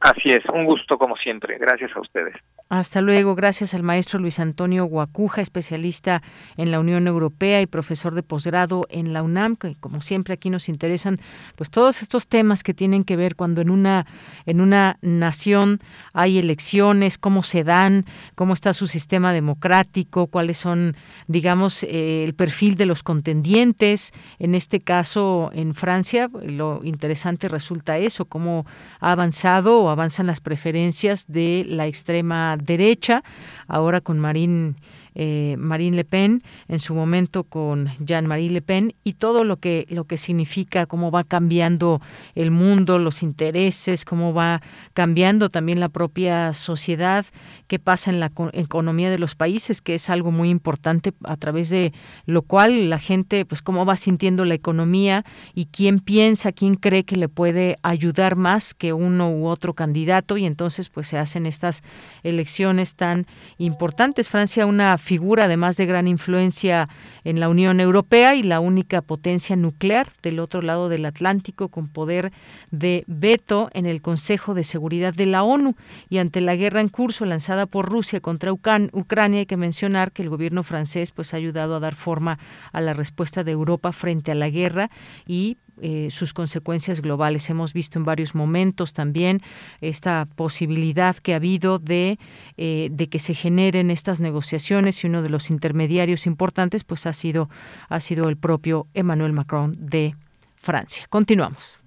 Así 0.01 0.31
es, 0.31 0.45
un 0.53 0.67
gusto 0.67 0.99
como 0.99 1.17
siempre. 1.17 1.57
Gracias 1.59 1.91
a 1.97 2.01
ustedes. 2.01 2.35
Hasta 2.71 3.03
luego. 3.03 3.35
Gracias 3.35 3.75
al 3.75 3.83
maestro 3.83 4.19
Luis 4.19 4.41
Antonio 4.41 4.87
Guacuja, 4.87 5.43
especialista 5.43 6.23
en 6.57 6.71
la 6.71 6.81
Unión 6.81 7.07
Europea 7.07 7.61
y 7.61 7.67
profesor 7.67 8.15
de 8.15 8.23
posgrado 8.23 8.87
en 8.89 9.13
la 9.13 9.23
UNAM, 9.23 9.57
que 9.57 9.77
como 9.77 10.01
siempre 10.01 10.33
aquí 10.33 10.49
nos 10.49 10.71
interesan 10.71 11.21
pues 11.57 11.71
todos 11.71 12.01
estos 12.01 12.27
temas 12.27 12.63
que 12.63 12.73
tienen 12.73 13.05
que 13.05 13.17
ver 13.17 13.37
cuando 13.37 13.61
en 13.61 13.69
una 13.69 14.07
en 14.47 14.63
una 14.63 14.99
nación 15.03 15.81
hay 16.15 16.39
elecciones, 16.39 17.19
cómo 17.19 17.43
se 17.43 17.65
dan, 17.65 18.07
cómo 18.35 18.55
está 18.55 18.73
su 18.73 18.87
sistema 18.87 19.35
democrático, 19.35 20.27
cuáles 20.29 20.57
son, 20.57 20.97
digamos, 21.27 21.83
eh, 21.83 22.25
el 22.25 22.35
perfil 22.35 22.77
de 22.77 22.87
los 22.87 23.03
contendientes. 23.03 24.13
En 24.39 24.55
este 24.55 24.81
caso, 24.81 25.51
en 25.53 25.75
Francia, 25.75 26.31
lo 26.43 26.81
interesante 26.83 27.49
resulta 27.49 27.99
eso, 27.99 28.25
cómo 28.25 28.65
ha 29.01 29.13
avanzado 29.13 29.81
o 29.81 29.91
avanzan 29.91 30.27
las 30.27 30.41
preferencias 30.41 31.27
de 31.29 31.67
la 31.69 31.87
extrema 31.87 32.54
derecha, 32.57 33.23
ahora 33.67 34.01
con 34.01 34.19
Marine 34.19 34.75
eh, 35.15 35.57
Marine 35.59 35.97
Le 35.97 36.05
Pen, 36.05 36.43
en 36.69 36.79
su 36.79 36.95
momento 36.95 37.45
con 37.45 37.91
Jean-Marie 38.01 38.51
Le 38.51 38.63
Pen, 38.63 38.95
y 39.05 39.15
todo 39.15 39.45
lo 39.45 39.59
que, 39.59 39.87
lo 39.91 40.05
que 40.05 40.17
significa, 40.17 40.87
cómo 40.87 41.11
va 41.11 41.25
cambiando 41.25 42.01
el 42.35 42.51
mundo, 42.51 42.99
los 42.99 43.23
intereses, 43.23 44.05
cómo 44.05 44.35
va 44.35 44.61
cambiando 44.93 45.49
también 45.49 45.81
la 45.81 45.89
propia 45.89 46.53
sociedad, 46.53 47.27
qué 47.67 47.79
pasa 47.79 48.11
en 48.11 48.21
la 48.21 48.33
economía 48.53 49.11
de 49.11 49.19
los 49.19 49.35
países, 49.35 49.81
que 49.81 49.95
es 49.95 50.11
algo 50.11 50.31
muy 50.31 50.51
importante 50.51 51.13
a 51.25 51.37
través 51.37 51.71
de 51.71 51.93
lo 52.27 52.43
cual 52.43 52.91
la 52.91 52.99
gente, 52.99 53.45
pues 53.45 53.63
cómo 53.63 53.87
va 53.87 53.97
sintiendo 53.97 54.45
la 54.45 54.55
economía 54.55 55.25
y 55.55 55.67
quién 55.67 55.99
piensa, 56.01 56.53
quién 56.53 56.75
cree 56.75 57.05
que 57.05 57.17
le 57.17 57.29
puede 57.29 57.77
ayudar 57.83 58.37
más 58.37 58.75
que 58.75 58.93
uno 58.93 59.31
u 59.31 59.47
otro 59.47 59.75
candidato, 59.75 60.37
y 60.37 60.45
entonces 60.45 60.89
pues 60.89 61.09
se 61.09 61.19
hacen 61.19 61.47
estas 61.47 61.83
elecciones 62.23 62.95
tan 62.95 63.27
importantes. 63.59 64.29
Francia, 64.29 64.67
una 64.67 64.97
figura 65.05 65.45
además 65.45 65.77
de 65.77 65.85
gran 65.85 66.09
influencia 66.09 66.89
en 67.25 67.39
la 67.39 67.51
Unión 67.51 67.79
Europea 67.79 68.35
y 68.35 68.43
la 68.43 68.59
única 68.59 69.03
potencia 69.03 69.55
nuclear 69.55 70.09
del 70.23 70.41
otro 70.41 70.63
lado 70.63 70.89
del 70.89 71.05
Atlántico 71.05 71.69
con 71.69 71.89
poder 71.89 72.33
de 72.71 73.05
veto 73.07 73.69
en 73.75 73.85
el 73.85 74.01
Consejo 74.01 74.55
de 74.55 74.65
Seguridad 74.65 75.13
de 75.13 75.27
la 75.27 75.43
ONU. 75.43 75.77
Y 76.09 76.19
ante 76.19 76.41
la 76.41 76.57
guerra 76.57 76.81
en 76.81 76.89
curso 76.89 77.27
lanzada 77.27 77.67
por 77.67 77.87
Rusia 77.87 78.21
contra 78.21 78.51
Ucrania 78.53 79.41
hay 79.41 79.47
que 79.47 79.59
mencionar 79.59 80.11
que 80.11 80.23
el 80.23 80.31
gobierno 80.31 80.63
francés 80.63 81.13
pues 81.13 81.35
ha 81.35 81.37
ayudado 81.37 81.77
a 81.77 81.81
dar 81.81 81.95
forma 81.95 82.39
a 82.73 82.81
la 82.81 82.95
respuesta 82.95 83.45
de 83.45 83.53
Europa 83.53 83.93
frente 83.93 84.33
a 84.33 84.35
la 84.35 84.49
guerra 84.49 84.91
y 85.27 85.59
eh, 85.81 86.09
sus 86.11 86.33
consecuencias 86.33 87.03
globales. 87.03 87.49
Hemos 87.51 87.73
visto 87.73 87.99
en 87.99 88.05
varios 88.05 88.35
momentos 88.35 88.93
también 88.93 89.41
esta 89.81 90.27
posibilidad 90.37 91.17
que 91.17 91.33
ha 91.33 91.37
habido 91.37 91.79
de, 91.79 92.19
eh, 92.57 92.89
de 92.91 93.09
que 93.09 93.19
se 93.19 93.35
generen 93.35 93.91
estas 93.91 94.21
negociaciones 94.21 95.03
y 95.03 95.07
uno 95.07 95.23
de 95.23 95.31
los 95.31 95.51
intermediarios 95.51 96.27
importantes 96.27 96.85
pues 96.85 97.07
ha 97.07 97.13
sido, 97.13 97.49
ha 97.89 98.01
sido 98.01 98.29
el 98.29 98.37
propio 98.37 98.87
Emmanuel 98.95 99.33
Macron 99.33 99.77
de 99.79 100.15
Francia. 100.57 101.07
Continuamos. 101.09 101.79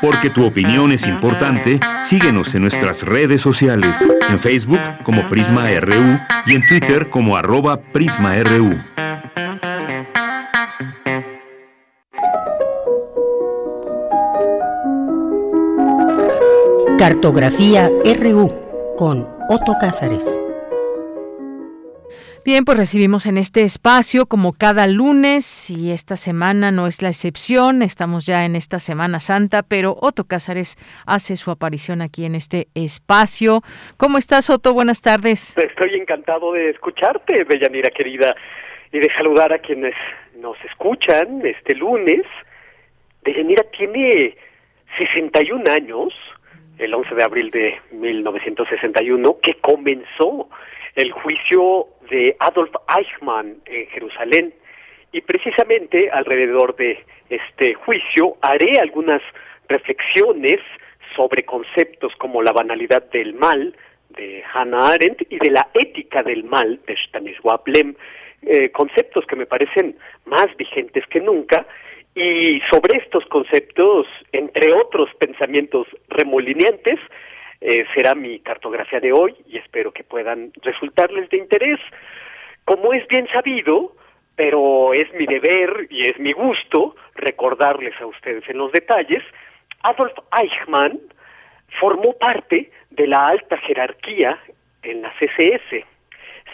Porque 0.00 0.30
tu 0.30 0.44
opinión 0.44 0.92
es 0.92 1.06
importante, 1.06 1.78
síguenos 2.00 2.54
en 2.54 2.62
nuestras 2.62 3.02
redes 3.02 3.40
sociales, 3.40 4.08
en 4.28 4.38
Facebook 4.38 4.80
como 5.04 5.28
Prisma 5.28 5.68
RU 5.80 6.18
y 6.46 6.54
en 6.54 6.66
Twitter 6.66 7.10
como 7.10 7.36
arroba 7.36 7.80
PrismaRU. 7.80 8.80
Cartografía 17.00 17.88
RU 18.04 18.94
con 18.98 19.26
Otto 19.48 19.72
Cázares. 19.80 20.38
Bien, 22.44 22.66
pues 22.66 22.76
recibimos 22.76 23.24
en 23.24 23.38
este 23.38 23.62
espacio 23.62 24.26
como 24.26 24.52
cada 24.52 24.86
lunes 24.86 25.70
y 25.70 25.92
esta 25.92 26.16
semana 26.16 26.70
no 26.70 26.86
es 26.86 27.00
la 27.00 27.08
excepción, 27.08 27.80
estamos 27.80 28.26
ya 28.26 28.44
en 28.44 28.54
esta 28.54 28.78
Semana 28.78 29.18
Santa, 29.18 29.62
pero 29.62 29.96
Otto 29.98 30.24
Cázares 30.24 30.76
hace 31.06 31.36
su 31.36 31.50
aparición 31.50 32.02
aquí 32.02 32.26
en 32.26 32.34
este 32.34 32.68
espacio. 32.74 33.62
¿Cómo 33.96 34.18
estás, 34.18 34.50
Otto? 34.50 34.74
Buenas 34.74 35.00
tardes. 35.00 35.56
Estoy 35.56 35.94
encantado 35.94 36.52
de 36.52 36.68
escucharte, 36.68 37.44
Bellanira 37.44 37.90
querida, 37.92 38.36
y 38.92 38.98
de 38.98 39.08
saludar 39.16 39.54
a 39.54 39.58
quienes 39.60 39.94
nos 40.38 40.62
escuchan 40.66 41.40
este 41.46 41.76
lunes. 41.76 42.26
Bellanira 43.24 43.64
tiene 43.70 44.36
61 44.98 45.64
años, 45.70 46.12
el 46.80 46.94
11 46.94 47.14
de 47.14 47.22
abril 47.22 47.50
de 47.50 47.78
1961, 47.92 49.38
que 49.42 49.54
comenzó 49.54 50.48
el 50.96 51.12
juicio 51.12 51.88
de 52.10 52.36
Adolf 52.38 52.72
Eichmann 52.96 53.56
en 53.66 53.86
Jerusalén. 53.88 54.54
Y 55.12 55.20
precisamente 55.20 56.10
alrededor 56.10 56.74
de 56.76 57.04
este 57.28 57.74
juicio 57.74 58.36
haré 58.40 58.78
algunas 58.80 59.20
reflexiones 59.68 60.58
sobre 61.14 61.44
conceptos 61.44 62.14
como 62.16 62.42
la 62.42 62.52
banalidad 62.52 63.02
del 63.10 63.34
mal 63.34 63.74
de 64.10 64.42
Hannah 64.52 64.92
Arendt 64.92 65.22
y 65.28 65.38
de 65.38 65.50
la 65.50 65.68
ética 65.74 66.22
del 66.22 66.44
mal 66.44 66.80
de 66.86 66.96
Stanisław 66.96 67.62
Lem, 67.66 67.94
eh, 68.42 68.70
conceptos 68.70 69.26
que 69.26 69.36
me 69.36 69.46
parecen 69.46 69.96
más 70.24 70.46
vigentes 70.56 71.04
que 71.08 71.20
nunca 71.20 71.66
y 72.14 72.60
sobre 72.70 72.98
estos 72.98 73.24
conceptos, 73.26 74.06
entre 74.32 74.72
otros 74.74 75.08
pensamientos 75.18 75.86
remolineantes, 76.08 76.98
eh, 77.60 77.84
será 77.94 78.14
mi 78.14 78.40
cartografía 78.40 79.00
de 79.00 79.12
hoy 79.12 79.34
y 79.46 79.58
espero 79.58 79.92
que 79.92 80.02
puedan 80.02 80.52
resultarles 80.62 81.28
de 81.30 81.36
interés. 81.36 81.78
Como 82.64 82.92
es 82.92 83.06
bien 83.08 83.28
sabido, 83.28 83.94
pero 84.34 84.92
es 84.94 85.12
mi 85.14 85.26
deber 85.26 85.86
y 85.90 86.08
es 86.08 86.18
mi 86.18 86.32
gusto 86.32 86.96
recordarles 87.14 87.94
a 88.00 88.06
ustedes 88.06 88.48
en 88.48 88.58
los 88.58 88.72
detalles, 88.72 89.22
Adolf 89.82 90.14
Eichmann 90.38 90.98
formó 91.78 92.14
parte 92.14 92.70
de 92.90 93.06
la 93.06 93.26
alta 93.26 93.56
jerarquía 93.58 94.38
en 94.82 95.02
la 95.02 95.12
CSS, 95.18 95.84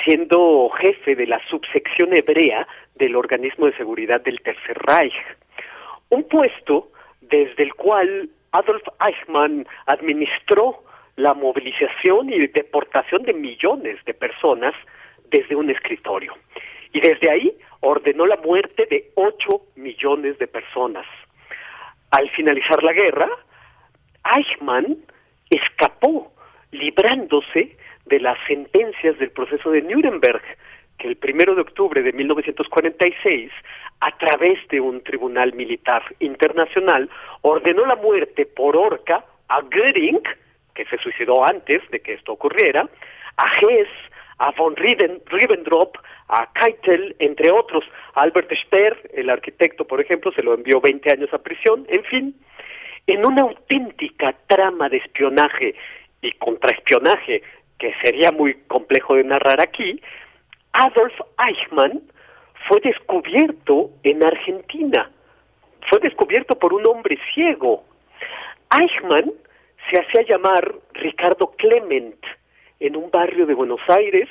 siendo 0.04 0.68
jefe 0.70 1.14
de 1.14 1.26
la 1.26 1.40
subsección 1.48 2.14
hebrea 2.14 2.66
del 2.96 3.16
organismo 3.16 3.66
de 3.66 3.76
seguridad 3.76 4.20
del 4.20 4.40
Tercer 4.40 4.76
Reich 4.78 5.14
un 6.10 6.24
puesto 6.24 6.90
desde 7.20 7.62
el 7.62 7.74
cual 7.74 8.30
Adolf 8.52 8.82
Eichmann 9.00 9.66
administró 9.86 10.84
la 11.16 11.34
movilización 11.34 12.30
y 12.30 12.46
deportación 12.46 13.22
de 13.22 13.32
millones 13.32 14.04
de 14.04 14.14
personas 14.14 14.74
desde 15.30 15.56
un 15.56 15.70
escritorio. 15.70 16.34
Y 16.92 17.00
desde 17.00 17.30
ahí 17.30 17.52
ordenó 17.80 18.26
la 18.26 18.36
muerte 18.36 18.86
de 18.86 19.10
8 19.14 19.48
millones 19.76 20.38
de 20.38 20.46
personas. 20.46 21.06
Al 22.10 22.30
finalizar 22.30 22.82
la 22.82 22.92
guerra, 22.92 23.28
Eichmann 24.36 24.98
escapó 25.50 26.32
librándose 26.70 27.76
de 28.06 28.20
las 28.20 28.38
sentencias 28.46 29.18
del 29.18 29.30
proceso 29.30 29.70
de 29.70 29.82
Nuremberg, 29.82 30.42
que 30.98 31.08
el 31.08 31.16
primero 31.16 31.54
de 31.54 31.62
octubre 31.62 32.02
de 32.02 32.12
1946 32.12 33.52
a 34.00 34.16
través 34.18 34.58
de 34.68 34.80
un 34.80 35.02
tribunal 35.02 35.54
militar 35.54 36.02
internacional, 36.20 37.08
ordenó 37.42 37.86
la 37.86 37.96
muerte 37.96 38.46
por 38.46 38.76
horca 38.76 39.24
a 39.48 39.60
Göring, 39.62 40.22
que 40.74 40.84
se 40.86 40.98
suicidó 40.98 41.44
antes 41.48 41.82
de 41.90 42.00
que 42.00 42.14
esto 42.14 42.32
ocurriera, 42.32 42.88
a 43.36 43.46
Hess, 43.60 43.88
a 44.38 44.50
von 44.52 44.76
Ribbentrop, 44.76 45.96
a 46.28 46.52
Keitel, 46.52 47.16
entre 47.18 47.50
otros. 47.50 47.84
Albert 48.14 48.52
Speer, 48.54 49.10
el 49.14 49.30
arquitecto, 49.30 49.86
por 49.86 50.00
ejemplo, 50.00 50.30
se 50.32 50.42
lo 50.42 50.54
envió 50.54 50.80
20 50.80 51.10
años 51.10 51.32
a 51.32 51.38
prisión. 51.38 51.86
En 51.88 52.04
fin, 52.04 52.34
en 53.06 53.24
una 53.24 53.42
auténtica 53.42 54.34
trama 54.46 54.88
de 54.90 54.98
espionaje 54.98 55.74
y 56.20 56.32
contraespionaje 56.32 57.42
que 57.78 57.94
sería 58.02 58.32
muy 58.32 58.54
complejo 58.66 59.14
de 59.14 59.24
narrar 59.24 59.62
aquí, 59.62 60.00
Adolf 60.78 61.14
Eichmann 61.38 62.02
fue 62.68 62.80
descubierto 62.80 63.90
en 64.02 64.22
Argentina. 64.22 65.10
Fue 65.88 65.98
descubierto 66.00 66.58
por 66.58 66.74
un 66.74 66.86
hombre 66.86 67.18
ciego. 67.32 67.84
Eichmann 68.70 69.32
se 69.90 69.98
hacía 69.98 70.22
llamar 70.28 70.74
Ricardo 70.92 71.54
Clement 71.56 72.22
en 72.78 72.94
un 72.94 73.10
barrio 73.10 73.46
de 73.46 73.54
Buenos 73.54 73.80
Aires 73.88 74.28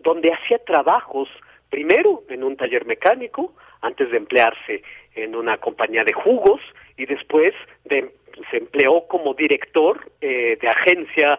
donde 0.00 0.32
hacía 0.32 0.58
trabajos, 0.64 1.28
primero 1.70 2.24
en 2.28 2.42
un 2.42 2.56
taller 2.56 2.86
mecánico, 2.86 3.54
antes 3.80 4.10
de 4.10 4.16
emplearse 4.16 4.82
en 5.14 5.36
una 5.36 5.58
compañía 5.58 6.02
de 6.02 6.12
jugos 6.12 6.60
y 6.96 7.06
después 7.06 7.54
se 7.88 8.56
empleó 8.56 9.06
como 9.06 9.34
director 9.34 10.10
eh, 10.20 10.58
de 10.60 10.68
agencia 10.68 11.38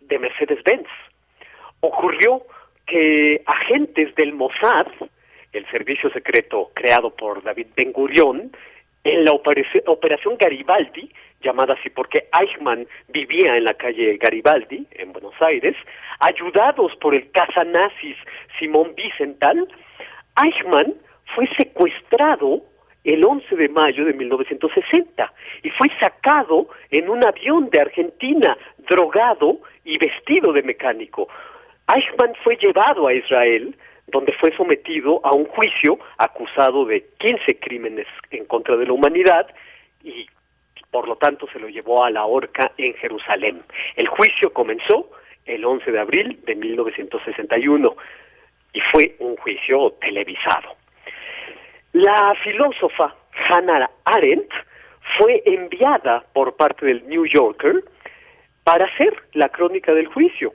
de 0.00 0.18
Mercedes-Benz. 0.18 0.88
Ocurrió 1.80 2.42
que 2.90 3.42
agentes 3.46 4.12
del 4.16 4.32
Mossad 4.32 4.88
el 5.52 5.64
servicio 5.70 6.10
secreto 6.10 6.72
creado 6.74 7.10
por 7.14 7.42
David 7.42 7.68
Ben 7.76 7.92
Gurion 7.92 8.50
en 9.04 9.24
la 9.24 9.32
operación 9.32 10.36
Garibaldi, 10.36 11.10
llamada 11.40 11.74
así 11.78 11.88
porque 11.90 12.26
Eichmann 12.38 12.86
vivía 13.08 13.56
en 13.56 13.64
la 13.64 13.74
calle 13.74 14.16
Garibaldi, 14.18 14.86
en 14.90 15.12
Buenos 15.12 15.34
Aires, 15.40 15.76
ayudados 16.18 16.94
por 16.96 17.14
el 17.14 17.30
nazis 17.66 18.16
Simón 18.58 18.92
Wiesenthal, 18.96 19.68
Eichmann 20.42 20.94
fue 21.34 21.48
secuestrado 21.56 22.62
el 23.04 23.24
11 23.24 23.56
de 23.56 23.68
mayo 23.68 24.04
de 24.04 24.12
1960 24.12 25.32
y 25.62 25.70
fue 25.70 25.88
sacado 26.00 26.68
en 26.90 27.08
un 27.08 27.24
avión 27.24 27.70
de 27.70 27.80
Argentina, 27.80 28.58
drogado 28.78 29.60
y 29.84 29.96
vestido 29.96 30.52
de 30.52 30.62
mecánico. 30.62 31.28
Eichmann 31.94 32.34
fue 32.42 32.56
llevado 32.56 33.06
a 33.06 33.14
Israel, 33.14 33.76
donde 34.06 34.32
fue 34.32 34.54
sometido 34.56 35.20
a 35.24 35.32
un 35.32 35.46
juicio 35.46 35.98
acusado 36.18 36.84
de 36.84 37.06
15 37.18 37.58
crímenes 37.58 38.06
en 38.30 38.44
contra 38.44 38.76
de 38.76 38.86
la 38.86 38.92
humanidad 38.92 39.46
y 40.02 40.26
por 40.90 41.06
lo 41.06 41.16
tanto 41.16 41.46
se 41.52 41.60
lo 41.60 41.68
llevó 41.68 42.04
a 42.04 42.10
la 42.10 42.24
horca 42.24 42.72
en 42.76 42.94
Jerusalén. 42.94 43.62
El 43.96 44.08
juicio 44.08 44.52
comenzó 44.52 45.10
el 45.46 45.64
11 45.64 45.90
de 45.90 46.00
abril 46.00 46.40
de 46.44 46.54
1961 46.54 47.96
y 48.72 48.80
fue 48.92 49.16
un 49.20 49.36
juicio 49.36 49.92
televisado. 50.00 50.76
La 51.92 52.34
filósofa 52.42 53.14
Hannah 53.48 53.90
Arendt 54.04 54.52
fue 55.18 55.42
enviada 55.44 56.24
por 56.32 56.56
parte 56.56 56.86
del 56.86 57.08
New 57.08 57.26
Yorker 57.26 57.84
para 58.64 58.86
hacer 58.86 59.12
la 59.32 59.48
crónica 59.48 59.92
del 59.92 60.06
juicio. 60.06 60.52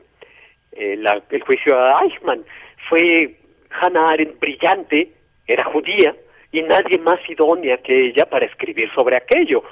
Eh, 0.76 1.00
el 1.30 1.42
juicio 1.42 1.80
a 1.80 2.04
Eichmann 2.04 2.44
fue 2.90 3.36
Hannah 3.70 4.10
Arendt 4.10 4.40
brillante, 4.40 5.12
era 5.48 5.64
judía, 5.66 6.16
y 6.52 6.62
nadie 6.62 6.98
más 7.00 7.20
idónea 7.30 7.78
que 7.78 8.08
ella 8.08 8.26
para 8.26 8.46
escribir 8.46 8.90
sobre 8.94 9.18
aquello. 9.18 9.64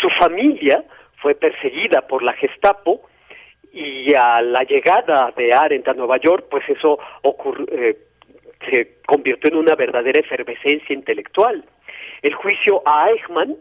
Su 0.00 0.08
familia 0.10 0.84
fue 1.16 1.34
perseguida 1.34 2.02
por 2.02 2.22
la 2.22 2.32
Gestapo 2.32 3.08
y 3.72 4.12
a 4.14 4.42
la 4.42 4.64
llegada 4.64 5.32
de 5.36 5.54
Arendt 5.54 5.88
a 5.88 5.94
Nueva 5.94 6.18
York, 6.18 6.46
pues 6.50 6.68
eso 6.68 6.98
eh, 7.70 7.96
se 8.70 8.98
convirtió 9.06 9.50
en 9.50 9.58
una 9.58 9.74
verdadera 9.74 10.20
efervescencia 10.20 10.94
intelectual. 10.94 11.64
El 12.22 12.34
juicio 12.34 12.82
a 12.84 13.10
Eichmann 13.10 13.56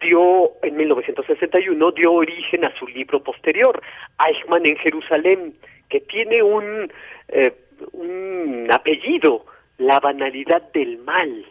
dio, 0.00 0.52
en 0.62 0.76
1961, 0.76 1.92
dio 1.92 2.12
origen 2.12 2.64
a 2.64 2.74
su 2.76 2.86
libro 2.86 3.22
posterior, 3.22 3.80
Eichmann 4.26 4.62
en 4.66 4.76
Jerusalén, 4.76 5.54
que 5.88 6.00
tiene 6.00 6.42
un, 6.42 6.92
eh, 7.28 7.52
un 7.92 8.68
apellido, 8.70 9.46
La 9.78 10.00
banalidad 10.00 10.62
del 10.72 10.98
mal, 10.98 11.44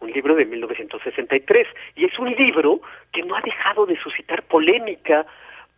un 0.00 0.10
libro 0.12 0.36
de 0.36 0.44
1963, 0.44 1.66
y 1.96 2.04
es 2.04 2.16
un 2.18 2.30
libro 2.30 2.80
que 3.12 3.22
no 3.22 3.34
ha 3.34 3.40
dejado 3.40 3.84
de 3.84 3.96
suscitar 3.96 4.44
polémica 4.44 5.26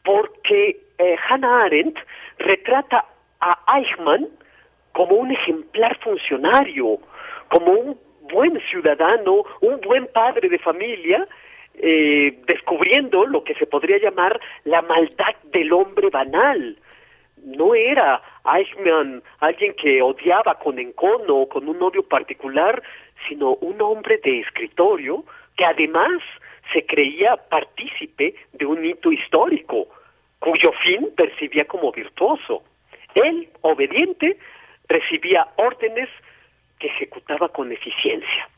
porque 0.04 0.78
eh, 0.98 1.16
Hannah 1.28 1.64
Arendt 1.64 1.98
retrata 2.38 3.06
a 3.40 3.78
Eichmann 3.78 4.28
como 4.92 5.16
un 5.16 5.30
ejemplar 5.30 5.98
funcionario, 6.00 6.98
como 7.48 7.72
un 7.72 7.98
buen 8.30 8.60
ciudadano, 8.68 9.44
un 9.60 9.80
buen 9.80 10.06
padre 10.08 10.48
de 10.48 10.58
familia, 10.58 11.26
eh, 11.74 12.38
descubriendo 12.46 13.24
lo 13.26 13.42
que 13.44 13.54
se 13.54 13.66
podría 13.66 13.98
llamar 13.98 14.40
la 14.64 14.82
maldad 14.82 15.34
del 15.44 15.72
hombre 15.72 16.10
banal. 16.10 16.76
No 17.44 17.74
era 17.74 18.22
Eichmann 18.44 19.22
alguien 19.40 19.74
que 19.74 20.02
odiaba 20.02 20.58
con 20.58 20.78
encono 20.78 21.36
o 21.36 21.48
con 21.48 21.68
un 21.68 21.82
odio 21.82 22.02
particular, 22.02 22.82
sino 23.28 23.54
un 23.54 23.80
hombre 23.80 24.18
de 24.18 24.40
escritorio 24.40 25.24
que 25.56 25.64
además 25.64 26.20
se 26.72 26.84
creía 26.86 27.36
partícipe 27.36 28.34
de 28.52 28.66
un 28.66 28.84
hito 28.84 29.12
histórico, 29.12 29.88
cuyo 30.38 30.72
fin 30.84 31.10
percibía 31.16 31.64
como 31.64 31.92
virtuoso. 31.92 32.62
Él, 33.14 33.48
obediente, 33.62 34.38
recibía 34.88 35.48
órdenes 35.56 36.08
que 36.78 36.88
ejecutaba 36.88 37.48
con 37.48 37.70
eficiencia. 37.72 38.48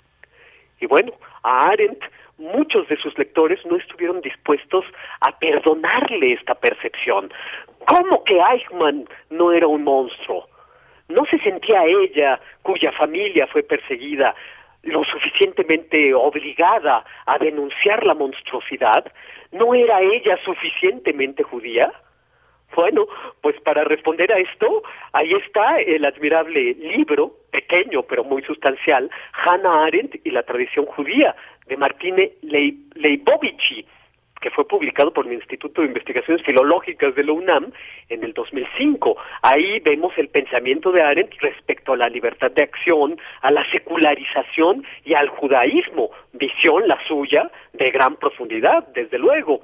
Y 0.81 0.87
bueno, 0.87 1.13
a 1.43 1.71
Arendt 1.71 2.03
muchos 2.39 2.89
de 2.89 2.97
sus 2.97 3.17
lectores 3.19 3.65
no 3.67 3.77
estuvieron 3.77 4.21
dispuestos 4.21 4.85
a 5.21 5.39
perdonarle 5.39 6.33
esta 6.33 6.55
percepción. 6.55 7.33
¿Cómo 7.87 8.25
que 8.25 8.41
Eichmann 8.41 9.09
no 9.31 9.53
era 9.53 9.67
un 9.67 9.85
monstruo? 9.85 10.49
¿No 11.09 11.25
se 11.27 11.39
sentía 11.39 11.85
ella, 11.85 12.41
cuya 12.63 12.93
familia 12.93 13.47
fue 13.47 13.63
perseguida, 13.63 14.35
lo 14.83 15.05
suficientemente 15.05 16.15
obligada 16.15 17.05
a 17.27 17.39
denunciar 17.39 18.05
la 18.07 18.15
monstruosidad? 18.15 19.13
¿No 19.53 19.75
era 19.75 20.01
ella 20.01 20.39
suficientemente 20.45 21.43
judía? 21.43 21.93
Bueno, 22.75 23.07
pues 23.43 23.61
para 23.61 23.85
responder 23.85 24.33
a 24.33 24.39
esto, 24.39 24.83
ahí 25.13 25.33
está 25.35 25.79
el 25.81 26.05
admirable 26.07 26.75
libro, 26.75 27.35
pequeño 27.51 28.03
pero 28.05 28.25
muy 28.25 28.43
sustancial, 28.43 29.11
Hannah 29.33 29.85
Arendt 29.85 30.17
y 30.25 30.31
la 30.31 30.43
tradición 30.43 30.87
judía, 30.87 31.37
de 31.73 31.79
Martine 31.79 32.33
Leibovici, 32.43 33.87
que 34.43 34.51
fue 34.51 34.69
publicado 34.69 35.11
por 35.11 35.27
el 35.27 35.33
Instituto 35.33 35.81
de 35.81 35.87
Investigaciones 35.87 36.45
Filológicas 36.45 37.15
de 37.15 37.25
la 37.25 37.33
UNAM 37.33 37.73
en 38.11 38.25
el 38.25 38.35
2005. 38.35 39.17
Ahí 39.41 39.81
vemos 39.81 40.13
el 40.19 40.29
pensamiento 40.29 40.93
de 40.93 41.01
Arendt 41.01 41.33
respecto 41.41 41.95
a 41.95 41.97
la 41.97 42.09
libertad 42.09 42.51
de 42.51 42.65
acción, 42.65 43.19
a 43.41 43.51
la 43.51 43.65
secularización 43.71 44.85
y 45.07 45.15
al 45.15 45.29
judaísmo, 45.29 46.11
visión 46.35 46.87
la 46.87 46.99
suya 47.07 47.51
de 47.73 47.91
gran 47.91 48.17
profundidad, 48.17 48.87
desde 48.89 49.19
luego. 49.19 49.63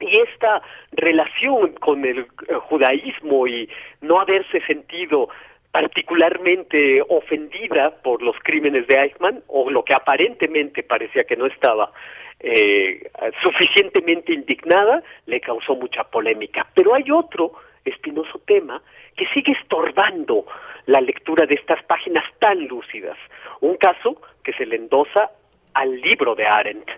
Y 0.00 0.18
esta 0.18 0.62
relación 0.90 1.74
con 1.74 2.04
el 2.04 2.20
eh, 2.20 2.54
judaísmo 2.68 3.46
y 3.46 3.68
no 4.00 4.18
haberse 4.18 4.60
sentido 4.62 5.28
particularmente 5.72 7.02
ofendida 7.08 7.90
por 8.02 8.22
los 8.22 8.36
crímenes 8.42 8.86
de 8.86 8.96
Eichmann, 8.96 9.42
o 9.46 9.70
lo 9.70 9.84
que 9.84 9.94
aparentemente 9.94 10.82
parecía 10.82 11.24
que 11.24 11.36
no 11.36 11.46
estaba 11.46 11.92
eh, 12.40 13.10
suficientemente 13.42 14.32
indignada, 14.32 15.02
le 15.26 15.40
causó 15.40 15.76
mucha 15.76 16.04
polémica. 16.04 16.66
Pero 16.74 16.94
hay 16.94 17.10
otro 17.10 17.52
espinoso 17.84 18.40
tema 18.46 18.82
que 19.16 19.26
sigue 19.28 19.52
estorbando 19.52 20.46
la 20.86 21.00
lectura 21.00 21.46
de 21.46 21.54
estas 21.54 21.82
páginas 21.84 22.24
tan 22.38 22.66
lúcidas. 22.66 23.16
Un 23.60 23.76
caso 23.76 24.20
que 24.42 24.52
se 24.54 24.66
le 24.66 24.76
endosa 24.76 25.30
al 25.74 26.00
libro 26.00 26.34
de 26.34 26.46
Arendt. 26.46 26.88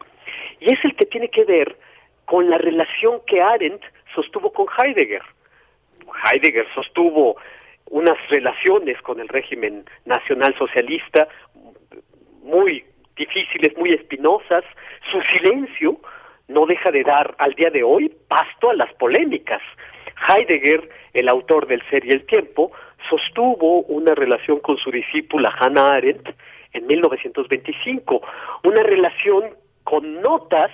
Y 0.60 0.72
es 0.72 0.84
el 0.84 0.94
que 0.96 1.06
tiene 1.06 1.28
que 1.28 1.44
ver 1.44 1.76
con 2.24 2.48
la 2.48 2.58
relación 2.58 3.20
que 3.26 3.42
Arendt 3.42 3.82
sostuvo 4.14 4.52
con 4.52 4.66
Heidegger. 4.78 5.22
Heidegger 6.24 6.66
sostuvo 6.74 7.36
unas 7.92 8.16
relaciones 8.30 9.00
con 9.02 9.20
el 9.20 9.28
régimen 9.28 9.84
nacional 10.06 10.54
socialista 10.58 11.28
muy 12.42 12.84
difíciles, 13.16 13.76
muy 13.76 13.92
espinosas. 13.92 14.64
Su 15.10 15.20
silencio 15.34 16.00
no 16.48 16.64
deja 16.64 16.90
de 16.90 17.04
dar 17.04 17.34
al 17.38 17.52
día 17.52 17.70
de 17.70 17.82
hoy 17.82 18.10
pasto 18.28 18.70
a 18.70 18.74
las 18.74 18.92
polémicas. 18.94 19.60
Heidegger, 20.26 20.88
el 21.12 21.28
autor 21.28 21.66
del 21.66 21.82
Ser 21.90 22.06
y 22.06 22.10
el 22.10 22.24
Tiempo, 22.24 22.72
sostuvo 23.10 23.82
una 23.82 24.14
relación 24.14 24.60
con 24.60 24.78
su 24.78 24.90
discípula 24.90 25.54
Hannah 25.60 25.96
Arendt 25.96 26.30
en 26.72 26.86
1925, 26.86 28.22
una 28.64 28.82
relación 28.82 29.50
con 29.84 30.22
notas 30.22 30.70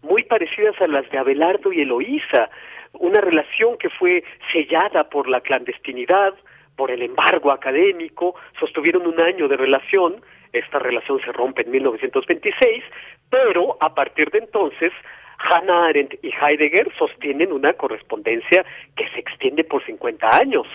muy 0.00 0.24
parecidas 0.24 0.80
a 0.80 0.86
las 0.86 1.08
de 1.10 1.18
Abelardo 1.18 1.74
y 1.74 1.82
Eloísa, 1.82 2.48
una 2.94 3.20
relación 3.20 3.76
que 3.76 3.90
fue 3.90 4.24
sellada 4.50 5.10
por 5.10 5.28
la 5.28 5.42
clandestinidad, 5.42 6.34
por 6.76 6.90
el 6.90 7.02
embargo 7.02 7.52
académico, 7.52 8.34
sostuvieron 8.58 9.06
un 9.06 9.20
año 9.20 9.48
de 9.48 9.56
relación, 9.56 10.20
esta 10.52 10.78
relación 10.78 11.20
se 11.20 11.32
rompe 11.32 11.62
en 11.62 11.70
1926, 11.70 12.84
pero 13.30 13.76
a 13.80 13.94
partir 13.94 14.30
de 14.30 14.38
entonces 14.38 14.92
Hannah 15.38 15.86
Arendt 15.86 16.14
y 16.22 16.30
Heidegger 16.32 16.92
sostienen 16.96 17.52
una 17.52 17.72
correspondencia 17.74 18.64
que 18.96 19.08
se 19.10 19.20
extiende 19.20 19.64
por 19.64 19.84
50 19.84 20.26
años. 20.36 20.66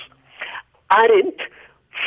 Arendt 0.90 1.42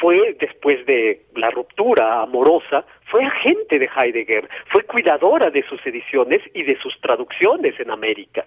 fue, 0.00 0.36
después 0.38 0.84
de 0.86 1.22
la 1.36 1.50
ruptura 1.50 2.22
amorosa, 2.22 2.84
fue 3.06 3.24
agente 3.24 3.78
de 3.78 3.90
Heidegger, 3.94 4.48
fue 4.68 4.84
cuidadora 4.84 5.50
de 5.50 5.62
sus 5.64 5.84
ediciones 5.86 6.42
y 6.54 6.62
de 6.62 6.78
sus 6.78 6.98
traducciones 7.00 7.78
en 7.78 7.90
América. 7.90 8.46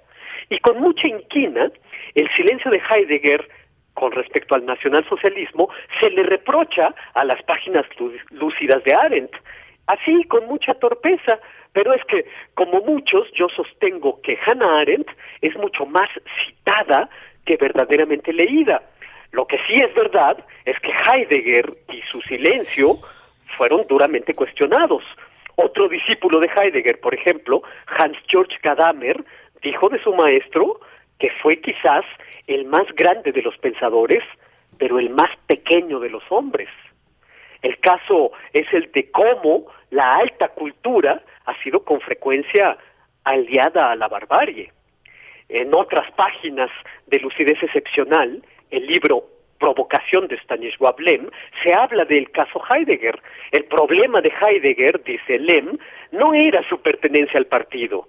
Y 0.50 0.60
con 0.60 0.80
mucha 0.80 1.08
inquina, 1.08 1.72
el 2.14 2.30
silencio 2.36 2.72
de 2.72 2.82
Heidegger 2.90 3.48
con 3.96 4.12
respecto 4.12 4.54
al 4.54 4.66
nacionalsocialismo 4.66 5.70
se 6.00 6.12
le 6.12 6.22
reprocha 6.24 6.94
a 7.16 7.24
las 7.24 7.42
páginas 7.44 7.86
lúcidas 8.30 8.84
de 8.84 8.94
Arendt. 8.94 9.34
Así, 9.88 10.24
con 10.26 10.46
mucha 10.46 10.76
torpeza, 10.76 11.40
pero 11.74 11.94
es 11.94 12.04
que, 12.06 12.26
como 12.54 12.82
muchos, 12.82 13.32
yo 13.34 13.50
sostengo 13.50 14.22
que 14.22 14.38
Hannah 14.46 14.82
Arendt 14.82 15.10
es 15.42 15.56
mucho 15.58 15.86
más 15.86 16.10
citada 16.46 17.10
que 17.46 17.58
verdaderamente 17.58 18.32
leída. 18.34 18.84
Lo 19.32 19.46
que 19.48 19.58
sí 19.68 19.76
es 19.76 19.94
verdad 19.94 20.38
es 20.66 20.80
que 20.80 20.92
Heidegger 20.92 21.74
y 21.92 22.02
su 22.04 22.22
silencio 22.22 23.00
fueron 23.58 23.86
duramente 23.88 24.34
cuestionados. 24.34 25.04
Otro 25.56 25.88
discípulo 25.88 26.40
de 26.40 26.50
Heidegger, 26.56 27.00
por 27.00 27.14
ejemplo, 27.14 27.62
Hans 27.88 28.18
Georg 28.28 28.50
Gadamer, 28.62 29.24
dijo 29.62 29.90
de 29.90 30.02
su 30.02 30.14
maestro 30.14 30.80
que 31.20 31.30
fue 31.42 31.62
quizás 31.62 32.06
el 32.48 32.66
más 32.66 32.86
grande 32.96 33.32
de 33.32 33.42
los 33.42 33.58
pensadores, 33.58 34.24
pero 34.78 35.00
el 35.00 35.10
más 35.10 35.30
pequeño 35.48 36.00
de 36.00 36.10
los 36.10 36.24
hombres. 36.30 36.70
El 37.62 37.80
caso 37.80 38.32
es 38.54 38.72
el 38.74 38.92
de 38.92 39.10
cómo 39.12 39.66
la 39.90 40.10
alta 40.10 40.50
cultura 40.50 41.24
ha 41.46 41.64
sido 41.64 41.84
con 41.84 42.00
frecuencia 42.02 42.78
aliada 43.24 43.92
a 43.92 43.96
la 43.96 44.08
barbarie. 44.08 44.72
En 45.50 45.74
otras 45.76 46.12
páginas 46.12 46.70
de 47.08 47.20
Lucidez 47.20 47.62
Excepcional, 47.62 48.44
el 48.72 48.86
libro 48.86 49.26
Provocación 49.60 50.28
de 50.28 50.38
Stanisław 50.38 50.96
Lem, 51.00 51.30
se 51.64 51.74
habla 51.74 52.06
del 52.06 52.30
caso 52.32 52.62
Heidegger. 52.70 53.20
El 53.52 53.66
problema 53.66 54.22
de 54.22 54.32
Heidegger, 54.42 55.04
dice 55.04 55.40
Lem, 55.40 55.78
no 56.12 56.34
era 56.34 56.68
su 56.68 56.82
pertenencia 56.82 57.40
al 57.40 57.46
partido, 57.46 58.08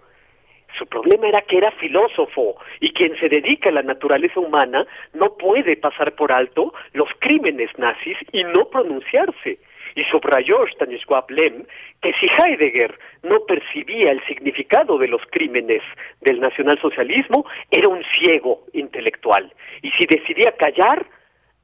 su 0.76 0.86
problema 0.86 1.28
era 1.28 1.42
que 1.42 1.58
era 1.58 1.70
filósofo 1.72 2.56
y 2.80 2.92
quien 2.92 3.16
se 3.18 3.28
dedica 3.28 3.70
a 3.70 3.72
la 3.72 3.82
naturaleza 3.82 4.40
humana 4.40 4.86
no 5.14 5.36
puede 5.36 5.76
pasar 5.76 6.14
por 6.14 6.32
alto 6.32 6.74
los 6.92 7.08
crímenes 7.18 7.70
nazis 7.78 8.16
y 8.32 8.44
no 8.44 8.68
pronunciarse. 8.68 9.58
Y 9.94 10.04
subrayó 10.04 10.66
Stanisław 10.66 11.24
Lem 11.30 11.64
que 12.02 12.12
si 12.14 12.26
Heidegger 12.26 12.98
no 13.22 13.40
percibía 13.46 14.10
el 14.10 14.22
significado 14.26 14.98
de 14.98 15.08
los 15.08 15.22
crímenes 15.30 15.82
del 16.20 16.40
nacionalsocialismo, 16.40 17.46
era 17.70 17.88
un 17.88 18.04
ciego 18.04 18.60
intelectual. 18.74 19.52
Y 19.80 19.90
si 19.92 20.06
decidía 20.06 20.52
callar, 20.52 21.06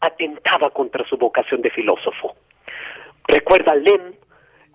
atentaba 0.01 0.71
contra 0.71 1.07
su 1.07 1.19
vocación 1.19 1.61
de 1.61 1.71
filósofo. 1.71 2.35
Recuerda 3.29 3.75
Lem 3.75 4.15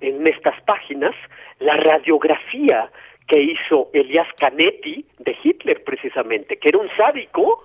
en 0.01 0.27
estas 0.27 0.61
páginas 0.61 1.15
la 1.59 1.76
radiografía 1.77 2.91
que 3.28 3.40
hizo 3.40 3.90
Elias 3.94 4.28
Canetti 4.38 5.06
de 5.20 5.38
Hitler 5.44 5.84
precisamente, 5.84 6.58
que 6.58 6.70
era 6.70 6.78
un 6.78 6.90
sádico 6.95 7.64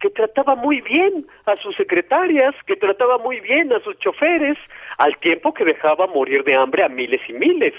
que 0.00 0.10
trataba 0.10 0.54
muy 0.56 0.80
bien 0.80 1.26
a 1.46 1.56
sus 1.56 1.76
secretarias, 1.76 2.54
que 2.66 2.76
trataba 2.76 3.18
muy 3.18 3.40
bien 3.40 3.72
a 3.72 3.80
sus 3.80 3.98
choferes, 3.98 4.58
al 4.98 5.16
tiempo 5.18 5.54
que 5.54 5.64
dejaba 5.64 6.06
morir 6.06 6.44
de 6.44 6.54
hambre 6.54 6.82
a 6.82 6.88
miles 6.88 7.20
y 7.28 7.32
miles. 7.32 7.74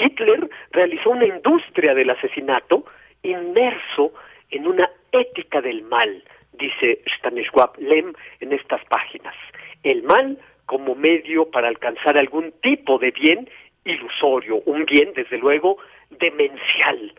Hitler 0.00 0.48
realizó 0.72 1.10
una 1.10 1.26
industria 1.26 1.94
del 1.94 2.10
asesinato 2.10 2.84
inmerso 3.22 4.12
en 4.50 4.66
una 4.66 4.88
ética 5.12 5.60
del 5.60 5.82
mal, 5.82 6.24
dice 6.52 7.00
Stanisław 7.18 7.72
Lem 7.78 8.12
en 8.40 8.52
estas 8.52 8.84
páginas. 8.86 9.34
El 9.82 10.02
mal 10.02 10.38
como 10.64 10.94
medio 10.94 11.50
para 11.50 11.68
alcanzar 11.68 12.18
algún 12.18 12.52
tipo 12.62 12.98
de 12.98 13.10
bien 13.10 13.48
ilusorio, 13.84 14.62
un 14.66 14.84
bien, 14.84 15.12
desde 15.14 15.38
luego, 15.38 15.78
demencial. 16.18 17.12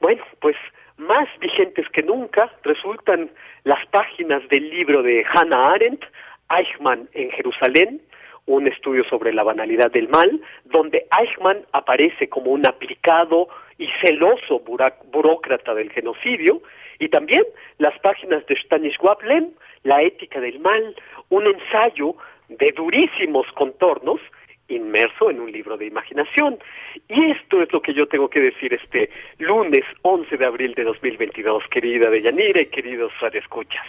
Bueno, 0.00 0.22
pues 0.40 0.56
más 0.96 1.28
vigentes 1.40 1.88
que 1.90 2.02
nunca 2.02 2.52
resultan 2.62 3.30
las 3.64 3.84
páginas 3.86 4.46
del 4.48 4.68
libro 4.70 5.02
de 5.02 5.24
Hannah 5.32 5.72
Arendt, 5.72 6.04
Eichmann 6.50 7.08
en 7.12 7.30
Jerusalén, 7.30 8.00
un 8.46 8.66
estudio 8.66 9.04
sobre 9.04 9.32
la 9.32 9.42
banalidad 9.42 9.90
del 9.90 10.08
mal, 10.08 10.40
donde 10.64 11.06
Eichmann 11.18 11.66
aparece 11.72 12.28
como 12.28 12.50
un 12.50 12.66
aplicado 12.66 13.48
y 13.76 13.88
celoso 14.00 14.60
burócrata 14.60 15.74
del 15.74 15.92
genocidio, 15.92 16.62
y 16.98 17.08
también 17.10 17.44
las 17.78 17.96
páginas 18.00 18.44
de 18.46 18.56
Stanisław 18.56 19.18
Lem, 19.22 19.50
La 19.84 20.02
ética 20.02 20.40
del 20.40 20.58
mal, 20.58 20.96
un 21.28 21.46
ensayo 21.46 22.16
de 22.48 22.72
durísimos 22.72 23.46
contornos 23.52 24.20
inmerso 24.68 25.30
en 25.30 25.40
un 25.40 25.50
libro 25.50 25.76
de 25.76 25.86
imaginación. 25.86 26.58
Y 27.08 27.30
esto 27.30 27.62
es 27.62 27.72
lo 27.72 27.80
que 27.80 27.94
yo 27.94 28.06
tengo 28.06 28.28
que 28.28 28.40
decir 28.40 28.72
este 28.74 29.10
lunes 29.38 29.84
11 30.02 30.36
de 30.36 30.46
abril 30.46 30.74
de 30.74 30.84
2022, 30.84 31.64
querida 31.70 32.10
Deyanira 32.10 32.60
y 32.60 32.66
queridos 32.66 33.12
radioescuchas. 33.20 33.86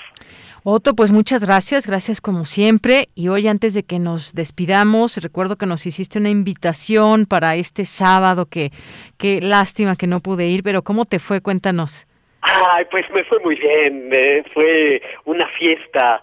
Otto, 0.63 0.93
pues 0.93 1.11
muchas 1.11 1.45
gracias, 1.45 1.87
gracias 1.87 2.19
como 2.19 2.45
siempre. 2.45 3.07
Y 3.15 3.29
hoy 3.29 3.47
antes 3.47 3.73
de 3.73 3.83
que 3.83 3.97
nos 3.97 4.33
despidamos, 4.33 5.17
recuerdo 5.23 5.55
que 5.55 5.65
nos 5.65 5.85
hiciste 5.85 6.19
una 6.19 6.29
invitación 6.29 7.25
para 7.25 7.55
este 7.55 7.85
sábado, 7.85 8.45
que 8.45 8.71
qué 9.17 9.39
lástima 9.41 9.95
que 9.95 10.07
no 10.07 10.19
pude 10.19 10.47
ir, 10.47 10.63
pero 10.63 10.81
¿cómo 10.81 11.05
te 11.05 11.19
fue? 11.19 11.41
Cuéntanos. 11.41 12.05
Ay, 12.41 12.85
pues 12.91 13.05
me 13.11 13.23
fue 13.23 13.39
muy 13.39 13.55
bien, 13.55 14.11
fue 14.53 15.01
una 15.25 15.47
fiesta 15.59 16.21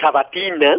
sabatina 0.00 0.78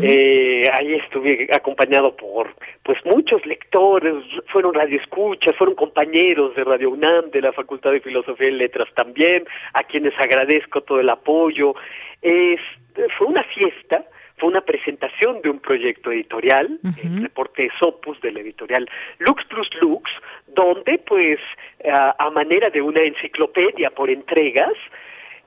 eh, 0.00 0.68
ahí 0.72 0.94
estuve 0.94 1.48
acompañado 1.52 2.16
por 2.16 2.54
pues 2.82 2.98
muchos 3.04 3.44
lectores, 3.46 4.14
fueron 4.46 4.74
radioescuchas, 4.74 5.56
fueron 5.56 5.74
compañeros 5.74 6.54
de 6.54 6.64
Radio 6.64 6.90
UNAM, 6.90 7.30
de 7.30 7.40
la 7.40 7.52
Facultad 7.52 7.92
de 7.92 8.00
Filosofía 8.00 8.48
y 8.48 8.52
Letras 8.52 8.88
también, 8.94 9.44
a 9.74 9.84
quienes 9.84 10.18
agradezco 10.18 10.82
todo 10.82 11.00
el 11.00 11.08
apoyo. 11.08 11.74
Fue 12.20 13.26
una 13.26 13.42
fiesta, 13.44 14.04
fue 14.36 14.50
una 14.50 14.60
presentación 14.60 15.40
de 15.42 15.50
un 15.50 15.60
proyecto 15.60 16.12
editorial, 16.12 16.78
el 17.02 17.22
reporte 17.22 17.70
Sopus 17.78 18.20
de 18.20 18.32
la 18.32 18.40
editorial 18.40 18.88
Lux 19.18 19.44
Plus 19.46 19.70
Lux, 19.80 20.10
donde 20.48 20.98
pues 20.98 21.38
a 21.84 22.30
manera 22.30 22.70
de 22.70 22.82
una 22.82 23.00
enciclopedia 23.02 23.90
por 23.90 24.10
entregas, 24.10 24.74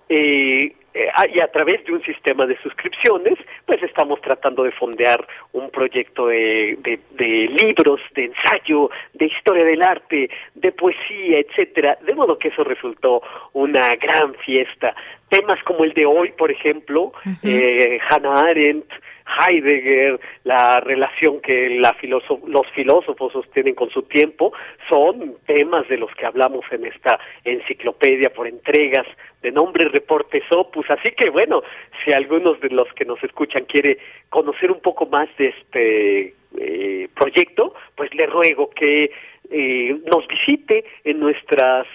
eh, 0.09 0.75
eh, 0.95 1.09
ah, 1.13 1.27
y 1.27 1.41
a 1.41 1.47
través 1.51 1.83
de 1.83 1.91
un 1.91 2.01
sistema 2.03 2.45
de 2.45 2.57
suscripciones, 2.61 3.37
pues 3.65 3.83
estamos 3.83 4.21
tratando 4.21 4.63
de 4.63 4.71
fondear 4.71 5.27
un 5.51 5.69
proyecto 5.69 6.27
de, 6.27 6.79
de, 7.11 7.49
libros, 7.49 7.99
de 8.13 8.25
ensayo, 8.25 8.89
de 9.13 9.25
historia 9.25 9.65
del 9.65 9.81
arte, 9.81 10.29
de 10.53 10.71
poesía, 10.71 11.39
etcétera. 11.39 11.97
De 12.01 12.15
modo 12.15 12.39
que 12.39 12.47
eso 12.47 12.63
resultó 12.63 13.21
una 13.51 13.89
gran 13.95 14.35
fiesta. 14.35 14.95
Temas 15.27 15.61
como 15.63 15.83
el 15.83 15.93
de 15.93 16.05
hoy, 16.05 16.31
por 16.31 16.49
ejemplo, 16.49 17.11
eh, 17.43 17.99
Hannah 18.09 18.45
Arendt, 18.45 18.89
Heidegger, 19.25 20.19
la 20.43 20.79
relación 20.79 21.41
que 21.41 21.79
la 21.79 21.95
los 22.47 22.67
filósofos 22.71 23.33
sostienen 23.33 23.73
con 23.73 23.89
su 23.89 24.03
tiempo, 24.03 24.53
son 24.87 25.35
temas 25.45 25.87
de 25.89 25.97
los 25.97 26.13
que 26.13 26.25
hablamos 26.25 26.63
en 26.71 26.85
esta 26.85 27.19
enciclopedia 27.43 28.29
por 28.29 28.47
entregas 28.47 29.07
de 29.41 29.51
nombre 29.51 29.89
Reportes 29.89 30.43
Opus. 30.51 30.84
Así 30.89 31.11
que 31.11 31.29
bueno, 31.29 31.63
si 32.03 32.11
algunos 32.11 32.59
de 32.61 32.69
los 32.69 32.91
que 32.93 33.05
nos 33.05 33.23
escuchan 33.23 33.65
quiere 33.65 33.97
conocer 34.29 34.71
un 34.71 34.81
poco 34.81 35.05
más 35.05 35.29
de 35.37 35.47
este 35.47 36.33
eh, 36.57 37.09
proyecto, 37.15 37.73
pues 37.95 38.13
le 38.13 38.25
ruego 38.27 38.69
que 38.69 39.11
eh, 39.51 39.99
nos 40.05 40.27
visite 40.27 40.85
en 41.03 41.19
nuestras 41.19 41.87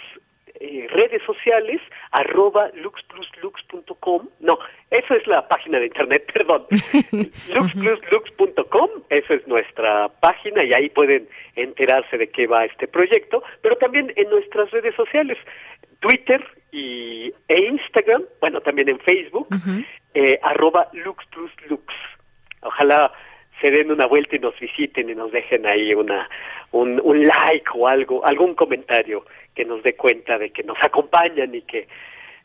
eh, 0.62 0.86
redes 0.90 1.22
sociales, 1.22 1.80
arroba 2.10 2.70
luxpluslux.com, 2.74 4.28
no, 4.40 4.58
eso 4.90 5.14
es 5.14 5.26
la 5.26 5.48
página 5.48 5.78
de 5.78 5.86
internet, 5.86 6.30
perdón, 6.34 6.66
luxpluslux.com, 7.54 8.90
esa 9.08 9.34
es 9.34 9.48
nuestra 9.48 10.08
página 10.20 10.62
y 10.62 10.74
ahí 10.74 10.90
pueden 10.90 11.26
enterarse 11.56 12.18
de 12.18 12.28
qué 12.28 12.46
va 12.46 12.66
este 12.66 12.86
proyecto, 12.88 13.42
pero 13.62 13.76
también 13.76 14.12
en 14.16 14.28
nuestras 14.28 14.70
redes 14.70 14.94
sociales, 14.96 15.38
Twitter 16.00 16.44
y, 16.72 17.32
e 17.48 17.62
Instagram, 17.62 18.24
bueno, 18.40 18.60
también 18.60 18.88
en 18.88 19.00
Facebook, 19.00 19.48
eh, 20.14 20.38
arroba 20.42 20.88
luxpluslux. 20.92 21.94
Ojalá 22.62 23.12
se 23.60 23.70
den 23.70 23.90
una 23.90 24.06
vuelta 24.06 24.36
y 24.36 24.38
nos 24.38 24.58
visiten 24.58 25.10
y 25.10 25.14
nos 25.14 25.30
dejen 25.32 25.66
ahí 25.66 25.94
una 25.94 26.28
un, 26.72 27.00
un 27.02 27.24
like 27.24 27.70
o 27.74 27.88
algo, 27.88 28.24
algún 28.26 28.54
comentario 28.54 29.24
que 29.54 29.64
nos 29.64 29.82
dé 29.82 29.94
cuenta 29.96 30.38
de 30.38 30.50
que 30.50 30.62
nos 30.62 30.78
acompañan 30.82 31.54
y 31.54 31.62
que 31.62 31.88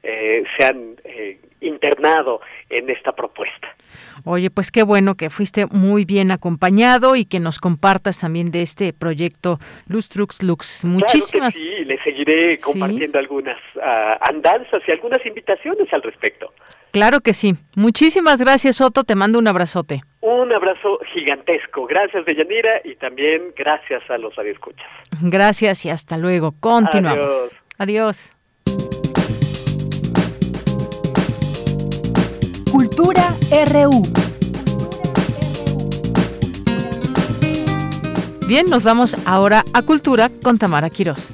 eh, 0.06 0.44
se 0.56 0.65
han 0.65 0.95
eh, 1.03 1.40
internado 1.61 2.41
en 2.69 2.90
esta 2.90 3.11
propuesta. 3.11 3.68
Oye, 4.23 4.49
pues 4.49 4.72
qué 4.72 4.84
bueno 4.84 5.15
que 5.15 5.30
fuiste 5.30 5.65
muy 5.65 6.06
bien 6.06 6.32
acompañado 6.32 7.15
y 7.15 7.26
que 7.26 7.40
nos 7.40 7.60
compartas 7.60 8.19
también 8.19 8.52
de 8.52 8.61
este 8.61 8.94
proyecto 8.94 9.60
Luz 9.88 10.10
Trux 10.10 10.41
Lux. 10.44 10.86
Muchísimas. 10.86 11.56
Claro 11.56 11.77
sí, 11.77 11.86
le 11.86 12.02
seguiré 12.03 12.57
compartiendo 12.60 13.19
algunas 13.19 13.57
uh, 13.76 13.80
andanzas 14.22 14.82
y 14.88 14.91
algunas 14.91 15.26
invitaciones 15.26 15.88
al 15.91 16.02
respecto. 16.03 16.53
Claro 16.91 17.19
que 17.19 17.34
sí. 17.34 17.56
Muchísimas 17.76 18.40
gracias, 18.40 18.80
Otto. 18.80 19.03
Te 19.03 19.15
mando 19.15 19.38
un 19.40 19.48
abrazote. 19.48 20.02
Un 20.22 20.53
abrazo 20.53 20.99
gigantesco. 21.14 21.86
Gracias, 21.88 22.26
Deyanira, 22.26 22.82
y 22.84 22.95
también 22.95 23.53
gracias 23.56 24.10
a 24.10 24.18
los 24.18 24.36
radioescuchas. 24.36 24.88
Gracias 25.22 25.86
y 25.86 25.90
hasta 25.90 26.18
luego. 26.18 26.53
Continuamos. 26.60 27.56
Adiós. 27.77 28.35
Cultura 32.95 33.35
RU. 33.73 34.01
Bien, 38.47 38.65
nos 38.69 38.84
vamos 38.84 39.17
ahora 39.26 39.65
a 39.73 39.81
Cultura 39.81 40.31
con 40.41 40.57
Tamara 40.57 40.89
Quiroz. 40.89 41.34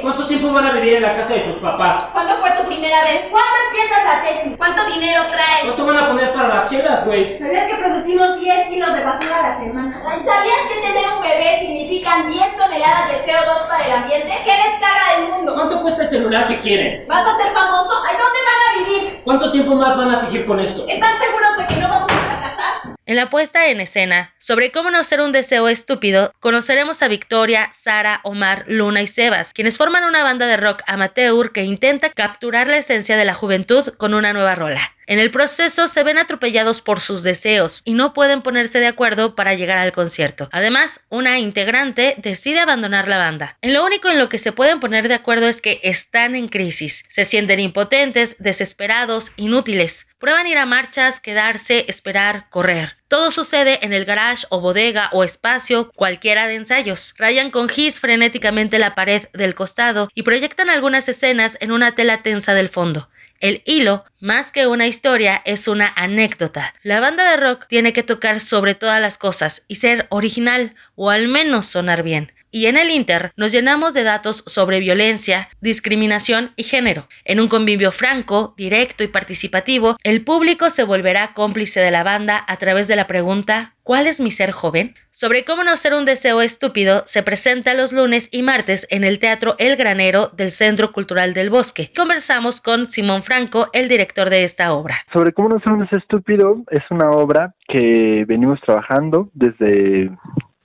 ¿Cuánto 0.00 0.26
tiempo 0.26 0.52
van 0.52 0.66
a 0.66 0.72
vivir 0.72 0.96
en 0.96 1.02
la 1.02 1.16
casa 1.16 1.34
de 1.34 1.44
sus 1.44 1.56
papás? 1.56 2.08
¿Cuándo 2.12 2.34
fue 2.36 2.50
tu 2.52 2.64
primera 2.66 3.02
vez? 3.04 3.26
¿Cuándo 3.30 3.56
empiezas 3.68 4.04
la 4.04 4.22
tesis? 4.22 4.56
¿Cuánto 4.56 4.84
dinero 4.86 5.22
traes? 5.28 5.64
¿Cuánto 5.64 5.86
van 5.86 5.98
a 5.98 6.08
poner 6.08 6.32
para 6.32 6.48
las 6.48 6.70
chelas, 6.70 7.04
güey? 7.04 7.36
¿Sabías 7.38 7.66
que 7.66 7.74
producimos 7.76 8.40
10 8.40 8.68
kilos 8.68 8.94
de 8.94 9.04
basura 9.04 9.38
a 9.38 9.48
la 9.48 9.54
semana? 9.54 10.02
¿Sabías 10.18 10.58
que 10.68 10.80
tener 10.80 11.08
un 11.14 11.22
bebé 11.22 11.58
significan 11.60 12.30
10 12.30 12.56
toneladas 12.56 13.08
de 13.10 13.32
CO2 13.32 13.68
para 13.68 13.86
el 13.86 13.92
ambiente? 13.92 14.32
¿Qué 14.44 14.52
descarga 14.52 15.16
del 15.16 15.28
mundo? 15.28 15.54
¿Cuánto 15.54 15.82
cuesta 15.82 16.02
el 16.02 16.08
celular 16.08 16.46
que 16.46 16.58
quieren? 16.60 17.06
¿Vas 17.06 17.26
a 17.26 17.36
ser 17.36 17.52
famoso? 17.52 17.92
¿A 17.96 18.12
dónde 18.12 18.40
van 18.48 18.60
a 18.66 18.78
vivir? 18.84 19.20
¿Cuánto 19.24 19.52
tiempo 19.52 19.76
más 19.76 19.96
van 19.96 20.10
a 20.10 20.18
seguir 20.18 20.46
con 20.46 20.60
esto? 20.60 20.84
¿Están 20.88 21.18
seguros 21.18 21.56
de 21.58 21.66
que 21.66 21.80
no 21.80 21.88
vamos 21.88 22.10
a 22.10 22.16
fracasar? 22.16 22.96
En 23.10 23.16
la 23.16 23.28
puesta 23.28 23.66
en 23.66 23.80
escena 23.80 24.32
sobre 24.38 24.70
cómo 24.70 24.92
no 24.92 25.02
ser 25.02 25.20
un 25.20 25.32
deseo 25.32 25.66
estúpido, 25.66 26.32
conoceremos 26.38 27.02
a 27.02 27.08
Victoria, 27.08 27.68
Sara, 27.72 28.20
Omar, 28.22 28.66
Luna 28.68 29.02
y 29.02 29.08
Sebas, 29.08 29.52
quienes 29.52 29.78
forman 29.78 30.04
una 30.04 30.22
banda 30.22 30.46
de 30.46 30.56
rock 30.56 30.82
amateur 30.86 31.50
que 31.50 31.64
intenta 31.64 32.10
capturar 32.10 32.68
la 32.68 32.76
esencia 32.76 33.16
de 33.16 33.24
la 33.24 33.34
juventud 33.34 33.94
con 33.96 34.14
una 34.14 34.32
nueva 34.32 34.54
rola. 34.54 34.92
En 35.08 35.18
el 35.18 35.32
proceso 35.32 35.88
se 35.88 36.04
ven 36.04 36.18
atropellados 36.18 36.82
por 36.82 37.00
sus 37.00 37.24
deseos 37.24 37.82
y 37.84 37.94
no 37.94 38.12
pueden 38.12 38.42
ponerse 38.42 38.78
de 38.78 38.86
acuerdo 38.86 39.34
para 39.34 39.54
llegar 39.54 39.78
al 39.78 39.90
concierto. 39.90 40.48
Además, 40.52 41.00
una 41.08 41.40
integrante 41.40 42.14
decide 42.18 42.60
abandonar 42.60 43.08
la 43.08 43.16
banda. 43.16 43.58
En 43.60 43.72
lo 43.72 43.84
único 43.84 44.08
en 44.08 44.18
lo 44.18 44.28
que 44.28 44.38
se 44.38 44.52
pueden 44.52 44.78
poner 44.78 45.08
de 45.08 45.14
acuerdo 45.14 45.48
es 45.48 45.60
que 45.60 45.80
están 45.82 46.36
en 46.36 46.46
crisis. 46.46 47.04
Se 47.08 47.24
sienten 47.24 47.58
impotentes, 47.58 48.36
desesperados, 48.38 49.32
inútiles. 49.34 50.06
Prueban 50.20 50.46
ir 50.46 50.58
a 50.58 50.66
marchas, 50.66 51.18
quedarse, 51.18 51.86
esperar, 51.88 52.46
correr. 52.50 52.99
Todo 53.10 53.32
sucede 53.32 53.84
en 53.84 53.92
el 53.92 54.04
garage 54.04 54.46
o 54.50 54.60
bodega 54.60 55.08
o 55.10 55.24
espacio 55.24 55.90
cualquiera 55.96 56.46
de 56.46 56.54
ensayos. 56.54 57.12
Rayan 57.18 57.50
con 57.50 57.68
gis 57.68 57.98
frenéticamente 57.98 58.78
la 58.78 58.94
pared 58.94 59.24
del 59.32 59.56
costado 59.56 60.08
y 60.14 60.22
proyectan 60.22 60.70
algunas 60.70 61.08
escenas 61.08 61.58
en 61.58 61.72
una 61.72 61.96
tela 61.96 62.22
tensa 62.22 62.54
del 62.54 62.68
fondo. 62.68 63.08
El 63.40 63.62
hilo, 63.64 64.04
más 64.20 64.52
que 64.52 64.68
una 64.68 64.86
historia, 64.86 65.42
es 65.44 65.66
una 65.66 65.92
anécdota. 65.96 66.72
La 66.84 67.00
banda 67.00 67.28
de 67.28 67.36
rock 67.36 67.66
tiene 67.66 67.92
que 67.92 68.04
tocar 68.04 68.38
sobre 68.38 68.76
todas 68.76 69.00
las 69.00 69.18
cosas 69.18 69.64
y 69.66 69.74
ser 69.74 70.06
original 70.10 70.76
o 70.94 71.10
al 71.10 71.26
menos 71.26 71.66
sonar 71.66 72.04
bien. 72.04 72.32
Y 72.50 72.66
en 72.66 72.76
el 72.76 72.90
Inter 72.90 73.32
nos 73.36 73.52
llenamos 73.52 73.94
de 73.94 74.02
datos 74.02 74.42
sobre 74.46 74.80
violencia, 74.80 75.48
discriminación 75.60 76.50
y 76.56 76.64
género. 76.64 77.06
En 77.24 77.40
un 77.40 77.48
convivio 77.48 77.92
franco, 77.92 78.54
directo 78.56 79.04
y 79.04 79.08
participativo, 79.08 79.96
el 80.02 80.24
público 80.24 80.68
se 80.70 80.84
volverá 80.84 81.32
cómplice 81.32 81.80
de 81.80 81.90
la 81.90 82.02
banda 82.02 82.44
a 82.46 82.56
través 82.56 82.88
de 82.88 82.96
la 82.96 83.06
pregunta 83.06 83.74
¿Cuál 83.90 84.06
es 84.06 84.20
mi 84.20 84.30
ser 84.30 84.52
joven? 84.52 84.94
Sobre 85.10 85.44
cómo 85.44 85.64
no 85.64 85.74
ser 85.76 85.94
un 85.94 86.04
deseo 86.04 86.42
estúpido 86.42 87.02
se 87.06 87.24
presenta 87.24 87.74
los 87.74 87.92
lunes 87.92 88.28
y 88.30 88.42
martes 88.42 88.86
en 88.88 89.02
el 89.02 89.18
Teatro 89.18 89.56
El 89.58 89.74
Granero 89.74 90.28
del 90.28 90.52
Centro 90.52 90.92
Cultural 90.92 91.34
del 91.34 91.50
Bosque. 91.50 91.90
Conversamos 91.96 92.60
con 92.60 92.86
Simón 92.86 93.22
Franco, 93.22 93.66
el 93.72 93.88
director 93.88 94.30
de 94.30 94.44
esta 94.44 94.74
obra. 94.74 94.94
Sobre 95.12 95.32
cómo 95.32 95.48
no 95.48 95.58
ser 95.58 95.72
un 95.72 95.80
deseo 95.80 95.98
estúpido 95.98 96.62
es 96.70 96.84
una 96.90 97.10
obra 97.10 97.54
que 97.66 98.24
venimos 98.28 98.60
trabajando 98.60 99.28
desde 99.34 100.08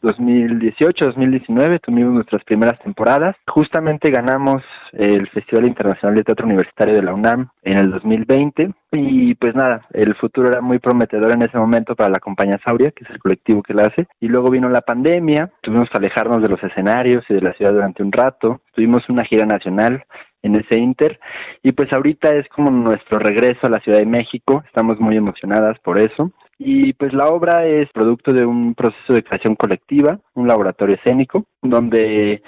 2018-2019 0.05 1.81
tuvimos 1.81 2.13
nuestras 2.13 2.43
primeras 2.43 2.79
temporadas. 2.79 3.35
Justamente 3.47 4.11
ganamos 4.11 4.63
el 4.93 5.27
Festival 5.29 5.67
Internacional 5.67 6.15
de 6.15 6.23
Teatro 6.23 6.45
Universitario 6.45 6.95
de 6.95 7.01
la 7.01 7.13
UNAM 7.13 7.49
en 7.63 7.77
el 7.77 7.91
2020 7.91 8.71
y 8.91 9.35
pues 9.35 9.55
nada, 9.55 9.85
el 9.91 10.15
futuro 10.15 10.47
era 10.49 10.61
muy 10.61 10.79
prometedor 10.79 11.31
en 11.31 11.41
ese 11.41 11.57
momento 11.57 11.95
para 11.95 12.09
la 12.09 12.19
compañía 12.19 12.59
Sauria, 12.65 12.91
que 12.91 13.03
es 13.03 13.09
el 13.09 13.19
colectivo 13.19 13.63
que 13.63 13.73
la 13.73 13.83
hace. 13.83 14.07
Y 14.19 14.27
luego 14.27 14.49
vino 14.49 14.69
la 14.69 14.81
pandemia, 14.81 15.51
tuvimos 15.61 15.89
que 15.89 15.97
alejarnos 15.97 16.41
de 16.41 16.49
los 16.49 16.63
escenarios 16.63 17.23
y 17.29 17.33
de 17.33 17.41
la 17.41 17.53
ciudad 17.53 17.73
durante 17.73 18.03
un 18.03 18.11
rato. 18.11 18.61
Tuvimos 18.73 19.01
una 19.09 19.25
gira 19.25 19.45
nacional 19.45 20.03
en 20.43 20.55
ese 20.55 20.77
Inter 20.77 21.19
y 21.63 21.71
pues 21.71 21.91
ahorita 21.91 22.29
es 22.35 22.47
como 22.49 22.69
nuestro 22.69 23.17
regreso 23.17 23.61
a 23.63 23.69
la 23.69 23.79
Ciudad 23.79 23.97
de 23.97 24.05
México, 24.05 24.63
estamos 24.67 24.99
muy 24.99 25.17
emocionadas 25.17 25.79
por 25.79 25.97
eso 25.97 26.31
y 26.57 26.93
pues 26.93 27.13
la 27.13 27.27
obra 27.27 27.65
es 27.65 27.89
producto 27.91 28.31
de 28.31 28.45
un 28.45 28.75
proceso 28.75 29.13
de 29.13 29.23
creación 29.23 29.55
colectiva, 29.55 30.19
un 30.35 30.47
laboratorio 30.47 30.95
escénico, 30.95 31.45
donde 31.61 32.41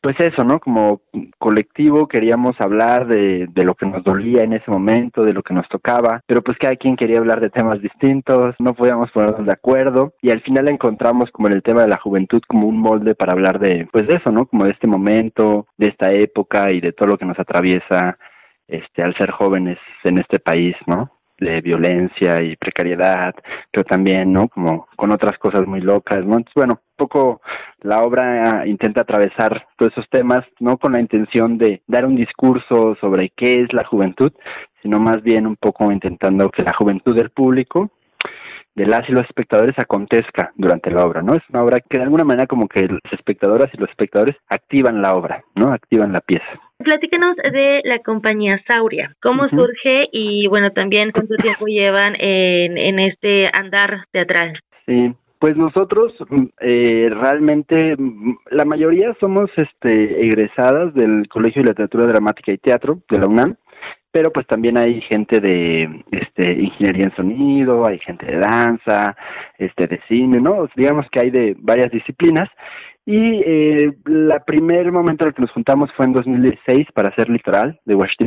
pues 0.00 0.16
eso, 0.18 0.42
¿no? 0.44 0.58
Como 0.58 1.02
colectivo 1.38 2.08
queríamos 2.08 2.60
hablar 2.60 3.06
de, 3.06 3.46
de 3.48 3.64
lo 3.64 3.74
que 3.74 3.86
nos 3.86 4.02
dolía 4.02 4.42
en 4.42 4.52
ese 4.52 4.68
momento, 4.68 5.22
de 5.22 5.32
lo 5.32 5.44
que 5.44 5.54
nos 5.54 5.68
tocaba, 5.68 6.20
pero 6.26 6.42
pues 6.42 6.58
cada 6.58 6.74
quien 6.74 6.96
quería 6.96 7.18
hablar 7.18 7.40
de 7.40 7.50
temas 7.50 7.80
distintos, 7.80 8.56
no 8.58 8.74
podíamos 8.74 9.12
ponernos 9.12 9.46
de 9.46 9.52
acuerdo 9.52 10.14
y 10.20 10.30
al 10.30 10.40
final 10.42 10.68
encontramos 10.68 11.30
como 11.30 11.46
en 11.46 11.54
el 11.54 11.62
tema 11.62 11.82
de 11.82 11.88
la 11.88 12.00
juventud 12.00 12.40
como 12.48 12.66
un 12.66 12.78
molde 12.78 13.14
para 13.14 13.32
hablar 13.32 13.60
de 13.60 13.86
pues 13.92 14.08
de 14.08 14.14
eso, 14.16 14.32
¿no? 14.32 14.46
Como 14.46 14.64
de 14.64 14.72
este 14.72 14.88
momento, 14.88 15.68
de 15.76 15.86
esta 15.86 16.10
época 16.10 16.66
y 16.72 16.80
de 16.80 16.92
todo 16.92 17.10
lo 17.10 17.16
que 17.16 17.26
nos 17.26 17.38
atraviesa 17.38 18.18
este 18.66 19.02
al 19.02 19.16
ser 19.16 19.30
jóvenes 19.30 19.78
en 20.02 20.18
este 20.18 20.40
país, 20.40 20.74
¿no? 20.86 21.21
De 21.42 21.60
violencia 21.60 22.42
y 22.42 22.56
precariedad, 22.56 23.34
pero 23.70 23.84
también, 23.84 24.32
¿no? 24.32 24.48
Como 24.48 24.88
con 24.96 25.12
otras 25.12 25.38
cosas 25.38 25.66
muy 25.66 25.80
locas, 25.80 26.24
¿no? 26.24 26.36
Entonces, 26.36 26.54
bueno, 26.54 26.74
un 26.74 26.96
poco 26.96 27.40
la 27.80 28.02
obra 28.02 28.66
intenta 28.66 29.02
atravesar 29.02 29.66
todos 29.76 29.92
esos 29.92 30.08
temas, 30.10 30.44
no 30.60 30.78
con 30.78 30.92
la 30.92 31.00
intención 31.00 31.58
de 31.58 31.82
dar 31.86 32.06
un 32.06 32.16
discurso 32.16 32.96
sobre 33.00 33.32
qué 33.36 33.54
es 33.54 33.72
la 33.72 33.84
juventud, 33.84 34.32
sino 34.82 34.98
más 34.98 35.22
bien 35.22 35.46
un 35.46 35.56
poco 35.56 35.90
intentando 35.90 36.50
que 36.50 36.64
la 36.64 36.74
juventud 36.74 37.16
del 37.16 37.30
público 37.30 37.90
de 38.74 38.86
las 38.86 39.08
y 39.08 39.12
los 39.12 39.24
espectadores 39.24 39.78
acontezca 39.78 40.52
durante 40.56 40.90
la 40.90 41.04
obra, 41.04 41.22
¿no? 41.22 41.34
Es 41.34 41.42
una 41.50 41.62
obra 41.62 41.80
que 41.80 41.98
de 41.98 42.04
alguna 42.04 42.24
manera 42.24 42.46
como 42.46 42.68
que 42.68 42.82
las 42.82 43.12
espectadoras 43.12 43.68
y 43.72 43.76
los 43.76 43.90
espectadores 43.90 44.36
activan 44.48 45.02
la 45.02 45.14
obra, 45.14 45.44
¿no? 45.54 45.66
Activan 45.68 46.12
la 46.12 46.20
pieza. 46.20 46.60
Platícanos 46.82 47.36
de 47.36 47.80
la 47.84 47.98
compañía 48.00 48.60
Sauria, 48.68 49.14
cómo 49.22 49.42
surge 49.44 50.08
y 50.12 50.48
bueno, 50.48 50.70
también 50.70 51.10
cuánto 51.12 51.34
tiempo 51.36 51.66
llevan 51.66 52.14
en, 52.18 52.78
en 52.78 52.98
este 52.98 53.46
andar 53.52 54.06
teatral. 54.10 54.58
Sí, 54.86 55.14
pues 55.38 55.56
nosotros 55.56 56.12
eh, 56.60 57.08
realmente 57.10 57.96
la 58.50 58.64
mayoría 58.64 59.16
somos 59.20 59.50
este 59.56 60.24
egresadas 60.24 60.94
del 60.94 61.28
Colegio 61.28 61.62
de 61.62 61.68
Literatura 61.70 62.06
Dramática 62.06 62.52
y 62.52 62.58
Teatro 62.58 63.00
de 63.10 63.18
la 63.18 63.26
UNAM 63.26 63.56
pero 64.12 64.30
pues 64.30 64.46
también 64.46 64.76
hay 64.76 65.00
gente 65.00 65.40
de 65.40 66.04
este 66.10 66.52
ingeniería 66.52 67.06
en 67.06 67.16
sonido, 67.16 67.86
hay 67.86 67.98
gente 67.98 68.26
de 68.26 68.38
danza, 68.38 69.16
este 69.58 69.86
de 69.86 70.00
cine, 70.06 70.38
¿no? 70.38 70.68
Digamos 70.76 71.06
que 71.10 71.20
hay 71.20 71.30
de 71.30 71.56
varias 71.58 71.90
disciplinas 71.90 72.48
y 73.04 73.42
eh, 73.44 73.92
primer 74.46 74.92
momento 74.92 75.24
en 75.24 75.28
el 75.28 75.34
que 75.34 75.42
nos 75.42 75.50
juntamos 75.52 75.90
fue 75.96 76.06
en 76.06 76.12
2016 76.12 76.88
para 76.94 77.08
hacer 77.08 77.28
Litoral 77.28 77.80
de 77.84 77.94
Washti 77.96 78.26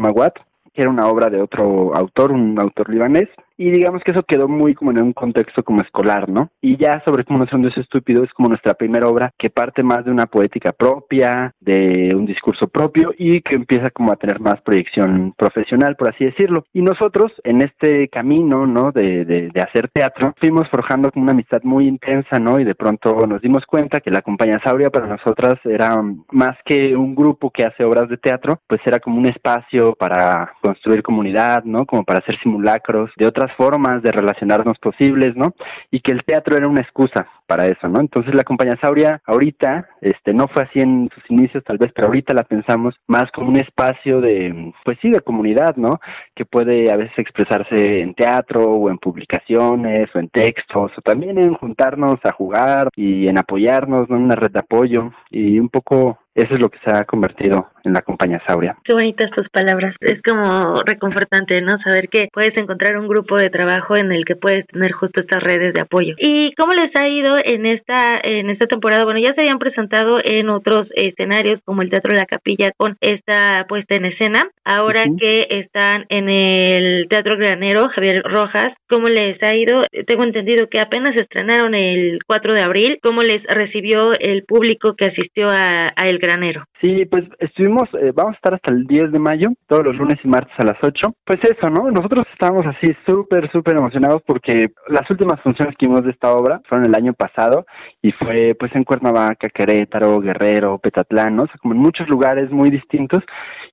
que 0.74 0.82
era 0.82 0.90
una 0.90 1.08
obra 1.08 1.30
de 1.30 1.42
otro 1.42 1.96
autor, 1.96 2.32
un 2.32 2.60
autor 2.60 2.90
libanés, 2.90 3.30
y 3.58 3.72
digamos 3.72 4.02
que 4.04 4.12
eso 4.12 4.24
quedó 4.24 4.48
muy 4.48 4.74
como 4.74 4.92
en 4.92 5.02
un 5.02 5.14
contexto 5.14 5.64
como 5.64 5.82
escolar, 5.82 6.30
¿no? 6.30 6.50
Y 6.62 6.78
ya 6.78 7.02
sobre 7.06 7.24
cómo 7.24 7.40
no 7.40 7.48
son 7.48 7.62
de 7.62 7.70
ese 7.70 7.82
estúpido 7.82 8.24
es 8.24 8.32
como 8.34 8.50
nuestra 8.50 8.74
primera 8.74 9.08
obra 9.08 9.32
que 9.38 9.50
parte 9.50 9.84
más 9.84 10.06
de 10.06 10.12
una 10.12 10.26
poética 10.26 10.72
propia, 10.72 11.54
de 11.60 12.14
un 12.16 12.26
discurso 12.26 12.68
propio 12.68 13.14
y 13.18 13.42
que 13.42 13.56
empieza 13.56 13.90
como 13.90 14.12
a 14.12 14.18
tener 14.18 14.40
más 14.40 14.62
proyección 14.62 15.34
profesional, 15.38 15.96
por 15.96 16.10
así 16.10 16.26
decirlo. 16.26 16.66
Y 16.74 16.82
nosotros 16.82 17.32
en 17.44 17.62
este 17.62 18.08
camino, 18.10 18.66
¿no? 18.66 18.92
De, 18.92 19.26
de, 19.26 19.50
de 19.50 19.62
hacer 19.62 19.90
teatro, 19.94 20.34
fuimos 20.40 20.68
forjando 20.70 21.12
como 21.12 21.24
una 21.24 21.34
amistad 21.34 21.62
muy 21.64 21.88
intensa, 21.88 22.40
¿no? 22.40 22.60
Y 22.60 22.64
de 22.64 22.76
pronto 22.76 23.26
nos 23.28 23.42
dimos 23.42 23.66
cuenta 23.66 24.00
que 24.00 24.12
la 24.12 24.22
compañía 24.22 24.62
Sauria 24.64 24.90
para 24.90 25.08
nosotras 25.08 25.56
era 25.64 26.02
más 26.32 26.58
que 26.66 26.96
un 26.96 27.16
grupo 27.16 27.52
que 27.52 27.64
hace 27.64 27.84
obras 27.84 28.10
de 28.10 28.18
teatro, 28.18 28.60
pues 28.68 28.82
era 28.86 29.00
como 29.00 29.18
un 29.18 29.26
espacio 29.26 29.94
para 29.96 30.54
construir 30.62 31.04
comunidad, 31.04 31.64
¿no? 31.64 31.86
Como 31.86 32.04
para 32.04 32.20
hacer 32.20 32.38
simulacros 32.42 33.12
de 33.18 33.28
otras 33.28 33.45
formas 33.54 34.02
de 34.04 34.12
relacionarnos 34.12 34.78
posibles, 34.80 35.36
¿no? 35.36 35.54
Y 35.92 36.02
que 36.02 36.12
el 36.12 36.24
teatro 36.24 36.58
era 36.58 36.68
una 36.68 36.82
excusa 36.82 37.28
para 37.48 37.68
eso, 37.68 37.88
¿no? 37.88 38.00
Entonces 38.00 38.34
la 38.34 38.44
compañía 38.44 38.78
Sauria 38.82 39.22
ahorita, 39.26 39.88
este, 40.02 40.34
no 40.34 40.48
fue 40.48 40.64
así 40.64 40.80
en 40.80 41.10
sus 41.14 41.24
inicios 41.30 41.64
tal 41.64 41.78
vez, 41.78 41.92
pero 41.94 42.08
ahorita 42.08 42.34
la 42.34 42.44
pensamos 42.44 42.96
más 43.08 43.32
como 43.32 43.50
un 43.50 43.58
espacio 43.58 44.22
de, 44.22 44.74
pues 44.84 44.98
sí, 45.02 45.10
de 45.10 45.22
comunidad, 45.22 45.76
¿no? 45.76 46.00
Que 46.36 46.46
puede 46.46 46.92
a 46.92 46.98
veces 46.98 47.18
expresarse 47.18 48.02
en 48.02 48.14
teatro 48.14 48.64
o 48.64 48.90
en 48.90 48.98
publicaciones 48.98 50.10
o 50.16 50.20
en 50.20 50.30
textos 50.30 50.92
o 50.98 51.02
también 51.02 51.38
en 51.38 51.54
juntarnos 51.54 52.18
a 52.24 52.34
jugar 52.34 52.90
y 52.96 53.28
en 53.28 53.38
apoyarnos, 53.38 54.10
¿no? 54.10 54.18
Una 54.18 54.36
red 54.36 54.52
de 54.52 54.60
apoyo 54.60 55.12
y 55.30 55.60
un 55.60 55.70
poco 55.70 56.20
eso 56.36 56.54
es 56.54 56.60
lo 56.60 56.70
que 56.70 56.80
se 56.86 56.92
ha 56.96 57.06
convertido 57.06 57.70
en 57.86 57.94
la 57.94 58.02
compañía 58.02 58.42
Sauria. 58.46 58.76
Qué 58.84 58.94
bonitas 58.94 59.32
tus 59.32 59.48
palabras. 59.50 59.96
Es 60.02 60.22
como 60.22 60.82
reconfortante, 60.86 61.62
¿no? 61.62 61.76
Saber 61.86 62.10
que 62.10 62.28
puedes 62.34 62.52
encontrar 62.58 62.98
un 62.98 63.08
grupo 63.08 63.38
de 63.38 63.50
trabajo 63.50 63.96
en 63.96 64.12
el 64.12 64.26
que 64.26 64.36
puedes 64.36 64.66
tener 64.68 64.92
justo 64.92 65.22
estas 65.22 65.42
redes 65.42 65.74
de 65.74 65.82
apoyo. 65.82 66.16
¿Y 66.18 66.54
cómo 66.56 66.74
les 66.74 66.92
ha 66.96 67.08
ido 67.08 67.38
en 67.44 67.66
esta 67.66 68.20
en 68.22 68.50
esta 68.50 68.66
temporada? 68.66 69.06
Bueno, 69.06 69.20
ya 69.24 69.34
se 69.34 69.42
habían 69.42 69.60
presentado 69.60 70.18
en 70.24 70.50
otros 70.50 70.88
escenarios 70.96 71.62
como 71.64 71.84
el 71.84 71.90
Teatro 71.90 72.14
de 72.14 72.20
la 72.20 72.26
Capilla 72.26 72.72
con 72.76 72.98
esta 73.00 73.66
puesta 73.70 73.96
en 73.96 74.06
escena. 74.06 74.44
Ahora 74.66 75.04
que 75.04 75.42
están 75.50 76.06
en 76.10 76.28
el 76.28 77.08
Teatro 77.08 77.38
Granero, 77.38 77.88
Javier 77.94 78.24
Rojas, 78.24 78.70
¿cómo 78.90 79.08
les 79.08 79.42
ha 79.44 79.56
ido? 79.56 79.82
Tengo 80.08 80.24
entendido 80.24 80.68
que 80.70 80.82
apenas 80.82 81.16
estrenaron 81.16 81.76
el 81.76 82.20
4 82.26 82.54
de 82.56 82.62
abril. 82.62 83.00
¿Cómo 83.02 83.22
les 83.22 83.44
recibió 83.44 84.10
el 84.20 84.44
público 84.44 84.96
que 84.96 85.06
asistió 85.06 85.48
a, 85.48 85.94
a 85.96 86.08
El 86.08 86.20
granero. 86.26 86.64
Sí, 86.82 87.06
pues 87.06 87.24
estuvimos, 87.40 87.84
eh, 87.94 88.12
vamos 88.14 88.34
a 88.34 88.36
estar 88.36 88.54
hasta 88.54 88.74
el 88.74 88.86
10 88.86 89.12
de 89.12 89.20
mayo, 89.20 89.50
todos 89.68 89.86
los 89.86 89.96
lunes 89.96 90.20
y 90.24 90.28
martes 90.28 90.54
a 90.58 90.66
las 90.66 90.78
8. 90.82 91.14
Pues 91.26 91.40
eso, 91.44 91.70
¿no? 91.70 91.90
Nosotros 91.92 92.24
estábamos 92.34 92.66
así 92.66 92.96
súper, 93.08 93.52
súper 93.52 93.78
emocionados 93.78 94.22
porque 94.26 94.68
las 94.88 95.10
últimas 95.10 95.40
funciones 95.42 95.76
que 95.78 95.88
vimos 95.88 96.04
de 96.04 96.12
esta 96.12 96.34
obra 96.34 96.62
fueron 96.68 96.88
el 96.88 96.96
año 96.96 97.14
pasado 97.14 97.66
y 98.02 98.12
fue 98.12 98.56
pues 98.60 98.72
en 98.76 98.84
Cuernavaca, 98.84 99.50
Querétaro, 99.54 100.20
Guerrero, 100.20 100.80
Petatlán, 100.80 101.36
¿no? 101.36 101.44
O 101.44 101.48
sea, 101.48 101.58
como 101.62 101.74
en 101.74 101.80
muchos 101.80 102.08
lugares 102.10 102.52
muy 102.52 102.70
distintos. 102.70 103.24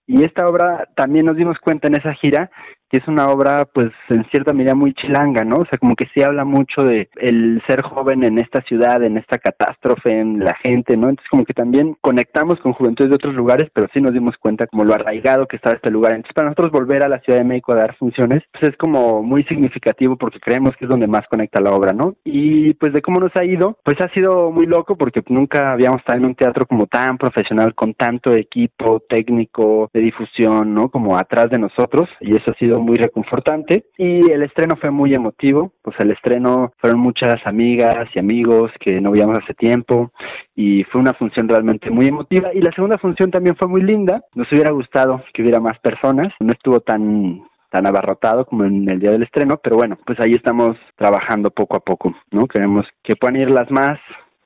Y 0.06 0.24
esta 0.24 0.46
obra 0.46 0.88
también 0.96 1.26
nos 1.26 1.36
dimos 1.36 1.58
cuenta 1.58 1.88
en 1.88 1.94
esa 1.94 2.12
gira 2.14 2.50
que 2.93 2.98
es 2.98 3.09
una 3.09 3.28
obra 3.28 3.64
pues 3.64 3.90
en 4.10 4.23
cierta 4.31 4.52
medida 4.52 4.74
muy 4.74 4.93
chilanga, 4.93 5.44
¿no? 5.44 5.56
O 5.56 5.64
sea, 5.64 5.78
como 5.78 5.97
que 5.97 6.06
sí 6.14 6.23
habla 6.23 6.44
mucho 6.44 6.82
de 6.82 7.09
el 7.16 7.62
ser 7.66 7.81
joven 7.81 8.23
en 8.23 8.39
esta 8.39 8.60
ciudad, 8.62 9.02
en 9.02 9.16
esta 9.16 9.39
catástrofe, 9.39 10.20
en 10.20 10.40
la 10.40 10.55
gente, 10.62 10.94
¿no? 10.98 11.09
Entonces 11.09 11.31
como 11.31 11.47
que 11.47 11.55
también 11.55 11.97
conectamos 12.02 12.60
con 12.60 12.74
juventudes 12.74 13.09
de 13.09 13.16
otros 13.16 13.35
lugares, 13.35 13.70
pero 13.73 13.89
sí 13.94 14.02
nos 14.02 14.12
dimos 14.12 14.36
cuenta 14.36 14.66
como 14.66 14.85
lo 14.85 14.93
arraigado 14.93 15.47
que 15.47 15.56
estaba 15.56 15.77
este 15.77 15.90
lugar. 15.90 16.12
Entonces 16.12 16.35
para 16.35 16.51
nosotros 16.51 16.70
volver 16.70 17.02
a 17.02 17.09
la 17.09 17.20
Ciudad 17.20 17.39
de 17.39 17.47
México 17.47 17.73
a 17.73 17.77
dar 17.77 17.97
funciones, 17.97 18.43
pues 18.52 18.70
es 18.73 18.77
como 18.77 19.23
muy 19.23 19.44
significativo 19.44 20.16
porque 20.16 20.39
creemos 20.39 20.77
que 20.77 20.85
es 20.85 20.90
donde 20.90 21.06
más 21.06 21.27
conecta 21.28 21.62
la 21.62 21.70
obra, 21.70 21.94
¿no? 21.94 22.16
Y 22.24 22.74
pues 22.74 22.93
de 22.93 23.01
cómo 23.01 23.20
nos 23.20 23.35
ha 23.36 23.44
ido, 23.44 23.78
pues 23.85 23.97
ha 24.02 24.09
sido 24.10 24.51
muy 24.51 24.66
loco 24.66 24.97
porque 24.97 25.23
nunca 25.28 25.73
habíamos 25.73 26.01
estado 26.01 26.19
en 26.19 26.27
un 26.27 26.35
teatro 26.35 26.66
como 26.66 26.86
tan 26.86 27.16
profesional, 27.16 27.74
con 27.74 27.94
tanto 27.94 28.35
equipo 28.35 29.01
técnico 29.09 29.89
de 29.94 30.02
difusión, 30.02 30.74
¿no? 30.74 30.90
Como 30.90 31.16
atrás 31.16 31.48
de 31.48 31.59
nosotros 31.59 32.10
y 32.20 32.36
eso 32.36 32.52
ha 32.52 32.59
sido 32.59 32.81
muy 32.82 32.96
reconfortante 32.96 33.86
y 33.96 34.30
el 34.30 34.42
estreno 34.42 34.76
fue 34.76 34.90
muy 34.90 35.14
emotivo, 35.14 35.72
pues 35.82 35.96
el 36.00 36.12
estreno 36.12 36.72
fueron 36.78 37.00
muchas 37.00 37.36
amigas 37.44 38.09
y 38.14 38.18
amigos 38.18 38.70
que 38.80 39.00
no 39.00 39.10
veíamos 39.10 39.38
hace 39.38 39.54
tiempo 39.54 40.12
y 40.54 40.84
fue 40.84 41.00
una 41.00 41.14
función 41.14 41.48
realmente 41.48 41.90
muy 41.90 42.06
emotiva 42.06 42.50
y 42.52 42.60
la 42.60 42.72
segunda 42.72 42.98
función 42.98 43.30
también 43.30 43.56
fue 43.56 43.68
muy 43.68 43.82
linda, 43.82 44.22
nos 44.34 44.50
hubiera 44.52 44.72
gustado 44.72 45.22
que 45.32 45.42
hubiera 45.42 45.60
más 45.60 45.78
personas, 45.80 46.32
no 46.40 46.52
estuvo 46.52 46.80
tan 46.80 47.42
tan 47.72 47.86
abarrotado 47.86 48.44
como 48.44 48.64
en 48.64 48.86
el 48.88 49.00
día 49.00 49.12
del 49.12 49.22
estreno, 49.22 49.59
pero 49.62 49.76
bueno, 49.76 49.96
pues 50.04 50.20
ahí 50.20 50.32
estamos 50.32 50.76
trabajando 50.94 51.50
poco 51.50 51.76
a 51.76 51.80
poco, 51.80 52.14
¿no? 52.30 52.46
Queremos 52.46 52.86
que 53.02 53.16
puedan 53.16 53.40
ir 53.40 53.50
las 53.50 53.70
más 53.70 53.98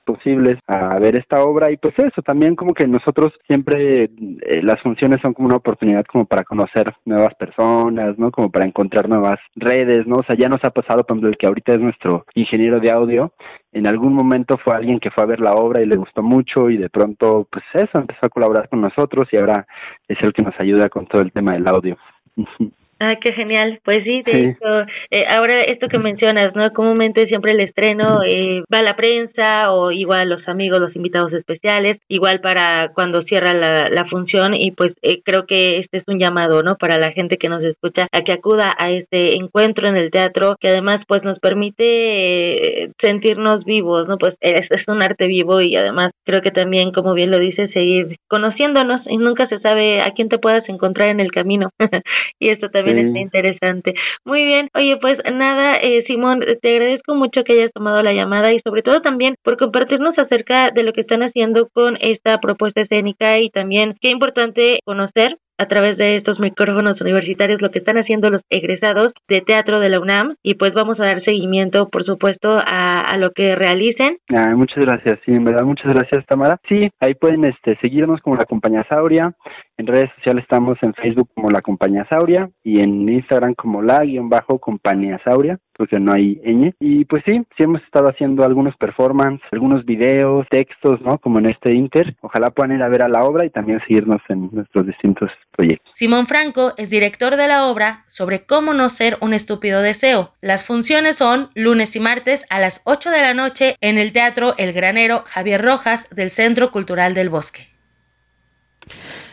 posibles 0.06 0.58
a 0.66 0.98
ver 0.98 1.18
esta 1.18 1.42
obra 1.42 1.70
y 1.70 1.76
pues 1.76 1.94
eso 1.98 2.22
también 2.22 2.54
como 2.54 2.72
que 2.72 2.86
nosotros 2.86 3.32
siempre 3.46 4.04
eh, 4.04 4.62
las 4.62 4.80
funciones 4.80 5.20
son 5.20 5.34
como 5.34 5.48
una 5.48 5.56
oportunidad 5.56 6.04
como 6.04 6.24
para 6.24 6.44
conocer 6.44 6.86
nuevas 7.04 7.34
personas, 7.34 8.16
¿no? 8.16 8.30
Como 8.30 8.50
para 8.50 8.64
encontrar 8.64 9.08
nuevas 9.08 9.38
redes, 9.56 10.06
¿no? 10.06 10.16
O 10.16 10.24
sea, 10.26 10.36
ya 10.38 10.48
nos 10.48 10.64
ha 10.64 10.70
pasado, 10.70 11.02
por 11.04 11.16
ejemplo, 11.16 11.28
el 11.28 11.36
que 11.36 11.46
ahorita 11.46 11.74
es 11.74 11.80
nuestro 11.80 12.24
ingeniero 12.34 12.80
de 12.80 12.90
audio, 12.90 13.32
en 13.72 13.86
algún 13.86 14.14
momento 14.14 14.56
fue 14.64 14.74
alguien 14.74 15.00
que 15.00 15.10
fue 15.10 15.24
a 15.24 15.26
ver 15.26 15.40
la 15.40 15.52
obra 15.52 15.82
y 15.82 15.86
le 15.86 15.96
gustó 15.96 16.22
mucho 16.22 16.70
y 16.70 16.78
de 16.78 16.88
pronto 16.88 17.46
pues 17.50 17.64
eso 17.74 17.98
empezó 17.98 18.24
a 18.24 18.30
colaborar 18.30 18.68
con 18.68 18.80
nosotros 18.80 19.28
y 19.32 19.36
ahora 19.36 19.66
es 20.08 20.16
el 20.22 20.32
que 20.32 20.42
nos 20.42 20.58
ayuda 20.58 20.88
con 20.88 21.06
todo 21.06 21.20
el 21.20 21.32
tema 21.32 21.52
del 21.52 21.68
audio. 21.68 21.98
Ah, 22.98 23.14
qué 23.20 23.34
genial. 23.34 23.78
Pues 23.84 24.00
sí, 24.04 24.22
de 24.22 24.38
hecho, 24.38 24.80
eh, 25.10 25.24
ahora 25.28 25.58
esto 25.60 25.86
que 25.86 25.98
mencionas, 25.98 26.54
¿no? 26.54 26.72
Comúnmente 26.72 27.28
siempre 27.28 27.52
el 27.52 27.62
estreno 27.62 28.20
eh, 28.26 28.62
va 28.72 28.78
a 28.78 28.82
la 28.82 28.96
prensa 28.96 29.70
o 29.70 29.92
igual 29.92 30.30
los 30.30 30.48
amigos, 30.48 30.80
los 30.80 30.96
invitados 30.96 31.30
especiales, 31.34 31.98
igual 32.08 32.40
para 32.40 32.92
cuando 32.94 33.22
cierra 33.24 33.52
la, 33.52 33.90
la 33.90 34.06
función 34.06 34.54
y 34.54 34.70
pues 34.70 34.94
eh, 35.02 35.20
creo 35.22 35.44
que 35.46 35.80
este 35.80 35.98
es 35.98 36.04
un 36.06 36.18
llamado, 36.18 36.62
¿no? 36.62 36.76
Para 36.76 36.96
la 36.96 37.12
gente 37.12 37.36
que 37.36 37.50
nos 37.50 37.62
escucha 37.62 38.06
a 38.10 38.20
que 38.22 38.32
acuda 38.32 38.74
a 38.78 38.90
este 38.90 39.36
encuentro 39.36 39.88
en 39.88 39.98
el 39.98 40.10
teatro 40.10 40.56
que 40.58 40.68
además 40.68 40.98
pues 41.06 41.22
nos 41.22 41.38
permite 41.38 42.84
eh, 42.84 42.92
sentirnos 42.98 43.62
vivos, 43.66 44.08
¿no? 44.08 44.16
Pues 44.16 44.36
es, 44.40 44.62
es 44.70 44.88
un 44.88 45.02
arte 45.02 45.26
vivo 45.26 45.60
y 45.60 45.76
además 45.76 46.12
creo 46.24 46.40
que 46.40 46.50
también, 46.50 46.92
como 46.92 47.12
bien 47.12 47.30
lo 47.30 47.38
dice, 47.38 47.68
seguir 47.74 48.16
conociéndonos 48.26 49.02
y 49.06 49.18
nunca 49.18 49.46
se 49.48 49.60
sabe 49.60 50.00
a 50.00 50.12
quién 50.12 50.30
te 50.30 50.38
puedas 50.38 50.66
encontrar 50.70 51.10
en 51.10 51.20
el 51.20 51.30
camino. 51.30 51.68
y 52.40 52.48
esto 52.48 52.70
también 52.70 52.85
está 52.90 53.18
interesante. 53.18 53.94
Muy 54.24 54.42
bien, 54.44 54.68
oye, 54.74 54.96
pues 55.00 55.14
nada, 55.32 55.72
eh, 55.82 56.04
Simón, 56.06 56.40
te 56.60 56.70
agradezco 56.70 57.14
mucho 57.14 57.42
que 57.44 57.54
hayas 57.54 57.72
tomado 57.72 58.02
la 58.02 58.12
llamada 58.12 58.50
y 58.54 58.60
sobre 58.60 58.82
todo 58.82 59.00
también 59.00 59.36
por 59.42 59.56
compartirnos 59.56 60.14
acerca 60.18 60.70
de 60.74 60.82
lo 60.82 60.92
que 60.92 61.02
están 61.02 61.22
haciendo 61.22 61.68
con 61.72 61.96
esta 62.00 62.38
propuesta 62.38 62.82
escénica 62.82 63.40
y 63.40 63.50
también 63.50 63.96
qué 64.00 64.10
importante 64.10 64.78
conocer 64.84 65.38
a 65.58 65.66
través 65.66 65.96
de 65.96 66.18
estos 66.18 66.38
micrófonos 66.38 67.00
universitarios 67.00 67.62
lo 67.62 67.70
que 67.70 67.78
están 67.78 67.96
haciendo 67.96 68.30
los 68.30 68.42
egresados 68.50 69.12
de 69.28 69.40
teatro 69.40 69.80
de 69.80 69.90
la 69.90 70.00
UNAM 70.00 70.36
y 70.42 70.54
pues 70.54 70.72
vamos 70.74 70.98
a 71.00 71.04
dar 71.04 71.24
seguimiento 71.24 71.88
por 71.88 72.04
supuesto 72.04 72.48
a, 72.56 73.00
a 73.00 73.16
lo 73.16 73.30
que 73.30 73.54
realicen. 73.54 74.18
Ah, 74.34 74.54
muchas 74.54 74.84
gracias, 74.84 75.18
sí, 75.24 75.32
en 75.32 75.44
verdad 75.44 75.64
muchas 75.64 75.92
gracias 75.94 76.26
Tamara. 76.26 76.58
Sí, 76.68 76.80
ahí 77.00 77.14
pueden 77.14 77.44
este 77.44 77.78
seguirnos 77.82 78.20
como 78.20 78.36
la 78.36 78.44
compañía 78.44 78.84
Sauria, 78.88 79.34
en 79.78 79.86
redes 79.86 80.10
sociales 80.16 80.42
estamos 80.44 80.78
en 80.82 80.94
Facebook 80.94 81.28
como 81.34 81.50
la 81.50 81.60
compañía 81.60 82.06
Sauria 82.08 82.50
y 82.62 82.80
en 82.80 83.08
Instagram 83.08 83.54
como 83.54 83.82
la 83.82 84.04
guion 84.04 84.28
bajo 84.28 84.58
compañía 84.58 85.20
Sauria 85.24 85.58
porque 85.76 86.00
no 86.00 86.12
hay 86.12 86.40
ñ. 86.44 86.74
Y 86.80 87.04
pues 87.04 87.22
sí, 87.26 87.42
sí 87.56 87.64
hemos 87.64 87.82
estado 87.82 88.08
haciendo 88.08 88.44
algunos 88.44 88.76
performances, 88.76 89.46
algunos 89.52 89.84
videos, 89.84 90.46
textos, 90.50 91.00
¿no? 91.02 91.18
Como 91.18 91.38
en 91.38 91.46
este 91.46 91.74
Inter. 91.74 92.16
Ojalá 92.22 92.50
puedan 92.50 92.76
ir 92.76 92.82
a 92.82 92.88
ver 92.88 93.02
a 93.02 93.08
la 93.08 93.24
obra 93.24 93.44
y 93.44 93.50
también 93.50 93.80
seguirnos 93.80 94.20
en 94.28 94.48
nuestros 94.52 94.86
distintos 94.86 95.30
proyectos. 95.56 95.90
Simón 95.94 96.26
Franco 96.26 96.72
es 96.76 96.90
director 96.90 97.36
de 97.36 97.48
la 97.48 97.66
obra 97.66 98.04
sobre 98.06 98.46
cómo 98.46 98.72
no 98.72 98.88
ser 98.88 99.18
un 99.20 99.34
estúpido 99.34 99.82
deseo. 99.82 100.32
Las 100.40 100.64
funciones 100.64 101.16
son 101.16 101.50
lunes 101.54 101.94
y 101.96 102.00
martes 102.00 102.46
a 102.50 102.58
las 102.58 102.80
8 102.84 103.10
de 103.10 103.20
la 103.20 103.34
noche 103.34 103.76
en 103.80 103.98
el 103.98 104.12
Teatro 104.12 104.54
El 104.56 104.72
Granero 104.72 105.24
Javier 105.26 105.62
Rojas 105.62 106.08
del 106.10 106.30
Centro 106.30 106.70
Cultural 106.70 107.14
del 107.14 107.28
Bosque. 107.28 107.68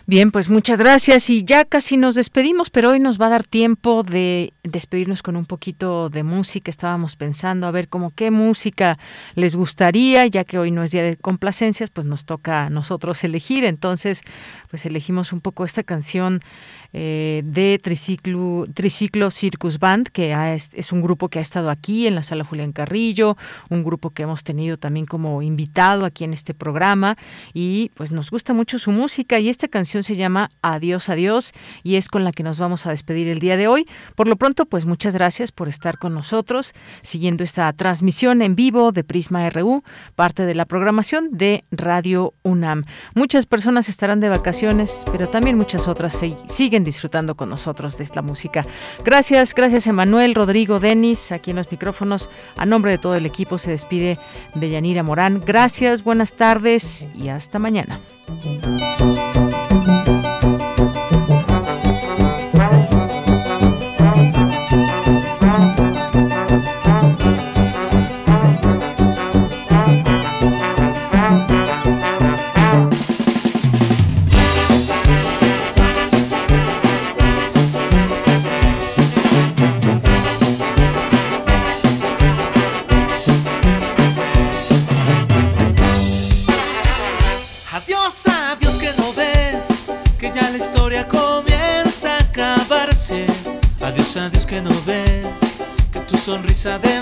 Bien, 0.06 0.32
pues 0.32 0.50
muchas 0.50 0.80
gracias 0.80 1.30
y 1.30 1.46
ya 1.46 1.64
casi 1.64 1.96
nos 1.96 2.16
despedimos, 2.16 2.70
pero 2.70 2.90
hoy 2.90 3.00
nos 3.00 3.22
va 3.22 3.28
a 3.28 3.30
dar 3.30 3.46
tiempo 3.46 4.04
de 4.04 4.52
despedirnos 4.62 5.24
con 5.24 5.38
un 5.38 5.46
poquito 5.46 6.10
de 6.10 6.24
música. 6.24 6.70
Estábamos 6.70 7.16
pensando 7.16 7.68
a 7.68 7.72
ver 7.72 7.88
cómo 7.88 8.12
qué 8.14 8.30
música 8.30 9.00
les 9.36 9.56
gustaría, 9.56 10.28
ya 10.28 10.44
que 10.44 10.60
hoy 10.60 10.72
no 10.72 10.84
es 10.84 10.92
día 10.92 11.04
de 11.04 11.16
complacencias, 11.16 11.90
pues 11.90 12.06
nos 12.06 12.26
toca 12.26 12.66
a 12.66 12.70
nosotros 12.70 13.24
elegir. 13.24 13.64
Entonces, 13.64 14.24
pues 14.70 14.86
elegimos 14.86 15.32
un 15.32 15.40
poco 15.40 15.64
esta 15.64 15.84
canción 15.84 16.42
eh, 16.92 17.42
de 17.46 17.80
Triciclo, 17.82 18.68
Triciclo 18.74 19.32
Circus 19.32 19.80
Band, 19.80 20.10
que 20.10 20.34
ha, 20.34 20.54
es, 20.54 20.72
es 20.74 20.92
un 20.92 21.02
grupo 21.02 21.30
que 21.30 21.40
ha 21.40 21.42
estado 21.42 21.70
aquí 21.70 22.08
en 22.08 22.16
la 22.16 22.24
sala 22.24 22.44
Julián 22.44 22.74
Carrillo, 22.74 23.38
un 23.70 23.86
grupo 23.86 24.10
que 24.10 24.24
hemos 24.24 24.44
tenido 24.44 24.76
también 24.76 25.06
como 25.06 25.42
invitado 25.42 26.06
aquí 26.06 26.26
en 26.26 26.34
este 26.34 26.54
programa 26.54 27.18
y 27.54 27.90
pues 27.94 28.12
nos 28.12 28.30
gusta 28.32 28.54
mucho 28.54 28.80
su 28.80 28.92
música 28.92 29.40
y 29.40 29.48
esta 29.48 29.70
canción 29.70 29.93
se 30.02 30.16
llama 30.16 30.50
Adiós, 30.62 31.10
adiós 31.10 31.54
y 31.84 31.96
es 31.98 32.08
con 32.08 32.24
la 32.24 32.32
que 32.32 32.42
nos 32.42 32.58
vamos 32.58 32.88
a 32.88 32.90
despedir 32.90 33.28
el 33.28 33.40
día 33.40 33.58
de 33.58 33.68
hoy. 33.68 33.88
Por 34.16 34.28
lo 34.28 34.36
pronto, 34.36 34.66
pues 34.66 34.86
muchas 34.86 35.14
gracias 35.14 35.52
por 35.52 35.68
estar 35.68 35.98
con 36.00 36.14
nosotros 36.14 36.74
siguiendo 37.02 37.44
esta 37.44 37.72
transmisión 37.74 38.42
en 38.42 38.56
vivo 38.56 38.92
de 38.92 39.04
Prisma 39.04 39.50
RU, 39.50 39.84
parte 40.16 40.46
de 40.46 40.56
la 40.56 40.66
programación 40.66 41.30
de 41.32 41.64
Radio 41.72 42.34
UNAM. 42.44 42.86
Muchas 43.14 43.46
personas 43.46 43.90
estarán 43.90 44.20
de 44.20 44.30
vacaciones, 44.30 45.04
pero 45.12 45.28
también 45.28 45.58
muchas 45.58 45.88
otras 45.88 46.14
se 46.14 46.36
siguen 46.48 46.84
disfrutando 46.84 47.36
con 47.36 47.50
nosotros 47.50 47.98
de 47.98 48.04
esta 48.04 48.22
música. 48.22 48.66
Gracias, 49.04 49.54
gracias 49.54 49.88
Emanuel, 49.88 50.36
Rodrigo, 50.36 50.80
Denis, 50.80 51.32
aquí 51.32 51.52
en 51.52 51.58
los 51.58 51.72
micrófonos. 51.72 52.30
A 52.56 52.66
nombre 52.66 52.92
de 52.92 52.98
todo 52.98 53.16
el 53.16 53.26
equipo 53.26 53.58
se 53.58 53.72
despide 53.72 54.18
de 54.56 54.70
Yanira 54.70 55.04
Morán. 55.04 55.42
Gracias, 55.46 56.04
buenas 56.04 56.34
tardes 56.34 57.08
y 57.16 57.30
hasta 57.30 57.60
mañana. 57.60 58.00
Sonrisa 96.64 96.93